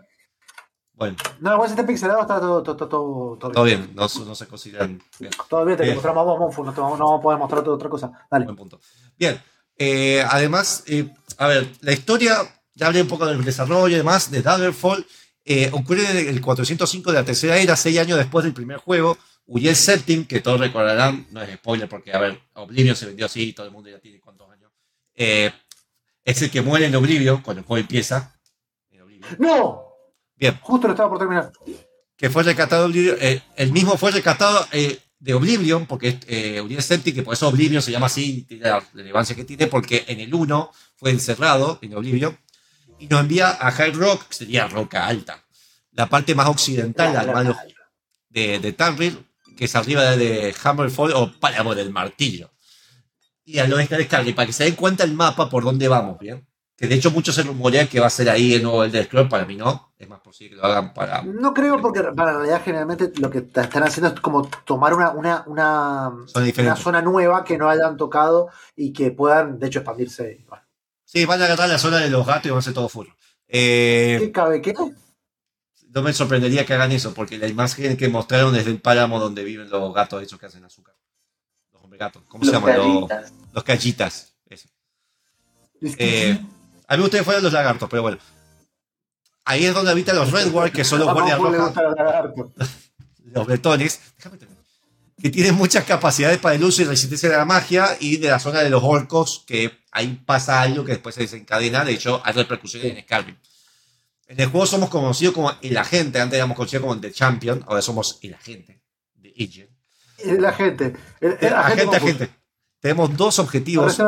Bueno, 0.96 1.16
No, 1.40 1.54
igual 1.54 1.68
si 1.68 1.72
está 1.74 1.84
pixelado 1.86 2.20
está 2.20 2.38
todo, 2.38 2.62
todo, 2.62 2.76
todo, 2.76 2.88
todo, 2.88 3.50
todo 3.52 3.64
bien. 3.64 3.82
bien, 3.82 3.94
no, 3.96 4.06
no 4.24 4.34
se 4.34 4.46
consideran 4.46 5.02
bien. 5.18 5.32
Todo 5.48 5.64
bien, 5.64 5.76
te 5.76 5.82
Bien. 5.84 5.96
mostramos 5.96 6.24
vos, 6.24 6.38
Monfus, 6.38 6.66
no, 6.66 6.72
vamos- 6.72 7.18
a 7.18 7.22
poder 7.22 7.38
mostrarte 7.38 7.70
otra 7.70 7.88
cosa. 7.88 8.12
Dale. 8.30 8.44
Buen 8.44 8.56
punto. 8.56 8.80
Bien, 9.18 9.40
eh, 9.76 10.24
además, 10.28 10.84
eh, 10.86 11.12
a 11.38 11.48
ver, 11.48 11.68
la 11.80 11.92
historia, 11.92 12.36
ya 12.74 12.86
hablé 12.86 13.02
un 13.02 13.08
poco 13.08 13.26
del 13.26 13.44
desarrollo 13.44 13.88
y 13.94 13.98
demás, 13.98 14.30
de 14.30 14.40
Daggerfall, 14.42 15.04
eh, 15.44 15.68
ocurre 15.72 16.08
en 16.20 16.28
el 16.28 16.40
405 16.40 17.10
de 17.10 17.18
la 17.18 17.24
tercera 17.24 17.56
era, 17.56 17.74
seis 17.76 17.98
años 17.98 18.16
después 18.16 18.44
del 18.44 18.54
primer 18.54 18.78
juego. 18.78 19.18
Uriel 19.46 19.76
Septim, 19.76 20.24
que 20.24 20.40
todos 20.40 20.60
recordarán, 20.60 21.26
no 21.30 21.42
es 21.42 21.54
spoiler 21.54 21.88
porque, 21.88 22.12
a 22.12 22.18
ver, 22.18 22.40
Oblivion 22.54 22.96
se 22.96 23.06
vendió 23.06 23.26
así, 23.26 23.52
todo 23.52 23.66
el 23.66 23.72
mundo 23.72 23.90
ya 23.90 23.98
tiene 23.98 24.20
cuántos 24.20 24.50
años. 24.50 24.72
Eh, 25.14 25.52
es 26.24 26.42
el 26.42 26.50
que 26.50 26.62
muere 26.62 26.86
en 26.86 26.94
Oblivion 26.94 27.42
cuando 27.42 27.60
el 27.60 27.66
juego 27.66 27.80
empieza. 27.80 28.34
¡No! 29.38 29.84
Bien. 30.36 30.58
Justo 30.62 30.86
lo 30.86 30.94
estaba 30.94 31.08
por 31.08 31.18
terminar. 31.18 31.52
que 32.16 32.30
fue 32.30 32.42
rescatado 32.42 32.90
eh, 32.92 33.42
el 33.56 33.72
mismo 33.72 33.96
fue 33.96 34.10
rescatado 34.10 34.66
eh, 34.72 34.98
de 35.18 35.34
Oblivion, 35.34 35.86
porque 35.86 36.18
eh, 36.26 36.60
Uriel 36.60 36.82
Septim, 36.82 37.14
que 37.14 37.22
por 37.22 37.34
eso 37.34 37.48
Oblivion 37.48 37.82
se 37.82 37.90
llama 37.90 38.06
así, 38.06 38.42
tiene 38.42 38.64
la 38.64 38.80
relevancia 38.92 39.36
que 39.36 39.44
tiene, 39.44 39.66
porque 39.66 40.04
en 40.08 40.20
el 40.20 40.34
1 40.34 40.72
fue 40.96 41.10
encerrado 41.10 41.78
en 41.82 41.94
Oblivion, 41.94 42.38
y 42.98 43.06
nos 43.06 43.20
envía 43.20 43.50
a 43.50 43.70
High 43.70 43.92
Rock, 43.92 44.28
que 44.28 44.34
sería 44.34 44.68
Roca 44.68 45.06
Alta, 45.06 45.42
la 45.92 46.08
parte 46.08 46.34
más 46.34 46.48
occidental 46.48 47.56
de, 48.28 48.58
de 48.58 48.72
Tamriel, 48.72 49.24
que 49.56 49.66
es 49.66 49.74
arriba 49.74 50.16
de 50.16 50.54
Hammerfall 50.62 51.12
o 51.12 51.32
Páramo 51.38 51.74
del 51.74 51.90
Martillo. 51.90 52.50
Y 53.44 53.58
al 53.58 53.72
oeste 53.72 53.96
de 53.96 54.04
Scarlet, 54.04 54.34
para 54.34 54.46
que 54.46 54.52
se 54.52 54.64
den 54.64 54.74
cuenta 54.74 55.04
el 55.04 55.12
mapa 55.12 55.50
por 55.50 55.64
dónde 55.64 55.86
vamos, 55.88 56.18
¿bien? 56.18 56.46
Que 56.76 56.88
de 56.88 56.96
hecho 56.96 57.10
muchos 57.10 57.34
se 57.34 57.42
rumorean 57.42 57.86
que 57.86 58.00
va 58.00 58.06
a 58.06 58.10
ser 58.10 58.28
ahí 58.28 58.54
el 58.54 58.62
nuevo 58.62 58.82
Elder 58.82 59.04
Scrolls, 59.04 59.30
para 59.30 59.44
mí 59.44 59.54
no, 59.54 59.92
es 59.96 60.08
más 60.08 60.20
posible 60.20 60.50
que 60.50 60.56
lo 60.56 60.64
hagan 60.64 60.92
para 60.92 61.22
No 61.22 61.54
creo 61.54 61.80
porque 61.80 62.02
para 62.02 62.32
en 62.32 62.36
realidad 62.38 62.62
generalmente 62.64 63.12
lo 63.20 63.30
que 63.30 63.38
están 63.38 63.82
haciendo 63.82 64.12
es 64.12 64.20
como 64.20 64.48
tomar 64.64 64.92
una, 64.94 65.10
una, 65.10 65.44
una, 65.46 66.08
una 66.08 66.76
zona 66.76 67.00
nueva 67.00 67.44
que 67.44 67.58
no 67.58 67.68
hayan 67.68 67.96
tocado 67.96 68.48
y 68.74 68.92
que 68.92 69.12
puedan 69.12 69.60
de 69.60 69.68
hecho 69.68 69.80
expandirse. 69.80 70.44
Bueno, 70.48 70.64
Sí, 71.04 71.26
van 71.26 71.40
a 71.40 71.44
agarrar 71.44 71.68
la 71.68 71.78
zona 71.78 71.98
de 71.98 72.10
los 72.10 72.26
gatos 72.26 72.46
y 72.46 72.48
van 72.48 72.56
a 72.56 72.58
hacer 72.58 72.74
todo 72.74 72.88
full. 72.88 73.06
Eh, 73.46 74.16
¿Qué 74.18 74.32
cabe? 74.32 74.60
¿Qué? 74.60 74.74
No 75.94 76.02
me 76.02 76.12
sorprendería 76.12 76.66
que 76.66 76.74
hagan 76.74 76.90
eso, 76.90 77.14
porque 77.14 77.38
la 77.38 77.46
imagen 77.46 77.96
que 77.96 78.08
mostraron 78.08 78.54
es 78.56 78.64
del 78.64 78.80
páramo 78.80 79.20
donde 79.20 79.44
viven 79.44 79.70
los 79.70 79.94
gatos 79.94 80.22
esos 80.22 80.40
que 80.40 80.46
hacen 80.46 80.64
azúcar. 80.64 80.94
Los 81.72 81.84
hombres 81.84 82.00
gatos. 82.00 82.22
¿Cómo 82.26 82.44
se 82.44 82.50
Los 82.50 82.60
llaman? 82.60 82.76
Los, 82.76 83.08
callitas. 83.08 83.32
los 83.52 83.64
callitas. 83.64 84.32
Eso. 84.50 84.68
Eh, 85.80 86.38
a 86.88 86.96
mí 86.96 87.02
ustedes 87.04 87.24
fueron 87.24 87.44
los 87.44 87.52
lagartos, 87.52 87.88
pero 87.88 88.02
bueno. 88.02 88.18
Ahí 89.44 89.64
es 89.64 89.74
donde 89.74 89.92
habitan 89.92 90.16
los 90.16 90.32
Redward, 90.32 90.72
que 90.72 90.84
son 90.84 90.98
los 90.98 91.12
guardias 91.12 91.38
lagarto. 91.38 92.52
los 93.24 93.46
bretones, 93.46 94.00
déjame 94.16 94.38
terminar, 94.38 94.64
que 95.20 95.30
tienen 95.30 95.54
muchas 95.54 95.84
capacidades 95.84 96.38
para 96.38 96.56
el 96.56 96.64
uso 96.64 96.82
y 96.82 96.86
resistencia 96.86 97.28
de 97.28 97.36
la 97.36 97.44
magia, 97.44 97.96
y 98.00 98.16
de 98.16 98.30
la 98.30 98.40
zona 98.40 98.60
de 98.60 98.70
los 98.70 98.82
orcos, 98.82 99.44
que 99.46 99.78
ahí 99.92 100.20
pasa 100.26 100.60
algo 100.60 100.84
que 100.84 100.92
después 100.92 101.14
se 101.14 101.20
desencadena. 101.20 101.84
De 101.84 101.92
hecho, 101.92 102.20
hay 102.24 102.32
repercusiones 102.32 102.96
en 102.96 103.02
Skyrim. 103.04 103.36
En 104.26 104.40
el 104.40 104.48
juego 104.48 104.66
somos 104.66 104.88
conocidos 104.88 105.34
como 105.34 105.52
el 105.60 105.76
agente, 105.76 106.20
antes 106.20 106.36
éramos 106.36 106.56
conocidos 106.56 106.82
como 106.82 106.98
The 106.98 107.12
Champion, 107.12 107.62
ahora 107.66 107.82
somos 107.82 108.18
el 108.22 108.34
agente 108.34 108.80
de 109.14 109.30
Agent. 109.38 109.70
Es 110.18 110.38
la 110.38 110.52
gente. 110.52 110.94
El, 111.20 111.36
el 111.40 111.52
agente, 111.52 111.84
Monfus. 111.86 112.02
agente. 112.02 112.30
Tenemos 112.80 113.16
dos 113.16 113.38
objetivos 113.38 113.98
eh, 113.98 114.04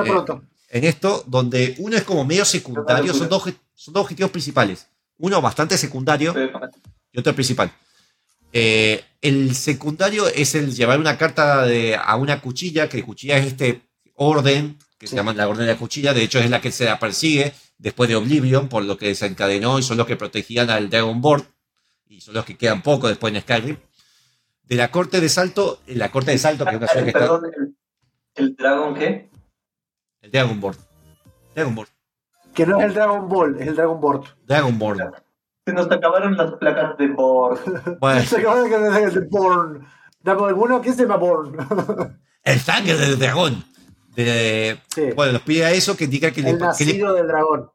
en 0.71 0.85
esto, 0.85 1.25
donde 1.27 1.75
uno 1.79 1.97
es 1.97 2.05
como 2.05 2.25
medio 2.25 2.45
secundario, 2.45 3.13
son 3.13 3.29
dos, 3.29 3.45
son 3.75 3.95
dos 3.95 4.03
objetivos 4.03 4.31
principales. 4.31 4.87
Uno 5.19 5.41
bastante 5.41 5.77
secundario 5.79 6.35
y 7.13 7.19
otro 7.19 7.35
principal. 7.35 7.71
Eh, 8.53 9.03
el 9.21 9.55
secundario 9.55 10.29
es 10.29 10.55
el 10.55 10.75
llevar 10.75 10.99
una 10.99 11.19
carta 11.19 11.63
de, 11.67 11.97
a 11.97 12.17
una 12.17 12.41
cuchilla, 12.41 12.89
que 12.89 13.03
cuchilla 13.03 13.37
es 13.39 13.47
este 13.47 13.83
orden, 14.15 14.79
que 14.99 15.07
se 15.07 15.17
llama 15.17 15.35
la 15.35 15.49
orden 15.49 15.67
de 15.67 15.73
la 15.73 15.79
cuchilla, 15.79 16.15
de 16.15 16.23
hecho 16.23 16.39
es 16.39 16.49
la 16.49 16.61
que 16.61 16.73
se 16.73 16.85
la 16.85 16.99
persigue 16.99 17.53
después 17.79 18.09
de 18.09 18.17
Oblivion, 18.17 18.69
por 18.69 18.85
lo 18.85 18.97
que 18.97 19.09
desencadenó 19.09 19.79
y 19.79 19.83
son 19.83 19.97
los 19.97 20.07
que 20.07 20.17
protegían 20.17 20.71
al 20.71 20.91
Dragonborn, 20.91 21.45
y 22.09 22.21
son 22.21 22.35
los 22.35 22.45
que 22.45 22.57
quedan 22.57 22.83
poco 22.83 23.09
después 23.09 23.35
en 23.35 23.41
Skyrim. 23.43 23.77
De 24.63 24.77
la 24.77 24.91
corte 24.91 25.21
de 25.21 25.29
salto, 25.29 25.81
la 25.87 26.11
corte 26.11 26.33
de 26.33 26.39
salto, 26.39 26.65
que 26.65 26.71
es 26.73 26.77
una 26.77 26.89
ciudad 26.89 27.05
que 27.05 27.11
está... 27.11 27.21
Perdón, 27.21 27.43
el, 27.57 27.77
el 28.35 28.57
dragón 28.57 28.95
qué? 28.95 29.31
El 30.21 30.31
Dragonborn. 30.31 30.79
Dragonborn. 31.55 31.89
Que 32.53 32.67
no 32.67 32.79
es 32.79 32.87
el 32.87 32.95
Dragon 32.95 33.29
Ball, 33.29 33.61
es 33.61 33.69
el 33.69 33.77
Dragon 33.77 34.01
Board. 34.01 34.25
Dragonborn. 34.45 35.13
Se 35.67 35.73
nos 35.73 35.91
acabaron 35.91 36.37
las 36.37 36.53
placas 36.55 36.97
de 36.97 37.09
Borg. 37.09 37.61
Bueno, 38.01 38.23
Se 38.23 38.39
acaba 38.39 38.63
de 38.63 38.69
que 38.69 39.05
es 39.05 39.15
el 39.17 39.27
Born. 39.29 39.87
Dame 40.21 40.45
alguno, 40.47 40.81
¿qué 40.81 40.93
se 40.93 41.03
llama 41.03 41.17
Born? 41.17 41.57
el 42.43 42.61
sangre 42.61 42.97
del 42.97 43.19
dragón. 43.19 43.65
De- 44.17 44.79
Sí. 44.95 45.03
Bueno, 45.15 45.33
nos 45.35 45.43
pide 45.43 45.65
a 45.65 45.73
eso 45.73 45.97
que 45.97 46.05
indica 46.05 46.31
que, 46.33 46.43
le, 46.43 46.51
el 46.51 46.57
que, 46.57 46.61
le- 46.63 46.67
nacido 46.67 47.15
del 47.15 47.27
dragón. 47.29 47.71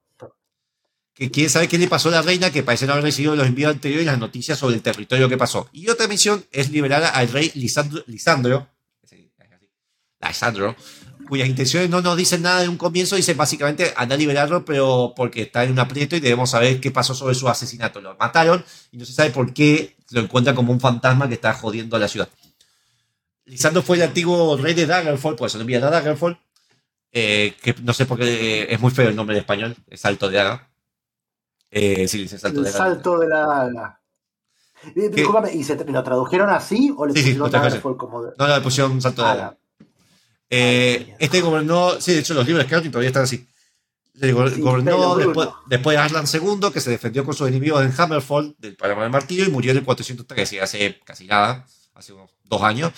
que 1.14 1.30
quiere 1.30 1.50
saber 1.50 1.70
qué 1.70 1.78
le 1.78 1.88
pasó 1.88 2.10
a 2.10 2.14
la 2.14 2.22
reina, 2.24 2.52
que 2.52 2.64
parece 2.64 2.88
no 2.88 2.94
haber 2.94 3.04
recibido 3.06 3.36
los 3.36 3.46
envíos 3.46 3.72
anteriores 3.72 4.04
y 4.04 4.08
las 4.08 4.18
noticias 4.18 4.58
sobre 4.58 4.76
el 4.76 4.82
territorio 4.82 5.30
que 5.30 5.38
pasó. 5.38 5.70
Y 5.72 5.88
otra 5.90 6.08
misión 6.08 6.44
es 6.52 6.72
liberar 6.72 7.04
al 7.14 7.28
rey 7.30 7.52
Lisandro, 7.56 8.04
Lisandro, 8.08 8.68
Lisandro, 10.22 10.76
cuyas 11.28 11.48
intenciones 11.48 11.90
no 11.90 12.02
nos 12.02 12.18
dicen 12.18 12.42
nada 12.42 12.62
de 12.62 12.70
un 12.70 12.78
comienzo, 12.78 13.16
dicen 13.16 13.38
básicamente 13.38 13.94
anda 13.96 14.16
a 14.16 14.18
liberarlo, 14.18 14.66
pero 14.66 15.14
porque 15.16 15.44
está 15.44 15.64
en 15.64 15.72
un 15.72 15.80
aprieto 15.80 16.16
y 16.16 16.20
debemos 16.20 16.50
saber 16.52 16.80
qué 16.80 16.92
pasó 16.92 17.14
sobre 17.16 17.36
su 17.36 17.48
asesinato. 17.50 18.02
Lo 18.02 18.16
mataron 18.18 18.64
y 18.92 18.98
no 18.98 19.06
se 19.06 19.14
sabe 19.14 19.30
por 19.32 19.54
qué 19.54 19.96
lo 20.12 20.22
encuentran 20.22 20.56
como 20.56 20.72
un 20.74 20.80
fantasma 20.80 21.28
que 21.28 21.36
está 21.36 21.54
jodiendo 21.54 21.96
a 21.96 22.00
la 22.00 22.08
ciudad. 22.08 22.30
Lisandro 23.52 23.82
fue 23.82 23.98
el 23.98 24.04
antiguo 24.04 24.56
rey 24.56 24.74
de 24.74 24.86
Daggerfall, 24.86 25.36
por 25.36 25.48
eso 25.48 25.58
lo 25.58 25.64
envían 25.64 25.84
a 25.84 25.90
Daggerfall, 25.90 26.40
eh, 27.12 27.54
que 27.62 27.76
no 27.84 27.92
sé 27.94 28.06
por 28.06 28.18
qué 28.18 28.68
es 28.70 28.80
muy 28.80 28.92
feo 28.92 29.10
el 29.10 29.16
nombre 29.16 29.36
en 29.36 29.42
español, 29.42 29.76
es 29.90 30.00
Salto 30.00 30.30
de 30.30 30.38
Daga. 30.38 30.70
Eh, 31.70 32.08
sí, 32.08 32.20
dice 32.20 32.38
Salto 32.38 32.60
El 32.60 32.66
de 32.66 32.72
Daga. 32.72 32.86
salto 32.86 33.20
de 33.20 33.28
la 33.28 33.40
daga. 33.46 34.02
Eh, 34.96 35.10
Discúlpame, 35.10 35.54
¿y 35.54 35.64
se 35.66 35.76
lo 35.76 36.04
tradujeron 36.04 36.50
así 36.50 36.94
o 36.98 37.06
le 37.06 37.12
Sí, 37.14 37.20
sí, 37.20 37.26
pusieron. 37.34 37.52
Daggerfall 37.52 37.98
como 37.98 38.24
de- 38.24 38.32
No, 38.38 38.48
no, 38.48 38.56
le 38.56 38.62
pusieron 38.62 39.02
Salto 39.02 39.22
de 39.22 39.28
Ah, 39.28 39.36
Daga. 39.36 39.58
Eh, 40.50 41.16
este 41.20 41.42
gobernó, 41.42 42.00
sí, 42.00 42.14
de 42.14 42.20
hecho 42.20 42.34
los 42.34 42.46
libros 42.46 42.64
de 42.64 42.70
Skyrim 42.70 42.92
todavía 42.92 43.10
están 43.10 43.24
así. 43.24 43.46
Le 44.14 44.32
go- 44.34 44.50
Sí, 44.50 44.62
gobernó 44.62 45.16
después, 45.18 45.50
después 45.68 45.98
Arslan 45.98 46.26
II, 46.32 46.72
que 46.74 46.80
se 46.82 46.90
defendió 46.92 47.24
con 47.26 47.34
sus 47.34 47.48
enemigos 47.50 47.84
en 47.84 47.94
Hammerfall, 47.98 48.56
del 48.58 48.76
Palermo 48.78 49.02
del 49.04 49.12
Martillo, 49.12 49.46
y 49.46 49.50
murió 49.50 49.72
en 49.72 49.78
el 49.80 49.84
413, 49.84 50.62
hace 50.62 51.00
casi 51.04 51.26
nada, 51.28 51.66
hace 51.94 52.14
unos 52.14 52.30
dos 52.44 52.62
años, 52.62 52.92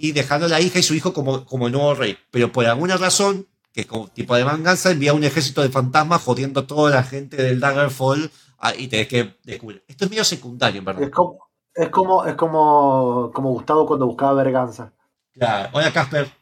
y 0.00 0.12
dejando 0.12 0.46
a 0.46 0.48
la 0.48 0.60
hija 0.60 0.78
y 0.78 0.82
su 0.82 0.94
hijo 0.94 1.12
como, 1.12 1.44
como 1.44 1.66
el 1.66 1.72
nuevo 1.72 1.94
rey. 1.94 2.16
Pero 2.30 2.50
por 2.50 2.64
alguna 2.64 2.96
razón, 2.96 3.46
que 3.72 3.82
es 3.82 3.86
como 3.86 4.08
tipo 4.08 4.34
de 4.34 4.44
venganza, 4.44 4.90
envía 4.90 5.12
un 5.12 5.24
ejército 5.24 5.62
de 5.62 5.68
fantasmas 5.68 6.22
jodiendo 6.22 6.60
a 6.60 6.66
toda 6.66 6.90
la 6.90 7.02
gente 7.02 7.36
del 7.36 7.60
Daggerfall 7.60 8.30
ah, 8.58 8.72
y 8.76 8.88
tenés 8.88 9.08
que 9.08 9.36
descubrir. 9.44 9.84
Esto 9.86 10.06
es 10.06 10.10
medio 10.10 10.24
secundario, 10.24 10.78
en 10.78 10.84
verdad. 10.86 11.02
Es 11.02 11.10
como, 11.10 11.38
es 11.74 11.88
como, 11.90 12.24
es 12.24 12.34
como, 12.34 13.30
como 13.34 13.50
Gustavo 13.50 13.86
cuando 13.86 14.06
buscaba 14.06 14.42
Berganza. 14.42 14.92
Claro. 15.32 15.68
Hola, 15.72 15.92
Casper. 15.92 16.40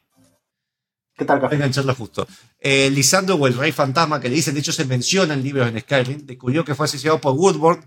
¿Qué 1.19 1.25
tal, 1.25 1.41
Café? 1.41 1.55
engancharlo 1.55 1.93
justo. 1.95 2.25
Eh, 2.61 2.89
Lisandro 2.89 3.35
o 3.35 3.45
el 3.45 3.57
Rey 3.57 3.73
Fantasma, 3.73 4.21
que 4.21 4.29
le 4.29 4.35
dicen, 4.35 4.53
de 4.53 4.61
hecho 4.61 4.71
se 4.71 4.85
menciona 4.85 5.33
en 5.33 5.43
libros 5.43 5.67
en 5.67 5.77
Skyrim, 5.81 6.25
descubrió 6.25 6.63
que 6.63 6.75
fue 6.75 6.85
asesinado 6.85 7.19
por 7.19 7.33
Woodward, 7.33 7.83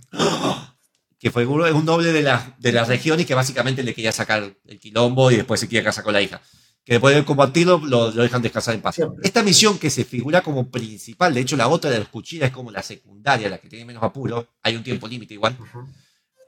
que 1.22 1.30
fue 1.30 1.46
un 1.46 1.84
noble 1.84 2.12
de 2.12 2.20
la, 2.20 2.56
de 2.58 2.72
la 2.72 2.84
región 2.84 3.20
y 3.20 3.24
que 3.24 3.32
básicamente 3.32 3.84
le 3.84 3.94
quería 3.94 4.10
sacar 4.10 4.56
el 4.66 4.78
quilombo 4.80 5.30
y 5.30 5.36
después 5.36 5.60
se 5.60 5.68
quiere 5.68 5.84
casar 5.84 6.02
con 6.02 6.12
la 6.12 6.20
hija. 6.20 6.40
Que 6.84 6.94
después 6.94 7.14
de 7.14 7.24
combatirlo 7.24 7.78
lo, 7.78 8.10
lo 8.10 8.22
dejan 8.24 8.42
descansar 8.42 8.74
en 8.74 8.80
paz. 8.82 8.96
Siempre. 8.96 9.20
Esta 9.22 9.44
misión 9.44 9.78
que 9.78 9.88
se 9.88 10.04
figura 10.04 10.40
como 10.42 10.68
principal, 10.68 11.32
de 11.32 11.40
hecho 11.42 11.56
la 11.56 11.68
otra 11.68 11.92
de 11.92 12.00
los 12.00 12.08
cuchillas 12.08 12.48
es 12.48 12.52
como 12.52 12.72
la 12.72 12.82
secundaria, 12.82 13.48
la 13.48 13.58
que 13.58 13.68
tiene 13.68 13.84
menos 13.84 14.02
apuro, 14.02 14.48
hay 14.64 14.74
un 14.74 14.82
tiempo 14.82 15.06
límite 15.06 15.34
igual. 15.34 15.56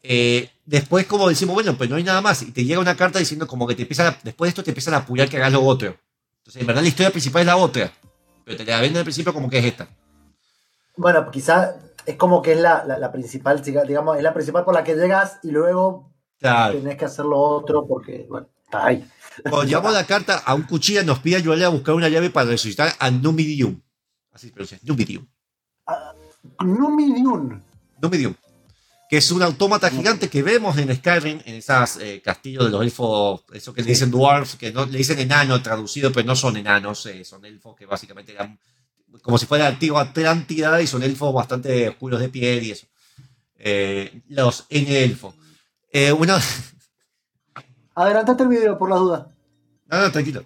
Eh, 0.02 0.50
después 0.66 1.06
como 1.06 1.28
decimos, 1.28 1.54
bueno, 1.54 1.76
pues 1.78 1.88
no 1.88 1.94
hay 1.94 2.02
nada 2.02 2.20
más, 2.20 2.42
y 2.42 2.50
te 2.50 2.64
llega 2.64 2.80
una 2.80 2.96
carta 2.96 3.20
diciendo 3.20 3.46
como 3.46 3.68
que 3.68 3.76
te 3.76 3.82
empiezan 3.82 4.08
a- 4.08 4.18
después 4.24 4.48
de 4.48 4.50
esto 4.50 4.64
te 4.64 4.70
empiezan 4.72 4.94
a 4.94 4.98
apurar 4.98 5.28
que 5.28 5.36
hagas 5.36 5.52
lo 5.52 5.62
otro. 5.62 5.96
Entonces, 6.38 6.60
en 6.60 6.66
verdad 6.66 6.82
la 6.82 6.88
historia 6.88 7.10
principal 7.12 7.42
es 7.42 7.46
la 7.46 7.56
otra, 7.56 7.92
pero 8.44 8.56
te 8.56 8.64
la 8.64 8.80
venden 8.80 8.98
al 8.98 9.04
principio 9.04 9.32
como 9.32 9.48
que 9.48 9.58
es 9.60 9.64
esta. 9.66 9.88
Bueno, 10.96 11.30
quizás 11.30 11.76
es 12.06 12.16
como 12.16 12.42
que 12.42 12.52
es 12.52 12.58
la, 12.60 12.84
la, 12.84 12.98
la 12.98 13.10
principal, 13.12 13.62
digamos, 13.62 14.16
es 14.16 14.22
la 14.22 14.34
principal 14.34 14.64
por 14.64 14.74
la 14.74 14.84
que 14.84 14.94
llegas 14.94 15.38
y 15.42 15.50
luego 15.50 16.10
Claro. 16.38 16.74
tenés 16.78 16.96
que 16.96 17.04
hacer 17.06 17.24
lo 17.24 17.38
otro 17.38 17.86
porque, 17.86 18.26
bueno, 18.28 18.48
está 18.64 18.86
ahí. 18.86 19.08
Cuando 19.42 19.64
llevamos 19.68 19.92
la 19.94 20.04
carta 20.04 20.38
a 20.38 20.54
un 20.54 20.62
cuchilla 20.62 21.02
nos 21.02 21.20
pide 21.20 21.36
ayudarle 21.36 21.64
a 21.64 21.68
buscar 21.68 21.94
una 21.94 22.08
llave 22.08 22.30
para 22.30 22.50
resucitar 22.50 22.92
a 22.98 23.10
Numidium. 23.10 23.80
Así 24.32 24.48
se 24.48 24.52
pronuncia, 24.52 24.78
Numidium. 24.82 25.26
Numidium. 26.60 27.60
Numidium. 28.00 28.34
Que 29.08 29.18
es 29.18 29.30
un 29.30 29.42
autómata 29.42 29.90
gigante 29.90 30.28
que 30.28 30.42
vemos 30.42 30.76
en 30.78 30.94
Skyrim, 30.94 31.40
en 31.44 31.54
esos 31.56 31.98
castillos 32.22 32.64
de 32.64 32.70
los 32.70 32.82
elfos, 32.82 33.44
eso 33.52 33.72
que 33.72 33.82
le 33.82 33.88
dicen 33.88 34.10
dwarfs, 34.10 34.56
que 34.56 34.72
no 34.72 34.86
le 34.86 34.98
dicen 34.98 35.18
enano 35.18 35.62
traducido, 35.62 36.10
pero 36.10 36.26
no 36.26 36.34
son 36.34 36.56
enanos, 36.56 37.06
eh, 37.06 37.24
son 37.24 37.44
elfos 37.44 37.76
que 37.76 37.86
básicamente 37.86 38.32
eran 38.32 38.58
como 39.22 39.38
si 39.38 39.46
fuera 39.46 39.64
la 39.64 39.70
antigua 39.70 40.02
Atlántida 40.02 40.80
y 40.82 40.86
son 40.86 41.02
elfos 41.02 41.32
bastante 41.34 41.88
oscuros 41.88 42.20
de 42.20 42.28
piel 42.28 42.62
y 42.64 42.70
eso. 42.72 42.86
Eh, 43.56 44.22
los 44.28 44.66
N-elfos. 44.68 45.34
Eh, 45.92 46.12
una, 46.12 46.38
Adelantate 47.94 48.42
el 48.42 48.48
video 48.48 48.76
por 48.78 48.90
las 48.90 48.98
dudas. 48.98 49.26
no, 49.86 50.00
no, 50.00 50.10
tranquilo. 50.12 50.44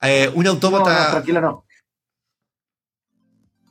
Eh, 0.00 0.30
un 0.34 0.44
No, 0.44 0.50
autómata. 0.50 1.04
no, 1.06 1.10
tranquilo, 1.12 1.40
no. 1.40 1.64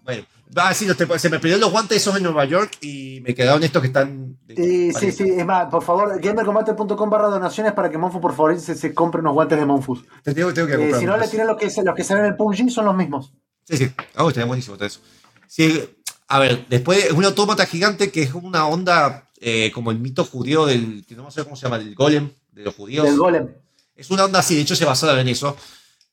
Bueno, 0.03 0.25
ah, 0.57 0.73
sí, 0.73 0.85
se 0.87 1.29
me 1.29 1.37
perdieron 1.39 1.61
los 1.61 1.71
guantes 1.71 1.97
esos 1.97 2.17
en 2.17 2.23
Nueva 2.23 2.43
York 2.45 2.77
y 2.81 3.21
me 3.21 3.33
quedaron 3.33 3.63
estos 3.63 3.81
que 3.81 3.87
están. 3.87 4.37
Y, 4.49 4.91
sí, 4.91 5.11
sí, 5.11 5.29
es 5.29 5.45
más, 5.45 5.69
por 5.69 5.81
favor, 5.83 6.19
gamercombate.com 6.19 7.09
barra 7.09 7.27
donaciones 7.27 7.71
para 7.73 7.89
que 7.89 7.97
Monfus, 7.97 8.19
por 8.21 8.31
favor, 8.35 8.59
se, 8.59 8.75
se 8.75 8.93
compre 8.93 9.21
unos 9.21 9.33
guantes 9.33 9.57
de 9.57 9.65
Monfus. 9.65 10.03
Te 10.23 10.33
tengo, 10.33 10.53
tengo 10.53 10.67
que 10.67 10.73
Eh, 10.73 10.77
comprar 10.77 10.99
si 10.99 11.05
no, 11.05 11.17
le 11.17 11.27
tienen 11.27 11.47
los 11.47 11.57
que, 11.57 11.71
los 11.83 11.95
que 11.95 12.03
salen 12.03 12.25
en 12.25 12.31
el 12.31 12.35
PUBG, 12.37 12.69
son 12.69 12.85
los 12.85 12.95
mismos. 12.95 13.33
Sí, 13.65 13.77
sí. 13.77 13.91
Ah, 14.15 14.25
está 14.27 14.45
buenísimo 14.45 14.77
eso. 14.79 14.99
Sí, 15.47 15.83
a 16.27 16.39
ver, 16.39 16.65
después 16.67 17.05
es 17.05 17.11
un 17.11 17.23
autómata 17.25 17.65
gigante 17.65 18.11
que 18.11 18.23
es 18.23 18.33
una 18.33 18.67
onda 18.67 19.29
eh, 19.39 19.71
como 19.73 19.91
el 19.91 19.99
mito 19.99 20.25
judío 20.25 20.65
del. 20.65 21.05
que 21.07 21.15
no 21.15 21.29
sé 21.31 21.43
cómo 21.43 21.55
se 21.55 21.63
llama, 21.63 21.77
el 21.77 21.93
golem 21.95 22.29
de 22.51 22.63
los 22.63 22.75
judíos. 22.75 23.05
Del 23.05 23.17
golem. 23.17 23.49
Es 23.95 24.09
una 24.09 24.25
onda 24.25 24.39
así, 24.39 24.55
de 24.55 24.61
hecho 24.61 24.75
se 24.75 24.85
basaron 24.85 25.19
en 25.19 25.27
eso. 25.27 25.55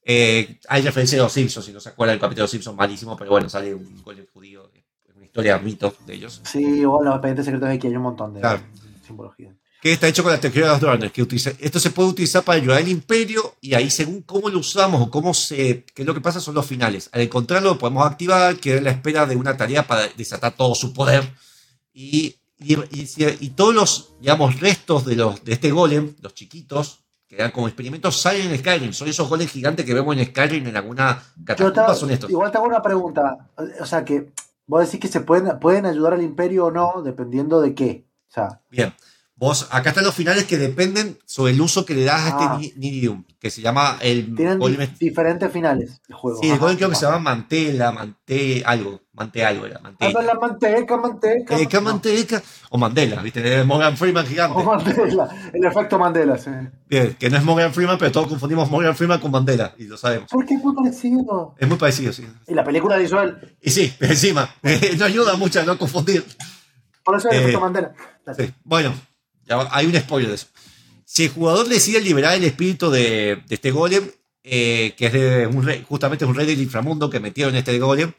Eh, 0.05 0.59
hay 0.69 0.83
referencia 0.83 1.17
de 1.19 1.23
los 1.25 1.33
Simpsons, 1.33 1.67
si 1.67 1.73
no 1.73 1.81
se 1.81 1.91
acuerdan 1.91 2.15
del 2.15 2.21
capítulo 2.21 2.41
de 2.43 2.45
los 2.45 2.51
Simpsons, 2.51 2.77
malísimo, 2.77 3.17
pero 3.17 3.31
bueno, 3.31 3.49
sale 3.49 3.75
un 3.75 4.03
golem 4.03 4.27
judío. 4.33 4.71
Es 5.09 5.17
una 5.17 5.25
historia 5.27 5.59
mito 5.59 5.95
de 6.07 6.15
ellos. 6.15 6.41
Sí, 6.45 6.85
o 6.85 7.03
los 7.03 7.15
expedientes 7.15 7.45
secretos 7.47 7.69
de 7.69 7.75
aquí 7.77 7.87
hay 7.87 7.97
un 7.97 8.03
montón 8.03 8.35
de 8.35 8.41
Claro. 8.41 8.63
simbología. 9.07 9.55
Que 9.81 9.93
está 9.93 10.09
hecho 10.09 10.23
con 10.23 10.33
la 10.33 10.39
tecnología 10.41 10.67
de 10.67 10.73
los 10.73 10.81
drones, 10.81 11.13
que 11.13 11.23
utiliza, 11.23 11.53
esto 11.59 11.81
se 11.81 11.91
puede 11.91 12.11
utilizar 12.11 12.43
para 12.45 12.61
ayudar 12.61 12.79
al 12.79 12.89
imperio 12.89 13.55
y 13.61 13.75
ahí 13.75 13.91
según 13.91 14.23
cómo 14.23 14.49
lo 14.51 14.59
usamos 14.59 15.01
o 15.01 15.11
cómo 15.11 15.33
se, 15.33 15.85
qué 15.95 16.03
es 16.03 16.07
lo 16.07 16.15
que 16.15 16.21
pasa 16.21 16.41
son 16.41 16.55
los 16.55 16.67
finales. 16.67 17.09
Al 17.13 17.23
encontrarlo 17.23 17.71
lo 17.71 17.79
podemos 17.79 18.07
activar, 18.07 18.57
quedar 18.57 18.79
en 18.79 18.85
la 18.85 18.91
espera 18.91 19.25
de 19.27 19.37
una 19.37 19.57
tarea 19.57 19.87
para 19.87 20.07
desatar 20.09 20.55
todo 20.55 20.75
su 20.75 20.93
poder 20.93 21.33
y, 21.93 22.37
y, 22.59 22.75
y 22.91 23.09
y 23.41 23.51
todos 23.51 23.75
los, 23.75 24.13
digamos, 24.21 24.61
restos 24.61 25.05
de, 25.07 25.17
los, 25.17 25.43
de 25.45 25.53
este 25.53 25.71
golem, 25.71 26.15
los 26.21 26.35
chiquitos, 26.35 27.01
que 27.27 27.37
eran 27.37 27.51
como 27.53 27.69
experimentos, 27.69 28.21
salen 28.21 28.51
en 28.51 28.59
Skyrim. 28.59 28.93
Son 28.93 29.09
esos 29.09 29.29
golems 29.29 29.53
gigantes 29.53 29.87
que 29.87 29.95
vemos 29.95 30.17
en 30.17 30.27
Skyrim 30.27 30.67
en 30.67 30.77
alguna 30.77 31.23
te- 31.47 31.95
son 31.95 32.11
estos. 32.11 32.29
igual 32.31 32.51
te 32.51 32.59
hago 32.59 32.67
una 32.67 32.83
pregunta. 32.83 33.49
O 33.81 33.87
sea, 33.87 34.05
que 34.05 34.33
vos 34.67 34.85
decís 34.85 35.01
que 35.01 35.09
se 35.09 35.21
pueden, 35.21 35.59
pueden 35.59 35.87
ayudar 35.87 36.15
al 36.15 36.23
imperio 36.23 36.67
o 36.67 36.71
no, 36.71 37.03
dependiendo 37.03 37.61
de 37.61 37.75
qué. 37.75 38.05
O 38.29 38.33
sea, 38.33 38.61
Bien. 38.71 38.95
Vos, 39.41 39.69
acá 39.71 39.89
están 39.89 40.05
los 40.05 40.15
finales 40.15 40.45
que 40.45 40.59
dependen 40.59 41.19
sobre 41.25 41.53
el 41.55 41.61
uso 41.63 41.87
que 41.87 41.95
le 41.95 42.05
das 42.05 42.21
a 42.21 42.37
Ah. 42.37 42.59
este 42.61 42.77
ni- 42.79 42.91
Nidium, 42.91 43.25
que 43.41 43.51
se 43.51 43.63
llama 43.63 43.97
el 44.03 44.35
tienen 44.37 44.61
diferentes 44.99 45.51
finales 45.51 45.99
el 46.09 46.15
juego. 46.15 46.41
Sí, 46.43 46.51
el 46.51 46.59
golem 46.59 46.77
creo 46.77 46.91
que 46.91 46.95
se 46.97 47.07
llama 47.07 47.21
Mantela, 47.21 47.91
Manté, 47.91 48.63
algo. 48.67 49.01
Manté 49.15 49.43
algo 49.45 49.65
era. 49.65 49.79
Habla 49.79 49.97
Manté. 49.99 50.23
la 50.23 50.35
manteca, 50.35 50.97
manteca. 50.99 51.59
Eh, 51.59 51.67
¿qué 51.67 51.81
Manteca? 51.81 52.43
O 52.69 52.77
Mandela, 52.79 53.23
¿viste? 53.23 53.65
Morgan 53.65 53.97
Freeman 53.97 54.25
O 54.25 54.29
gigante. 54.29 54.63
Mandela, 54.63 55.51
el 55.55 55.65
efecto 55.65 55.99
Mandela, 55.99 56.37
sí. 56.39 56.51
Bien, 56.87 57.17
que 57.19 57.31
no 57.31 57.39
es 57.39 57.43
Morgan 57.43 57.73
Freeman, 57.73 57.97
pero 57.99 58.13
todos 58.13 58.29
confundimos 58.29 58.71
Morgan 58.71 58.95
Freeman 58.95 59.21
con 59.21 59.31
Mandela, 59.31 59.75
y 59.79 59.85
lo 59.85 59.97
sabemos. 59.97 60.29
Porque 60.31 60.55
es 60.55 60.63
muy 60.63 60.75
parecido. 60.75 61.55
Es 61.59 61.67
muy 61.67 61.79
parecido, 61.79 62.13
sí. 62.13 62.27
Y 62.47 62.53
la 62.55 62.63
película 62.65 62.97
de 62.99 63.05
Israel, 63.05 63.57
Y 63.63 63.71
sí, 63.71 63.91
encima, 64.01 64.55
no 64.99 65.05
ayuda 65.07 65.37
mucho 65.37 65.61
a 65.61 65.65
no 65.65 65.79
confundir. 65.79 66.25
por 67.03 67.17
eso 67.17 67.29
es 67.29 67.35
el 67.35 67.41
Eh, 67.41 67.43
efecto 67.45 67.61
Mandela. 67.61 67.93
Sí. 68.39 68.53
Bueno, 68.65 68.93
hay 69.71 69.87
un 69.87 69.97
spoiler 69.97 70.29
de 70.29 70.37
eso. 70.37 70.47
Si 71.05 71.25
el 71.25 71.31
jugador 71.31 71.69
decide 71.69 72.01
liberar 72.01 72.35
el 72.35 72.45
espíritu 72.45 72.91
de, 72.91 73.43
este 73.49 73.71
golem, 73.71 74.11
eh, 74.45 74.95
que 74.97 75.07
es 75.07 75.13
de 75.13 75.85
justamente 75.89 76.25
un 76.25 76.35
rey 76.35 76.47
del 76.47 76.61
inframundo 76.61 77.11
que 77.11 77.21
metieron 77.21 77.55
en 77.55 77.59
este 77.59 77.79
golem, 77.79 78.13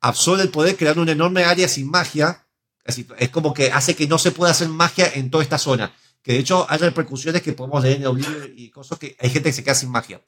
absorbe 0.00 0.42
el 0.42 0.50
poder 0.50 0.76
creando 0.76 1.02
una 1.02 1.12
enorme 1.12 1.44
área 1.44 1.68
sin 1.68 1.90
magia. 1.90 2.44
Es 2.84 3.30
como 3.30 3.54
que 3.54 3.72
hace 3.72 3.96
que 3.96 4.06
no 4.06 4.18
se 4.18 4.30
pueda 4.30 4.52
hacer 4.52 4.68
magia 4.68 5.10
en 5.14 5.30
toda 5.30 5.42
esta 5.42 5.56
zona. 5.56 5.94
Que 6.22 6.32
de 6.32 6.38
hecho 6.40 6.66
hay 6.68 6.78
repercusiones 6.78 7.40
que 7.40 7.54
podemos 7.54 7.82
leer 7.82 7.96
en 7.96 8.02
el 8.08 8.14
libro 8.14 8.46
y 8.54 8.70
cosas 8.70 8.98
que 8.98 9.16
hay 9.20 9.30
gente 9.30 9.48
que 9.48 9.54
se 9.54 9.64
queda 9.64 9.74
sin 9.74 9.90
magia. 9.90 10.20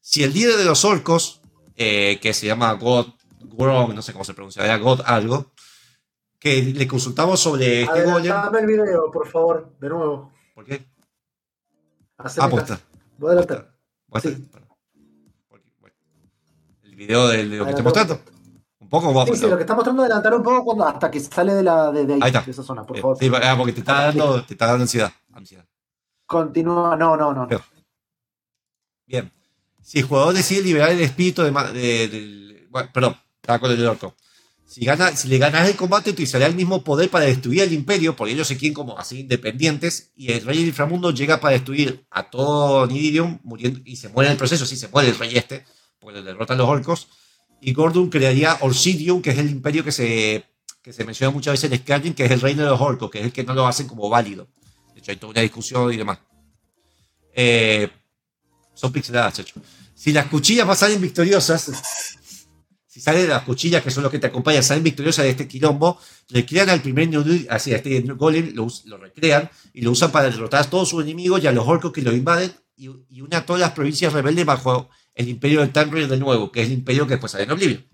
Si 0.00 0.24
el 0.24 0.32
líder 0.32 0.56
de 0.56 0.64
los 0.64 0.84
orcos, 0.84 1.40
eh, 1.76 2.18
que 2.20 2.34
se 2.34 2.46
llama 2.46 2.72
God 2.72 3.06
Grong, 3.40 3.94
no 3.94 4.02
sé 4.02 4.12
cómo 4.12 4.24
se 4.24 4.34
pronuncia, 4.34 4.76
God 4.78 5.02
algo, 5.04 5.52
que 6.38 6.62
le 6.62 6.86
consultamos 6.86 7.40
sobre 7.40 7.82
este 7.82 8.02
golem. 8.04 8.32
Adelantame 8.32 8.60
el 8.60 8.66
video, 8.66 9.10
por 9.10 9.26
favor, 9.28 9.76
de 9.80 9.88
nuevo. 9.88 10.32
¿Por 10.54 10.64
qué? 10.64 10.86
Haceme 12.18 12.46
Ah, 12.46 12.50
pues. 12.50 12.64
Voy 13.18 13.28
a 13.28 13.32
adelantar. 13.32 13.74
Sí. 14.22 14.48
bueno, 15.48 15.64
El 16.82 16.96
video 16.96 17.28
de, 17.28 17.48
de 17.48 17.56
lo 17.56 17.64
que 17.64 17.70
estoy 17.70 17.84
mostrando. 17.84 18.20
Un 18.80 18.88
poco 18.88 19.08
vamos 19.12 19.30
Sí, 19.36 19.44
sí, 19.44 19.50
lo 19.50 19.56
que 19.56 19.62
está 19.64 19.74
mostrando 19.74 20.02
adelantar 20.02 20.34
un 20.34 20.42
poco 20.42 20.64
cuando, 20.64 20.86
hasta 20.86 21.10
que 21.10 21.20
sale 21.20 21.52
de, 21.54 21.62
la, 21.62 21.90
de, 21.92 22.06
de 22.06 22.14
ahí, 22.14 22.20
Ahí 22.22 22.28
está. 22.28 22.42
de 22.42 22.50
esa 22.52 22.62
zona, 22.62 22.84
por 22.86 22.94
Bien, 22.94 23.02
favor. 23.02 23.18
sí, 23.18 23.30
ah, 23.34 23.54
porque 23.58 23.72
te 23.74 23.80
está 23.80 24.04
dando, 24.06 24.42
te 24.44 24.54
está 24.54 24.66
dando 24.66 24.82
ansiedad. 24.82 25.12
ansiedad. 25.32 25.64
Continúa, 26.26 26.96
no, 26.96 27.16
no, 27.16 27.34
no. 27.34 27.46
no. 27.46 27.60
Bien. 29.06 29.30
Si 29.82 29.98
el 30.00 30.04
jugador 30.06 30.34
decide 30.34 30.62
liberar 30.62 30.90
el 30.90 31.00
espíritu 31.00 31.42
de, 31.42 31.50
de- 31.50 32.08
del. 32.08 32.66
Bueno, 32.70 32.90
perdón, 32.92 33.16
estaba 33.40 33.58
con 33.58 33.70
el 33.70 33.86
orco. 33.86 34.14
Si, 34.68 34.84
gana, 34.84 35.16
si 35.16 35.28
le 35.28 35.38
ganas 35.38 35.66
el 35.66 35.76
combate, 35.76 36.10
utilizará 36.10 36.44
el 36.44 36.54
mismo 36.54 36.84
poder 36.84 37.08
para 37.08 37.24
destruir 37.24 37.62
el 37.62 37.72
imperio, 37.72 38.14
porque 38.14 38.34
ellos 38.34 38.46
se 38.46 38.58
quieren 38.58 38.74
como 38.74 38.98
así 38.98 39.20
independientes, 39.20 40.10
y 40.14 40.30
el 40.30 40.44
rey 40.44 40.58
del 40.58 40.68
inframundo 40.68 41.10
llega 41.10 41.40
para 41.40 41.54
destruir 41.54 42.04
a 42.10 42.28
todo 42.28 42.86
Nidirium, 42.86 43.38
muriendo, 43.44 43.80
y 43.86 43.96
se 43.96 44.10
muere 44.10 44.28
en 44.28 44.32
el 44.32 44.38
proceso, 44.38 44.66
sí, 44.66 44.76
se 44.76 44.88
muere 44.88 45.08
el 45.08 45.18
rey 45.18 45.34
este, 45.38 45.64
porque 45.98 46.18
le 46.18 46.22
derrotan 46.22 46.58
los 46.58 46.68
orcos, 46.68 47.08
y 47.62 47.72
Gordon 47.72 48.10
crearía 48.10 48.58
Orsidium, 48.60 49.22
que 49.22 49.30
es 49.30 49.38
el 49.38 49.48
imperio 49.48 49.82
que 49.82 49.90
se, 49.90 50.44
que 50.82 50.92
se 50.92 51.02
menciona 51.04 51.32
muchas 51.32 51.52
veces 51.52 51.72
en 51.72 51.78
Skyrim, 51.78 52.12
que 52.12 52.26
es 52.26 52.30
el 52.30 52.40
reino 52.42 52.62
de 52.62 52.68
los 52.68 52.80
orcos, 52.80 53.10
que 53.10 53.20
es 53.20 53.24
el 53.24 53.32
que 53.32 53.44
no 53.44 53.54
lo 53.54 53.66
hacen 53.66 53.88
como 53.88 54.10
válido. 54.10 54.48
De 54.92 55.00
hecho, 55.00 55.12
hay 55.12 55.16
toda 55.16 55.30
una 55.30 55.40
discusión 55.40 55.90
y 55.90 55.96
demás. 55.96 56.18
Eh, 57.34 57.88
son 58.74 58.92
pixeladas, 58.92 59.32
chacho. 59.32 59.54
Si 59.94 60.12
las 60.12 60.26
cuchillas 60.26 60.78
salen 60.78 61.00
victoriosas, 61.00 62.17
si 62.98 63.04
salen 63.04 63.28
las 63.28 63.44
cuchillas 63.44 63.80
que 63.80 63.92
son 63.92 64.02
los 64.02 64.10
que 64.10 64.18
te 64.18 64.26
acompañan, 64.26 64.60
salen 64.64 64.82
victoriosas 64.82 65.24
de 65.24 65.30
este 65.30 65.46
quilombo, 65.46 66.00
recrean 66.30 66.68
al 66.68 66.82
primer 66.82 67.08
Nudul- 67.08 67.46
así, 67.48 67.72
a 67.72 67.76
este 67.76 68.00
golem, 68.00 68.52
lo, 68.54 68.96
recrean 68.98 69.48
y 69.72 69.82
lo 69.82 69.92
usan 69.92 70.10
para 70.10 70.28
derrotar 70.28 70.62
a 70.62 70.64
todos 70.68 70.88
sus 70.88 71.04
enemigos 71.04 71.44
y 71.44 71.46
a 71.46 71.52
los 71.52 71.64
orcos 71.64 71.92
que 71.92 72.02
lo 72.02 72.12
invaden 72.12 72.52
y, 72.76 72.90
y 73.08 73.20
une 73.20 73.36
a 73.36 73.46
todas 73.46 73.60
las 73.60 73.70
provincias 73.70 74.12
rebeldes 74.12 74.44
bajo 74.44 74.90
el 75.14 75.28
imperio 75.28 75.60
del 75.60 75.70
Tamriel 75.70 76.08
de 76.08 76.16
nuevo, 76.16 76.50
que 76.50 76.62
es 76.62 76.66
el 76.66 76.72
imperio 76.72 77.06
que 77.06 77.14
después 77.14 77.30
sale 77.30 77.44
en 77.44 77.52
Oblivion. 77.52 77.84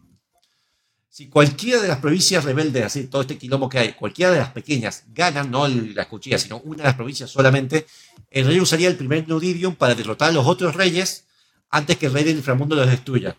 si 1.10 1.28
cualquiera 1.28 1.82
de 1.82 1.89
las 1.89 1.98
provincias 1.98 2.43
rebeldes, 2.44 2.85
así 2.86 3.05
todo 3.09 3.20
este 3.20 3.36
quilombo 3.36 3.68
que 3.68 3.78
hay, 3.78 3.93
cualquiera 3.93 4.32
de 4.32 4.39
las 4.39 4.51
pequeñas 4.52 5.05
ganan, 5.12 5.51
no 5.51 5.68
las 5.68 6.06
cuchillas, 6.06 6.40
sino 6.43 6.60
una 6.64 6.78
de 6.78 6.85
las 6.85 6.94
provincias 6.94 7.31
solamente, 7.31 7.86
el 8.31 8.47
rey 8.47 8.59
usaría 8.59 8.89
el 8.89 8.97
primer 8.97 9.28
Nudidium 9.28 9.74
para 9.74 9.94
derrotar 9.94 10.31
a 10.31 10.32
los 10.32 10.47
otros 10.47 10.74
reyes 10.74 11.24
antes 11.68 11.98
que 11.98 12.06
el 12.06 12.14
rey 12.14 12.24
del 12.24 12.36
inframundo 12.39 12.74
los 12.74 12.89
destruya. 12.89 13.36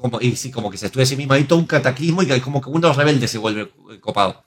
Como, 0.00 0.20
y 0.20 0.34
sí, 0.36 0.50
como 0.50 0.70
que 0.70 0.78
se 0.78 0.86
destruye 0.86 1.02
a 1.02 1.06
sí 1.06 1.16
mismo, 1.16 1.34
hay 1.34 1.44
todo 1.44 1.58
un 1.58 1.66
cataclismo 1.66 2.22
y 2.22 2.26
que 2.26 2.40
como 2.40 2.60
que 2.60 2.70
uno 2.70 2.92
rebelde 2.92 3.28
se 3.28 3.38
vuelve 3.38 3.62
eh, 3.92 4.00
copado. 4.00 4.44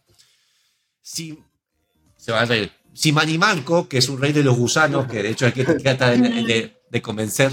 Si, 1.02 1.38
se 2.18 2.32
va 2.32 2.42
a 2.42 2.46
reír. 2.46 2.72
Si 2.94 3.12
Manimarco, 3.12 3.88
que 3.88 3.98
es 3.98 4.10
un 4.10 4.20
rey 4.22 4.32
de 4.34 4.44
los 4.44 4.58
gusanos, 4.58 5.08
que 5.08 5.22
de 5.24 5.30
hecho 5.30 5.46
es 5.48 5.56
el 5.58 5.66
que 5.66 5.74
trata 5.76 6.12
de, 6.12 6.18
de- 6.44 6.78
de 6.90 7.02
convencer, 7.02 7.52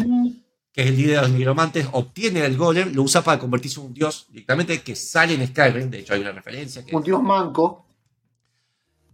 que 0.72 0.82
es 0.82 0.88
el 0.88 0.96
líder 0.96 1.16
de 1.16 1.22
los 1.22 1.30
nigromantes, 1.30 1.86
obtiene 1.92 2.44
el 2.44 2.56
golem, 2.58 2.92
lo 2.94 3.02
usa 3.02 3.22
para 3.24 3.38
convertirse 3.38 3.80
en 3.80 3.86
un 3.86 3.94
dios 3.94 4.26
directamente 4.28 4.82
que 4.82 4.94
sale 4.94 5.34
en 5.34 5.46
Skyrim. 5.46 5.88
De 5.90 6.00
hecho, 6.00 6.12
hay 6.14 6.20
una 6.20 6.32
referencia. 6.32 6.84
Que, 6.84 6.94
Un 6.94 7.02
dios 7.02 7.22
manco. 7.22 7.86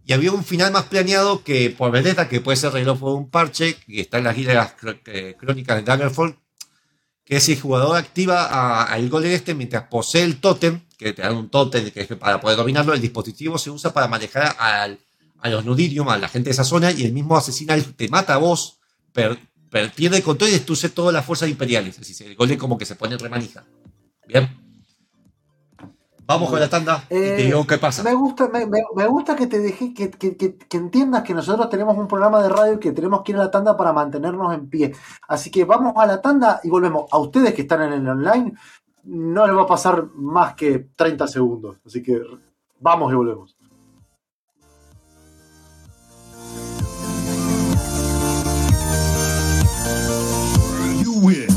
y 0.05 0.11
había 0.13 0.31
un 0.33 0.43
final 0.43 0.71
más 0.73 0.83
planeado 0.83 1.43
que 1.43 1.69
por 1.69 1.91
Bethesda, 1.91 2.27
que 2.29 2.41
puede 2.41 2.57
ser 2.57 2.69
arreglado 2.71 2.99
por 2.99 3.15
un 3.15 3.29
parche, 3.29 3.75
que 3.75 4.01
está 4.01 4.17
en 4.19 4.23
las 4.25 4.35
de 4.35 4.45
cr- 4.45 4.99
eh, 5.05 5.35
crónicas 5.39 5.77
de 5.77 5.83
Daggerfall, 5.83 6.37
que 7.27 7.39
si 7.41 7.51
el 7.53 7.59
jugador 7.61 7.97
activa 7.97 8.83
al 8.83 9.09
golem 9.09 9.31
este 9.33 9.53
mientras 9.53 9.83
posee 9.89 10.23
el 10.23 10.37
tótem, 10.39 10.79
que 10.97 11.11
te 11.13 11.21
dan 11.21 11.35
un 11.35 11.49
tótem 11.49 11.91
para 12.17 12.39
poder 12.39 12.55
dominarlo, 12.57 12.93
el 12.93 13.01
dispositivo 13.01 13.57
se 13.57 13.69
usa 13.69 13.91
para 13.93 14.07
manejar 14.07 14.55
a 14.59 14.87
los 15.49 15.65
Nudidium, 15.65 16.07
a 16.09 16.17
la 16.17 16.29
gente 16.29 16.45
de 16.49 16.53
esa 16.53 16.63
zona, 16.63 16.91
y 16.91 17.03
el 17.03 17.11
mismo 17.13 17.37
asesina 17.37 17.77
te 17.77 18.07
mata 18.07 18.33
a 18.33 18.37
vos, 18.37 18.79
per- 19.13 19.37
per- 19.69 19.91
pierde 19.91 20.17
el 20.17 20.23
control 20.23 20.49
y 20.49 20.53
destruye 20.53 20.89
todas 20.89 21.13
las 21.13 21.25
fuerzas 21.25 21.49
imperiales. 21.49 21.99
Es 21.99 22.07
decir, 22.07 22.27
el 22.27 22.35
golem 22.35 22.57
como 22.57 22.77
que 22.77 22.85
se 22.85 22.95
pone 22.95 23.17
remanija. 23.17 23.65
Bien. 24.27 24.49
Vamos 26.27 26.49
con 26.49 26.59
la 26.59 26.67
tanda 26.69 27.03
y 27.05 27.13
te 27.15 27.41
Eh, 27.41 27.45
digo 27.45 27.65
qué 27.65 27.77
pasa. 27.77 28.03
Me 28.03 28.13
gusta, 28.13 28.49
me, 28.49 28.65
me- 28.65 28.83
me 28.95 29.07
gusta 29.07 29.33
que 29.33 29.47
te 29.47 29.59
deje, 29.59 29.93
que, 29.93 30.11
que- 30.11 30.35
que- 30.35 30.57
que 30.57 30.77
entiendas 30.77 31.23
que 31.23 31.33
nosotros 31.33 31.69
tenemos 31.69 31.97
un 31.97 32.05
programa 32.07 32.43
de 32.43 32.49
radio 32.49 32.73
y 32.73 32.79
que 32.79 32.91
tenemos 32.91 33.21
que 33.23 33.31
ir 33.31 33.37
a 33.37 33.45
la 33.45 33.51
tanda 33.51 33.77
para 33.77 33.93
mantenernos 33.93 34.53
en 34.53 34.69
pie. 34.69 34.93
Así 35.29 35.49
que 35.49 35.63
vamos 35.63 35.93
a 35.95 36.05
la 36.05 36.21
tanda 36.21 36.59
y 36.63 36.69
volvemos. 36.69 37.05
A 37.11 37.17
ustedes 37.17 37.53
que 37.53 37.61
están 37.61 37.81
en 37.81 37.93
el 37.93 38.09
online, 38.09 38.53
no 39.05 39.47
les 39.47 39.55
va 39.55 39.61
a 39.63 39.67
pasar 39.67 40.07
más 40.15 40.53
que 40.55 40.89
30 40.97 41.27
segundos. 41.29 41.77
Así 41.85 42.03
que 42.03 42.21
vamos 42.81 43.09
y 43.13 43.15
volvemos. 43.15 43.55
You 51.03 51.13
win. 51.21 51.56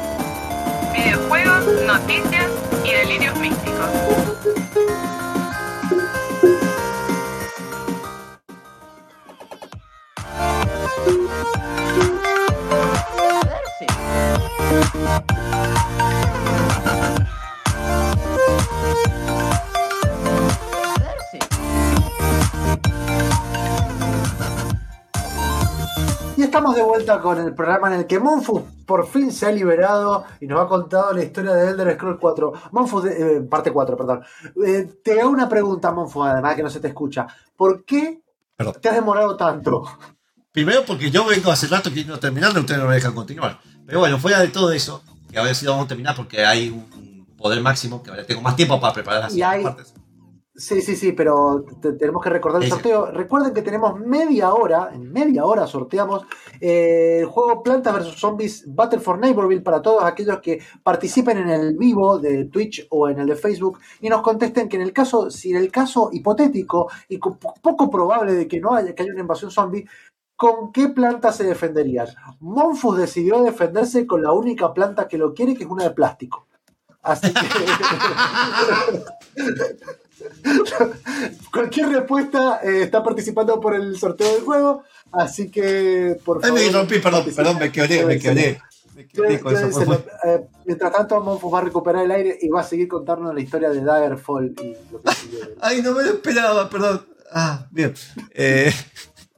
Videojuegos, 1.03 1.65
noticias 1.87 2.51
y 2.85 2.91
delirios 2.91 3.35
místicos. 3.39 3.89
Y 26.37 26.43
estamos 26.43 26.75
de 26.75 26.83
vuelta 26.83 27.19
con 27.21 27.39
el 27.39 27.55
programa 27.55 27.87
en 27.87 28.01
el 28.01 28.05
que 28.05 28.19
Monfu 28.19 28.63
por 28.91 29.07
fin 29.07 29.31
se 29.31 29.45
ha 29.45 29.51
liberado 29.53 30.25
y 30.41 30.47
nos 30.47 30.59
ha 30.59 30.67
contado 30.67 31.13
la 31.13 31.23
historia 31.23 31.53
de 31.53 31.69
Elder 31.69 31.93
Scrolls 31.95 32.17
4. 32.19 32.51
Monfu, 32.71 32.99
de- 32.99 33.37
eh, 33.37 33.41
parte 33.41 33.71
4, 33.71 33.95
perdón. 33.95 34.21
Eh, 34.65 34.99
te 35.01 35.21
hago 35.21 35.29
una 35.29 35.47
pregunta, 35.47 35.91
Monfu, 35.93 36.21
además 36.21 36.55
que 36.57 36.63
no 36.63 36.69
se 36.69 36.81
te 36.81 36.89
escucha. 36.89 37.25
¿Por 37.55 37.85
qué 37.85 38.21
Perdón. 38.57 38.75
te 38.81 38.89
has 38.89 38.95
demorado 38.95 39.37
tanto? 39.37 39.83
Primero 40.51 40.83
porque 40.85 41.09
yo 41.09 41.25
vengo 41.25 41.51
hace 41.51 41.67
rato 41.67 41.87
queriendo 41.89 42.19
terminar, 42.19 42.49
ustedes 42.57 42.81
no 42.81 42.87
me 42.89 42.95
dejan 42.95 43.13
continuar. 43.15 43.59
Pero 43.85 43.99
bueno, 43.99 44.19
fuera 44.19 44.41
de 44.41 44.49
todo 44.49 44.73
eso, 44.73 45.01
que 45.31 45.39
a 45.39 45.43
ver 45.43 45.55
si 45.55 45.65
vamos 45.65 45.85
a 45.85 45.87
terminar 45.87 46.13
porque 46.13 46.43
hay 46.45 46.67
un 46.69 47.25
poder 47.37 47.61
máximo, 47.61 48.03
que 48.03 48.09
ahora 48.09 48.25
tengo 48.25 48.41
más 48.41 48.57
tiempo 48.57 48.77
para 48.81 48.93
preparar 48.93 49.21
las 49.21 49.33
Y 49.35 49.41
hay- 49.41 49.63
partes. 49.63 49.93
Sí, 50.61 50.79
sí, 50.81 50.95
sí, 50.95 51.11
pero 51.13 51.65
te- 51.81 51.93
tenemos 51.93 52.21
que 52.23 52.29
recordar 52.29 52.61
el 52.61 52.69
sorteo. 52.69 53.07
Recuerden 53.07 53.51
que 53.51 53.63
tenemos 53.63 53.99
media 53.99 54.53
hora, 54.53 54.91
en 54.93 55.11
media 55.11 55.43
hora 55.45 55.65
sorteamos 55.65 56.25
eh, 56.59 57.17
el 57.21 57.25
juego 57.25 57.63
Plantas 57.63 57.95
vs. 57.95 58.19
Zombies 58.19 58.63
Battle 58.67 58.99
for 58.99 59.17
Neighborville 59.17 59.63
para 59.63 59.81
todos 59.81 60.03
aquellos 60.03 60.39
que 60.39 60.59
participen 60.83 61.39
en 61.39 61.49
el 61.49 61.75
vivo 61.77 62.19
de 62.19 62.45
Twitch 62.45 62.85
o 62.91 63.09
en 63.09 63.17
el 63.19 63.25
de 63.27 63.35
Facebook 63.35 63.79
y 64.01 64.09
nos 64.09 64.21
contesten 64.21 64.69
que 64.69 64.75
en 64.75 64.83
el 64.83 64.93
caso, 64.93 65.31
si 65.31 65.49
en 65.49 65.57
el 65.57 65.71
caso 65.71 66.09
hipotético 66.13 66.91
y 67.09 67.17
co- 67.17 67.39
poco 67.61 67.89
probable 67.89 68.33
de 68.35 68.47
que 68.47 68.59
no 68.59 68.75
haya, 68.75 68.93
que 68.93 69.01
haya 69.01 69.13
una 69.13 69.21
invasión 69.21 69.49
zombie, 69.49 69.87
¿con 70.35 70.71
qué 70.71 70.89
planta 70.89 71.31
se 71.33 71.43
defenderían? 71.43 72.07
Monfus 72.39 72.97
decidió 72.99 73.41
defenderse 73.41 74.05
con 74.05 74.21
la 74.21 74.31
única 74.31 74.71
planta 74.75 75.07
que 75.07 75.17
lo 75.17 75.33
quiere, 75.33 75.55
que 75.55 75.63
es 75.63 75.69
una 75.69 75.85
de 75.85 75.91
plástico. 75.91 76.45
Así 77.01 77.33
que. 77.33 77.41
Cualquier 81.51 81.89
respuesta 81.89 82.59
eh, 82.63 82.83
está 82.83 83.03
participando 83.03 83.59
por 83.59 83.75
el 83.75 83.97
sorteo 83.97 84.33
del 84.33 84.43
juego, 84.43 84.83
así 85.11 85.49
que 85.49 86.17
por 86.23 86.37
Ay, 86.43 86.49
favor. 86.49 86.65
me 86.65 86.71
rompí, 86.71 86.99
perdón, 86.99 87.25
perdón, 87.35 87.57
me 87.59 87.71
quedé, 87.71 88.05
me 88.05 88.19
fue- 88.19 88.59
Eh, 90.25 90.41
mientras 90.65 90.91
tanto, 90.91 91.19
Monfus 91.21 91.53
va 91.53 91.59
a 91.59 91.63
recuperar 91.63 92.05
el 92.05 92.11
aire 92.11 92.37
y 92.41 92.49
va 92.49 92.61
a 92.61 92.63
seguir 92.63 92.87
contándonos 92.87 93.33
la 93.33 93.41
historia 93.41 93.69
de 93.69 93.81
Daggerfall 93.81 94.53
y 94.61 94.75
lo 94.91 95.01
que 95.01 95.11
siguió. 95.15 95.39
Ay, 95.59 95.81
no 95.81 95.93
me 95.93 96.03
lo 96.03 96.11
esperaba, 96.11 96.69
perdón. 96.69 97.05
Ah, 97.31 97.67
bien. 97.71 97.93
Eh, 98.33 98.71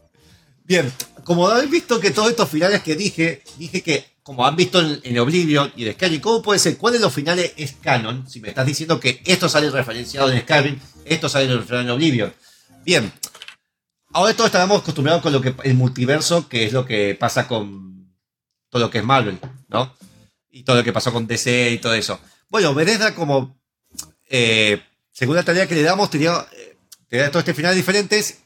bien, 0.65 0.91
como 1.23 1.47
habéis 1.47 1.69
visto 1.71 1.99
que 1.99 2.11
todos 2.11 2.29
estos 2.29 2.49
finales 2.49 2.81
que 2.83 2.95
dije, 2.95 3.43
dije 3.57 3.81
que 3.81 4.12
como 4.23 4.45
han 4.45 4.55
visto 4.55 4.79
en, 4.79 4.99
en 5.03 5.19
Oblivion 5.19 5.71
y 5.75 5.85
en 5.85 5.93
Skyrim, 5.93 6.21
¿cómo 6.21 6.41
puede 6.41 6.59
ser? 6.59 6.77
¿Cuál 6.77 6.93
de 6.93 6.99
los 6.99 7.13
finales 7.13 7.53
es 7.57 7.73
canon? 7.73 8.27
Si 8.29 8.39
me 8.39 8.49
estás 8.49 8.65
diciendo 8.65 8.99
que 8.99 9.21
esto 9.25 9.47
sale 9.49 9.69
referenciado 9.69 10.31
en 10.31 10.41
Skyrim, 10.41 10.79
esto 11.05 11.29
sale 11.29 11.47
referenciado 11.47 11.81
en 11.81 11.89
Oblivion. 11.89 12.33
Bien. 12.83 13.11
Ahora 14.13 14.33
todos 14.33 14.47
estamos 14.47 14.81
acostumbrados 14.81 15.21
con 15.21 15.33
lo 15.33 15.41
que 15.41 15.53
el 15.63 15.75
multiverso, 15.75 16.47
que 16.47 16.65
es 16.65 16.73
lo 16.73 16.85
que 16.85 17.15
pasa 17.19 17.47
con 17.47 18.13
todo 18.69 18.83
lo 18.83 18.89
que 18.89 18.99
es 18.99 19.03
Marvel, 19.03 19.39
¿no? 19.67 19.95
Y 20.49 20.63
todo 20.63 20.77
lo 20.77 20.83
que 20.83 20.93
pasó 20.93 21.11
con 21.11 21.27
DC 21.27 21.71
y 21.71 21.77
todo 21.79 21.93
eso. 21.93 22.19
Bueno, 22.49 22.73
Bethesda 22.75 23.15
como 23.15 23.57
eh, 24.29 24.81
según 25.11 25.35
la 25.35 25.43
tarea 25.43 25.67
que 25.67 25.75
le 25.75 25.83
damos, 25.83 26.09
tenía, 26.09 26.47
eh, 26.51 26.75
tenía 27.07 27.29
todo 27.29 27.39
este 27.39 27.53
final 27.53 27.75
diferentes. 27.75 28.39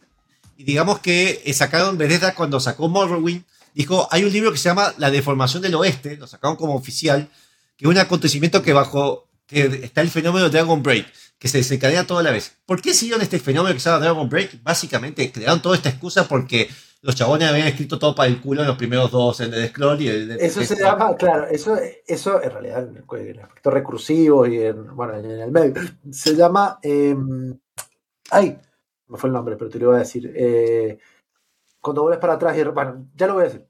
Y 0.57 0.65
digamos 0.65 0.99
que 0.99 1.41
eh, 1.45 1.53
sacaron 1.53 1.97
Bethesda 1.97 2.35
cuando 2.35 2.59
sacó 2.59 2.89
Morrowind. 2.89 3.45
Dijo, 3.77 4.07
hay 4.09 4.23
un 4.23 4.33
libro 4.33 4.51
que 4.51 4.57
se 4.57 4.69
llama 4.69 4.91
La 4.97 5.11
deformación 5.11 5.61
del 5.61 5.75
oeste, 5.75 6.17
lo 6.17 6.25
sacaron 6.25 6.57
como 6.57 6.73
oficial, 6.73 7.29
que 7.77 7.85
es 7.85 7.87
un 7.87 7.99
acontecimiento 7.99 8.63
que 8.63 8.73
bajo, 8.73 9.29
que 9.45 9.65
está 9.83 10.01
el 10.01 10.09
fenómeno 10.09 10.45
de 10.45 10.49
Dragon 10.49 10.81
Break, 10.81 11.05
que 11.37 11.47
se 11.47 11.59
desencadena 11.59 12.07
toda 12.07 12.23
la 12.23 12.31
vez. 12.31 12.57
¿Por 12.65 12.81
qué 12.81 12.95
siguieron 12.95 13.21
este 13.21 13.37
fenómeno 13.37 13.75
que 13.75 13.79
se 13.79 13.91
llama 13.91 14.03
Dragon 14.03 14.27
Break? 14.27 14.63
Básicamente 14.63 15.31
crearon 15.31 15.61
toda 15.61 15.75
esta 15.75 15.89
excusa 15.89 16.27
porque 16.27 16.67
los 17.03 17.13
chabones 17.13 17.47
habían 17.47 17.67
escrito 17.67 17.99
todo 17.99 18.15
para 18.15 18.27
el 18.27 18.41
culo 18.41 18.61
en 18.61 18.67
los 18.67 18.77
primeros 18.77 19.11
dos, 19.11 19.41
en 19.41 19.53
el 19.53 19.69
Scroll 19.69 20.01
y 20.01 20.07
el... 20.07 20.31
Eso 20.31 20.63
se 20.63 20.75
llama, 20.75 21.15
claro, 21.15 21.47
eso, 21.47 21.77
eso 22.07 22.41
en 22.41 22.49
realidad 22.49 22.79
en 22.81 23.05
el 23.27 23.39
aspecto 23.39 23.69
recursivo 23.69 24.47
y 24.47 24.57
en, 24.57 24.95
bueno, 24.95 25.13
en 25.19 25.29
el 25.29 25.51
medio, 25.51 25.75
se 26.09 26.35
llama, 26.35 26.79
eh, 26.81 27.15
ay, 28.31 28.57
me 29.05 29.17
fue 29.19 29.29
el 29.29 29.33
nombre, 29.33 29.55
pero 29.55 29.69
te 29.69 29.77
lo 29.77 29.89
voy 29.89 29.97
a 29.97 29.99
decir, 29.99 30.33
eh, 30.35 30.97
cuando 31.79 32.01
vuelves 32.01 32.19
para 32.19 32.33
atrás 32.33 32.57
y, 32.57 32.63
bueno, 32.63 33.07
ya 33.15 33.27
lo 33.27 33.35
voy 33.35 33.43
a 33.43 33.45
decir, 33.45 33.66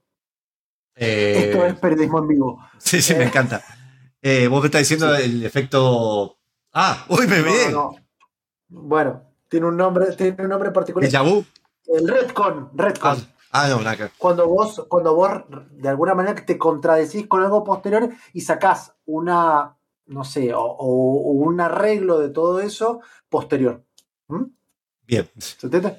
eh, 0.98 1.44
esto 1.52 1.66
es 1.66 1.76
periodismo 1.80 2.20
en 2.20 2.28
vivo. 2.28 2.60
Sí, 2.78 3.02
sí, 3.02 3.14
me 3.14 3.24
Eh, 3.24 3.28
encanta. 3.28 3.64
Eh, 4.22 4.48
vos 4.48 4.62
me 4.62 4.66
estás 4.68 4.80
diciendo 4.82 5.16
el 5.16 5.46
efecto... 5.46 6.38
Ah, 6.74 7.06
uy, 7.10 7.28
me 7.28 7.42
ve. 7.42 7.72
no, 7.72 7.92
no. 7.92 7.96
Bueno, 8.70 9.24
Tiene 9.48 9.68
un 9.68 9.78
nombre, 9.78 10.12
tiene 10.16 10.36
un 10.44 10.50
nombre 10.50 10.72
particular. 10.72 11.10
¿Déjà 11.10 11.24
vu? 11.24 11.46
El 11.86 12.08
Redcon, 12.08 12.70
Redcon. 12.76 13.18
Ah, 13.52 13.64
ah, 13.64 13.68
no, 13.70 13.82
nada 13.82 14.12
Cuando 14.18 14.46
vos, 14.48 14.86
cuando 14.90 15.16
vos 15.16 15.30
de 15.72 15.88
alguna 15.88 16.14
manera 16.14 16.44
te 16.46 16.58
contradecís 16.58 17.28
con 17.28 17.42
algo 17.42 17.64
posterior 17.64 18.10
y 18.34 18.42
sacás 18.42 18.94
una, 19.06 19.78
no 20.08 20.24
sé, 20.26 20.54
o, 20.54 20.62
o- 20.62 21.22
o 21.30 21.32
un 21.32 21.62
arreglo 21.62 22.20
de 22.20 22.30
todo 22.30 22.60
eso 22.60 23.00
posterior. 23.30 23.86
¿Mm? 24.28 24.44
Bien. 25.06 25.30
¿Se 25.38 25.66
entiende? 25.68 25.98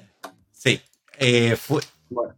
Sí. 0.51 0.79
Eh, 1.17 1.55
fue, 1.55 1.81
Bueno. 2.09 2.35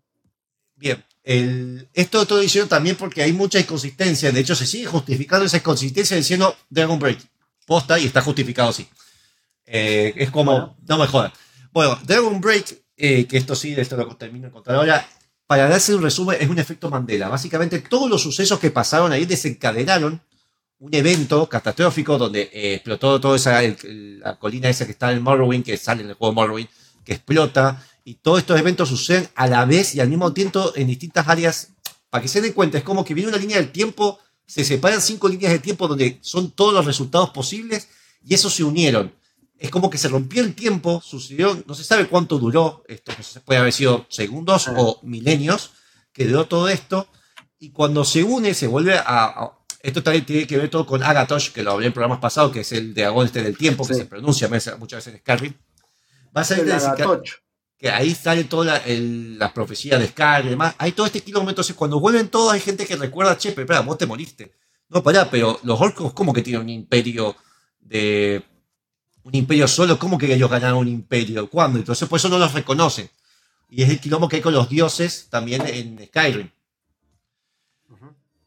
Bien. 0.78 1.04
El, 1.24 1.88
esto 1.94 2.26
todo 2.26 2.42
hicieron 2.42 2.68
también 2.70 2.96
porque 2.96 3.22
hay 3.22 3.32
mucha 3.34 3.60
inconsistencia. 3.60 4.32
De 4.32 4.40
hecho, 4.40 4.56
se 4.56 4.66
sigue 4.66 4.86
justificando 4.88 5.46
esa 5.46 5.58
inconsistencia 5.58 6.18
diciendo 6.18 6.56
Dragon 6.70 6.98
Break. 7.00 7.20
Posta 7.66 8.00
y 8.00 8.06
está 8.06 8.22
justificado 8.22 8.70
así. 8.70 8.88
Eh, 9.66 10.14
es 10.18 10.32
como, 10.32 10.52
Bueno. 10.52 10.78
no 10.88 10.98
me 10.98 11.08
jodas. 11.08 11.32
Bueno, 11.72 11.98
Dragon 12.06 12.42
Break, 12.42 12.82
eh, 12.98 13.26
que 13.26 13.38
esto 13.38 13.56
sí, 13.56 13.74
esto 13.78 13.96
lo 13.98 14.16
termino 14.18 14.48
de 14.48 14.52
contar 14.52 14.76
ahora. 14.76 15.08
Para 15.48 15.68
darse 15.68 15.94
un 15.94 16.02
resumen, 16.02 16.38
es 16.40 16.50
un 16.50 16.60
efecto 16.60 16.90
Mandela. 16.90 17.28
Básicamente, 17.28 17.80
todos 17.80 18.10
los 18.10 18.22
sucesos 18.22 18.58
que 18.60 18.72
pasaron 18.72 19.12
ahí 19.12 19.26
desencadenaron 19.26 20.22
un 20.80 20.96
evento 20.96 21.48
catastrófico 21.48 22.18
donde 22.18 22.50
eh, 22.54 22.74
explotó 22.76 23.20
toda 23.22 23.36
esa 23.36 23.62
el- 23.64 23.78
el- 23.84 24.20
la 24.22 24.40
colina 24.40 24.70
esa 24.70 24.86
que 24.86 24.94
está 24.94 25.12
en 25.12 25.22
Morrowind, 25.22 25.64
que 25.64 25.78
sale 25.78 26.02
en 26.04 26.10
el 26.10 26.16
juego 26.16 26.34
Morrowind, 26.34 26.70
que 27.06 27.14
explota, 27.14 27.86
y 28.04 28.16
todos 28.16 28.40
estos 28.40 28.60
eventos 28.60 28.90
suceden 28.90 29.30
a 29.36 29.48
la 29.48 29.66
vez 29.66 29.96
y 29.96 30.00
al 30.00 30.10
mismo 30.10 30.34
tiempo 30.34 30.72
en 30.76 30.88
distintas 30.88 31.28
áreas. 31.28 31.70
Para 32.10 32.22
que 32.22 32.28
se 32.28 32.42
den 32.42 32.54
cuenta, 32.54 32.78
es 32.78 32.84
como 32.84 33.06
que 33.06 33.14
viene 33.14 33.30
una 33.30 33.38
línea 33.38 33.58
del 33.58 33.72
tiempo, 33.72 34.20
se 34.46 34.66
separan 34.66 35.02
cinco 35.02 35.30
líneas 35.30 35.52
de 35.54 35.60
tiempo 35.60 35.88
donde 35.88 36.20
son 36.22 36.52
todos 36.52 36.74
los 36.74 36.86
resultados 36.86 37.30
posibles 37.30 37.88
y 38.24 38.34
esos 38.34 38.54
se 38.54 38.64
unieron. 38.64 39.14
Es 39.58 39.70
como 39.70 39.90
que 39.90 39.98
se 39.98 40.10
rompió 40.10 40.42
el 40.44 40.56
tiempo, 40.56 41.02
sucedió, 41.06 41.64
no 41.68 41.76
se 41.76 41.84
sabe 41.84 42.08
cuánto 42.08 42.38
duró, 42.40 42.84
esto 42.88 43.14
puede 43.46 43.60
haber 43.60 43.72
sido 43.72 44.08
segundos 44.10 44.68
o 44.76 45.00
milenios, 45.04 45.72
que 46.12 46.26
duró 46.26 46.48
todo 46.48 46.68
esto, 46.68 47.08
y 47.60 47.70
cuando 47.70 48.04
se 48.04 48.24
une 48.24 48.54
se 48.54 48.68
vuelve 48.68 48.96
a... 48.98 49.04
a- 49.06 49.58
esto 49.84 50.04
también 50.04 50.26
tiene 50.26 50.46
que 50.46 50.58
ver 50.58 50.70
todo 50.70 50.86
con 50.86 51.02
Agatosh, 51.02 51.50
que 51.52 51.64
lo 51.64 51.72
hablé 51.72 51.88
en 51.88 51.94
programas 51.94 52.20
pasados, 52.20 52.52
que 52.52 52.60
es 52.60 52.72
el 52.72 52.94
dragón 52.94 53.26
este 53.26 53.42
del 53.42 53.58
tiempo, 53.58 53.88
que 53.88 53.96
Sí. 53.96 54.02
se 54.02 54.06
pronuncia 54.06 54.48
muchas 54.78 54.98
veces 55.04 55.14
en 55.16 55.20
Skyrim. 55.22 55.54
Va 56.38 56.42
a 56.42 56.44
salir 56.44 56.66
El 56.66 56.72
Agatoch. 56.74 57.30
Que 57.82 57.90
ahí 57.90 58.14
sale 58.14 58.44
toda 58.44 58.66
la, 58.66 58.78
el- 58.78 59.40
la 59.40 59.52
profecía 59.52 59.98
de 59.98 60.08
Scar 60.08 60.46
y 60.46 60.50
demás. 60.50 60.76
Hay 60.78 60.92
todo 60.92 61.08
este 61.08 61.22
kilómetro. 61.22 61.50
Entonces, 61.50 61.76
cuando 61.76 62.00
vuelven 62.00 62.28
todos, 62.30 62.54
hay 62.54 62.60
gente 62.60 62.86
que 62.86 62.96
recuerda, 62.96 63.36
che, 63.38 63.52
pero 63.54 63.64
espera, 63.64 63.80
vos 63.82 63.98
te 63.98 64.06
moriste. 64.06 64.54
No, 64.88 65.02
pará, 65.02 65.30
pero 65.32 65.60
los 65.64 65.82
orcos, 65.82 66.14
¿cómo 66.14 66.32
que 66.32 66.44
tienen 66.44 66.62
un 66.62 66.70
imperio 66.70 67.36
de. 67.80 68.46
Un 69.24 69.34
imperio 69.34 69.68
solo? 69.68 69.98
¿Cómo 69.98 70.18
que 70.20 70.32
ellos 70.32 70.50
ganaron 70.50 70.78
un 70.78 70.88
imperio? 70.88 71.50
¿Cuándo? 71.50 71.80
Entonces, 71.80 72.08
por 72.08 72.18
eso 72.20 72.30
no 72.30 72.38
los 72.38 72.54
reconocen. 72.54 73.10
Y 73.70 73.82
es 73.82 73.90
el 73.90 74.00
quilombo 74.00 74.30
que 74.30 74.36
hay 74.36 74.42
con 74.44 74.54
los 74.54 74.70
dioses 74.70 75.28
también 75.32 75.66
en 75.66 76.06
Skyrim. 76.06 76.50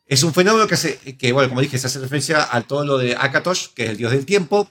Es 0.06 0.22
un 0.22 0.34
fenómeno 0.34 0.66
que, 0.68 0.76
se, 0.76 0.98
que, 1.16 1.32
bueno, 1.32 1.48
como 1.48 1.60
dije, 1.60 1.78
se 1.78 1.86
hace 1.86 1.98
referencia 1.98 2.46
a 2.54 2.60
todo 2.60 2.84
lo 2.84 2.98
de 2.98 3.16
Akatosh, 3.16 3.68
que 3.74 3.84
es 3.84 3.90
el 3.90 3.96
dios 3.96 4.12
del 4.12 4.26
tiempo, 4.26 4.68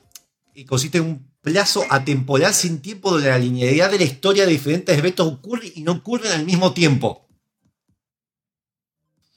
y 0.53 0.65
consiste 0.65 0.99
en 0.99 1.05
un 1.05 1.34
plazo 1.41 1.84
atemporal 1.89 2.53
sin 2.53 2.81
tiempo 2.81 3.11
donde 3.11 3.30
la 3.30 3.38
linealidad 3.38 3.91
de 3.91 3.97
la 3.97 4.05
historia 4.05 4.45
de 4.45 4.51
diferentes 4.51 4.97
eventos 4.97 5.27
ocurre 5.27 5.71
y 5.75 5.81
no 5.81 5.93
ocurren 5.93 6.31
al 6.31 6.45
mismo 6.45 6.73
tiempo. 6.73 7.27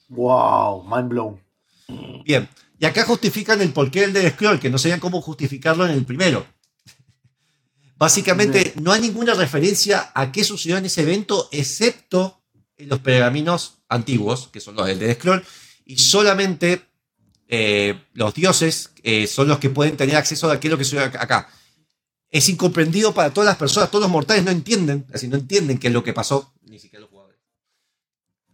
Wow, 0.09 0.83
mind 0.83 1.09
blown. 1.09 1.43
Bien, 2.23 2.47
y 2.79 2.85
acá 2.85 3.03
justifican 3.03 3.61
el 3.61 3.73
porqué 3.73 4.01
del 4.01 4.13
Dead 4.13 4.33
Scroll, 4.33 4.59
que 4.59 4.69
no 4.69 4.77
sabían 4.77 4.99
cómo 4.99 5.21
justificarlo 5.21 5.85
en 5.85 5.91
el 5.91 6.05
primero. 6.05 6.45
Básicamente, 7.97 8.73
no 8.81 8.91
hay 8.91 9.01
ninguna 9.01 9.33
referencia 9.33 10.11
a 10.13 10.31
qué 10.31 10.43
sucedió 10.43 10.77
en 10.77 10.85
ese 10.85 11.01
evento, 11.01 11.49
excepto 11.51 12.43
en 12.77 12.89
los 12.89 12.99
pergaminos 12.99 13.79
antiguos, 13.89 14.49
que 14.49 14.59
son 14.59 14.75
los 14.75 14.85
del 14.85 14.99
Dead 14.99 15.15
Scroll, 15.15 15.43
y 15.85 15.97
solamente 15.97 16.83
eh, 17.47 18.03
los 18.13 18.33
dioses 18.33 18.91
eh, 19.03 19.25
son 19.25 19.47
los 19.47 19.59
que 19.59 19.69
pueden 19.69 19.95
tener 19.95 20.15
acceso 20.15 20.49
a 20.49 20.53
aquello 20.53 20.77
que 20.77 20.83
sucedió 20.83 21.05
acá. 21.05 21.49
Es 22.29 22.49
incomprendido 22.49 23.13
para 23.13 23.33
todas 23.33 23.47
las 23.47 23.57
personas, 23.57 23.89
todos 23.89 24.03
los 24.03 24.11
mortales 24.11 24.43
no 24.43 24.51
entienden, 24.51 25.05
así 25.13 25.27
no 25.27 25.37
entienden 25.37 25.77
qué 25.77 25.87
es 25.87 25.93
lo 25.93 26.03
que 26.03 26.13
pasó, 26.13 26.53
ni 26.63 26.77
siquiera 26.77 27.01
los 27.01 27.09
jugadores. 27.09 27.39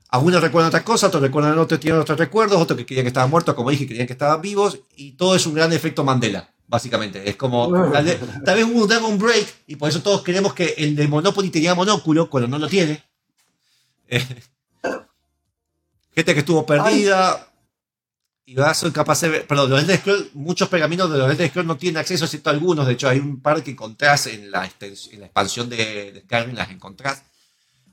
Algunos 0.09 0.41
recuerdan 0.41 0.67
otras 0.67 0.83
cosas, 0.83 1.07
otros 1.07 1.23
recuerdan 1.23 1.57
otros, 1.57 1.79
tienen 1.79 1.99
otros 1.99 2.19
recuerdos, 2.19 2.61
otros 2.61 2.77
que 2.77 2.85
creían 2.85 3.03
que 3.03 3.07
estaban 3.07 3.31
muertos, 3.31 3.55
como 3.55 3.71
dije, 3.71 3.87
creían 3.87 4.05
que 4.05 4.13
estaban 4.13 4.41
vivos, 4.41 4.79
y 4.95 5.13
todo 5.13 5.35
es 5.35 5.45
un 5.47 5.55
gran 5.55 5.73
efecto 5.73 6.03
Mandela, 6.03 6.53
básicamente. 6.67 7.27
Es 7.27 7.35
como, 7.35 7.71
tal 7.91 8.05
vez, 8.05 8.19
tal 8.45 8.55
vez 8.55 8.65
hubo 8.65 8.83
un 8.83 8.87
Dragon 8.87 9.17
Break, 9.17 9.47
y 9.65 9.75
por 9.75 9.89
eso 9.89 10.03
todos 10.03 10.21
creemos 10.21 10.53
que 10.53 10.75
el 10.77 10.95
de 10.95 11.07
Monopoly 11.07 11.49
tenía 11.49 11.73
monóculo, 11.73 12.29
cuando 12.29 12.47
no 12.47 12.59
lo 12.59 12.67
tiene. 12.67 13.03
Eh, 14.07 14.23
gente 16.15 16.33
que 16.35 16.39
estuvo 16.41 16.63
perdida, 16.63 17.52
y 18.45 18.55
va 18.55 18.69
a 18.69 18.73
ser 18.73 18.91
capaz 18.91 19.21
de 19.21 19.29
ver, 19.29 19.47
perdón, 19.47 19.69
los 19.69 19.81
Elder 19.81 19.99
Scrolls, 19.99 20.25
muchos 20.33 20.67
pergaminos 20.67 21.09
de 21.11 21.17
los 21.17 21.31
Elder 21.31 21.49
Scrolls 21.49 21.67
no 21.67 21.77
tienen 21.77 21.97
acceso, 21.97 22.25
excepto 22.25 22.49
algunos, 22.49 22.85
de 22.85 22.93
hecho 22.93 23.07
hay 23.07 23.19
un 23.19 23.41
par 23.41 23.63
que 23.63 23.71
encontrás 23.71 24.27
en 24.27 24.51
la, 24.51 24.65
en 24.81 25.19
la 25.19 25.25
expansión 25.27 25.69
de, 25.69 26.11
de 26.11 26.21
Skyrim, 26.21 26.55
las 26.55 26.69
encontrás. 26.69 27.23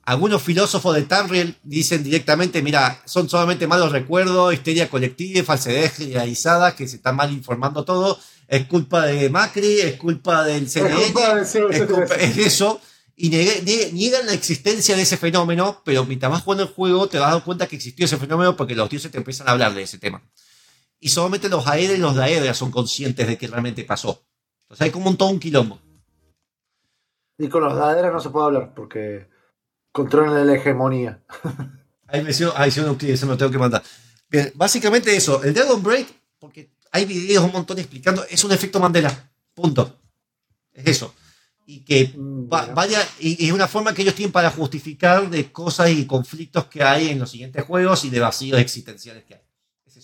Algunos 0.02 0.42
filósofos 0.42 0.94
de 0.96 1.02
Tamriel 1.02 1.54
dicen 1.62 2.02
directamente, 2.02 2.62
mira, 2.62 3.00
son 3.04 3.28
solamente 3.28 3.66
malos 3.68 3.92
recuerdos, 3.92 4.52
histeria 4.52 4.88
colectiva, 4.88 5.44
falsedades 5.44 5.92
generalizadas, 5.92 6.74
que 6.74 6.88
se 6.88 6.96
está 6.96 7.12
mal 7.12 7.30
informando 7.32 7.84
todo, 7.84 8.18
es 8.48 8.66
culpa 8.66 9.06
de 9.06 9.30
Macri, 9.30 9.80
es 9.80 9.96
culpa 9.96 10.42
del 10.44 10.68
CNN, 10.68 10.94
culpa 11.12 11.34
de- 11.36 11.46
es, 11.76 11.82
culpa- 11.86 12.14
es 12.16 12.36
eso, 12.38 12.80
y 13.22 13.28
niegan 13.92 14.24
la 14.24 14.32
existencia 14.32 14.96
de 14.96 15.02
ese 15.02 15.18
fenómeno, 15.18 15.82
pero 15.84 16.06
mientras 16.06 16.32
más 16.32 16.42
jugando 16.42 16.64
el 16.64 16.70
juego 16.70 17.06
te 17.06 17.18
vas 17.18 17.32
dar 17.32 17.44
cuenta 17.44 17.66
que 17.66 17.76
existió 17.76 18.06
ese 18.06 18.16
fenómeno 18.16 18.56
porque 18.56 18.74
los 18.74 18.88
dioses 18.88 19.10
te 19.10 19.18
empiezan 19.18 19.46
a 19.46 19.50
hablar 19.50 19.74
de 19.74 19.82
ese 19.82 19.98
tema. 19.98 20.22
Y 20.98 21.10
solamente 21.10 21.50
los 21.50 21.66
Aedra 21.66 21.92
y 21.92 21.98
los 21.98 22.14
Daedra 22.14 22.54
son 22.54 22.70
conscientes 22.70 23.26
de 23.26 23.36
que 23.36 23.46
realmente 23.46 23.84
pasó. 23.84 24.24
Entonces 24.62 24.86
hay 24.86 24.90
como 24.90 25.10
un 25.10 25.18
todo 25.18 25.28
un 25.28 25.38
quilombo. 25.38 25.78
Y 27.36 27.48
con 27.50 27.62
los 27.62 27.74
daderas 27.74 28.10
no 28.10 28.20
se 28.20 28.30
puede 28.30 28.46
hablar 28.46 28.72
porque 28.74 29.28
controlan 29.92 30.46
la 30.46 30.54
hegemonía. 30.54 31.22
Ahí 32.06 32.22
me 32.22 32.30
hicieron, 32.30 32.54
ahí 32.56 32.72
un 32.80 32.96
clic, 32.96 33.12
eso 33.12 33.26
me 33.26 33.32
lo 33.32 33.38
tengo 33.38 33.52
que 33.52 33.58
mandar. 33.58 33.84
Bien, 34.28 34.50
básicamente 34.56 35.14
eso, 35.14 35.44
el 35.44 35.54
Dragon 35.54 35.80
Break, 35.80 36.08
porque 36.40 36.72
hay 36.90 37.04
videos 37.04 37.44
un 37.44 37.52
montón 37.52 37.78
explicando, 37.78 38.24
es 38.28 38.42
un 38.42 38.50
efecto 38.50 38.80
Mandela. 38.80 39.30
Punto. 39.54 40.00
Es 40.72 40.86
eso. 40.86 41.14
Y 41.66 41.84
que 41.84 42.12
va- 42.18 42.66
vaya, 42.74 42.98
y, 43.20 43.46
es 43.46 43.52
una 43.52 43.68
forma 43.68 43.94
que 43.94 44.02
ellos 44.02 44.14
tienen 44.14 44.32
para 44.32 44.50
justificar 44.50 45.30
de 45.30 45.52
cosas 45.52 45.90
y 45.90 46.04
conflictos 46.06 46.64
que 46.66 46.82
hay 46.82 47.10
en 47.10 47.18
los 47.20 47.30
siguientes 47.30 47.64
juegos 47.64 48.04
y 48.04 48.10
de 48.10 48.18
vacíos 48.20 48.58
existenciales 48.58 49.24
que 49.24 49.34
hay. 49.34 49.40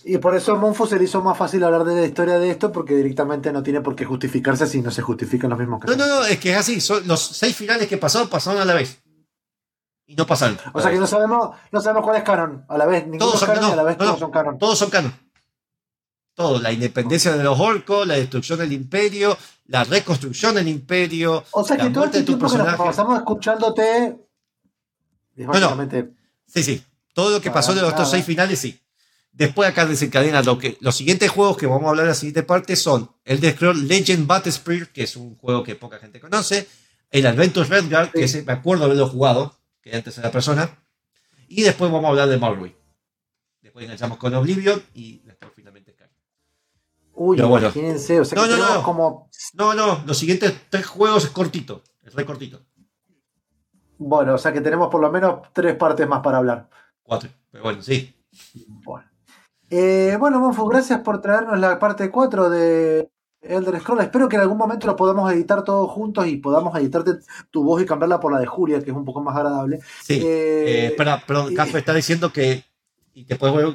Y 0.05 0.19
por 0.19 0.37
eso 0.37 0.53
a 0.53 0.57
Monfo 0.57 0.87
se 0.87 0.99
le 0.99 1.05
hizo 1.05 1.21
más 1.23 1.37
fácil 1.37 1.65
hablar 1.65 1.83
de 1.85 1.95
la 2.01 2.07
historia 2.07 2.39
de 2.39 2.51
esto 2.51 2.71
porque 2.71 2.95
directamente 2.95 3.53
no 3.53 3.63
tiene 3.63 3.81
por 3.81 3.97
qué 3.97 4.05
justificarse 4.05 4.67
si 4.67 4.81
no 4.83 4.91
se 4.93 5.03
justifican 5.03 5.51
los 5.51 5.59
mismos 5.59 5.81
No, 5.81 5.87
casos. 5.87 5.99
no, 5.99 6.07
no, 6.07 6.25
es 6.27 6.39
que 6.39 6.53
es 6.53 6.57
así. 6.59 6.81
Son 6.81 7.07
los 7.09 7.21
seis 7.21 7.57
finales 7.57 7.89
que 7.89 7.97
pasaron, 7.97 8.29
pasaron 8.29 8.61
a 8.61 8.65
la 8.65 8.75
vez. 8.75 9.01
Y 10.07 10.15
no 10.15 10.25
pasaron. 10.27 10.59
O 10.73 10.81
sea 10.81 10.91
que 10.93 10.99
no 10.99 11.07
sabemos, 11.09 11.57
no 11.73 11.81
sabemos 11.81 12.05
cuál 12.05 12.17
es 12.19 12.23
canon. 12.23 12.65
A 12.69 12.79
la 12.79 12.87
vez, 12.87 13.03
ninguno 13.05 13.25
Todos 13.27 13.41
son 13.41 13.49
canon 13.49 13.71
y 13.71 13.73
a 13.73 13.77
la 13.77 13.83
vez 13.83 13.97
No, 13.99 14.05
todos 14.05 14.13
no. 14.15 14.19
son 14.21 14.31
canon. 14.31 14.59
Todos 14.59 14.79
son 14.79 14.91
canon. 14.91 15.15
Todo. 16.37 16.61
La 16.61 16.71
independencia 16.71 17.35
de 17.35 17.43
los 17.43 17.59
orcos, 17.59 18.07
la 18.07 18.15
destrucción 18.15 18.59
del 18.59 18.73
imperio, 18.73 19.37
la 19.69 19.85
reconstrucción 19.85 20.55
del 20.55 20.69
imperio. 20.69 21.45
O 21.51 21.65
sea 21.65 21.79
que 21.79 21.89
todo 21.89 22.05
este 22.05 22.23
tiempo 22.23 22.47
que 22.47 22.59
nos 22.59 22.67
personaje. 22.67 22.77
pasamos 22.77 23.19
escuchándote 23.19 24.17
es 25.35 25.47
no. 25.47 25.53
básicamente 25.53 26.13
Sí, 26.47 26.63
sí. 26.63 26.83
Todo 27.15 27.31
lo 27.31 27.41
que 27.41 27.51
pasó 27.51 27.75
de 27.75 27.81
los 27.81 27.93
otros 27.93 28.11
seis 28.11 28.25
finales, 28.25 28.59
sí. 28.59 28.79
Después 29.33 29.69
acá 29.69 29.87
desencadena 29.87 30.43
lo 30.43 30.59
que. 30.59 30.77
Los 30.81 30.95
siguientes 30.97 31.31
juegos 31.31 31.57
que 31.57 31.67
vamos 31.67 31.87
a 31.87 31.89
hablar 31.91 32.05
en 32.05 32.11
la 32.11 32.15
siguiente 32.15 32.43
parte 32.43 32.77
son 32.77 33.11
el 33.25 33.41
de 33.41 33.53
Scroll 33.53 33.89
Legend 33.89 34.27
Battlespire, 34.27 34.89
que 34.93 35.05
es 35.05 35.17
un 35.17 35.37
juego 35.37 35.63
que 35.63 35.75
poca 35.75 35.99
gente 35.99 36.21
conoce. 36.21 36.69
El 37.11 37.27
Adventure 37.27 37.67
Redguard, 37.67 38.13
que 38.13 38.25
ese 38.25 38.43
me 38.43 38.53
acuerdo 38.53 38.85
haberlo 38.85 39.09
jugado, 39.09 39.57
que 39.81 39.97
antes 39.97 40.19
era 40.19 40.31
persona. 40.31 40.71
Y 41.49 41.63
después 41.63 41.91
vamos 41.91 42.07
a 42.07 42.11
hablar 42.11 42.29
de 42.29 42.37
Morrowind. 42.37 42.75
Después 43.63 43.85
enganchamos 43.85 44.19
con 44.19 44.35
Oblivion 44.35 44.83
y 44.93 45.21
después. 45.21 45.47
Uy, 47.19 47.37
Pero 47.37 47.49
bueno. 47.49 47.67
imagínense, 47.69 48.21
o 48.21 48.25
sea 48.25 48.37
No, 48.37 48.45
que 48.45 48.51
no, 48.51 48.55
tenemos 48.57 48.77
no. 48.77 48.83
como 48.83 49.31
No, 49.55 49.75
no, 49.75 50.03
los 50.07 50.19
siguientes 50.19 50.55
tres 50.71 50.87
juegos 50.87 51.25
es 51.25 51.31
cortito. 51.31 51.83
Es 52.05 52.15
re 52.15 52.25
cortito. 52.27 52.61
bueno, 53.99 54.35
o 54.35 54.39
sea 54.39 54.53
que 54.53 54.61
tenemos 54.61 54.89
por 54.89 55.01
lo 55.01 55.11
menos 55.11 55.41
tres 55.53 55.75
partes 55.77 56.07
más 56.07 56.21
para 56.21 56.39
hablar. 56.39 56.69
Cuatro. 57.03 57.31
Pero 57.51 57.65
bueno, 57.65 57.83
sí. 57.83 58.15
Bueno, 58.85 59.09
Eh, 59.71 60.17
bueno 60.21 60.39
Monfo, 60.41 60.67
gracias 60.69 61.01
por 61.01 61.21
traernos 61.21 61.59
la 61.59 61.79
parte 61.79 62.11
4 62.11 62.51
de 62.51 63.11
Elder 63.41 63.81
Scroll. 63.81 64.01
Espero 64.01 64.29
que 64.29 64.37
en 64.37 64.43
algún 64.43 64.59
momento 64.59 64.87
lo 64.87 64.95
podamos 64.97 65.33
editar 65.33 65.65
todos 65.65 65.91
juntos 65.91 66.27
y 66.27 66.37
podamos 66.37 66.77
editarte 66.79 67.13
tu 67.51 67.65
voz 67.65 67.81
y 67.83 67.87
cambiarla 67.87 68.21
por 68.21 68.33
la 68.33 68.39
de 68.41 68.47
Julia, 68.47 68.81
que 68.83 68.91
es 68.91 68.97
un 68.97 69.05
poco 69.07 69.23
más 69.23 69.35
agradable. 69.37 69.81
Sí. 70.03 70.15
Eh, 70.23 70.85
Eh, 70.85 70.87
espera, 70.89 71.23
perdón, 71.27 71.55
Café 71.55 71.79
está 71.79 71.95
diciendo 71.95 72.31
que. 72.33 72.65
Y 73.15 73.25
después, 73.25 73.51
bueno, 73.53 73.75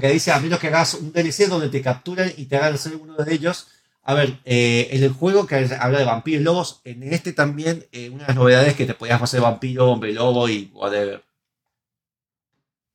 que, 0.00 0.08
dice 0.10 0.32
a 0.32 0.40
menos 0.40 0.58
que 0.58 0.68
hagas 0.68 0.94
un 0.94 1.12
DLC 1.12 1.48
donde 1.48 1.68
te 1.68 1.82
capturen 1.82 2.32
y 2.36 2.46
te 2.46 2.56
hagan 2.56 2.76
ser 2.78 2.96
uno 2.96 3.14
de 3.16 3.32
ellos, 3.34 3.68
A 4.08 4.14
ver, 4.14 4.38
eh, 4.44 4.86
en 4.92 5.02
el 5.02 5.10
juego 5.12 5.46
que 5.48 5.68
habla 5.80 5.98
de 5.98 6.04
vampiros 6.04 6.40
y 6.40 6.44
lobos, 6.44 6.80
en 6.84 7.02
este 7.02 7.32
también, 7.32 7.86
eh, 7.90 8.08
una 8.10 8.22
de 8.22 8.28
las 8.28 8.36
novedades 8.36 8.68
es 8.68 8.74
que 8.76 8.86
te 8.86 8.94
podías 8.94 9.20
hacer 9.20 9.40
vampiro, 9.40 9.90
hombre 9.90 10.12
lobo 10.12 10.48
y 10.48 10.70
whatever. 10.74 11.24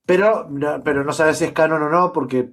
Pero, 0.05 0.47
no- 0.49 0.81
pero 0.83 1.03
no 1.03 1.13
sabes 1.13 1.37
si 1.37 1.45
es 1.45 1.51
canon 1.51 1.83
o 1.83 1.89
no, 1.89 2.11
porque. 2.13 2.49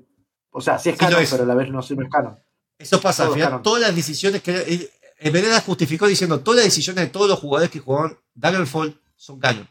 O 0.50 0.60
sea, 0.60 0.78
sí 0.78 0.88
es 0.90 0.96
Sí 0.96 0.98
canon, 1.00 1.22
es. 1.22 1.30
pero 1.30 1.44
a 1.44 1.46
la 1.46 1.54
vez 1.54 1.70
no, 1.70 1.82
sí 1.82 1.94
no 1.94 2.02
es 2.04 2.10
canon. 2.10 2.36
Eso 2.78 3.00
pasa, 3.00 3.26
al 3.26 3.32
final, 3.32 3.62
todas 3.62 3.80
las 3.80 3.94
decisiones 3.94 4.42
que. 4.42 4.52
eh, 4.56 4.90
En 5.20 5.32
Vereda 5.32 5.60
justificó 5.60 6.06
diciendo 6.06 6.40
todas 6.40 6.58
las 6.58 6.66
decisiones 6.66 7.04
de 7.04 7.10
todos 7.10 7.28
los 7.28 7.38
jugadores 7.40 7.70
que 7.70 7.80
jugaban 7.80 8.16
Daggerfall 8.34 9.00
son 9.16 9.38
canon. 9.40 9.68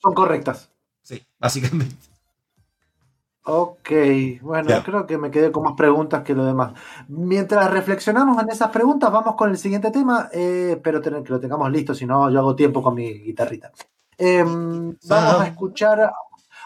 Son 0.00 0.14
correctas. 0.14 0.68
Sí, 1.02 1.24
básicamente. 1.38 1.96
Ok, 3.50 3.90
bueno, 4.42 4.68
creo 4.84 5.06
que 5.06 5.16
me 5.16 5.30
quedé 5.30 5.50
con 5.50 5.62
más 5.62 5.72
preguntas 5.74 6.22
que 6.22 6.34
lo 6.34 6.44
demás. 6.44 6.72
Mientras 7.08 7.70
reflexionamos 7.70 8.42
en 8.42 8.50
esas 8.50 8.68
preguntas, 8.70 9.10
vamos 9.10 9.36
con 9.36 9.48
el 9.48 9.56
siguiente 9.56 9.90
tema. 9.90 10.28
eh, 10.32 10.72
espero 10.76 11.00
tener, 11.00 11.22
que 11.22 11.32
lo 11.32 11.40
tengamos 11.40 11.70
listo, 11.72 11.94
si 11.94 12.04
no, 12.04 12.28
yo 12.30 12.40
hago 12.40 12.54
tiempo 12.54 12.82
con 12.82 12.94
mi 12.94 13.10
guitarrita. 13.20 13.72
Em, 14.18 14.94
vamos 15.08 15.40
a 15.40 15.46
escuchar 15.46 16.12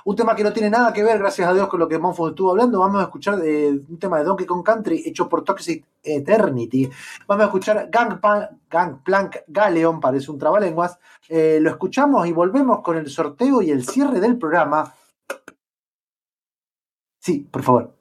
un 0.04 0.16
tema 0.16 0.34
que 0.34 0.42
no 0.42 0.52
tiene 0.52 0.70
nada 0.70 0.92
que 0.92 1.04
ver, 1.04 1.20
gracias 1.20 1.48
a 1.48 1.54
Dios, 1.54 1.68
con 1.68 1.78
lo 1.78 1.86
que 1.86 1.98
Monfo 1.98 2.30
estuvo 2.30 2.50
hablando. 2.50 2.80
Vamos 2.80 3.00
a 3.00 3.04
escuchar 3.04 3.36
de, 3.36 3.80
un 3.88 3.98
tema 4.00 4.18
de 4.18 4.24
Donkey 4.24 4.46
Kong 4.46 4.64
Country 4.64 5.04
hecho 5.06 5.28
por 5.28 5.44
Toxic 5.44 5.84
Eternity. 6.02 6.90
Vamos 7.28 7.42
a 7.44 7.46
escuchar 7.46 7.88
Gangpa- 7.92 8.50
Gangplank 8.68 9.36
Galeon, 9.46 10.00
parece 10.00 10.32
un 10.32 10.38
trabalenguas. 10.38 10.98
Eh, 11.28 11.58
lo 11.62 11.70
escuchamos 11.70 12.26
y 12.26 12.32
volvemos 12.32 12.80
con 12.80 12.96
el 12.96 13.08
sorteo 13.08 13.62
y 13.62 13.70
el 13.70 13.86
cierre 13.86 14.18
del 14.18 14.36
programa. 14.36 14.92
Sí, 17.22 17.48
por 17.50 17.62
favor. 17.62 17.96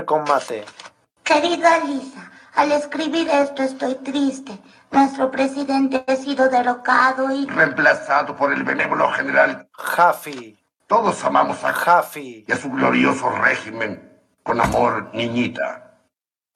Combate. 0.00 0.64
Querida 1.22 1.78
Lisa, 1.84 2.30
al 2.54 2.72
escribir 2.72 3.28
esto 3.28 3.62
estoy 3.62 3.94
triste. 3.96 4.58
Nuestro 4.90 5.30
presidente 5.30 6.04
ha 6.06 6.16
sido 6.16 6.48
derrocado 6.48 7.30
y... 7.30 7.46
Reemplazado 7.46 8.36
por 8.36 8.52
el 8.52 8.62
benévolo 8.62 9.10
general. 9.12 9.68
Jaffy. 9.72 10.58
Todos 10.86 11.22
amamos 11.24 11.62
a 11.64 11.72
Jaffy. 11.72 12.44
y 12.46 12.52
a 12.52 12.56
su 12.56 12.70
glorioso 12.70 13.30
régimen. 13.30 14.20
Con 14.42 14.60
amor, 14.60 15.10
niñita. 15.14 15.94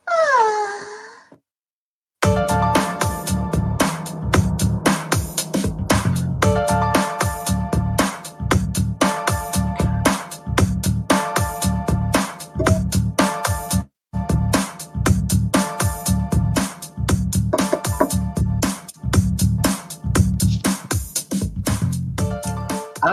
A 0.07 0.56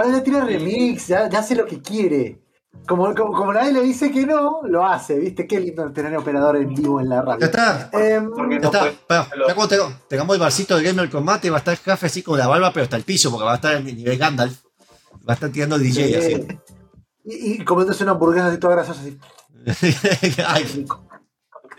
ver, 0.01 0.11
le 0.13 0.21
tiene 0.21 0.41
remix, 0.41 1.07
ya, 1.07 1.29
ya 1.29 1.39
hace 1.39 1.55
lo 1.55 1.65
que 1.65 1.81
quiere. 1.81 2.39
Como, 2.87 3.13
como, 3.13 3.31
como 3.33 3.53
nadie 3.53 3.71
le 3.71 3.81
dice 3.81 4.11
que 4.11 4.25
no, 4.25 4.61
lo 4.63 4.85
hace, 4.85 5.17
¿viste? 5.19 5.47
Qué 5.47 5.59
lindo 5.59 5.91
tener 5.93 6.15
operador 6.17 6.57
en 6.57 6.73
vivo 6.73 6.99
en 6.99 7.07
la 7.09 7.21
radio. 7.21 7.39
Ya 7.39 7.45
está. 7.45 7.89
Porque 7.91 8.55
Ya 8.55 8.59
no 8.61 8.65
está. 8.71 8.87
Espera, 8.87 9.27
ya 9.47 9.55
cuando 9.55 9.67
te- 9.67 9.95
tengamos 10.09 10.35
el 10.35 10.41
barcito 10.41 10.75
de 10.75 10.83
Gamer 10.83 11.09
Combate, 11.09 11.49
va 11.49 11.57
a 11.57 11.59
estar 11.59 11.77
Café 11.79 12.07
así 12.07 12.23
con 12.23 12.37
la 12.37 12.47
barba, 12.47 12.73
pero 12.73 12.83
hasta 12.85 12.97
el 12.97 13.03
piso, 13.03 13.29
porque 13.31 13.45
va 13.45 13.53
a 13.53 13.55
estar 13.55 13.75
en 13.75 13.87
el 13.87 13.95
nivel 13.95 14.17
Gandalf. 14.17 14.63
Va 15.27 15.31
a 15.31 15.33
estar 15.33 15.49
tirando 15.51 15.77
DJ 15.77 16.03
eh, 16.03 16.17
así. 16.17 16.47
y, 17.23 17.53
y 17.61 17.63
comiéndose 17.63 18.03
una 18.03 18.13
hamburguesa 18.13 18.47
así 18.47 18.57
toda 18.57 18.75
grasosa 18.75 18.99
así. 19.01 19.17
Ay, 20.47 20.85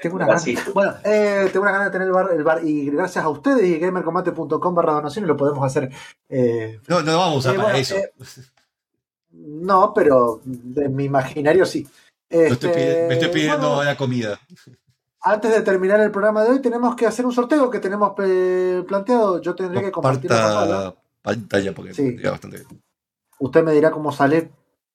Tengo 0.04 0.16
una 0.16 0.26
ganas. 0.26 0.42
Así. 0.42 0.54
Bueno, 0.74 0.94
eh, 1.02 1.48
tengo 1.50 1.62
una 1.62 1.72
ganas 1.72 1.86
de 1.86 1.92
tener 1.92 2.06
el 2.08 2.12
bar, 2.12 2.28
el 2.30 2.44
bar 2.44 2.62
y 2.62 2.90
gracias 2.90 3.24
a 3.24 3.28
ustedes 3.30 3.62
y 3.64 3.78
gamercombate.com 3.78 4.74
barra 4.74 4.92
donaciones 4.92 5.26
lo 5.28 5.34
podemos 5.36 5.64
hacer. 5.64 5.90
eh, 6.28 6.78
no, 6.88 7.00
no 7.02 7.12
lo 7.12 7.18
vamos 7.18 7.34
a 7.36 7.38
usar 7.38 7.54
Eh, 7.54 7.56
para 7.56 7.68
bueno, 7.68 7.78
eso. 7.78 7.96
eh, 7.96 8.12
no, 9.32 9.92
pero 9.94 10.40
de 10.44 10.88
mi 10.90 11.04
imaginario 11.04 11.64
sí. 11.64 11.88
Estoy 12.28 12.70
Este, 12.70 13.06
me 13.08 13.14
estoy 13.14 13.28
pidiendo 13.30 13.68
bueno, 13.76 13.84
la 13.84 13.96
comida. 13.96 14.38
antes 15.22 15.50
de 15.50 15.62
terminar 15.62 16.00
el 16.00 16.10
programa 16.10 16.42
de 16.44 16.50
hoy, 16.50 16.60
tenemos 16.60 16.94
que 16.96 17.06
hacer 17.06 17.24
un 17.24 17.32
sorteo 17.32 17.70
que 17.70 17.78
tenemos 17.78 18.12
planteado. 18.86 19.40
Yo 19.40 19.54
tendría 19.54 19.82
que 19.82 19.90
compartir 19.92 20.30
la 20.30 20.94
pantalla. 21.22 21.72
Porque 21.74 21.94
Sí. 21.94 22.14
bastante 22.22 22.58
bien. 22.58 22.82
Usted 23.38 23.64
me 23.64 23.72
dirá 23.72 23.90
cómo 23.90 24.12
sale. 24.12 24.50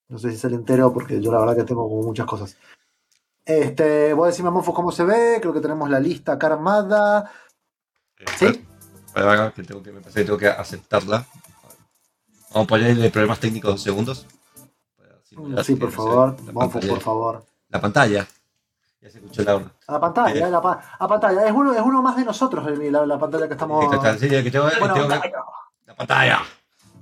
No 0.07 0.17
sé 0.17 0.31
si 0.31 0.37
sale 0.37 0.55
entero, 0.55 0.91
porque 0.93 1.19
yo 1.21 1.31
la 1.31 1.39
verdad 1.39 1.55
que 1.55 1.63
tengo 1.63 1.87
como 1.87 2.01
muchas 2.03 2.25
cosas. 2.25 2.57
Este, 3.49 4.13
voy 4.13 4.25
a 4.25 4.27
decirme 4.27 4.49
a 4.49 4.51
Monfos 4.51 4.75
cómo 4.75 4.91
se 4.91 5.03
ve. 5.03 5.39
Creo 5.41 5.51
que 5.51 5.59
tenemos 5.59 5.89
la 5.89 5.99
lista 5.99 6.33
acá 6.33 6.47
armada. 6.47 7.31
¿Sí? 8.37 8.63
Para, 9.11 9.25
para, 9.25 9.51
que 9.51 9.63
tengo 9.63 9.81
que, 9.81 9.91
me 9.91 10.01
parece 10.01 10.19
que 10.19 10.25
tengo 10.25 10.37
que 10.37 10.47
aceptarla. 10.49 11.25
Vamos 12.51 12.65
a 12.65 12.67
ponerle 12.67 13.09
problemas 13.09 13.39
técnicos 13.39 13.71
dos 13.71 13.81
segundos. 13.81 14.27
Sí, 15.63 15.75
por 15.77 15.91
favor. 15.91 16.35
pantalla. 16.53 16.87
por 16.89 17.01
favor. 17.01 17.45
La 17.69 17.81
pantalla. 17.81 18.27
Ya 19.01 19.09
se 19.09 19.17
escuchó 19.17 19.41
la 19.41 19.55
onda. 19.55 19.71
A 19.87 19.93
la 19.93 19.99
pantalla, 19.99 20.47
Eh. 20.47 20.51
la, 20.51 20.61
pa- 20.61 20.83
a 20.99 21.07
pantalla. 21.07 21.47
Es 21.47 21.51
uno, 21.51 21.73
es 21.73 21.81
uno 21.81 22.01
más 22.03 22.17
de 22.17 22.25
nosotros 22.25 22.63
la, 22.77 23.05
la 23.07 23.17
pantalla 23.17 23.47
que 23.47 23.53
estamos. 23.53 23.83
Esta 23.83 23.95
está, 23.95 24.17
sí, 24.17 24.29
que 24.29 24.51
tengo, 24.51 24.65
Bueno, 24.79 24.93
tengo 24.93 25.07
que- 25.21 25.31
la 25.87 25.95
pantalla. 25.95 26.39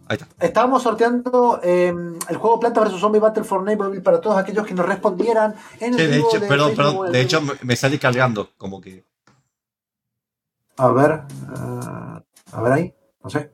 Ahí 0.10 0.18
está. 0.18 0.28
Estábamos 0.46 0.84
sorteando 0.84 1.60
eh, 1.64 1.94
el 2.30 2.38
juego 2.38 2.60
Planta 2.60 2.82
vs 2.82 3.00
Zombie 3.00 3.20
Battle 3.20 3.44
for 3.44 3.64
Neighborville 3.64 4.02
para 4.02 4.22
todos 4.22 4.38
aquellos 4.38 4.66
que 4.66 4.74
nos 4.74 4.86
respondieran 4.86 5.56
en 5.80 6.00
el 6.00 6.12
de 6.12 6.18
hecho, 6.18 6.40
de 6.40 6.48
perdón, 6.48 6.76
perdón. 6.76 7.12
De 7.12 7.22
hecho, 7.22 7.42
me, 7.62 7.76
sale 7.76 8.00
cargando, 8.00 8.50
como 8.58 8.80
que. 8.80 9.04
A 10.78 10.88
ver. 10.90 11.12
eh, 11.12 12.22
a 12.54 12.62
ver 12.62 12.72
ahí. 12.72 12.94
No 13.24 13.30
sé. 13.30 13.52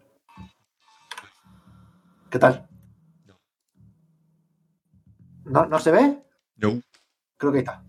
¿Qué 2.29 2.39
tal? 2.39 2.67
¿No, 5.45 5.65
¿No 5.65 5.79
se 5.79 5.91
ve? 5.91 6.23
No. 6.57 6.81
Creo 7.37 7.51
que 7.51 7.57
ahí 7.57 7.63
está. 7.63 7.83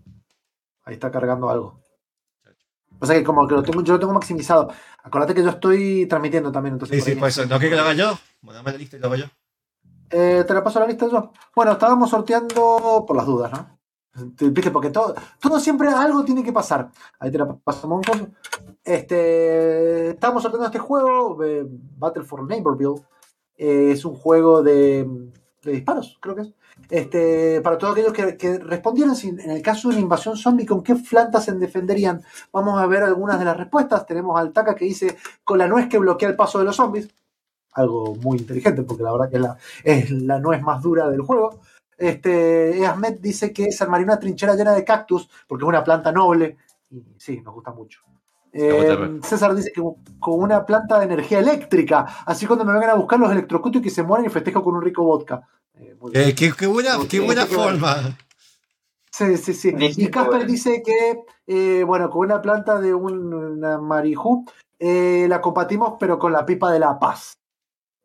Ahí 0.83 0.93
está 0.95 1.11
cargando 1.11 1.49
algo. 1.49 1.84
O 3.05 3.07
sea 3.07 3.15
que 3.15 3.23
como 3.23 3.47
que 3.47 3.55
lo 3.55 3.63
tengo, 3.63 3.81
yo 3.83 3.93
lo 3.93 3.99
tengo 3.99 4.13
maximizado. 4.13 4.69
Acuérdate 5.03 5.33
que 5.35 5.43
yo 5.43 5.49
estoy 5.49 6.05
transmitiendo 6.07 6.51
también. 6.51 6.73
Entonces 6.73 7.03
Sí, 7.03 7.11
sí, 7.13 7.17
por 7.19 7.29
eso. 7.29 7.45
¿No 7.45 7.59
que 7.59 7.69
lo 7.69 7.79
haga 7.79 7.93
yo? 7.93 8.17
Bueno, 8.41 8.57
dame 8.59 8.71
la 8.73 8.77
lista 8.77 8.97
y 8.97 8.99
lo 8.99 9.05
hago 9.07 9.15
yo. 9.15 9.25
Eh, 10.09 10.43
te 10.47 10.53
la 10.53 10.63
paso 10.63 10.79
la 10.79 10.87
lista 10.87 11.07
yo. 11.09 11.31
Bueno, 11.55 11.71
estábamos 11.73 12.09
sorteando 12.09 13.05
por 13.07 13.15
las 13.15 13.25
dudas, 13.25 13.51
¿no? 13.51 13.75
Te- 14.35 14.49
Viste, 14.49 14.71
porque 14.71 14.89
todo, 14.91 15.13
todo 15.41 15.59
siempre 15.59 15.89
algo 15.89 16.23
tiene 16.23 16.43
que 16.43 16.53
pasar. 16.53 16.89
Ahí 17.19 17.31
te 17.31 17.37
la 17.37 17.47
paso, 17.53 17.87
Monfos. 17.87 18.17
Este, 18.83 20.11
estábamos 20.11 20.41
sorteando 20.43 20.67
este 20.67 20.79
juego, 20.79 21.43
eh, 21.43 21.65
Battle 21.97 22.23
for 22.23 22.43
Neighborville. 22.47 23.01
Eh, 23.57 23.91
es 23.91 24.05
un 24.05 24.15
juego 24.15 24.61
de, 24.63 25.05
de 25.63 25.71
disparos, 25.71 26.17
creo 26.21 26.35
que 26.35 26.41
es. 26.43 26.53
Este, 26.89 27.61
para 27.61 27.77
todos 27.77 27.93
aquellos 27.93 28.13
que, 28.13 28.37
que 28.37 28.59
respondieron, 28.59 29.15
en 29.23 29.49
el 29.49 29.61
caso 29.61 29.89
de 29.89 29.95
una 29.95 30.03
invasión 30.03 30.37
zombie, 30.37 30.65
¿con 30.65 30.83
qué 30.83 30.95
plantas 30.95 31.45
se 31.45 31.51
defenderían? 31.53 32.21
Vamos 32.51 32.79
a 32.79 32.85
ver 32.85 33.03
algunas 33.03 33.39
de 33.39 33.45
las 33.45 33.57
respuestas. 33.57 34.05
Tenemos 34.05 34.39
al 34.39 34.51
Taka 34.51 34.75
que 34.75 34.85
dice 34.85 35.17
con 35.43 35.57
la 35.57 35.67
nuez 35.67 35.89
que 35.89 35.97
bloquea 35.97 36.29
el 36.29 36.35
paso 36.35 36.59
de 36.59 36.65
los 36.65 36.75
zombies. 36.75 37.09
Algo 37.73 38.15
muy 38.15 38.37
inteligente, 38.37 38.83
porque 38.83 39.03
la 39.03 39.11
verdad 39.11 39.29
que 39.29 39.35
es 39.37 39.41
la, 39.41 39.57
es 39.83 40.41
nuez 40.41 40.61
más 40.61 40.81
dura 40.81 41.09
del 41.09 41.21
juego. 41.21 41.59
Este, 41.97 42.85
Ahmed 42.85 43.19
dice 43.19 43.51
que 43.51 43.71
se 43.71 43.83
armaría 43.83 44.05
una 44.05 44.19
trinchera 44.19 44.55
llena 44.55 44.73
de 44.73 44.85
cactus, 44.85 45.29
porque 45.47 45.63
es 45.63 45.69
una 45.69 45.83
planta 45.83 46.11
noble. 46.11 46.57
Y 46.91 47.03
sí, 47.17 47.41
nos 47.41 47.53
gusta 47.53 47.71
mucho. 47.71 48.01
Eh. 48.57 49.19
César 49.21 49.53
dice 49.53 49.73
que 49.73 49.81
con 49.81 50.41
una 50.41 50.65
planta 50.65 50.97
de 50.99 51.05
energía 51.05 51.39
eléctrica. 51.39 52.05
Así 52.25 52.45
cuando 52.45 52.63
me 52.63 52.71
vengan 52.71 52.91
a 52.91 52.95
buscar 52.95 53.19
los 53.19 53.31
electrocuto 53.31 53.79
y 53.79 53.81
que 53.81 53.89
se 53.89 54.01
mueran 54.01 54.25
y 54.25 54.29
festejo 54.29 54.63
con 54.63 54.75
un 54.75 54.81
rico 54.81 55.03
vodka. 55.03 55.47
Eh. 55.73 55.97
Eh, 56.13 56.33
qué, 56.35 56.53
qué 56.57 56.65
buena, 56.65 56.97
qué 57.09 57.19
buena 57.19 57.45
forma. 57.45 58.17
Sí, 59.11 59.37
sí, 59.37 59.53
sí. 59.53 59.73
Y 59.77 60.07
Casper 60.09 60.45
dice 60.45 60.81
que, 60.83 61.19
eh, 61.47 61.83
bueno, 61.83 62.09
con 62.09 62.25
una 62.25 62.41
planta 62.41 62.79
de 62.79 62.93
un, 62.93 63.33
una 63.33 63.77
marijú, 63.77 64.45
eh, 64.79 65.25
la 65.27 65.41
compartimos, 65.41 65.95
pero 65.99 66.17
con 66.17 66.31
la 66.31 66.45
pipa 66.45 66.71
de 66.71 66.79
la 66.79 66.97
paz. 66.97 67.37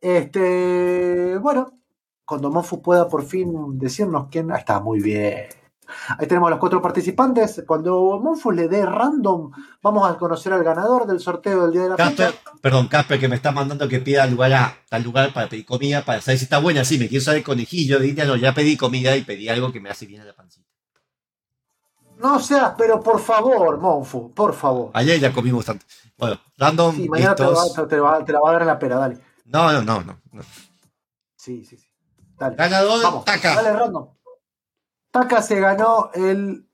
Este, 0.01 1.37
bueno, 1.39 1.73
cuando 2.25 2.51
Monfu 2.51 2.81
pueda 2.83 3.09
por 3.09 3.25
fin 3.25 3.79
decirnos 3.79 4.29
quién. 4.31 4.51
Ahí 4.51 4.61
está, 4.61 4.81
muy 4.81 5.01
bien. 5.01 5.47
Ahí 6.19 6.27
tenemos 6.27 6.47
a 6.49 6.51
los 6.51 6.59
cuatro 6.59 6.81
participantes. 6.83 7.63
Cuando 7.67 8.19
Monfu 8.23 8.51
le 8.53 8.69
dé 8.69 8.85
random, 8.87 9.51
vamos 9.83 10.11
a 10.11 10.17
conocer 10.17 10.53
al 10.53 10.65
ganador 10.65 11.07
del 11.07 11.21
sorteo 11.21 11.63
del 11.63 11.73
día 11.73 11.83
de 11.83 11.89
la 11.91 11.97
Casper, 11.97 12.33
fecha. 12.33 12.51
perdón, 12.61 12.89
Casper, 12.89 13.19
que 13.21 13.29
me 13.29 13.37
está 13.37 13.53
mandando 13.53 13.89
que 13.89 14.01
pida 14.01 14.27
lugar 14.27 14.53
a 14.53 14.75
tal 14.89 15.03
lugar 15.03 15.33
para 15.33 15.49
pedir 15.49 15.65
comida, 15.67 16.05
para 16.05 16.21
saber 16.21 16.39
si 16.39 16.45
está 16.45 16.59
buena. 16.59 16.85
Sí, 16.85 16.99
me 16.99 17.09
quiero 17.09 17.25
saber 17.25 17.43
conejillo. 17.43 17.99
No, 18.01 18.37
ya 18.37 18.53
pedí 18.55 18.77
comida 18.77 19.17
y 19.17 19.23
pedí 19.23 19.49
algo 19.49 19.73
que 19.73 19.81
me 19.81 19.91
hace 19.91 20.07
bien 20.07 20.21
a 20.23 20.25
la 20.25 20.35
pancita. 20.35 20.67
No 22.19 22.39
seas, 22.39 22.75
pero 22.77 23.01
por 23.01 23.19
favor, 23.19 23.79
Monfu, 23.79 24.33
por 24.35 24.53
favor. 24.53 24.91
Ayer 24.93 25.19
ya 25.19 25.33
comimos 25.33 25.65
tanto. 25.65 25.87
Bueno, 26.19 26.39
random, 26.59 26.95
Sí, 26.95 27.09
mañana 27.09 27.35
te, 27.35 27.43
va- 27.45 27.51
va- 27.53 28.25
la 28.29 28.41
va 28.41 28.51
a 28.51 28.53
dar 28.53 28.61
en 28.63 28.67
la 28.69 28.79
pera, 28.79 28.97
dale. 28.97 29.19
No, 29.47 29.73
no, 29.73 29.81
no, 29.83 30.03
no. 30.05 30.21
Sí, 31.35 31.65
sí, 31.65 31.79
sí. 31.79 31.87
Dale. 32.39 32.57
Ganador, 32.57 33.03
Vamos, 33.03 33.25
Taka. 33.25 33.55
Dale, 33.57 33.73
random. 33.73 34.09
Taka 35.11 35.43
se 35.43 35.61
ganó 35.61 36.11
el 36.15 36.67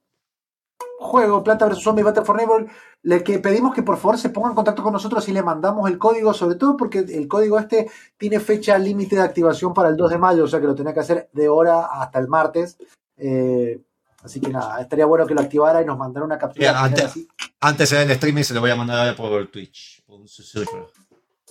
juego 0.99 1.43
Planta 1.43 1.67
vs 1.67 1.83
Zombie 1.83 2.03
Battle 2.03 2.25
for 2.25 2.37
Neighbor. 2.37 2.67
Le 3.03 3.23
que 3.23 3.39
pedimos 3.39 3.75
que 3.75 3.83
por 3.83 3.97
favor 3.97 4.19
se 4.19 4.31
ponga 4.31 4.49
en 4.49 4.55
contacto 4.55 4.83
con 4.83 4.93
nosotros 4.93 5.29
y 5.29 5.33
le 5.33 5.43
mandamos 5.43 5.89
el 5.89 5.99
código, 5.99 6.35
sobre 6.35 6.57
todo 6.57 6.77
porque 6.77 6.99
el 6.99 7.29
código 7.29 7.59
este 7.59 7.89
tiene 8.17 8.41
fecha 8.41 8.77
límite 8.79 9.17
de 9.17 9.23
activación 9.23 9.73
para 9.73 9.91
el 9.91 9.97
2 9.97 10.11
de 10.11 10.19
mayo, 10.19 10.45
o 10.45 10.49
sea 10.49 10.61
que 10.61 10.67
lo 10.67 10.75
tenía 10.75 10.93
que 10.93 11.01
hacer 11.01 11.29
de 11.33 11.49
hora 11.49 11.87
hasta 11.87 12.19
el 12.19 12.27
martes. 12.27 12.77
Eh, 13.17 13.81
así 14.23 14.41
que 14.41 14.49
nada, 14.49 14.81
estaría 14.81 15.07
bueno 15.07 15.27
que 15.27 15.35
lo 15.35 15.41
activara 15.41 15.81
y 15.83 15.85
nos 15.85 15.97
mandara 15.97 16.27
una 16.27 16.39
captura. 16.39 16.71
Final 16.71 16.85
antes, 16.85 17.05
así. 17.05 17.29
antes 17.61 17.93
era 17.93 18.03
el 18.03 18.11
streaming, 18.11 18.43
se 18.43 18.55
lo 18.55 18.61
voy 18.61 18.71
a 18.71 18.77
mandar 18.77 19.15
por 19.15 19.47
Twitch. 19.49 20.03
Por. 20.05 20.23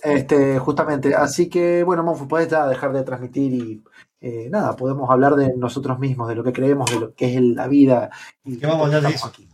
Este, 0.02 0.58
justamente. 0.58 1.14
Así 1.14 1.48
que, 1.48 1.82
bueno, 1.82 2.02
Monfu, 2.02 2.28
puedes 2.28 2.48
ya 2.48 2.66
dejar 2.66 2.92
de 2.92 3.02
transmitir 3.02 3.52
y 3.54 3.82
eh, 4.20 4.48
nada, 4.50 4.76
podemos 4.76 5.10
hablar 5.10 5.34
de 5.36 5.54
nosotros 5.56 5.98
mismos, 5.98 6.28
de 6.28 6.34
lo 6.34 6.42
que 6.44 6.52
creemos, 6.52 6.90
de 6.90 7.00
lo 7.00 7.14
que 7.14 7.34
es 7.36 7.40
la 7.42 7.66
vida. 7.68 8.10
Y 8.44 8.56
¿Qué 8.58 8.66
vamos 8.66 8.82
a 8.82 8.96
hablar 8.96 9.10
de 9.10 9.16
eso? 9.16 9.26
aquí. 9.26 9.48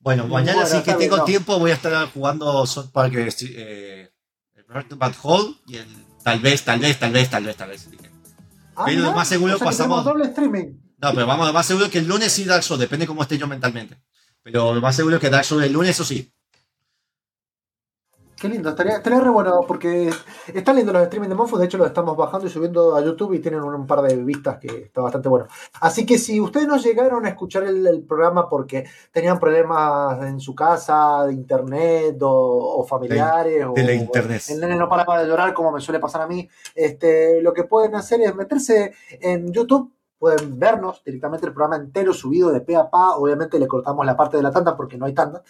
Bueno, 0.00 0.26
mañana 0.28 0.62
Bueno, 0.62 0.68
sí 0.78 0.82
que 0.82 0.94
tengo 0.94 1.16
no. 1.18 1.24
tiempo, 1.24 1.58
voy 1.58 1.70
a 1.70 1.74
estar 1.74 2.10
jugando 2.12 2.64
South 2.66 2.90
Park 2.92 3.12
eh, 3.16 4.10
el 4.54 4.64
Burning 4.64 4.98
Bad 4.98 5.14
Hall 5.22 5.56
y 5.66 5.76
el 5.76 5.86
tal 6.22 6.40
vez, 6.40 6.64
tal 6.64 6.78
vez, 6.80 6.98
tal 6.98 7.12
vez, 7.12 7.28
tal 7.30 7.44
vez, 7.44 7.56
tal 7.56 7.68
vez. 7.70 7.88
Ah, 8.76 8.84
Pero 8.86 9.02
lo 9.02 9.12
más 9.12 9.26
seguro 9.28 9.54
o 9.54 9.58
sea 9.58 9.64
que 9.66 9.70
pasamos- 9.70 9.98
tenemos 9.98 10.04
doble 10.04 10.24
streaming. 10.26 10.78
No, 11.00 11.14
pero 11.14 11.26
vamos, 11.26 11.46
lo 11.46 11.52
más 11.52 11.66
seguro 11.66 11.90
que 11.90 11.98
el 11.98 12.06
lunes 12.08 12.32
sí 12.32 12.44
Dark 12.44 12.62
Souls, 12.62 12.80
depende 12.80 13.06
cómo 13.06 13.22
esté 13.22 13.38
yo 13.38 13.46
mentalmente. 13.48 13.98
Pero 14.42 14.74
lo 14.74 14.80
más 14.80 14.94
seguro 14.96 15.16
es 15.16 15.20
que 15.20 15.30
Dark 15.30 15.44
Souls 15.44 15.64
el 15.64 15.72
lunes, 15.72 15.90
eso 15.90 16.04
sí. 16.04 16.32
Qué 18.40 18.48
lindo, 18.48 18.68
estaría, 18.68 18.98
estaría 18.98 19.18
re 19.18 19.30
bueno 19.30 19.62
porque 19.66 20.10
están 20.54 20.76
lindos 20.76 20.94
los 20.94 21.02
streaming 21.02 21.28
de 21.28 21.34
Monfu, 21.34 21.58
de 21.58 21.64
hecho 21.64 21.76
los 21.76 21.88
estamos 21.88 22.16
bajando 22.16 22.46
y 22.46 22.50
subiendo 22.50 22.94
a 22.94 23.02
YouTube 23.02 23.34
y 23.34 23.40
tienen 23.40 23.62
un, 23.62 23.74
un 23.74 23.86
par 23.86 24.00
de 24.02 24.14
vistas 24.22 24.58
que 24.58 24.84
está 24.84 25.00
bastante 25.00 25.28
bueno. 25.28 25.48
Así 25.80 26.06
que 26.06 26.18
si 26.18 26.40
ustedes 26.40 26.68
no 26.68 26.76
llegaron 26.76 27.26
a 27.26 27.30
escuchar 27.30 27.64
el, 27.64 27.84
el 27.84 28.02
programa 28.04 28.48
porque 28.48 28.86
tenían 29.10 29.40
problemas 29.40 30.22
en 30.22 30.38
su 30.38 30.54
casa, 30.54 31.26
de 31.26 31.32
internet 31.32 32.16
o, 32.22 32.80
o 32.80 32.84
familiares, 32.84 33.66
de 33.74 33.82
la 33.82 33.90
o 33.90 33.94
internet. 33.94 34.42
el 34.50 34.60
nene 34.60 34.76
no 34.76 34.88
paraba 34.88 35.20
de 35.20 35.26
llorar 35.26 35.52
como 35.52 35.72
me 35.72 35.80
suele 35.80 35.98
pasar 35.98 36.22
a 36.22 36.28
mí, 36.28 36.48
este, 36.76 37.42
lo 37.42 37.52
que 37.52 37.64
pueden 37.64 37.96
hacer 37.96 38.20
es 38.20 38.36
meterse 38.36 38.94
en 39.20 39.52
YouTube, 39.52 39.92
pueden 40.16 40.60
vernos 40.60 41.02
directamente 41.04 41.46
el 41.46 41.52
programa 41.52 41.82
entero 41.82 42.12
subido 42.12 42.52
de 42.52 42.60
pe 42.60 42.76
a 42.76 42.88
pa, 42.88 43.16
obviamente 43.16 43.58
le 43.58 43.66
cortamos 43.66 44.06
la 44.06 44.16
parte 44.16 44.36
de 44.36 44.44
la 44.44 44.52
tanda 44.52 44.76
porque 44.76 44.96
no 44.96 45.06
hay 45.06 45.14
tanda, 45.14 45.42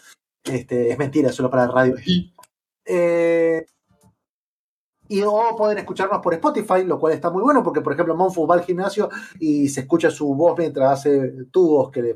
este, 0.44 0.90
es 0.90 0.98
mentira, 0.98 1.28
es 1.28 1.34
solo 1.34 1.50
para 1.50 1.66
la 1.66 1.72
radio. 1.72 1.94
Eh, 2.88 3.66
y 5.10 5.22
o 5.22 5.56
pueden 5.56 5.78
escucharnos 5.78 6.20
por 6.20 6.34
Spotify, 6.34 6.84
lo 6.84 6.98
cual 6.98 7.14
está 7.14 7.30
muy 7.30 7.42
bueno 7.42 7.62
porque, 7.62 7.80
por 7.80 7.92
ejemplo, 7.92 8.16
Monfu 8.16 8.46
va 8.46 8.56
al 8.56 8.64
gimnasio 8.64 9.08
y 9.38 9.68
se 9.68 9.80
escucha 9.80 10.10
su 10.10 10.34
voz 10.34 10.58
mientras 10.58 10.92
hace 10.92 11.46
tubos 11.50 11.90
que 11.90 12.02
le 12.02 12.14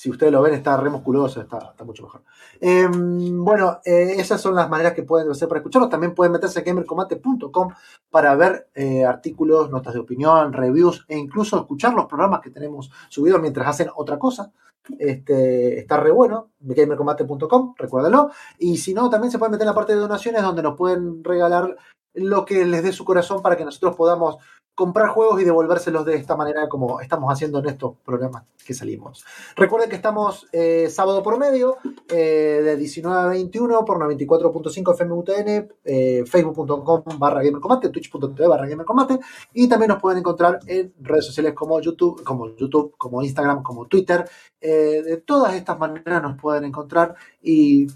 si 0.00 0.08
ustedes 0.08 0.32
lo 0.32 0.40
ven, 0.40 0.54
está 0.54 0.78
re 0.78 0.88
musculoso, 0.88 1.42
está, 1.42 1.74
mucho 1.84 2.04
mejor. 2.04 2.22
Eh, 2.58 2.88
bueno, 2.90 3.80
eh, 3.84 4.14
esas 4.16 4.40
son 4.40 4.54
las 4.54 4.66
maneras 4.66 4.94
que 4.94 5.02
pueden 5.02 5.30
hacer 5.30 5.46
para 5.46 5.58
escucharlos. 5.58 5.90
También 5.90 6.14
pueden 6.14 6.32
meterse 6.32 6.60
a 6.60 6.62
gamercombate.com 6.62 7.68
para 8.08 8.34
ver 8.34 8.70
eh, 8.74 9.04
artículos, 9.04 9.70
notas 9.70 9.92
de 9.92 10.00
opinión, 10.00 10.54
reviews 10.54 11.04
e 11.06 11.18
incluso 11.18 11.58
escuchar 11.58 11.92
los 11.92 12.06
programas 12.06 12.40
que 12.40 12.48
tenemos 12.48 12.90
subidos 13.10 13.42
mientras 13.42 13.68
hacen 13.68 13.90
otra 13.94 14.18
cosa. 14.18 14.50
Este, 14.98 15.78
está 15.78 15.96
re 15.96 16.10
bueno, 16.10 16.50
gamercombate.com, 16.60 17.74
recuérdalo. 17.76 18.30
Y 18.58 18.78
si 18.78 18.94
no, 18.94 19.10
también 19.10 19.30
se 19.30 19.38
pueden 19.38 19.52
meter 19.52 19.64
en 19.64 19.68
la 19.68 19.74
parte 19.74 19.94
de 19.94 20.00
donaciones 20.00 20.42
donde 20.42 20.62
nos 20.62 20.76
pueden 20.76 21.22
regalar 21.24 21.76
lo 22.14 22.44
que 22.44 22.64
les 22.64 22.82
dé 22.82 22.92
su 22.92 23.04
corazón 23.04 23.42
para 23.42 23.56
que 23.56 23.64
nosotros 23.64 23.96
podamos 23.96 24.38
comprar 24.74 25.08
juegos 25.08 25.40
y 25.40 25.44
devolvérselos 25.44 26.04
de 26.06 26.16
esta 26.16 26.36
manera 26.36 26.68
como 26.68 27.00
estamos 27.00 27.32
haciendo 27.32 27.58
en 27.58 27.68
estos 27.68 27.96
programas 28.04 28.44
que 28.64 28.72
salimos. 28.72 29.24
Recuerden 29.56 29.90
que 29.90 29.96
estamos 29.96 30.46
eh, 30.52 30.88
sábado 30.88 31.22
por 31.22 31.38
medio, 31.38 31.76
eh, 32.08 32.60
de 32.64 32.76
19 32.76 33.20
a 33.20 33.26
21 33.26 33.84
por 33.84 33.98
94.5 33.98 34.94
FMUTN, 34.96 35.68
eh, 35.84 36.24
facebook.com 36.26 37.02
barra 37.18 37.42
gamercombate, 37.42 37.90
twitch.tv 37.90 38.48
barra 38.48 38.66
gamercombate 38.66 39.18
y 39.52 39.68
también 39.68 39.88
nos 39.88 40.00
pueden 40.00 40.18
encontrar 40.20 40.60
en 40.66 40.94
redes 41.00 41.26
sociales 41.26 41.52
como 41.54 41.80
YouTube, 41.80 42.22
como 42.24 42.48
YouTube, 42.56 42.94
como 42.96 43.22
Instagram, 43.22 43.62
como 43.62 43.86
Twitter. 43.86 44.28
Eh, 44.60 45.02
de 45.02 45.16
todas 45.18 45.54
estas 45.54 45.78
maneras 45.78 46.22
nos 46.22 46.40
pueden 46.40 46.64
encontrar 46.64 47.14
y 47.42 47.86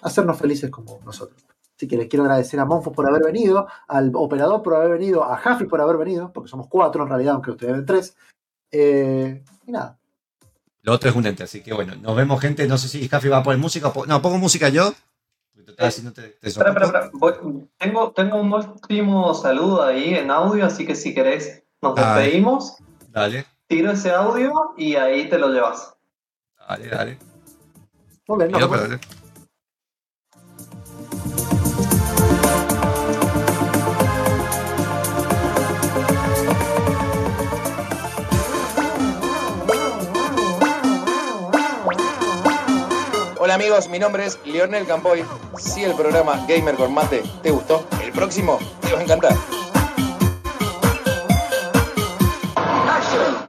hacernos 0.00 0.38
felices 0.38 0.70
como 0.70 1.00
nosotros. 1.04 1.43
Así 1.84 1.88
que 1.90 1.98
les 1.98 2.08
quiero 2.08 2.24
agradecer 2.24 2.58
a 2.60 2.64
Monfo 2.64 2.92
por 2.92 3.06
haber 3.06 3.22
venido, 3.22 3.66
al 3.88 4.10
operador 4.14 4.62
por 4.62 4.74
haber 4.74 4.92
venido, 4.92 5.22
a 5.22 5.36
Jaffi 5.36 5.66
por 5.66 5.82
haber 5.82 5.98
venido, 5.98 6.32
porque 6.32 6.48
somos 6.48 6.66
cuatro 6.66 7.02
en 7.02 7.10
realidad, 7.10 7.34
aunque 7.34 7.50
ustedes 7.50 7.74
ven 7.74 7.84
tres. 7.84 8.16
Eh, 8.72 9.44
y 9.66 9.70
nada. 9.70 9.98
Lo 10.80 10.94
otro 10.94 11.10
es 11.10 11.14
un 11.16 11.26
ente, 11.26 11.42
así 11.42 11.62
que 11.62 11.74
bueno, 11.74 11.94
nos 11.96 12.16
vemos 12.16 12.40
gente. 12.40 12.66
No 12.66 12.78
sé 12.78 12.88
si 12.88 13.06
Jaffi 13.06 13.28
va 13.28 13.38
a 13.38 13.42
poner 13.42 13.58
música. 13.60 13.92
No, 14.06 14.22
pongo 14.22 14.38
música 14.38 14.70
yo. 14.70 14.94
porque 15.54 15.72
total, 15.72 15.92
si 15.92 16.00
no 16.02 16.12
te- 16.14 16.22
te 16.40 16.48
Espera, 16.48 16.70
espera, 16.70 16.86
espera. 16.86 17.10
Voy- 17.12 17.68
tengo, 17.76 18.12
tengo 18.12 18.40
un 18.40 18.50
último 18.54 19.34
saludo 19.34 19.82
ahí 19.82 20.14
en 20.14 20.30
audio, 20.30 20.64
así 20.64 20.86
que 20.86 20.94
si 20.94 21.12
querés 21.12 21.64
nos 21.82 21.96
despedimos. 21.96 22.78
Dale, 23.10 23.44
Tiro 23.66 23.90
ese 23.92 24.10
audio 24.10 24.72
y 24.78 24.94
ahí 24.94 25.28
te 25.28 25.38
lo 25.38 25.48
llevas. 25.50 25.94
dale, 26.66 26.88
dale. 26.88 27.18
Muy 28.26 28.38
bien, 28.38 28.52
nos 28.52 28.60
Yo, 28.62 28.68
Amigos, 43.54 43.88
mi 43.88 44.00
nombre 44.00 44.26
es 44.26 44.36
Leonel 44.44 44.84
Campoy. 44.84 45.24
Si 45.58 45.84
el 45.84 45.94
programa 45.94 46.44
Gamer 46.48 46.74
con 46.74 46.92
Mate 46.92 47.22
te 47.40 47.52
gustó, 47.52 47.86
el 48.02 48.10
próximo 48.10 48.58
te 48.80 48.92
va 48.92 48.98
a 48.98 49.02
encantar. 49.04 49.63